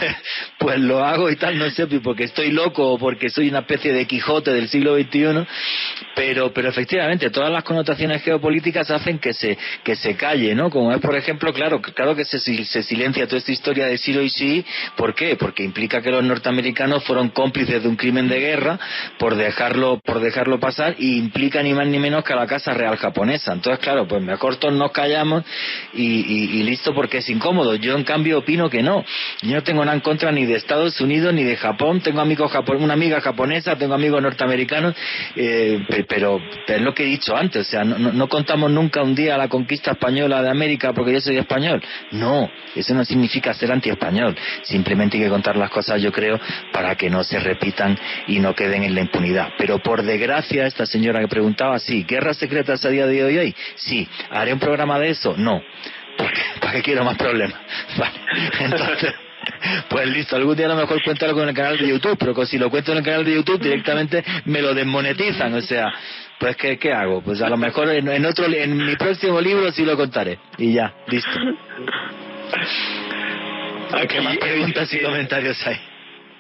pues 0.60 0.80
lo 0.80 1.04
hago 1.04 1.30
y 1.30 1.36
tal, 1.36 1.58
no 1.58 1.70
sé, 1.70 1.88
porque 1.88 2.26
estoy 2.26 2.52
loco 2.52 2.94
o 2.94 2.98
porque 2.98 3.30
soy 3.30 3.50
una 3.50 3.60
especie 3.60 3.94
de 3.94 4.06
Quijote 4.06 4.52
del 4.52 4.68
siglo 4.68 4.96
XXI, 4.96 5.46
pero, 6.16 6.52
pero 6.54 6.70
efectivamente 6.70 7.30
todas 7.30 7.52
las 7.52 7.64
connotaciones 7.64 8.24
geopolíticas 8.24 8.90
hacen 8.92 9.20
que 9.20 9.34
se, 9.34 9.58
que 9.84 9.96
se 9.96 10.16
calle, 10.16 10.56
¿no? 10.56 10.70
Como 10.70 10.92
es, 10.92 11.00
por 11.00 11.16
ejemplo, 11.16 11.54
claro, 11.54 11.82
claro 11.82 12.16
que 12.16 12.26
se, 12.26 12.40
se 12.40 12.84
silencia 12.84 13.28
toda 13.28 13.38
esta 13.38 13.52
historia 13.52 13.88
de 13.88 13.98
Siro 13.98 14.22
y 14.22 14.30
sí, 14.30 14.66
¿por 14.96 15.14
qué? 15.16 15.36
Porque 15.36 15.64
implica 15.64 16.02
que 16.02 16.12
los 16.12 16.24
norteamericanos 16.28 17.04
fueron 17.04 17.30
cómplices 17.30 17.82
de 17.82 17.90
un 17.90 17.96
crimen 17.96 18.28
de 18.28 18.40
guerra 18.40 18.80
por 19.18 19.36
dejarlo, 19.36 20.00
por 20.04 20.20
dejarlo 20.20 20.60
pasar 20.60 20.96
y 20.98 21.18
implica 21.18 21.62
ni 21.64 21.74
más 21.74 21.88
ni 21.88 22.00
menos 22.00 22.24
que 22.24 22.34
a 22.34 22.36
la 22.36 22.48
Casa 22.48 22.74
Real 22.74 22.98
japonesa. 22.98 23.54
Entonces, 23.54 23.84
claro, 23.84 24.08
pues 24.08 24.22
mejor 24.22 24.58
todos 24.58 24.74
nos 24.74 24.92
callamos 24.92 25.44
y, 25.94 26.64
listo 26.64 26.94
porque 26.94 27.20
es 27.20 27.30
incómodo. 27.30 27.76
Yo, 27.76 27.96
en 27.96 28.04
cambio, 28.04 28.40
opino 28.40 28.70
que 28.70 28.84
no. 28.84 29.06
Yo 29.42 29.56
no 29.56 29.64
tengo 29.64 29.84
nada 29.86 29.96
en 29.96 30.02
contra 30.02 30.32
ni 30.32 30.46
de 30.46 30.56
Estados 30.56 31.00
Unidos 31.00 31.34
ni 31.34 31.44
de 31.44 31.56
Japón. 31.56 32.02
Tengo 32.02 32.22
amigos 32.22 32.52
japon 32.52 32.84
una 32.84 32.94
amiga 32.94 33.22
japonesa, 33.22 33.78
tengo 33.78 33.94
amigos 33.94 34.22
norteamericanos, 34.22 34.96
eh, 35.36 35.86
pero 36.08 36.40
es 36.68 36.82
lo 36.82 36.94
que 36.94 37.04
he 37.04 37.06
dicho 37.06 37.36
antes. 37.36 37.68
O 37.68 37.70
sea, 37.70 37.84
no, 37.84 38.12
no 38.12 38.28
contamos 38.28 38.72
nunca 38.72 39.02
un 39.02 39.16
día 39.16 39.38
la 39.38 39.48
conquista 39.48 39.92
española 39.92 40.42
de 40.42 40.50
América 40.50 40.94
porque 40.94 41.14
yo 41.14 41.22
soy 41.22 41.38
español. 41.38 41.82
No, 42.12 42.50
eso 42.76 42.94
no 42.94 43.06
significa 43.06 43.54
ser 43.54 43.72
anti-español. 43.72 44.36
Simplemente 44.64 45.18
hay 45.18 45.24
que 45.24 45.30
contar 45.30 45.56
las 45.56 45.70
cosas 45.70 46.02
yo 46.02 46.07
creo, 46.12 46.40
para 46.72 46.96
que 46.96 47.10
no 47.10 47.24
se 47.24 47.40
repitan 47.40 47.98
y 48.28 48.40
no 48.40 48.54
queden 48.56 48.84
en 48.84 48.96
la 48.96 49.02
impunidad. 49.02 49.50
Pero 49.58 49.80
por 49.80 50.04
desgracia, 50.04 50.66
esta 50.66 50.86
señora 50.86 51.20
que 51.22 51.28
preguntaba, 51.28 51.80
sí, 51.80 52.04
¿guerras 52.08 52.38
secretas 52.38 52.84
a 52.86 52.90
día 52.90 53.06
de 53.06 53.24
hoy? 53.24 53.38
hoy? 53.38 53.56
Sí. 53.76 54.08
¿Haré 54.30 54.54
un 54.54 54.60
programa 54.60 55.00
de 55.00 55.10
eso? 55.10 55.36
No. 55.38 55.62
Porque, 56.18 56.42
¿Para 56.60 56.74
qué 56.74 56.82
quiero 56.82 57.04
más 57.04 57.18
problemas? 57.18 57.60
Vale. 57.98 58.20
Entonces... 58.60 59.14
Pues 59.90 60.08
listo, 60.08 60.36
algún 60.36 60.56
día 60.58 60.66
a 60.66 60.70
lo 60.70 60.76
mejor 60.76 61.02
cuéntalo 61.04 61.34
con 61.34 61.48
el 61.48 61.56
canal 61.56 61.78
de 61.78 61.88
YouTube, 61.88 62.18
pero 62.20 62.46
si 62.46 62.58
lo 62.58 62.70
cuento 62.70 62.92
en 62.92 62.98
el 62.98 63.04
canal 63.04 63.24
de 63.24 63.36
YouTube 63.36 63.62
directamente 63.62 64.24
me 64.46 64.62
lo 64.62 64.74
desmonetizan, 64.74 65.54
o 65.54 65.62
sea, 65.62 65.94
Pues 66.38 66.56
¿qué, 66.58 66.78
qué 66.78 66.92
hago? 66.92 67.22
Pues 67.22 67.42
a 67.42 67.50
lo 67.50 67.58
mejor 67.58 67.90
en, 67.90 68.26
otro 68.26 68.46
en 68.46 68.78
mi 68.78 68.96
próximo 68.96 69.40
libro 69.42 69.72
sí 69.72 69.86
lo 69.86 69.96
contaré 69.96 70.38
y 70.58 70.74
ya, 70.74 70.94
listo. 71.08 71.32
¿Qué 74.10 74.22
más 74.22 74.38
preguntas 74.38 74.94
y 74.94 75.00
comentarios 75.00 75.66
hay? 75.66 75.80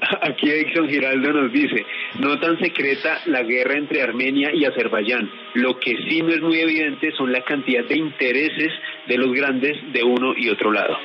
Aquí 0.22 0.50
Edson 0.50 0.88
Giraldo 0.88 1.34
nos 1.34 1.52
dice, 1.52 1.86
no 2.20 2.40
tan 2.40 2.58
secreta 2.60 3.22
la 3.26 3.44
guerra 3.44 3.78
entre 3.78 4.02
Armenia 4.02 4.50
y 4.54 4.66
Azerbaiyán. 4.66 5.30
Lo 5.56 5.80
que 5.80 5.96
sí 6.08 6.22
no 6.22 6.30
es 6.30 6.42
muy 6.42 6.60
evidente 6.60 7.12
son 7.12 7.32
la 7.32 7.42
cantidad 7.42 7.84
de 7.86 7.98
intereses 7.98 8.72
de 9.08 9.18
los 9.18 9.32
grandes 9.34 9.78
de 9.94 10.04
uno 10.04 10.34
y 10.36 10.50
otro 10.50 10.72
lado. 10.72 10.98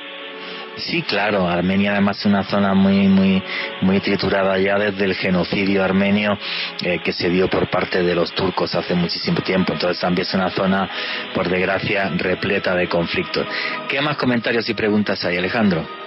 Sí, 0.75 1.03
claro, 1.03 1.47
Armenia 1.47 1.91
además 1.91 2.17
es 2.19 2.25
una 2.25 2.43
zona 2.43 2.73
muy 2.73 3.07
muy 3.07 3.43
muy 3.81 3.99
triturada 3.99 4.57
ya 4.57 4.79
desde 4.79 5.05
el 5.05 5.13
genocidio 5.13 5.83
armenio 5.83 6.35
eh, 6.83 6.99
que 7.03 7.13
se 7.13 7.29
dio 7.29 7.47
por 7.47 7.69
parte 7.69 8.01
de 8.01 8.15
los 8.15 8.33
turcos 8.33 8.73
hace 8.73 8.95
muchísimo 8.95 9.41
tiempo. 9.41 9.73
Entonces 9.73 9.99
también 9.99 10.25
es 10.27 10.33
una 10.33 10.49
zona, 10.49 10.89
por 11.35 11.47
desgracia, 11.47 12.09
repleta 12.17 12.75
de 12.75 12.87
conflictos. 12.87 13.45
¿Qué 13.87 14.01
más 14.01 14.17
comentarios 14.17 14.67
y 14.67 14.73
preguntas 14.73 15.23
hay, 15.23 15.37
Alejandro? 15.37 16.02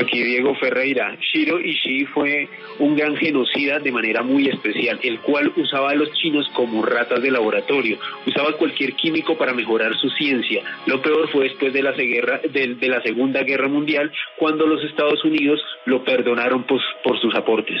Aquí 0.00 0.22
Diego 0.22 0.54
Ferreira. 0.54 1.16
Shiro 1.20 1.60
Ishii 1.60 2.06
fue 2.06 2.48
un 2.78 2.96
gran 2.96 3.16
genocida 3.16 3.78
de 3.78 3.92
manera 3.92 4.22
muy 4.22 4.48
especial, 4.48 4.98
el 5.02 5.20
cual 5.20 5.52
usaba 5.56 5.90
a 5.90 5.94
los 5.94 6.10
chinos 6.12 6.48
como 6.54 6.82
ratas 6.82 7.20
de 7.20 7.30
laboratorio, 7.30 7.98
usaba 8.26 8.56
cualquier 8.56 8.94
químico 8.94 9.36
para 9.36 9.52
mejorar 9.52 9.94
su 9.96 10.08
ciencia. 10.10 10.62
Lo 10.86 11.02
peor 11.02 11.28
fue 11.28 11.44
después 11.44 11.72
de 11.72 11.82
la, 11.82 11.92
de, 11.92 12.88
la 12.88 13.02
Segunda 13.02 13.42
Guerra 13.42 13.68
Mundial, 13.68 14.10
cuando 14.38 14.66
los 14.66 14.82
Estados 14.84 15.22
Unidos 15.24 15.60
lo 15.84 16.02
perdonaron 16.02 16.64
por, 16.64 16.80
por 17.04 17.20
sus 17.20 17.34
aportes. 17.34 17.80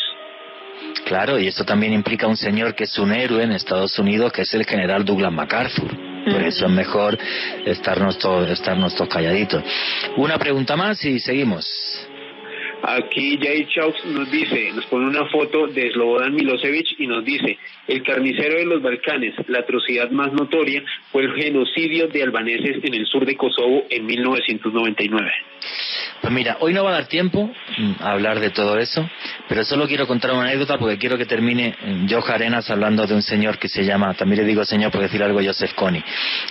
Claro, 1.06 1.38
y 1.38 1.46
esto 1.46 1.64
también 1.64 1.92
implica 1.92 2.26
un 2.26 2.36
señor 2.36 2.74
que 2.74 2.84
es 2.84 2.98
un 2.98 3.12
héroe 3.12 3.42
en 3.42 3.52
Estados 3.52 3.98
Unidos, 3.98 4.32
que 4.32 4.42
es 4.42 4.54
el 4.54 4.64
general 4.64 5.04
Douglas 5.04 5.32
MacArthur. 5.32 6.10
Por 6.24 6.42
eso 6.42 6.66
es 6.66 6.72
mejor 6.72 7.18
estarnos 7.64 8.18
todos, 8.18 8.48
estarnos 8.50 8.94
todos 8.94 9.08
calladitos. 9.08 9.62
Una 10.16 10.38
pregunta 10.38 10.76
más 10.76 11.02
y 11.04 11.18
seguimos. 11.18 12.09
Aquí 12.82 13.38
Jay 13.40 13.66
Chaux 13.66 13.94
nos 14.06 14.30
dice, 14.30 14.72
nos 14.72 14.86
pone 14.86 15.06
una 15.06 15.26
foto 15.26 15.66
de 15.66 15.92
Slobodan 15.92 16.34
Milosevic 16.34 16.98
y 16.98 17.06
nos 17.06 17.24
dice, 17.24 17.58
el 17.90 18.02
carnicero 18.04 18.56
de 18.56 18.66
los 18.66 18.82
Balcanes, 18.82 19.34
la 19.48 19.60
atrocidad 19.60 20.10
más 20.10 20.32
notoria 20.32 20.82
fue 21.10 21.24
el 21.24 21.34
genocidio 21.34 22.06
de 22.06 22.22
albaneses 22.22 22.76
en 22.84 22.94
el 22.94 23.04
sur 23.06 23.26
de 23.26 23.36
Kosovo 23.36 23.84
en 23.90 24.06
1999. 24.06 25.30
Pues 26.20 26.32
mira, 26.32 26.58
hoy 26.60 26.72
no 26.72 26.84
va 26.84 26.90
a 26.90 26.94
dar 26.94 27.06
tiempo 27.06 27.50
mm, 27.78 27.92
a 28.00 28.12
hablar 28.12 28.40
de 28.40 28.50
todo 28.50 28.78
eso, 28.78 29.08
pero 29.48 29.64
solo 29.64 29.88
quiero 29.88 30.06
contar 30.06 30.30
una 30.32 30.42
anécdota 30.42 30.78
porque 30.78 30.98
quiero 30.98 31.16
que 31.18 31.24
termine 31.26 31.74
mm, 31.82 32.08
Joja 32.08 32.34
Arenas 32.34 32.70
hablando 32.70 33.06
de 33.06 33.14
un 33.14 33.22
señor 33.22 33.58
que 33.58 33.68
se 33.68 33.84
llama, 33.84 34.14
también 34.14 34.42
le 34.42 34.46
digo 34.46 34.64
señor 34.64 34.92
por 34.92 35.00
decir 35.00 35.22
algo, 35.22 35.40
Joseph 35.42 35.72
Kony. 35.74 36.02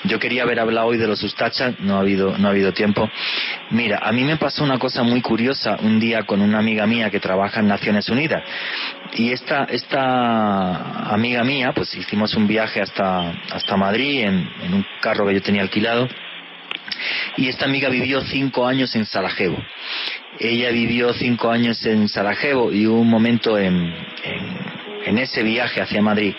Yo 0.05 0.19
quería 0.19 0.43
haber 0.43 0.59
hablado 0.59 0.87
hoy 0.87 0.97
de 0.97 1.07
los 1.07 1.21
Ustachas, 1.23 1.79
no 1.79 1.95
ha 1.95 1.99
habido, 1.99 2.37
no 2.37 2.47
ha 2.47 2.51
habido 2.51 2.73
tiempo. 2.73 3.09
Mira, 3.69 3.99
a 4.01 4.11
mí 4.11 4.23
me 4.23 4.37
pasó 4.37 4.63
una 4.63 4.79
cosa 4.79 5.03
muy 5.03 5.21
curiosa 5.21 5.77
un 5.81 5.99
día 5.99 6.23
con 6.23 6.41
una 6.41 6.59
amiga 6.59 6.85
mía 6.87 7.09
que 7.09 7.19
trabaja 7.19 7.59
en 7.59 7.67
Naciones 7.67 8.09
Unidas. 8.09 8.43
Y 9.13 9.31
esta, 9.31 9.63
esta 9.65 11.11
amiga 11.11 11.43
mía, 11.43 11.73
pues 11.73 11.93
hicimos 11.95 12.35
un 12.35 12.47
viaje 12.47 12.81
hasta, 12.81 13.31
hasta 13.51 13.75
Madrid 13.75 14.21
en, 14.21 14.49
en 14.61 14.73
un 14.73 14.85
carro 15.01 15.27
que 15.27 15.33
yo 15.33 15.41
tenía 15.41 15.61
alquilado 15.61 16.07
y 17.37 17.47
esta 17.47 17.65
amiga 17.65 17.89
vivió 17.89 18.21
cinco 18.21 18.67
años 18.67 18.95
en 18.95 19.05
Sarajevo. 19.05 19.57
Ella 20.39 20.71
vivió 20.71 21.13
cinco 21.13 21.49
años 21.49 21.85
en 21.85 22.07
Sarajevo 22.07 22.71
y 22.71 22.87
hubo 22.87 22.99
un 22.99 23.09
momento 23.09 23.57
en, 23.57 23.93
en, 25.05 25.17
ese 25.17 25.41
viaje 25.43 25.81
hacia 25.81 26.01
Madrid 26.01 26.33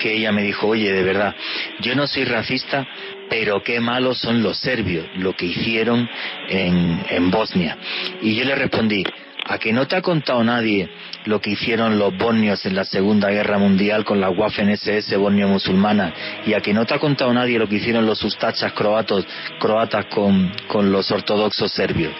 que 0.00 0.14
ella 0.14 0.32
me 0.32 0.42
dijo, 0.42 0.66
oye, 0.66 0.92
de 0.92 1.02
verdad, 1.02 1.34
yo 1.80 1.94
no 1.94 2.06
soy 2.06 2.24
racista, 2.24 2.86
pero 3.30 3.62
qué 3.62 3.80
malos 3.80 4.18
son 4.18 4.42
los 4.42 4.58
serbios, 4.58 5.06
lo 5.16 5.34
que 5.34 5.46
hicieron 5.46 6.08
en, 6.48 7.04
en 7.08 7.30
Bosnia. 7.30 7.76
Y 8.20 8.34
yo 8.34 8.44
le 8.44 8.54
respondí, 8.54 9.04
¿a 9.48 9.58
que 9.58 9.72
no 9.72 9.86
te 9.86 9.96
ha 9.96 10.02
contado 10.02 10.44
nadie 10.44 10.88
lo 11.24 11.40
que 11.40 11.50
hicieron 11.50 11.98
los 11.98 12.16
bosnios 12.16 12.64
en 12.66 12.76
la 12.76 12.84
Segunda 12.84 13.30
Guerra 13.30 13.58
Mundial 13.58 14.04
con 14.04 14.20
la 14.20 14.30
Waffen 14.30 14.68
SS 14.70 15.16
bosnio 15.16 15.48
musulmana 15.48 16.12
y 16.46 16.54
a 16.54 16.60
que 16.60 16.74
no 16.74 16.86
te 16.86 16.94
ha 16.94 16.98
contado 16.98 17.32
nadie 17.32 17.58
lo 17.58 17.68
que 17.68 17.76
hicieron 17.76 18.06
los 18.06 18.22
ustachas 18.22 18.72
croatos, 18.72 19.26
croatas 19.58 20.06
con, 20.06 20.52
con 20.68 20.92
los 20.92 21.10
ortodoxos 21.10 21.72
serbios. 21.72 22.12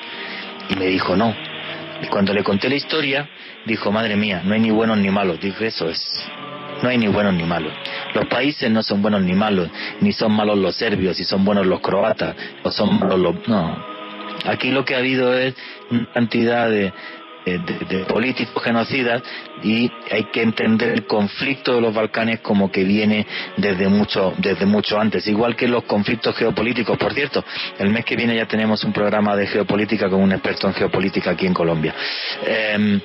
Y 0.70 0.76
me 0.76 0.86
dijo 0.86 1.16
no. 1.16 1.34
Y 2.02 2.06
cuando 2.06 2.32
le 2.32 2.44
conté 2.44 2.68
la 2.68 2.76
historia, 2.76 3.28
dijo, 3.66 3.90
madre 3.90 4.16
mía, 4.16 4.42
no 4.44 4.54
hay 4.54 4.60
ni 4.60 4.70
buenos 4.70 4.98
ni 4.98 5.10
malos. 5.10 5.40
Dije, 5.40 5.66
eso 5.66 5.88
es, 5.88 6.00
no 6.82 6.88
hay 6.88 6.98
ni 6.98 7.08
buenos 7.08 7.34
ni 7.34 7.44
malos. 7.44 7.72
Los 8.14 8.26
países 8.26 8.70
no 8.70 8.82
son 8.82 9.02
buenos 9.02 9.22
ni 9.22 9.34
malos, 9.34 9.68
ni 10.00 10.12
son 10.12 10.32
malos 10.32 10.58
los 10.58 10.76
serbios, 10.76 11.18
y 11.18 11.24
son 11.24 11.44
buenos 11.44 11.66
los 11.66 11.80
croatas, 11.80 12.36
o 12.62 12.70
son 12.70 12.98
malos 12.98 13.18
los... 13.18 13.48
No. 13.48 13.98
Aquí 14.44 14.70
lo 14.70 14.84
que 14.84 14.94
ha 14.94 14.98
habido 14.98 15.36
es 15.36 15.54
una 15.90 16.06
cantidad 16.12 16.70
de, 16.70 16.92
de, 17.44 18.04
políticos 18.04 18.62
genocidas 18.62 19.22
y 19.62 19.90
hay 20.10 20.24
que 20.24 20.42
entender 20.42 20.90
el 20.90 21.06
conflicto 21.06 21.74
de 21.74 21.80
los 21.80 21.94
Balcanes 21.94 22.40
como 22.40 22.70
que 22.70 22.84
viene 22.84 23.26
desde 23.56 23.88
mucho, 23.88 24.34
desde 24.38 24.66
mucho 24.66 24.98
antes, 25.00 25.26
igual 25.26 25.56
que 25.56 25.68
los 25.68 25.84
conflictos 25.84 26.36
geopolíticos. 26.36 26.96
Por 26.98 27.14
cierto, 27.14 27.44
el 27.78 27.90
mes 27.90 28.04
que 28.04 28.16
viene 28.16 28.36
ya 28.36 28.46
tenemos 28.46 28.84
un 28.84 28.92
programa 28.92 29.36
de 29.36 29.46
geopolítica 29.46 30.08
con 30.08 30.20
un 30.20 30.32
experto 30.32 30.68
en 30.68 30.74
geopolítica 30.74 31.30
aquí 31.30 31.46
en 31.46 31.54
Colombia. 31.54 31.94
Em, 32.46 33.00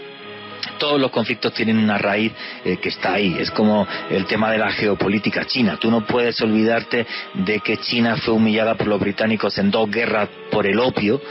todos 0.83 0.99
los 0.99 1.11
conflictos 1.11 1.53
tienen 1.53 1.77
una 1.77 1.97
raíz 1.97 2.33
eh, 2.65 2.75
que 2.75 2.89
está 2.89 3.13
ahí. 3.13 3.37
Es 3.39 3.51
como 3.51 3.87
el 4.09 4.25
tema 4.25 4.51
de 4.51 4.57
la 4.57 4.69
geopolítica 4.69 5.45
china. 5.45 5.77
Tú 5.79 5.89
no 5.89 6.05
puedes 6.05 6.41
olvidarte 6.41 7.07
de 7.35 7.61
que 7.61 7.77
China 7.77 8.17
fue 8.17 8.33
humillada 8.33 8.75
por 8.75 8.87
los 8.87 8.99
británicos 8.99 9.57
en 9.59 9.71
dos 9.71 9.89
guerras 9.89 10.27
por 10.51 10.67
el 10.67 10.77
opio, 10.79 11.21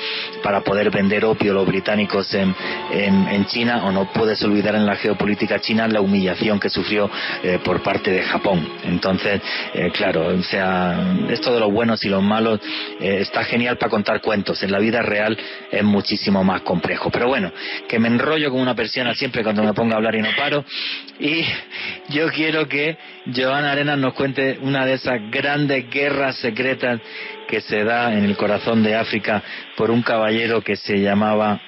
para 0.43 0.63
poder 0.63 0.91
vender 0.91 1.27
opio 1.27 1.53
los 1.53 1.67
británicos 1.67 2.33
en, 2.35 2.55
en, 2.93 3.47
China, 3.47 3.85
o 3.85 3.93
no 3.93 4.11
puedes 4.13 4.43
olvidar 4.43 4.75
en 4.75 4.87
la 4.87 4.97
geopolítica 4.97 5.61
china 5.61 5.87
la 5.87 6.01
humillación 6.01 6.59
que 6.59 6.69
sufrió 6.69 7.09
eh, 7.45 7.61
por 7.63 7.83
parte 7.83 8.11
de 8.11 8.23
Japón. 8.23 8.67
Entonces, 8.85 9.41
eh, 9.75 9.91
claro, 9.93 10.29
o 10.29 10.43
sea, 10.43 11.15
esto 11.29 11.53
de 11.53 11.61
los 11.61 11.71
buenos 11.71 12.05
y 12.05 12.09
los 12.09 12.23
malos 12.23 12.59
está 12.99 13.45
genial 13.45 13.77
para 13.77 13.91
contar 13.91 14.21
cuentos. 14.23 14.63
En 14.63 14.73
la 14.73 14.79
vida 14.79 15.03
real 15.03 15.39
es 15.71 15.85
muchísimo 15.85 16.43
más 16.43 16.63
complejo. 16.63 17.11
Pero 17.11 17.29
bueno, 17.29 17.53
que 17.87 17.99
me 17.99 18.09
enrollo 18.09 18.51
como 18.51 18.63
una 18.63 18.75
persiana 18.75 19.15
siempre 19.15 19.42
cuando 19.43 19.63
me 19.63 19.75
pongo 19.75 19.95
a 19.95 19.97
hablar 19.97 20.15
y 20.15 20.23
no 20.23 20.31
paro. 20.37 20.65
Y 21.19 21.45
yo 22.09 22.31
quiero 22.31 22.69
que 22.69 22.97
Joana 23.35 23.73
Arenas 23.73 23.99
nos 23.99 24.15
cuente 24.15 24.59
una 24.61 24.85
de 24.87 24.95
esas 24.95 25.21
grandes 25.31 25.89
guerras 25.91 26.37
secretas 26.37 27.01
que 27.49 27.61
se 27.61 27.85
da 27.85 28.13
en 28.13 28.25
el 28.25 28.37
corazón 28.37 28.83
de 28.83 28.95
África 28.95 29.43
por 29.77 29.91
un 29.91 30.03
caballero 30.03 30.63
que 30.63 30.77
se 30.77 31.01
llamaba 31.01 31.61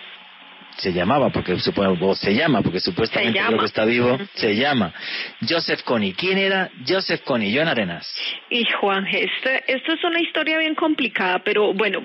se 0.77 0.93
llamaba, 0.93 1.31
porque 1.31 1.59
supongo, 1.59 2.15
se 2.15 2.35
llama, 2.35 2.63
porque 2.63 2.81
supuestamente 2.81 3.41
lo 3.51 3.59
que 3.59 3.67
está 3.67 3.85
vivo, 3.85 4.19
se 4.35 4.57
llama 4.57 4.93
Joseph 5.49 5.83
Kony. 5.83 6.13
¿Quién 6.17 6.39
era 6.39 6.71
Joseph 6.87 7.23
Kony? 7.23 7.55
Joan 7.55 7.69
Arenas. 7.69 8.07
Y 8.51 8.65
Juan, 8.81 9.07
esta, 9.07 9.57
esto 9.67 9.93
es 9.93 10.05
una 10.05 10.21
historia 10.21 10.59
bien 10.59 10.75
complicada, 10.75 11.41
pero 11.41 11.73
bueno, 11.73 12.01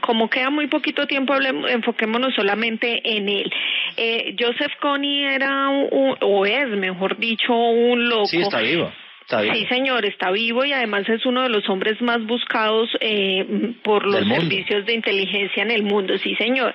como 0.00 0.28
queda 0.28 0.50
muy 0.50 0.66
poquito 0.68 1.06
tiempo, 1.06 1.34
enfoquémonos 1.34 2.34
solamente 2.34 3.00
en 3.04 3.28
él. 3.28 3.50
Eh, 3.96 4.36
Joseph 4.38 4.72
Kony 4.80 5.24
era, 5.24 5.68
un, 5.68 6.16
o 6.20 6.46
es, 6.46 6.68
mejor 6.68 7.18
dicho, 7.18 7.52
un 7.52 8.08
loco. 8.08 8.26
Sí, 8.26 8.40
está 8.40 8.60
vivo 8.60 8.90
Sí, 9.28 9.66
señor, 9.66 10.06
está 10.06 10.30
vivo 10.30 10.64
y 10.64 10.72
además 10.72 11.06
es 11.08 11.26
uno 11.26 11.42
de 11.42 11.50
los 11.50 11.68
hombres 11.68 12.00
más 12.00 12.24
buscados 12.24 12.88
eh, 13.00 13.74
por 13.82 14.06
los 14.06 14.26
servicios 14.26 14.86
de 14.86 14.94
inteligencia 14.94 15.62
en 15.62 15.70
el 15.70 15.82
mundo. 15.82 16.16
Sí, 16.16 16.34
señor. 16.36 16.72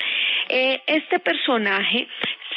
Eh, 0.49 0.81
este 0.85 1.17
personaje 1.19 2.07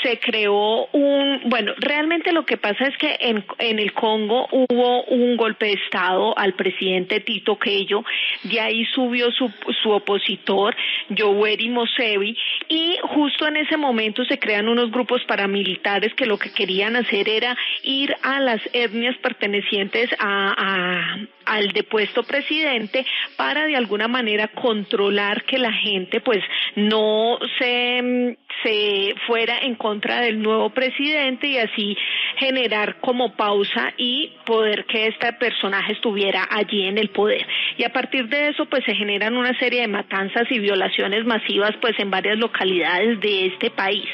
se 0.02 0.18
creó 0.18 0.86
un, 0.92 1.40
bueno, 1.46 1.72
realmente 1.78 2.32
lo 2.32 2.44
que 2.44 2.56
pasa 2.56 2.86
es 2.86 2.96
que 2.98 3.16
en, 3.20 3.44
en 3.58 3.78
el 3.78 3.92
Congo 3.92 4.46
hubo 4.50 5.04
un 5.04 5.36
golpe 5.36 5.66
de 5.66 5.72
Estado 5.72 6.36
al 6.38 6.54
presidente 6.54 7.20
Tito 7.20 7.58
Quello, 7.58 8.04
de 8.44 8.60
ahí 8.60 8.84
subió 8.86 9.30
su, 9.32 9.50
su 9.82 9.90
opositor, 9.90 10.76
Yoweri 11.08 11.68
Mosevi, 11.70 12.36
y 12.68 12.96
justo 13.02 13.46
en 13.46 13.56
ese 13.56 13.76
momento 13.76 14.24
se 14.24 14.38
crean 14.38 14.68
unos 14.68 14.90
grupos 14.90 15.22
paramilitares 15.24 16.12
que 16.14 16.26
lo 16.26 16.38
que 16.38 16.52
querían 16.52 16.96
hacer 16.96 17.28
era 17.28 17.56
ir 17.82 18.14
a 18.22 18.40
las 18.40 18.60
etnias 18.72 19.16
pertenecientes 19.18 20.10
a, 20.18 21.16
al 21.44 21.68
depuesto 21.68 22.24
presidente 22.24 23.06
para 23.36 23.66
de 23.66 23.76
alguna 23.76 24.08
manera 24.08 24.48
controlar 24.48 25.44
que 25.44 25.58
la 25.58 25.72
gente 25.72 26.20
pues 26.20 26.42
no 26.74 27.38
se, 27.58 28.36
se 28.62 29.14
fuera 29.26 29.58
en 29.58 29.76
contra 29.76 30.20
del 30.20 30.42
nuevo 30.42 30.70
presidente 30.70 31.46
y 31.46 31.58
así 31.58 31.96
generar 32.36 33.00
como 33.00 33.34
pausa 33.36 33.94
y 33.96 34.32
poder 34.44 34.84
que 34.86 35.06
este 35.06 35.32
personaje 35.34 35.92
estuviera 35.92 36.46
allí 36.50 36.82
en 36.82 36.98
el 36.98 37.10
poder. 37.10 37.46
Y 37.78 37.84
a 37.84 37.92
partir 37.92 38.28
de 38.28 38.48
eso 38.48 38.66
pues 38.66 38.84
se 38.84 38.94
generan 38.94 39.36
una 39.36 39.56
serie 39.58 39.82
de 39.82 39.88
matanzas 39.88 40.50
y 40.50 40.58
violaciones 40.58 41.24
masivas 41.24 41.74
pues 41.80 41.98
en 41.98 42.10
varias 42.10 42.38
localidades 42.38 42.55
de 43.20 43.46
este 43.46 43.70
país. 43.70 44.06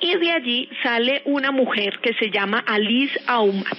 Y 0.00 0.14
de 0.16 0.30
allí 0.30 0.68
sale 0.82 1.22
una 1.24 1.50
mujer 1.50 1.98
que 2.00 2.14
se 2.14 2.30
llama 2.30 2.62
Alice 2.66 3.18
Auma. 3.26 3.70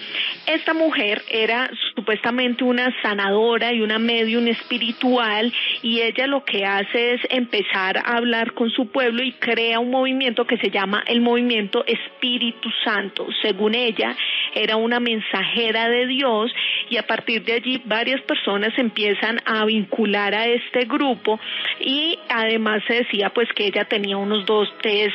Esta 0.45 0.73
mujer 0.73 1.21
era 1.29 1.69
supuestamente 1.95 2.63
una 2.63 2.93
sanadora 3.01 3.71
y 3.71 3.81
una 3.81 3.99
medium 3.99 4.47
espiritual 4.47 5.53
y 5.81 6.01
ella 6.01 6.27
lo 6.27 6.43
que 6.43 6.65
hace 6.65 7.13
es 7.13 7.21
empezar 7.29 7.97
a 7.97 8.17
hablar 8.17 8.53
con 8.53 8.69
su 8.69 8.91
pueblo 8.91 9.23
y 9.23 9.33
crea 9.33 9.79
un 9.79 9.91
movimiento 9.91 10.45
que 10.45 10.57
se 10.57 10.71
llama 10.71 11.03
el 11.07 11.21
movimiento 11.21 11.85
Espíritu 11.85 12.69
Santo. 12.83 13.27
Según 13.41 13.75
ella, 13.75 14.15
era 14.55 14.75
una 14.75 14.99
mensajera 14.99 15.87
de 15.87 16.07
Dios 16.07 16.51
y 16.89 16.97
a 16.97 17.05
partir 17.05 17.43
de 17.43 17.53
allí 17.53 17.81
varias 17.85 18.21
personas 18.21 18.73
empiezan 18.77 19.39
a 19.45 19.65
vincular 19.65 20.33
a 20.33 20.47
este 20.47 20.85
grupo 20.85 21.39
y 21.79 22.17
además 22.29 22.81
se 22.87 22.95
decía 22.95 23.29
pues 23.29 23.47
que 23.53 23.67
ella 23.67 23.85
tenía 23.85 24.17
unos 24.17 24.45
dotes, 24.45 25.13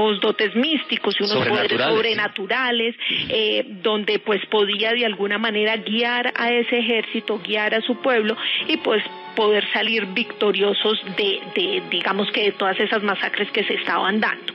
unos 0.00 0.20
dotes 0.20 0.54
místicos 0.54 1.16
y 1.18 1.24
unos 1.24 1.46
poderes 1.46 1.80
sobrenaturales 1.80 2.94
eh, 3.28 3.64
donde 3.82 4.18
pues 4.18 4.44
podía 4.46 4.92
de 4.92 5.06
alguna 5.06 5.38
manera 5.38 5.76
guiar 5.76 6.32
a 6.36 6.50
ese 6.50 6.78
ejército, 6.78 7.40
guiar 7.44 7.74
a 7.74 7.80
su 7.82 7.96
pueblo 8.00 8.36
y 8.68 8.76
pues 8.78 9.02
poder 9.36 9.64
salir 9.72 10.06
victoriosos 10.06 11.00
de, 11.16 11.40
de 11.54 11.82
digamos 11.90 12.30
que 12.32 12.44
de 12.44 12.52
todas 12.52 12.78
esas 12.80 13.02
masacres 13.02 13.50
que 13.52 13.64
se 13.64 13.74
estaban 13.74 14.20
dando. 14.20 14.52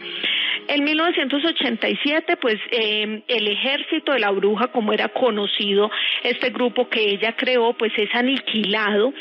En 0.67 0.83
1987, 0.83 2.37
pues 2.37 2.57
eh, 2.71 3.21
el 3.27 3.47
ejército 3.47 4.13
de 4.13 4.19
la 4.19 4.31
bruja, 4.31 4.67
como 4.67 4.93
era 4.93 5.09
conocido, 5.09 5.91
este 6.23 6.49
grupo 6.49 6.89
que 6.89 7.11
ella 7.11 7.35
creó, 7.35 7.73
pues 7.73 7.91
es 7.97 8.13
aniquilado 8.15 9.13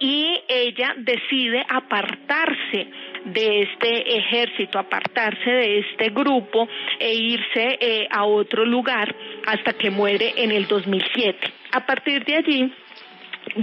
y 0.00 0.40
ella 0.48 0.94
decide 0.96 1.64
apartarse 1.68 2.86
de 3.24 3.62
este 3.62 4.18
ejército, 4.18 4.78
apartarse 4.78 5.50
de 5.50 5.78
este 5.80 6.10
grupo 6.10 6.68
e 6.98 7.14
irse 7.14 7.78
eh, 7.80 8.08
a 8.10 8.24
otro 8.24 8.64
lugar 8.64 9.14
hasta 9.46 9.72
que 9.72 9.90
muere 9.90 10.34
en 10.36 10.50
el 10.50 10.66
2007. 10.66 11.38
A 11.72 11.86
partir 11.86 12.24
de 12.24 12.36
allí, 12.36 12.72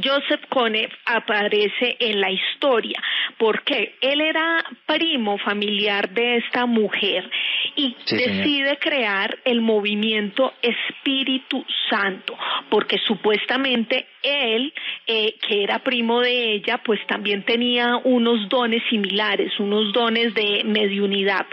Joseph 0.04 0.46
Cone 0.50 0.90
aparece 1.06 1.98
en 2.00 2.20
la 2.20 2.32
historia 2.32 3.02
porque 3.38 3.96
él 4.02 4.22
era 4.22 4.64
primo 4.86 5.38
familiar 5.38 6.10
de 6.10 6.38
esta 6.38 6.66
mujer 6.66 7.30
y 7.76 7.96
decide 8.10 8.78
crear 8.78 9.38
el 9.46 9.62
movimiento 9.62 10.54
Espíritu 10.62 11.66
Santo 11.90 12.38
porque 12.70 12.98
supuestamente 13.06 14.08
él, 14.24 14.74
eh, 15.08 15.36
que 15.48 15.64
era 15.64 15.80
primo 15.80 16.22
de 16.22 16.54
ella, 16.54 16.80
pues 16.84 17.00
también 17.08 17.44
tenía 17.44 17.98
unos 18.04 18.50
dones 18.50 18.82
similares, 18.90 19.60
unos 19.60 19.94
dones 19.94 20.34
de 20.34 20.64
mediunidad, 20.66 21.46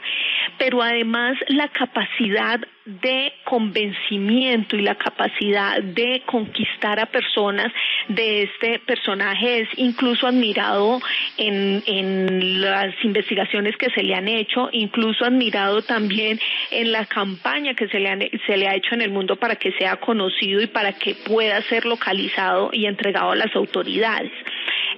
pero 0.59 0.83
además 0.83 1.37
la 1.49 1.69
capacidad 1.69 2.61
de 2.85 3.33
convencimiento 3.45 4.77
y 4.77 4.83
la 4.83 4.97
capacidad 4.97 5.81
de 5.83 6.23
conquistar 6.27 6.99
a 6.99 7.07
personas 7.07 7.73
de 8.09 8.43
este 8.43 8.81
personaje 8.81 9.61
es 9.61 9.69
incluso 9.77 10.27
admirado 10.27 11.01
en, 11.39 11.83
en 11.87 12.61
las 12.61 12.93
investigaciones 13.05 13.77
que 13.77 13.91
se 13.91 14.03
le 14.03 14.15
han 14.15 14.29
hecho, 14.29 14.69
incluso 14.73 15.25
admirado 15.25 15.83
también 15.83 16.41
en 16.71 16.93
la 16.93 17.07
campaña 17.07 17.75
que 17.75 17.89
se 17.89 18.01
le, 18.01 18.31
se 18.47 18.57
le 18.57 18.69
ha 18.69 18.75
hecho 18.75 18.95
en 18.95 19.03
el 19.03 19.11
mundo 19.11 19.37
para 19.37 19.57
que 19.57 19.73
sea 19.73 19.97
conocido 19.97 20.61
y 20.61 20.67
para 20.67 20.93
que 20.93 21.15
pueda 21.15 21.63
ser 21.63 21.85
localizado 21.85 22.71
y 22.73 22.87
entregado 22.87 23.33
a 23.33 23.37
las 23.37 23.55
autoridades. 23.55 24.33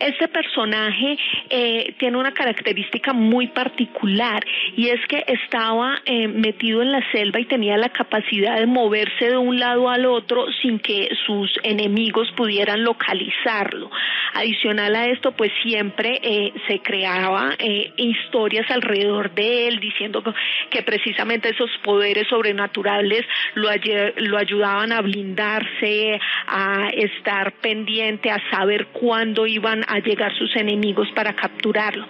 Este 0.00 0.28
personaje 0.28 1.16
eh, 1.50 1.94
tiene 1.98 2.16
una 2.16 2.32
característica 2.32 3.12
muy 3.12 3.48
particular 3.48 4.44
y 4.76 4.88
es 4.88 5.00
que 5.06 5.24
estaba 5.26 6.00
eh, 6.04 6.26
metido 6.28 6.82
en 6.82 6.92
la 6.92 7.00
selva 7.12 7.40
y 7.40 7.44
tenía 7.44 7.73
la 7.76 7.88
capacidad 7.88 8.58
de 8.58 8.66
moverse 8.66 9.30
de 9.30 9.36
un 9.36 9.58
lado 9.58 9.88
al 9.88 10.06
otro 10.06 10.46
sin 10.62 10.78
que 10.78 11.08
sus 11.26 11.50
enemigos 11.62 12.30
pudieran 12.36 12.84
localizarlo. 12.84 13.90
Adicional 14.34 14.96
a 14.96 15.06
esto, 15.06 15.32
pues 15.32 15.52
siempre 15.62 16.20
eh, 16.22 16.52
se 16.66 16.80
creaba 16.80 17.54
historias 17.96 18.68
alrededor 18.70 19.32
de 19.34 19.68
él 19.68 19.80
diciendo 19.80 20.22
que 20.70 20.82
precisamente 20.82 21.50
esos 21.50 21.70
poderes 21.82 22.26
sobrenaturales 22.28 23.24
lo, 23.54 23.68
lo 24.16 24.38
ayudaban 24.38 24.92
a 24.92 25.00
blindarse, 25.00 26.20
a 26.46 26.88
estar 26.88 27.52
pendiente, 27.60 28.30
a 28.30 28.42
saber 28.50 28.86
cuándo 28.86 29.46
iban 29.46 29.84
a 29.88 29.98
llegar 30.00 30.34
sus 30.36 30.54
enemigos 30.56 31.08
para 31.14 31.34
capturarlo. 31.34 32.06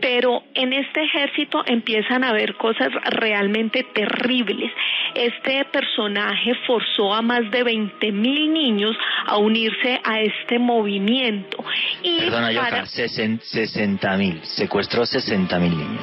Pero 0.00 0.42
en 0.54 0.72
este 0.72 1.02
ejército 1.02 1.62
empiezan 1.66 2.24
a 2.24 2.30
haber 2.30 2.54
cosas 2.54 2.88
realmente 3.10 3.84
terribles. 3.94 4.72
Este 5.14 5.64
personaje 5.66 6.54
forzó 6.66 7.14
a 7.14 7.22
más 7.22 7.50
de 7.50 7.62
20 7.62 8.12
mil 8.12 8.52
niños 8.52 8.96
a 9.26 9.36
unirse 9.38 10.00
a 10.04 10.20
este 10.20 10.58
movimiento. 10.58 11.64
Y 12.02 12.20
Perdona, 12.20 12.52
para... 12.60 12.86
60 12.86 14.16
mil, 14.16 14.40
secuestró 14.44 15.04
60 15.04 15.58
mil 15.58 15.76
niños. 15.76 16.02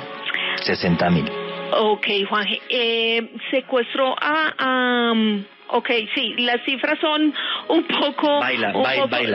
60 0.61 1.09
mil. 1.09 1.25
Ok, 1.71 2.07
Juan, 2.29 2.47
eh, 2.69 3.31
secuestró 3.51 4.15
a... 4.19 5.13
Ok, 5.67 5.89
sí, 6.13 6.35
las 6.37 6.63
cifras 6.63 6.99
son 6.99 7.33
un 7.69 7.83
poco... 7.85 8.39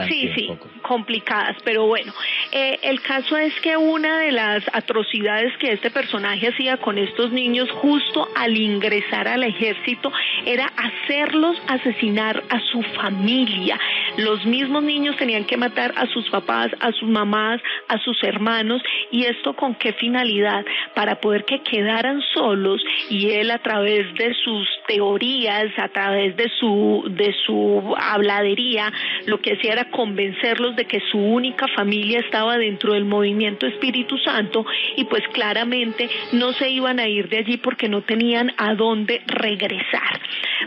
sí, 0.07 0.31
sí, 0.35 0.49
complicadas, 0.81 1.57
pero 1.63 1.87
bueno, 1.87 2.13
eh, 2.51 2.79
el 2.83 3.01
caso 3.01 3.37
es 3.37 3.53
que 3.61 3.75
una 3.75 4.19
de 4.19 4.31
las 4.31 4.63
atrocidades 4.73 5.55
que 5.57 5.73
este 5.73 5.89
personaje 5.91 6.47
hacía 6.47 6.77
con 6.77 6.97
estos 6.97 7.31
niños 7.31 7.69
justo 7.71 8.27
al 8.35 8.57
ingresar 8.57 9.27
al 9.27 9.43
ejército 9.43 10.11
era 10.45 10.71
hacerlos 10.77 11.57
asesinar 11.67 12.43
a 12.49 12.59
su 12.71 12.81
familia. 12.81 13.79
Los 14.17 14.45
mismos 14.45 14.83
niños 14.83 15.17
tenían 15.17 15.45
que 15.45 15.57
matar 15.57 15.93
a 15.97 16.07
sus 16.07 16.29
papás, 16.29 16.71
a 16.79 16.91
sus 16.93 17.09
mamás, 17.09 17.61
a 17.87 17.97
sus 17.99 18.21
hermanos 18.23 18.81
y 19.11 19.25
esto 19.25 19.53
con 19.53 19.75
qué 19.75 19.93
finalidad? 19.93 20.65
Para 20.95 21.15
poder 21.15 21.45
que 21.45 21.61
quedaran 21.61 22.21
solos 22.33 22.81
y 23.09 23.31
él 23.31 23.51
a 23.51 23.59
través 23.59 24.13
de 24.15 24.33
sus 24.43 24.67
teorías, 24.87 25.67
a 25.77 25.89
través 25.89 26.20
de 26.29 26.49
su 26.59 27.03
de 27.09 27.33
su 27.45 27.95
habladería, 27.97 28.91
lo 29.25 29.39
que 29.41 29.53
hacía 29.53 29.73
era 29.73 29.89
convencerlos 29.89 30.75
de 30.75 30.85
que 30.85 30.99
su 31.11 31.17
única 31.17 31.67
familia 31.69 32.19
estaba 32.19 32.57
dentro 32.57 32.93
del 32.93 33.05
movimiento 33.05 33.67
Espíritu 33.67 34.17
Santo 34.19 34.65
y 34.95 35.05
pues 35.05 35.23
claramente 35.33 36.09
no 36.33 36.53
se 36.53 36.69
iban 36.69 36.99
a 36.99 37.07
ir 37.07 37.29
de 37.29 37.37
allí 37.37 37.57
porque 37.57 37.89
no 37.89 38.01
tenían 38.01 38.53
a 38.57 38.75
dónde 38.75 39.21
regresar. 39.27 40.19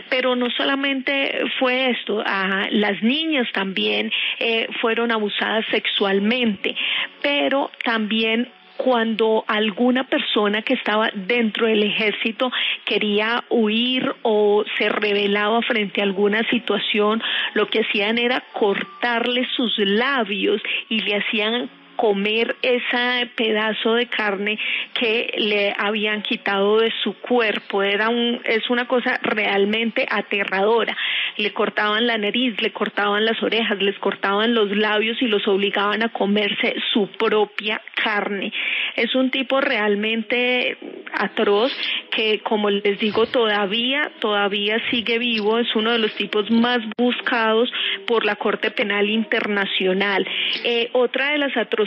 Pero 0.09 0.35
no 0.35 0.49
solamente 0.51 1.45
fue 1.59 1.89
esto, 1.91 2.23
las 2.71 3.01
niñas 3.01 3.47
también 3.53 4.11
eh, 4.39 4.67
fueron 4.81 5.11
abusadas 5.11 5.65
sexualmente, 5.71 6.75
pero 7.21 7.71
también 7.83 8.49
cuando 8.77 9.43
alguna 9.47 10.05
persona 10.05 10.61
que 10.61 10.73
estaba 10.73 11.09
dentro 11.13 11.67
del 11.67 11.83
ejército 11.83 12.51
quería 12.85 13.43
huir 13.49 14.13
o 14.21 14.63
se 14.77 14.89
rebelaba 14.89 15.61
frente 15.61 16.01
a 16.01 16.03
alguna 16.03 16.43
situación, 16.49 17.21
lo 17.53 17.67
que 17.67 17.81
hacían 17.81 18.17
era 18.17 18.43
cortarle 18.53 19.47
sus 19.55 19.77
labios 19.77 20.61
y 20.89 20.99
le 21.01 21.15
hacían 21.15 21.69
comer 21.95 22.55
ese 22.61 23.29
pedazo 23.35 23.93
de 23.93 24.07
carne 24.07 24.59
que 24.93 25.33
le 25.37 25.73
habían 25.77 26.21
quitado 26.21 26.79
de 26.79 26.91
su 27.03 27.13
cuerpo. 27.19 27.83
Era 27.83 28.09
un, 28.09 28.41
es 28.45 28.69
una 28.69 28.87
cosa 28.87 29.19
realmente 29.21 30.05
aterradora. 30.09 30.95
Le 31.37 31.53
cortaban 31.53 32.07
la 32.07 32.17
nariz, 32.17 32.61
le 32.61 32.71
cortaban 32.71 33.25
las 33.25 33.41
orejas, 33.41 33.81
les 33.81 33.97
cortaban 33.99 34.53
los 34.53 34.75
labios 34.75 35.21
y 35.21 35.27
los 35.27 35.47
obligaban 35.47 36.03
a 36.03 36.09
comerse 36.09 36.75
su 36.93 37.07
propia 37.17 37.81
carne. 37.95 38.51
Es 38.95 39.15
un 39.15 39.31
tipo 39.31 39.61
realmente 39.61 40.77
atroz 41.13 41.71
que, 42.11 42.39
como 42.39 42.69
les 42.69 42.99
digo, 42.99 43.25
todavía, 43.25 44.11
todavía 44.19 44.77
sigue 44.89 45.17
vivo. 45.17 45.57
Es 45.59 45.75
uno 45.75 45.91
de 45.91 45.99
los 45.99 46.13
tipos 46.15 46.49
más 46.51 46.79
buscados 46.97 47.71
por 48.07 48.25
la 48.25 48.35
Corte 48.35 48.71
Penal 48.71 49.09
Internacional. 49.09 50.25
Eh, 50.63 50.89
otra 50.93 51.31
de 51.31 51.37
las 51.39 51.55
atrocidades 51.57 51.84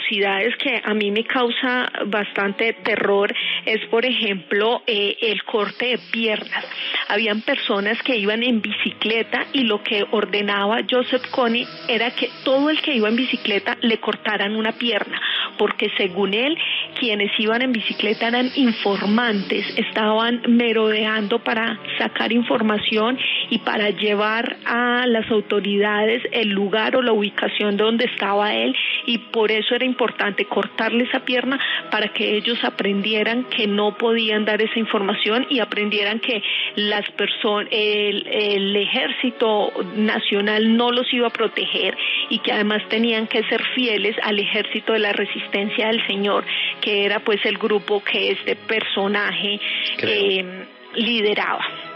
que 0.58 0.80
a 0.84 0.94
mí 0.94 1.10
me 1.10 1.24
causa 1.24 1.90
bastante 2.06 2.72
terror 2.84 3.32
es, 3.64 3.84
por 3.86 4.04
ejemplo, 4.04 4.82
eh, 4.86 5.16
el 5.20 5.42
corte 5.44 5.86
de 5.86 5.98
piernas. 6.10 6.64
Habían 7.08 7.42
personas 7.42 8.02
que 8.02 8.16
iban 8.16 8.42
en 8.42 8.60
bicicleta 8.60 9.46
y 9.52 9.64
lo 9.64 9.82
que 9.82 10.04
ordenaba 10.10 10.80
Joseph 10.88 11.26
Kony 11.30 11.64
era 11.88 12.10
que 12.10 12.28
todo 12.44 12.70
el 12.70 12.80
que 12.80 12.94
iba 12.94 13.08
en 13.08 13.16
bicicleta 13.16 13.76
le 13.80 13.98
cortaran 13.98 14.56
una 14.56 14.72
pierna, 14.72 15.20
porque 15.56 15.90
según 15.96 16.34
él, 16.34 16.56
quienes 16.98 17.30
iban 17.38 17.62
en 17.62 17.72
bicicleta 17.72 18.28
eran 18.28 18.50
informantes, 18.56 19.64
estaban 19.76 20.42
merodeando 20.48 21.38
para 21.38 21.78
sacar 21.98 22.32
información 22.32 23.18
y 23.50 23.58
para 23.58 23.90
llevar 23.90 24.56
a 24.64 25.06
las 25.06 25.30
autoridades 25.30 26.22
el 26.32 26.48
lugar 26.48 26.96
o 26.96 27.02
la 27.02 27.12
ubicación 27.12 27.76
donde 27.76 28.04
estaba 28.06 28.54
él 28.54 28.74
y 29.06 29.18
por 29.18 29.50
eso 29.50 29.74
era 29.74 29.84
importante 29.88 30.44
cortarle 30.44 31.04
esa 31.04 31.20
pierna 31.20 31.58
para 31.90 32.08
que 32.08 32.36
ellos 32.36 32.62
aprendieran 32.64 33.44
que 33.44 33.66
no 33.66 33.96
podían 33.96 34.44
dar 34.44 34.62
esa 34.62 34.78
información 34.78 35.46
y 35.48 35.60
aprendieran 35.60 36.20
que 36.20 36.42
las 36.76 37.08
personas, 37.12 37.68
el, 37.70 38.26
el 38.26 38.76
ejército 38.76 39.72
nacional 39.96 40.76
no 40.76 40.90
los 40.90 41.12
iba 41.12 41.28
a 41.28 41.30
proteger 41.30 41.96
y 42.28 42.38
que 42.40 42.52
además 42.52 42.82
tenían 42.88 43.26
que 43.26 43.42
ser 43.44 43.62
fieles 43.74 44.16
al 44.22 44.38
ejército 44.38 44.92
de 44.92 44.98
la 45.00 45.12
resistencia 45.12 45.88
del 45.88 46.06
Señor, 46.06 46.44
que 46.80 47.04
era 47.04 47.20
pues 47.20 47.44
el 47.44 47.58
grupo 47.58 48.02
que 48.02 48.32
este 48.32 48.56
personaje 48.56 49.60
eh, 50.02 50.66
lideraba. 50.94 51.87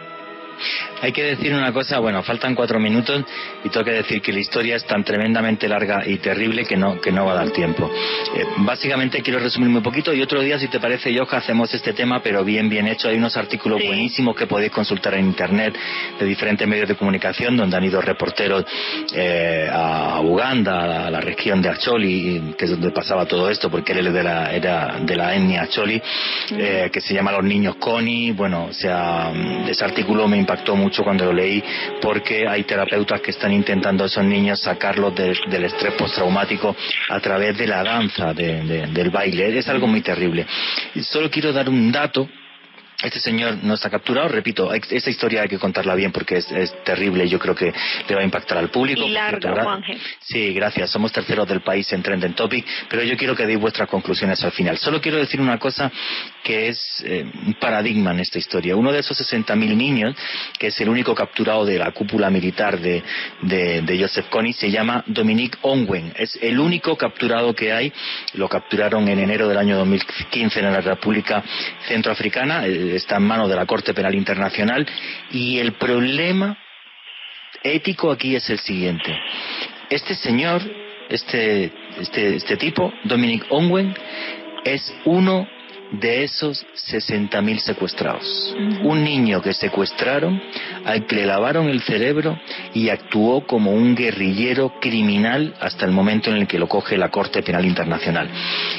Hay 1.01 1.13
que 1.13 1.23
decir 1.23 1.55
una 1.55 1.73
cosa, 1.73 1.99
bueno, 1.99 2.23
faltan 2.23 2.55
cuatro 2.55 2.79
minutos 2.79 3.25
y 3.65 3.69
tengo 3.69 3.85
que 3.85 3.93
decir 3.93 4.21
que 4.21 4.33
la 4.33 4.41
historia 4.41 4.77
es 4.77 4.85
tan 4.85 5.05
tremendamente 5.05 5.69
larga 5.69 6.07
y 6.07 6.19
terrible 6.19 6.65
que 6.65 6.77
no, 6.77 7.01
que 7.01 7.11
no 7.11 7.27
va 7.27 7.33
a 7.33 7.37
dar 7.37 7.51
tiempo. 7.51 7.91
Eh, 8.35 8.45
básicamente 8.59 9.23
quiero 9.23 9.39
resumir 9.39 9.69
muy 9.69 9.81
poquito 9.81 10.13
y 10.13 10.23
otro 10.23 10.41
día, 10.41 10.59
si 10.59 10.69
te 10.69 10.79
parece, 10.79 11.13
Yoja, 11.13 11.39
hacemos 11.39 11.73
este 11.75 11.93
tema, 11.93 12.21
pero 12.23 12.45
bien, 12.45 12.69
bien 12.69 12.87
hecho. 12.87 13.09
Hay 13.09 13.17
unos 13.17 13.37
artículos 13.37 13.83
buenísimos 13.85 14.37
que 14.37 14.47
podéis 14.47 14.71
consultar 14.71 15.15
en 15.15 15.27
Internet 15.27 15.77
de 16.19 16.27
diferentes 16.27 16.67
medios 16.67 16.89
de 16.89 16.95
comunicación 16.95 17.57
donde 17.57 17.77
han 17.77 17.85
ido 17.85 18.01
reporteros 18.01 18.65
eh, 19.15 19.69
a 19.73 20.21
Uganda, 20.21 21.07
a 21.07 21.11
la 21.11 21.21
región 21.21 21.61
de 21.61 21.69
Acholi, 21.71 22.55
que 22.57 22.65
es 22.67 22.71
donde 22.71 22.91
pasaba 22.91 23.27
todo 23.27 23.51
esto, 23.51 23.71
porque 23.71 23.93
él 23.93 24.13
de 24.13 24.23
la, 24.23 24.53
era 24.53 24.99
de 25.01 25.17
la 25.17 25.35
etnia 25.35 25.63
Acholi, 25.63 26.01
eh, 26.51 26.91
que 26.93 27.01
se 27.01 27.15
llama 27.15 27.33
Los 27.33 27.45
Niños 27.45 27.77
Coni. 27.77 28.31
Bueno, 28.33 28.67
o 28.71 28.73
sea, 28.73 29.33
ese 29.67 29.85
artículo 29.85 30.29
me 30.29 30.37
impactó 30.37 30.52
mucho 30.75 31.03
cuando 31.03 31.27
lo 31.27 31.33
leí 31.33 31.63
porque 32.01 32.47
hay 32.47 32.65
terapeutas 32.65 33.21
que 33.21 33.31
están 33.31 33.53
intentando 33.53 34.05
a 34.05 34.07
esos 34.07 34.25
niños 34.25 34.61
sacarlos 34.61 35.15
del 35.15 35.65
estrés 35.65 35.95
postraumático 35.95 36.75
a 37.09 37.21
través 37.21 37.57
de 37.57 37.67
la 37.67 37.83
danza, 37.83 38.33
del 38.35 39.11
baile. 39.11 39.59
Es 39.59 39.69
algo 39.69 39.87
muy 39.87 40.01
terrible. 40.01 40.47
Y 40.95 41.03
solo 41.03 41.31
quiero 41.31 41.53
dar 41.53 41.69
un 41.69 41.91
dato 41.91 42.29
este 43.03 43.19
señor 43.19 43.59
no 43.63 43.75
está 43.75 43.91
capturado, 43.91 44.29
repito, 44.29 44.73
esa 44.73 45.11
historia 45.11 45.43
hay 45.43 45.49
que 45.49 45.59
contarla 45.59 45.95
bien 45.95 46.13
porque 46.13 46.37
es, 46.37 46.47
terrible 46.85 47.25
y 47.25 47.29
yo 47.29 47.39
creo 47.39 47.55
que 47.55 47.73
le 48.09 48.15
va 48.15 48.21
a 48.21 48.25
impactar 48.25 48.59
al 48.59 48.71
público. 48.71 49.03
Y 49.03 49.11
Sí, 50.21 50.53
gracias. 50.53 50.91
Somos 50.91 51.11
terceros 51.13 51.49
del 51.49 51.63
país 51.63 51.93
en 51.93 52.03
Trending 52.03 52.35
Topic, 52.35 52.65
pero 52.89 53.03
yo 53.03 53.17
quiero 53.17 53.35
que 53.35 53.47
deis 53.47 53.59
vuestras 53.59 53.89
conclusiones 53.89 54.43
al 54.45 54.53
final. 54.53 54.79
Solo 54.79 55.01
quiero 55.01 55.19
decir 55.19 55.41
una 55.41 55.59
cosa 55.59 55.91
que 56.43 56.69
es 56.69 57.03
eh, 57.07 57.25
un 57.47 57.55
paradigma 57.55 58.11
en 58.11 58.21
esta 58.21 58.39
historia. 58.39 58.77
Uno 58.77 58.93
de 58.93 59.01
esos 59.01 59.19
60.000 59.19 59.77
niños, 59.77 60.17
que 60.59 60.69
es 60.69 60.81
el 60.81 60.89
único 60.89 61.15
capturado 61.15 61.65
de 61.65 61.79
la 61.79 61.93
cúpula 61.93 62.31
militar 62.31 62.79
de, 62.81 63.03
de, 63.43 63.99
Joseph 64.01 64.29
Kony, 64.29 64.53
se 64.53 64.71
llama 64.71 65.05
Dominique 65.07 65.59
Onwen. 65.63 66.13
Es 66.17 66.39
el 66.43 66.59
único 66.59 66.97
capturado 66.97 67.55
que 67.55 67.73
hay. 67.73 67.93
Lo 68.35 68.49
capturaron 68.49 69.09
en 69.09 69.19
enero 69.19 69.49
del 69.49 69.59
año 69.59 69.77
2015 69.79 70.61
en 70.61 70.73
la 70.73 70.81
República 70.81 71.43
Centroafricana. 71.87 72.67
Eh, 72.67 72.97
está 72.97 73.17
en 73.17 73.23
manos 73.23 73.49
de 73.49 73.57
la 73.57 73.67
Corte 73.67 73.95
Penal 73.95 74.15
Internacional 74.15 74.87
y 75.31 75.59
el 75.59 75.73
problema 75.73 76.59
ético 77.63 78.11
aquí 78.11 78.35
es 78.35 78.49
el 78.51 78.59
siguiente. 78.59 79.17
Este 79.89 80.15
señor, 80.15 80.63
este, 81.09 81.73
este, 82.01 82.37
este 82.37 82.57
tipo, 82.57 82.93
Dominic 83.05 83.47
Onwen, 83.51 83.95
es 84.65 84.95
uno 85.05 85.47
de 85.93 86.25
esos 86.25 86.65
60.000 86.91 87.59
secuestrados. 87.59 88.57
Un 88.83 89.05
niño 89.05 89.43
que 89.43 89.53
secuestraron, 89.53 90.41
al 90.85 91.07
que 91.07 91.17
le 91.17 91.27
lavaron 91.27 91.69
el 91.69 91.83
cerebro 91.83 92.39
y 92.75 92.89
actuó 92.89 93.47
como 93.47 93.73
un 93.73 93.95
guerrillero 93.95 94.75
criminal 94.81 95.55
hasta 95.61 95.85
el 95.85 95.93
momento 95.93 96.31
en 96.31 96.39
el 96.39 96.47
que 96.47 96.59
lo 96.59 96.69
coge 96.69 96.97
la 96.97 97.11
Corte 97.11 97.43
Penal 97.43 97.67
Internacional. 97.67 98.31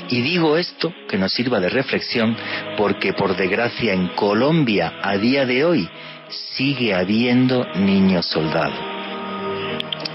Y 0.10 0.22
digo 0.22 0.58
esto 0.58 0.94
que 1.08 1.18
nos 1.18 1.34
sirva 1.34 1.60
de 1.60 1.70
reflexión 1.70 2.36
porque 2.78 3.14
por 3.14 3.36
desgracia 3.36 3.94
en 3.94 4.10
Colombia 4.10 4.94
a 5.02 5.18
día 5.18 5.46
de 5.46 5.66
hoy 5.66 5.90
sigue 6.56 6.94
habiendo 6.94 7.66
niños 7.76 8.26
soldados. 8.26 8.80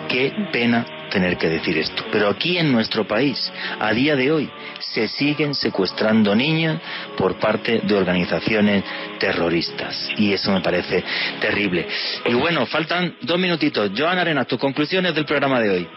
Qué 0.09 0.33
pena 0.53 0.98
tener 1.11 1.37
que 1.37 1.49
decir 1.49 1.77
esto. 1.79 2.05
Pero 2.11 2.29
aquí 2.29 2.59
en 2.59 2.73
nuestro 2.73 3.07
país, 3.07 3.53
a 3.79 3.93
día 3.93 4.17
de 4.17 4.31
hoy, 4.31 4.51
se 4.81 5.09
siguen 5.09 5.55
secuestrando 5.55 6.35
niños 6.35 6.81
por 7.17 7.39
parte 7.39 7.81
de 7.83 7.95
organizaciones 7.95 8.85
terroristas. 9.19 10.11
Y 10.17 10.33
eso 10.33 10.53
me 10.53 10.61
parece 10.61 11.05
terrible. 11.41 11.87
Y 12.27 12.35
bueno, 12.35 12.67
faltan 12.67 13.17
dos 13.23 13.39
minutitos. 13.39 13.91
Joan 13.97 14.19
Arena, 14.19 14.45
tus 14.45 14.59
conclusiones 14.59 15.15
del 15.15 15.25
programa 15.25 15.61
de 15.61 15.71
hoy. 15.71 15.89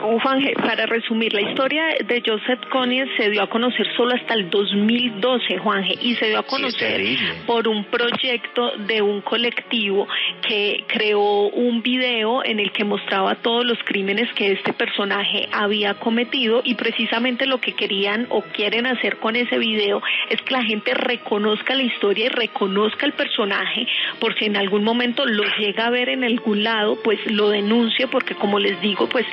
Juanje, 0.00 0.54
para 0.54 0.86
resumir, 0.86 1.34
la 1.34 1.42
historia 1.42 1.84
de 2.06 2.22
Joseph 2.24 2.60
Kony 2.70 3.04
se 3.18 3.28
dio 3.28 3.42
a 3.42 3.50
conocer 3.50 3.86
solo 3.96 4.14
hasta 4.14 4.32
el 4.32 4.48
2012, 4.48 5.58
Juanje, 5.58 5.94
y 6.00 6.14
se 6.14 6.28
dio 6.28 6.38
a 6.38 6.42
conocer 6.42 7.02
por 7.46 7.68
un 7.68 7.84
proyecto 7.84 8.72
de 8.78 9.02
un 9.02 9.20
colectivo 9.20 10.08
que 10.46 10.84
creó 10.86 11.48
un 11.48 11.82
video 11.82 12.42
en 12.44 12.60
el 12.60 12.72
que 12.72 12.84
mostraba 12.84 13.34
todos 13.36 13.66
los 13.66 13.78
crímenes 13.84 14.32
que 14.34 14.52
este 14.52 14.72
personaje 14.72 15.48
había 15.52 15.94
cometido 15.94 16.62
y 16.64 16.76
precisamente 16.76 17.44
lo 17.44 17.60
que 17.60 17.74
querían 17.74 18.26
o 18.30 18.42
quieren 18.42 18.86
hacer 18.86 19.18
con 19.18 19.36
ese 19.36 19.58
video 19.58 20.02
es 20.30 20.40
que 20.42 20.54
la 20.54 20.64
gente 20.64 20.94
reconozca 20.94 21.74
la 21.74 21.82
historia 21.82 22.26
y 22.26 22.28
reconozca 22.28 23.04
el 23.04 23.12
personaje, 23.12 23.86
por 24.18 24.34
si 24.38 24.46
en 24.46 24.56
algún 24.56 24.82
momento 24.82 25.26
lo 25.26 25.44
llega 25.58 25.86
a 25.86 25.90
ver 25.90 26.08
en 26.08 26.24
algún 26.24 26.64
lado, 26.64 26.98
pues 27.04 27.18
lo 27.30 27.50
denuncie, 27.50 28.06
porque 28.06 28.34
como 28.34 28.58
les 28.58 28.80
digo, 28.80 29.06
pues 29.06 29.26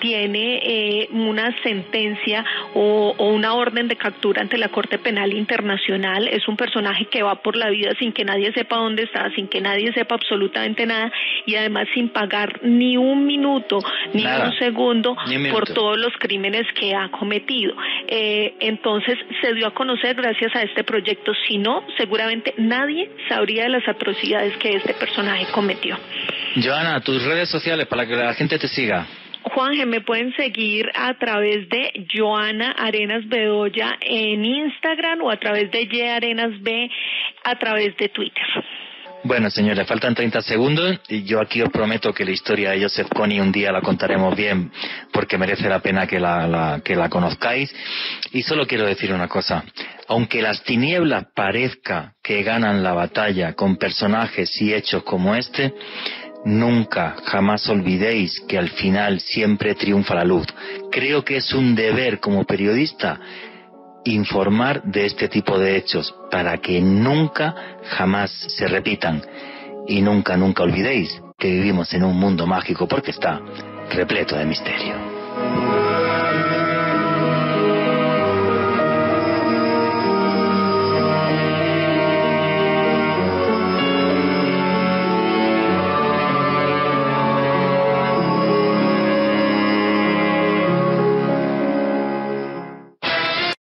tiene 0.00 0.13
tiene 0.14 0.60
eh, 0.62 1.08
una 1.10 1.52
sentencia 1.64 2.44
o, 2.74 3.14
una 3.18 3.54
orden 3.54 3.88
de 3.88 3.96
captura 3.96 4.42
ante 4.42 4.56
la 4.58 4.68
Corte 4.68 4.98
Penal 4.98 5.32
Internacional. 5.32 6.28
Es 6.28 6.46
un 6.46 6.56
personaje 6.56 7.06
que 7.06 7.24
va 7.24 7.42
por 7.42 7.56
la 7.56 7.68
vida 7.70 7.90
sin 7.98 8.12
que 8.12 8.24
nadie 8.24 8.52
sepa 8.52 8.76
dónde 8.76 9.02
está, 9.02 9.28
sin 9.34 9.48
que 9.48 9.60
nadie 9.60 9.92
sepa 9.92 10.14
absolutamente 10.14 10.86
nada 10.86 11.10
y 11.46 11.56
además 11.56 11.88
sin 11.94 12.10
pagar 12.10 12.60
ni 12.62 12.96
un 12.96 13.26
minuto 13.26 13.80
ni 14.12 14.24
un 14.24 14.56
segundo 14.56 15.16
por 15.50 15.68
todos 15.70 15.98
los 15.98 16.12
crímenes 16.20 16.64
que 16.78 16.94
ha 16.94 17.10
cometido. 17.10 17.74
Eh, 18.06 18.54
entonces 18.60 19.18
se 19.40 19.52
dio 19.54 19.66
a 19.66 19.74
conocer 19.74 20.14
gracias 20.14 20.54
a 20.54 20.62
este 20.62 20.84
proyecto. 20.84 21.32
Si 21.48 21.58
no, 21.58 21.84
seguramente 21.96 22.54
nadie 22.56 23.10
sabría 23.28 23.64
de 23.64 23.70
las 23.70 23.88
atrocidades 23.88 24.56
que 24.58 24.76
este 24.76 24.94
personaje 24.94 25.46
cometió. 25.52 25.98
Joana, 26.62 27.00
tus 27.00 27.20
redes 27.24 27.48
sociales 27.48 27.88
para 27.88 28.06
que 28.06 28.14
la 28.14 28.32
gente 28.34 28.60
te 28.60 28.68
siga. 28.68 29.06
Juanje, 29.52 29.86
me 29.86 30.00
pueden 30.00 30.34
seguir 30.34 30.90
a 30.94 31.14
través 31.14 31.68
de 31.68 32.06
Joana 32.12 32.72
Arenas 32.72 33.28
Bedoya 33.28 33.96
en 34.00 34.44
Instagram 34.44 35.22
o 35.22 35.30
a 35.30 35.36
través 35.36 35.70
de 35.70 35.86
Ye 35.86 36.08
Arenas 36.10 36.60
B 36.62 36.90
a 37.44 37.56
través 37.56 37.96
de 37.96 38.08
Twitter. 38.08 38.44
Bueno, 39.24 39.48
señores, 39.48 39.86
faltan 39.86 40.14
30 40.14 40.42
segundos 40.42 41.00
y 41.08 41.24
yo 41.24 41.40
aquí 41.40 41.62
os 41.62 41.70
prometo 41.70 42.12
que 42.12 42.26
la 42.26 42.32
historia 42.32 42.72
de 42.72 42.82
Joseph 42.82 43.08
Kony 43.08 43.40
un 43.40 43.52
día 43.52 43.72
la 43.72 43.80
contaremos 43.80 44.36
bien 44.36 44.70
porque 45.12 45.38
merece 45.38 45.66
la 45.66 45.78
pena 45.78 46.06
que 46.06 46.20
la, 46.20 46.82
que 46.84 46.94
la 46.94 47.08
conozcáis. 47.08 47.74
Y 48.32 48.42
solo 48.42 48.66
quiero 48.66 48.84
decir 48.84 49.14
una 49.14 49.26
cosa. 49.26 49.64
Aunque 50.08 50.42
las 50.42 50.62
tinieblas 50.62 51.24
parezca 51.34 52.12
que 52.22 52.42
ganan 52.42 52.82
la 52.82 52.92
batalla 52.92 53.54
con 53.54 53.76
personajes 53.76 54.60
y 54.60 54.74
hechos 54.74 55.02
como 55.04 55.34
este, 55.34 55.72
Nunca, 56.44 57.16
jamás 57.24 57.68
olvidéis 57.68 58.40
que 58.46 58.58
al 58.58 58.68
final 58.68 59.20
siempre 59.20 59.74
triunfa 59.74 60.14
la 60.14 60.24
luz. 60.24 60.46
Creo 60.90 61.24
que 61.24 61.38
es 61.38 61.52
un 61.54 61.74
deber 61.74 62.20
como 62.20 62.44
periodista 62.44 63.18
informar 64.04 64.82
de 64.82 65.06
este 65.06 65.28
tipo 65.28 65.58
de 65.58 65.76
hechos 65.76 66.14
para 66.30 66.58
que 66.58 66.80
nunca, 66.80 67.54
jamás 67.84 68.30
se 68.30 68.66
repitan. 68.66 69.22
Y 69.88 70.02
nunca, 70.02 70.36
nunca 70.36 70.62
olvidéis 70.62 71.20
que 71.38 71.50
vivimos 71.50 71.92
en 71.94 72.04
un 72.04 72.18
mundo 72.18 72.46
mágico 72.46 72.86
porque 72.86 73.10
está 73.10 73.40
repleto 73.90 74.36
de 74.36 74.44
misterio. 74.44 75.93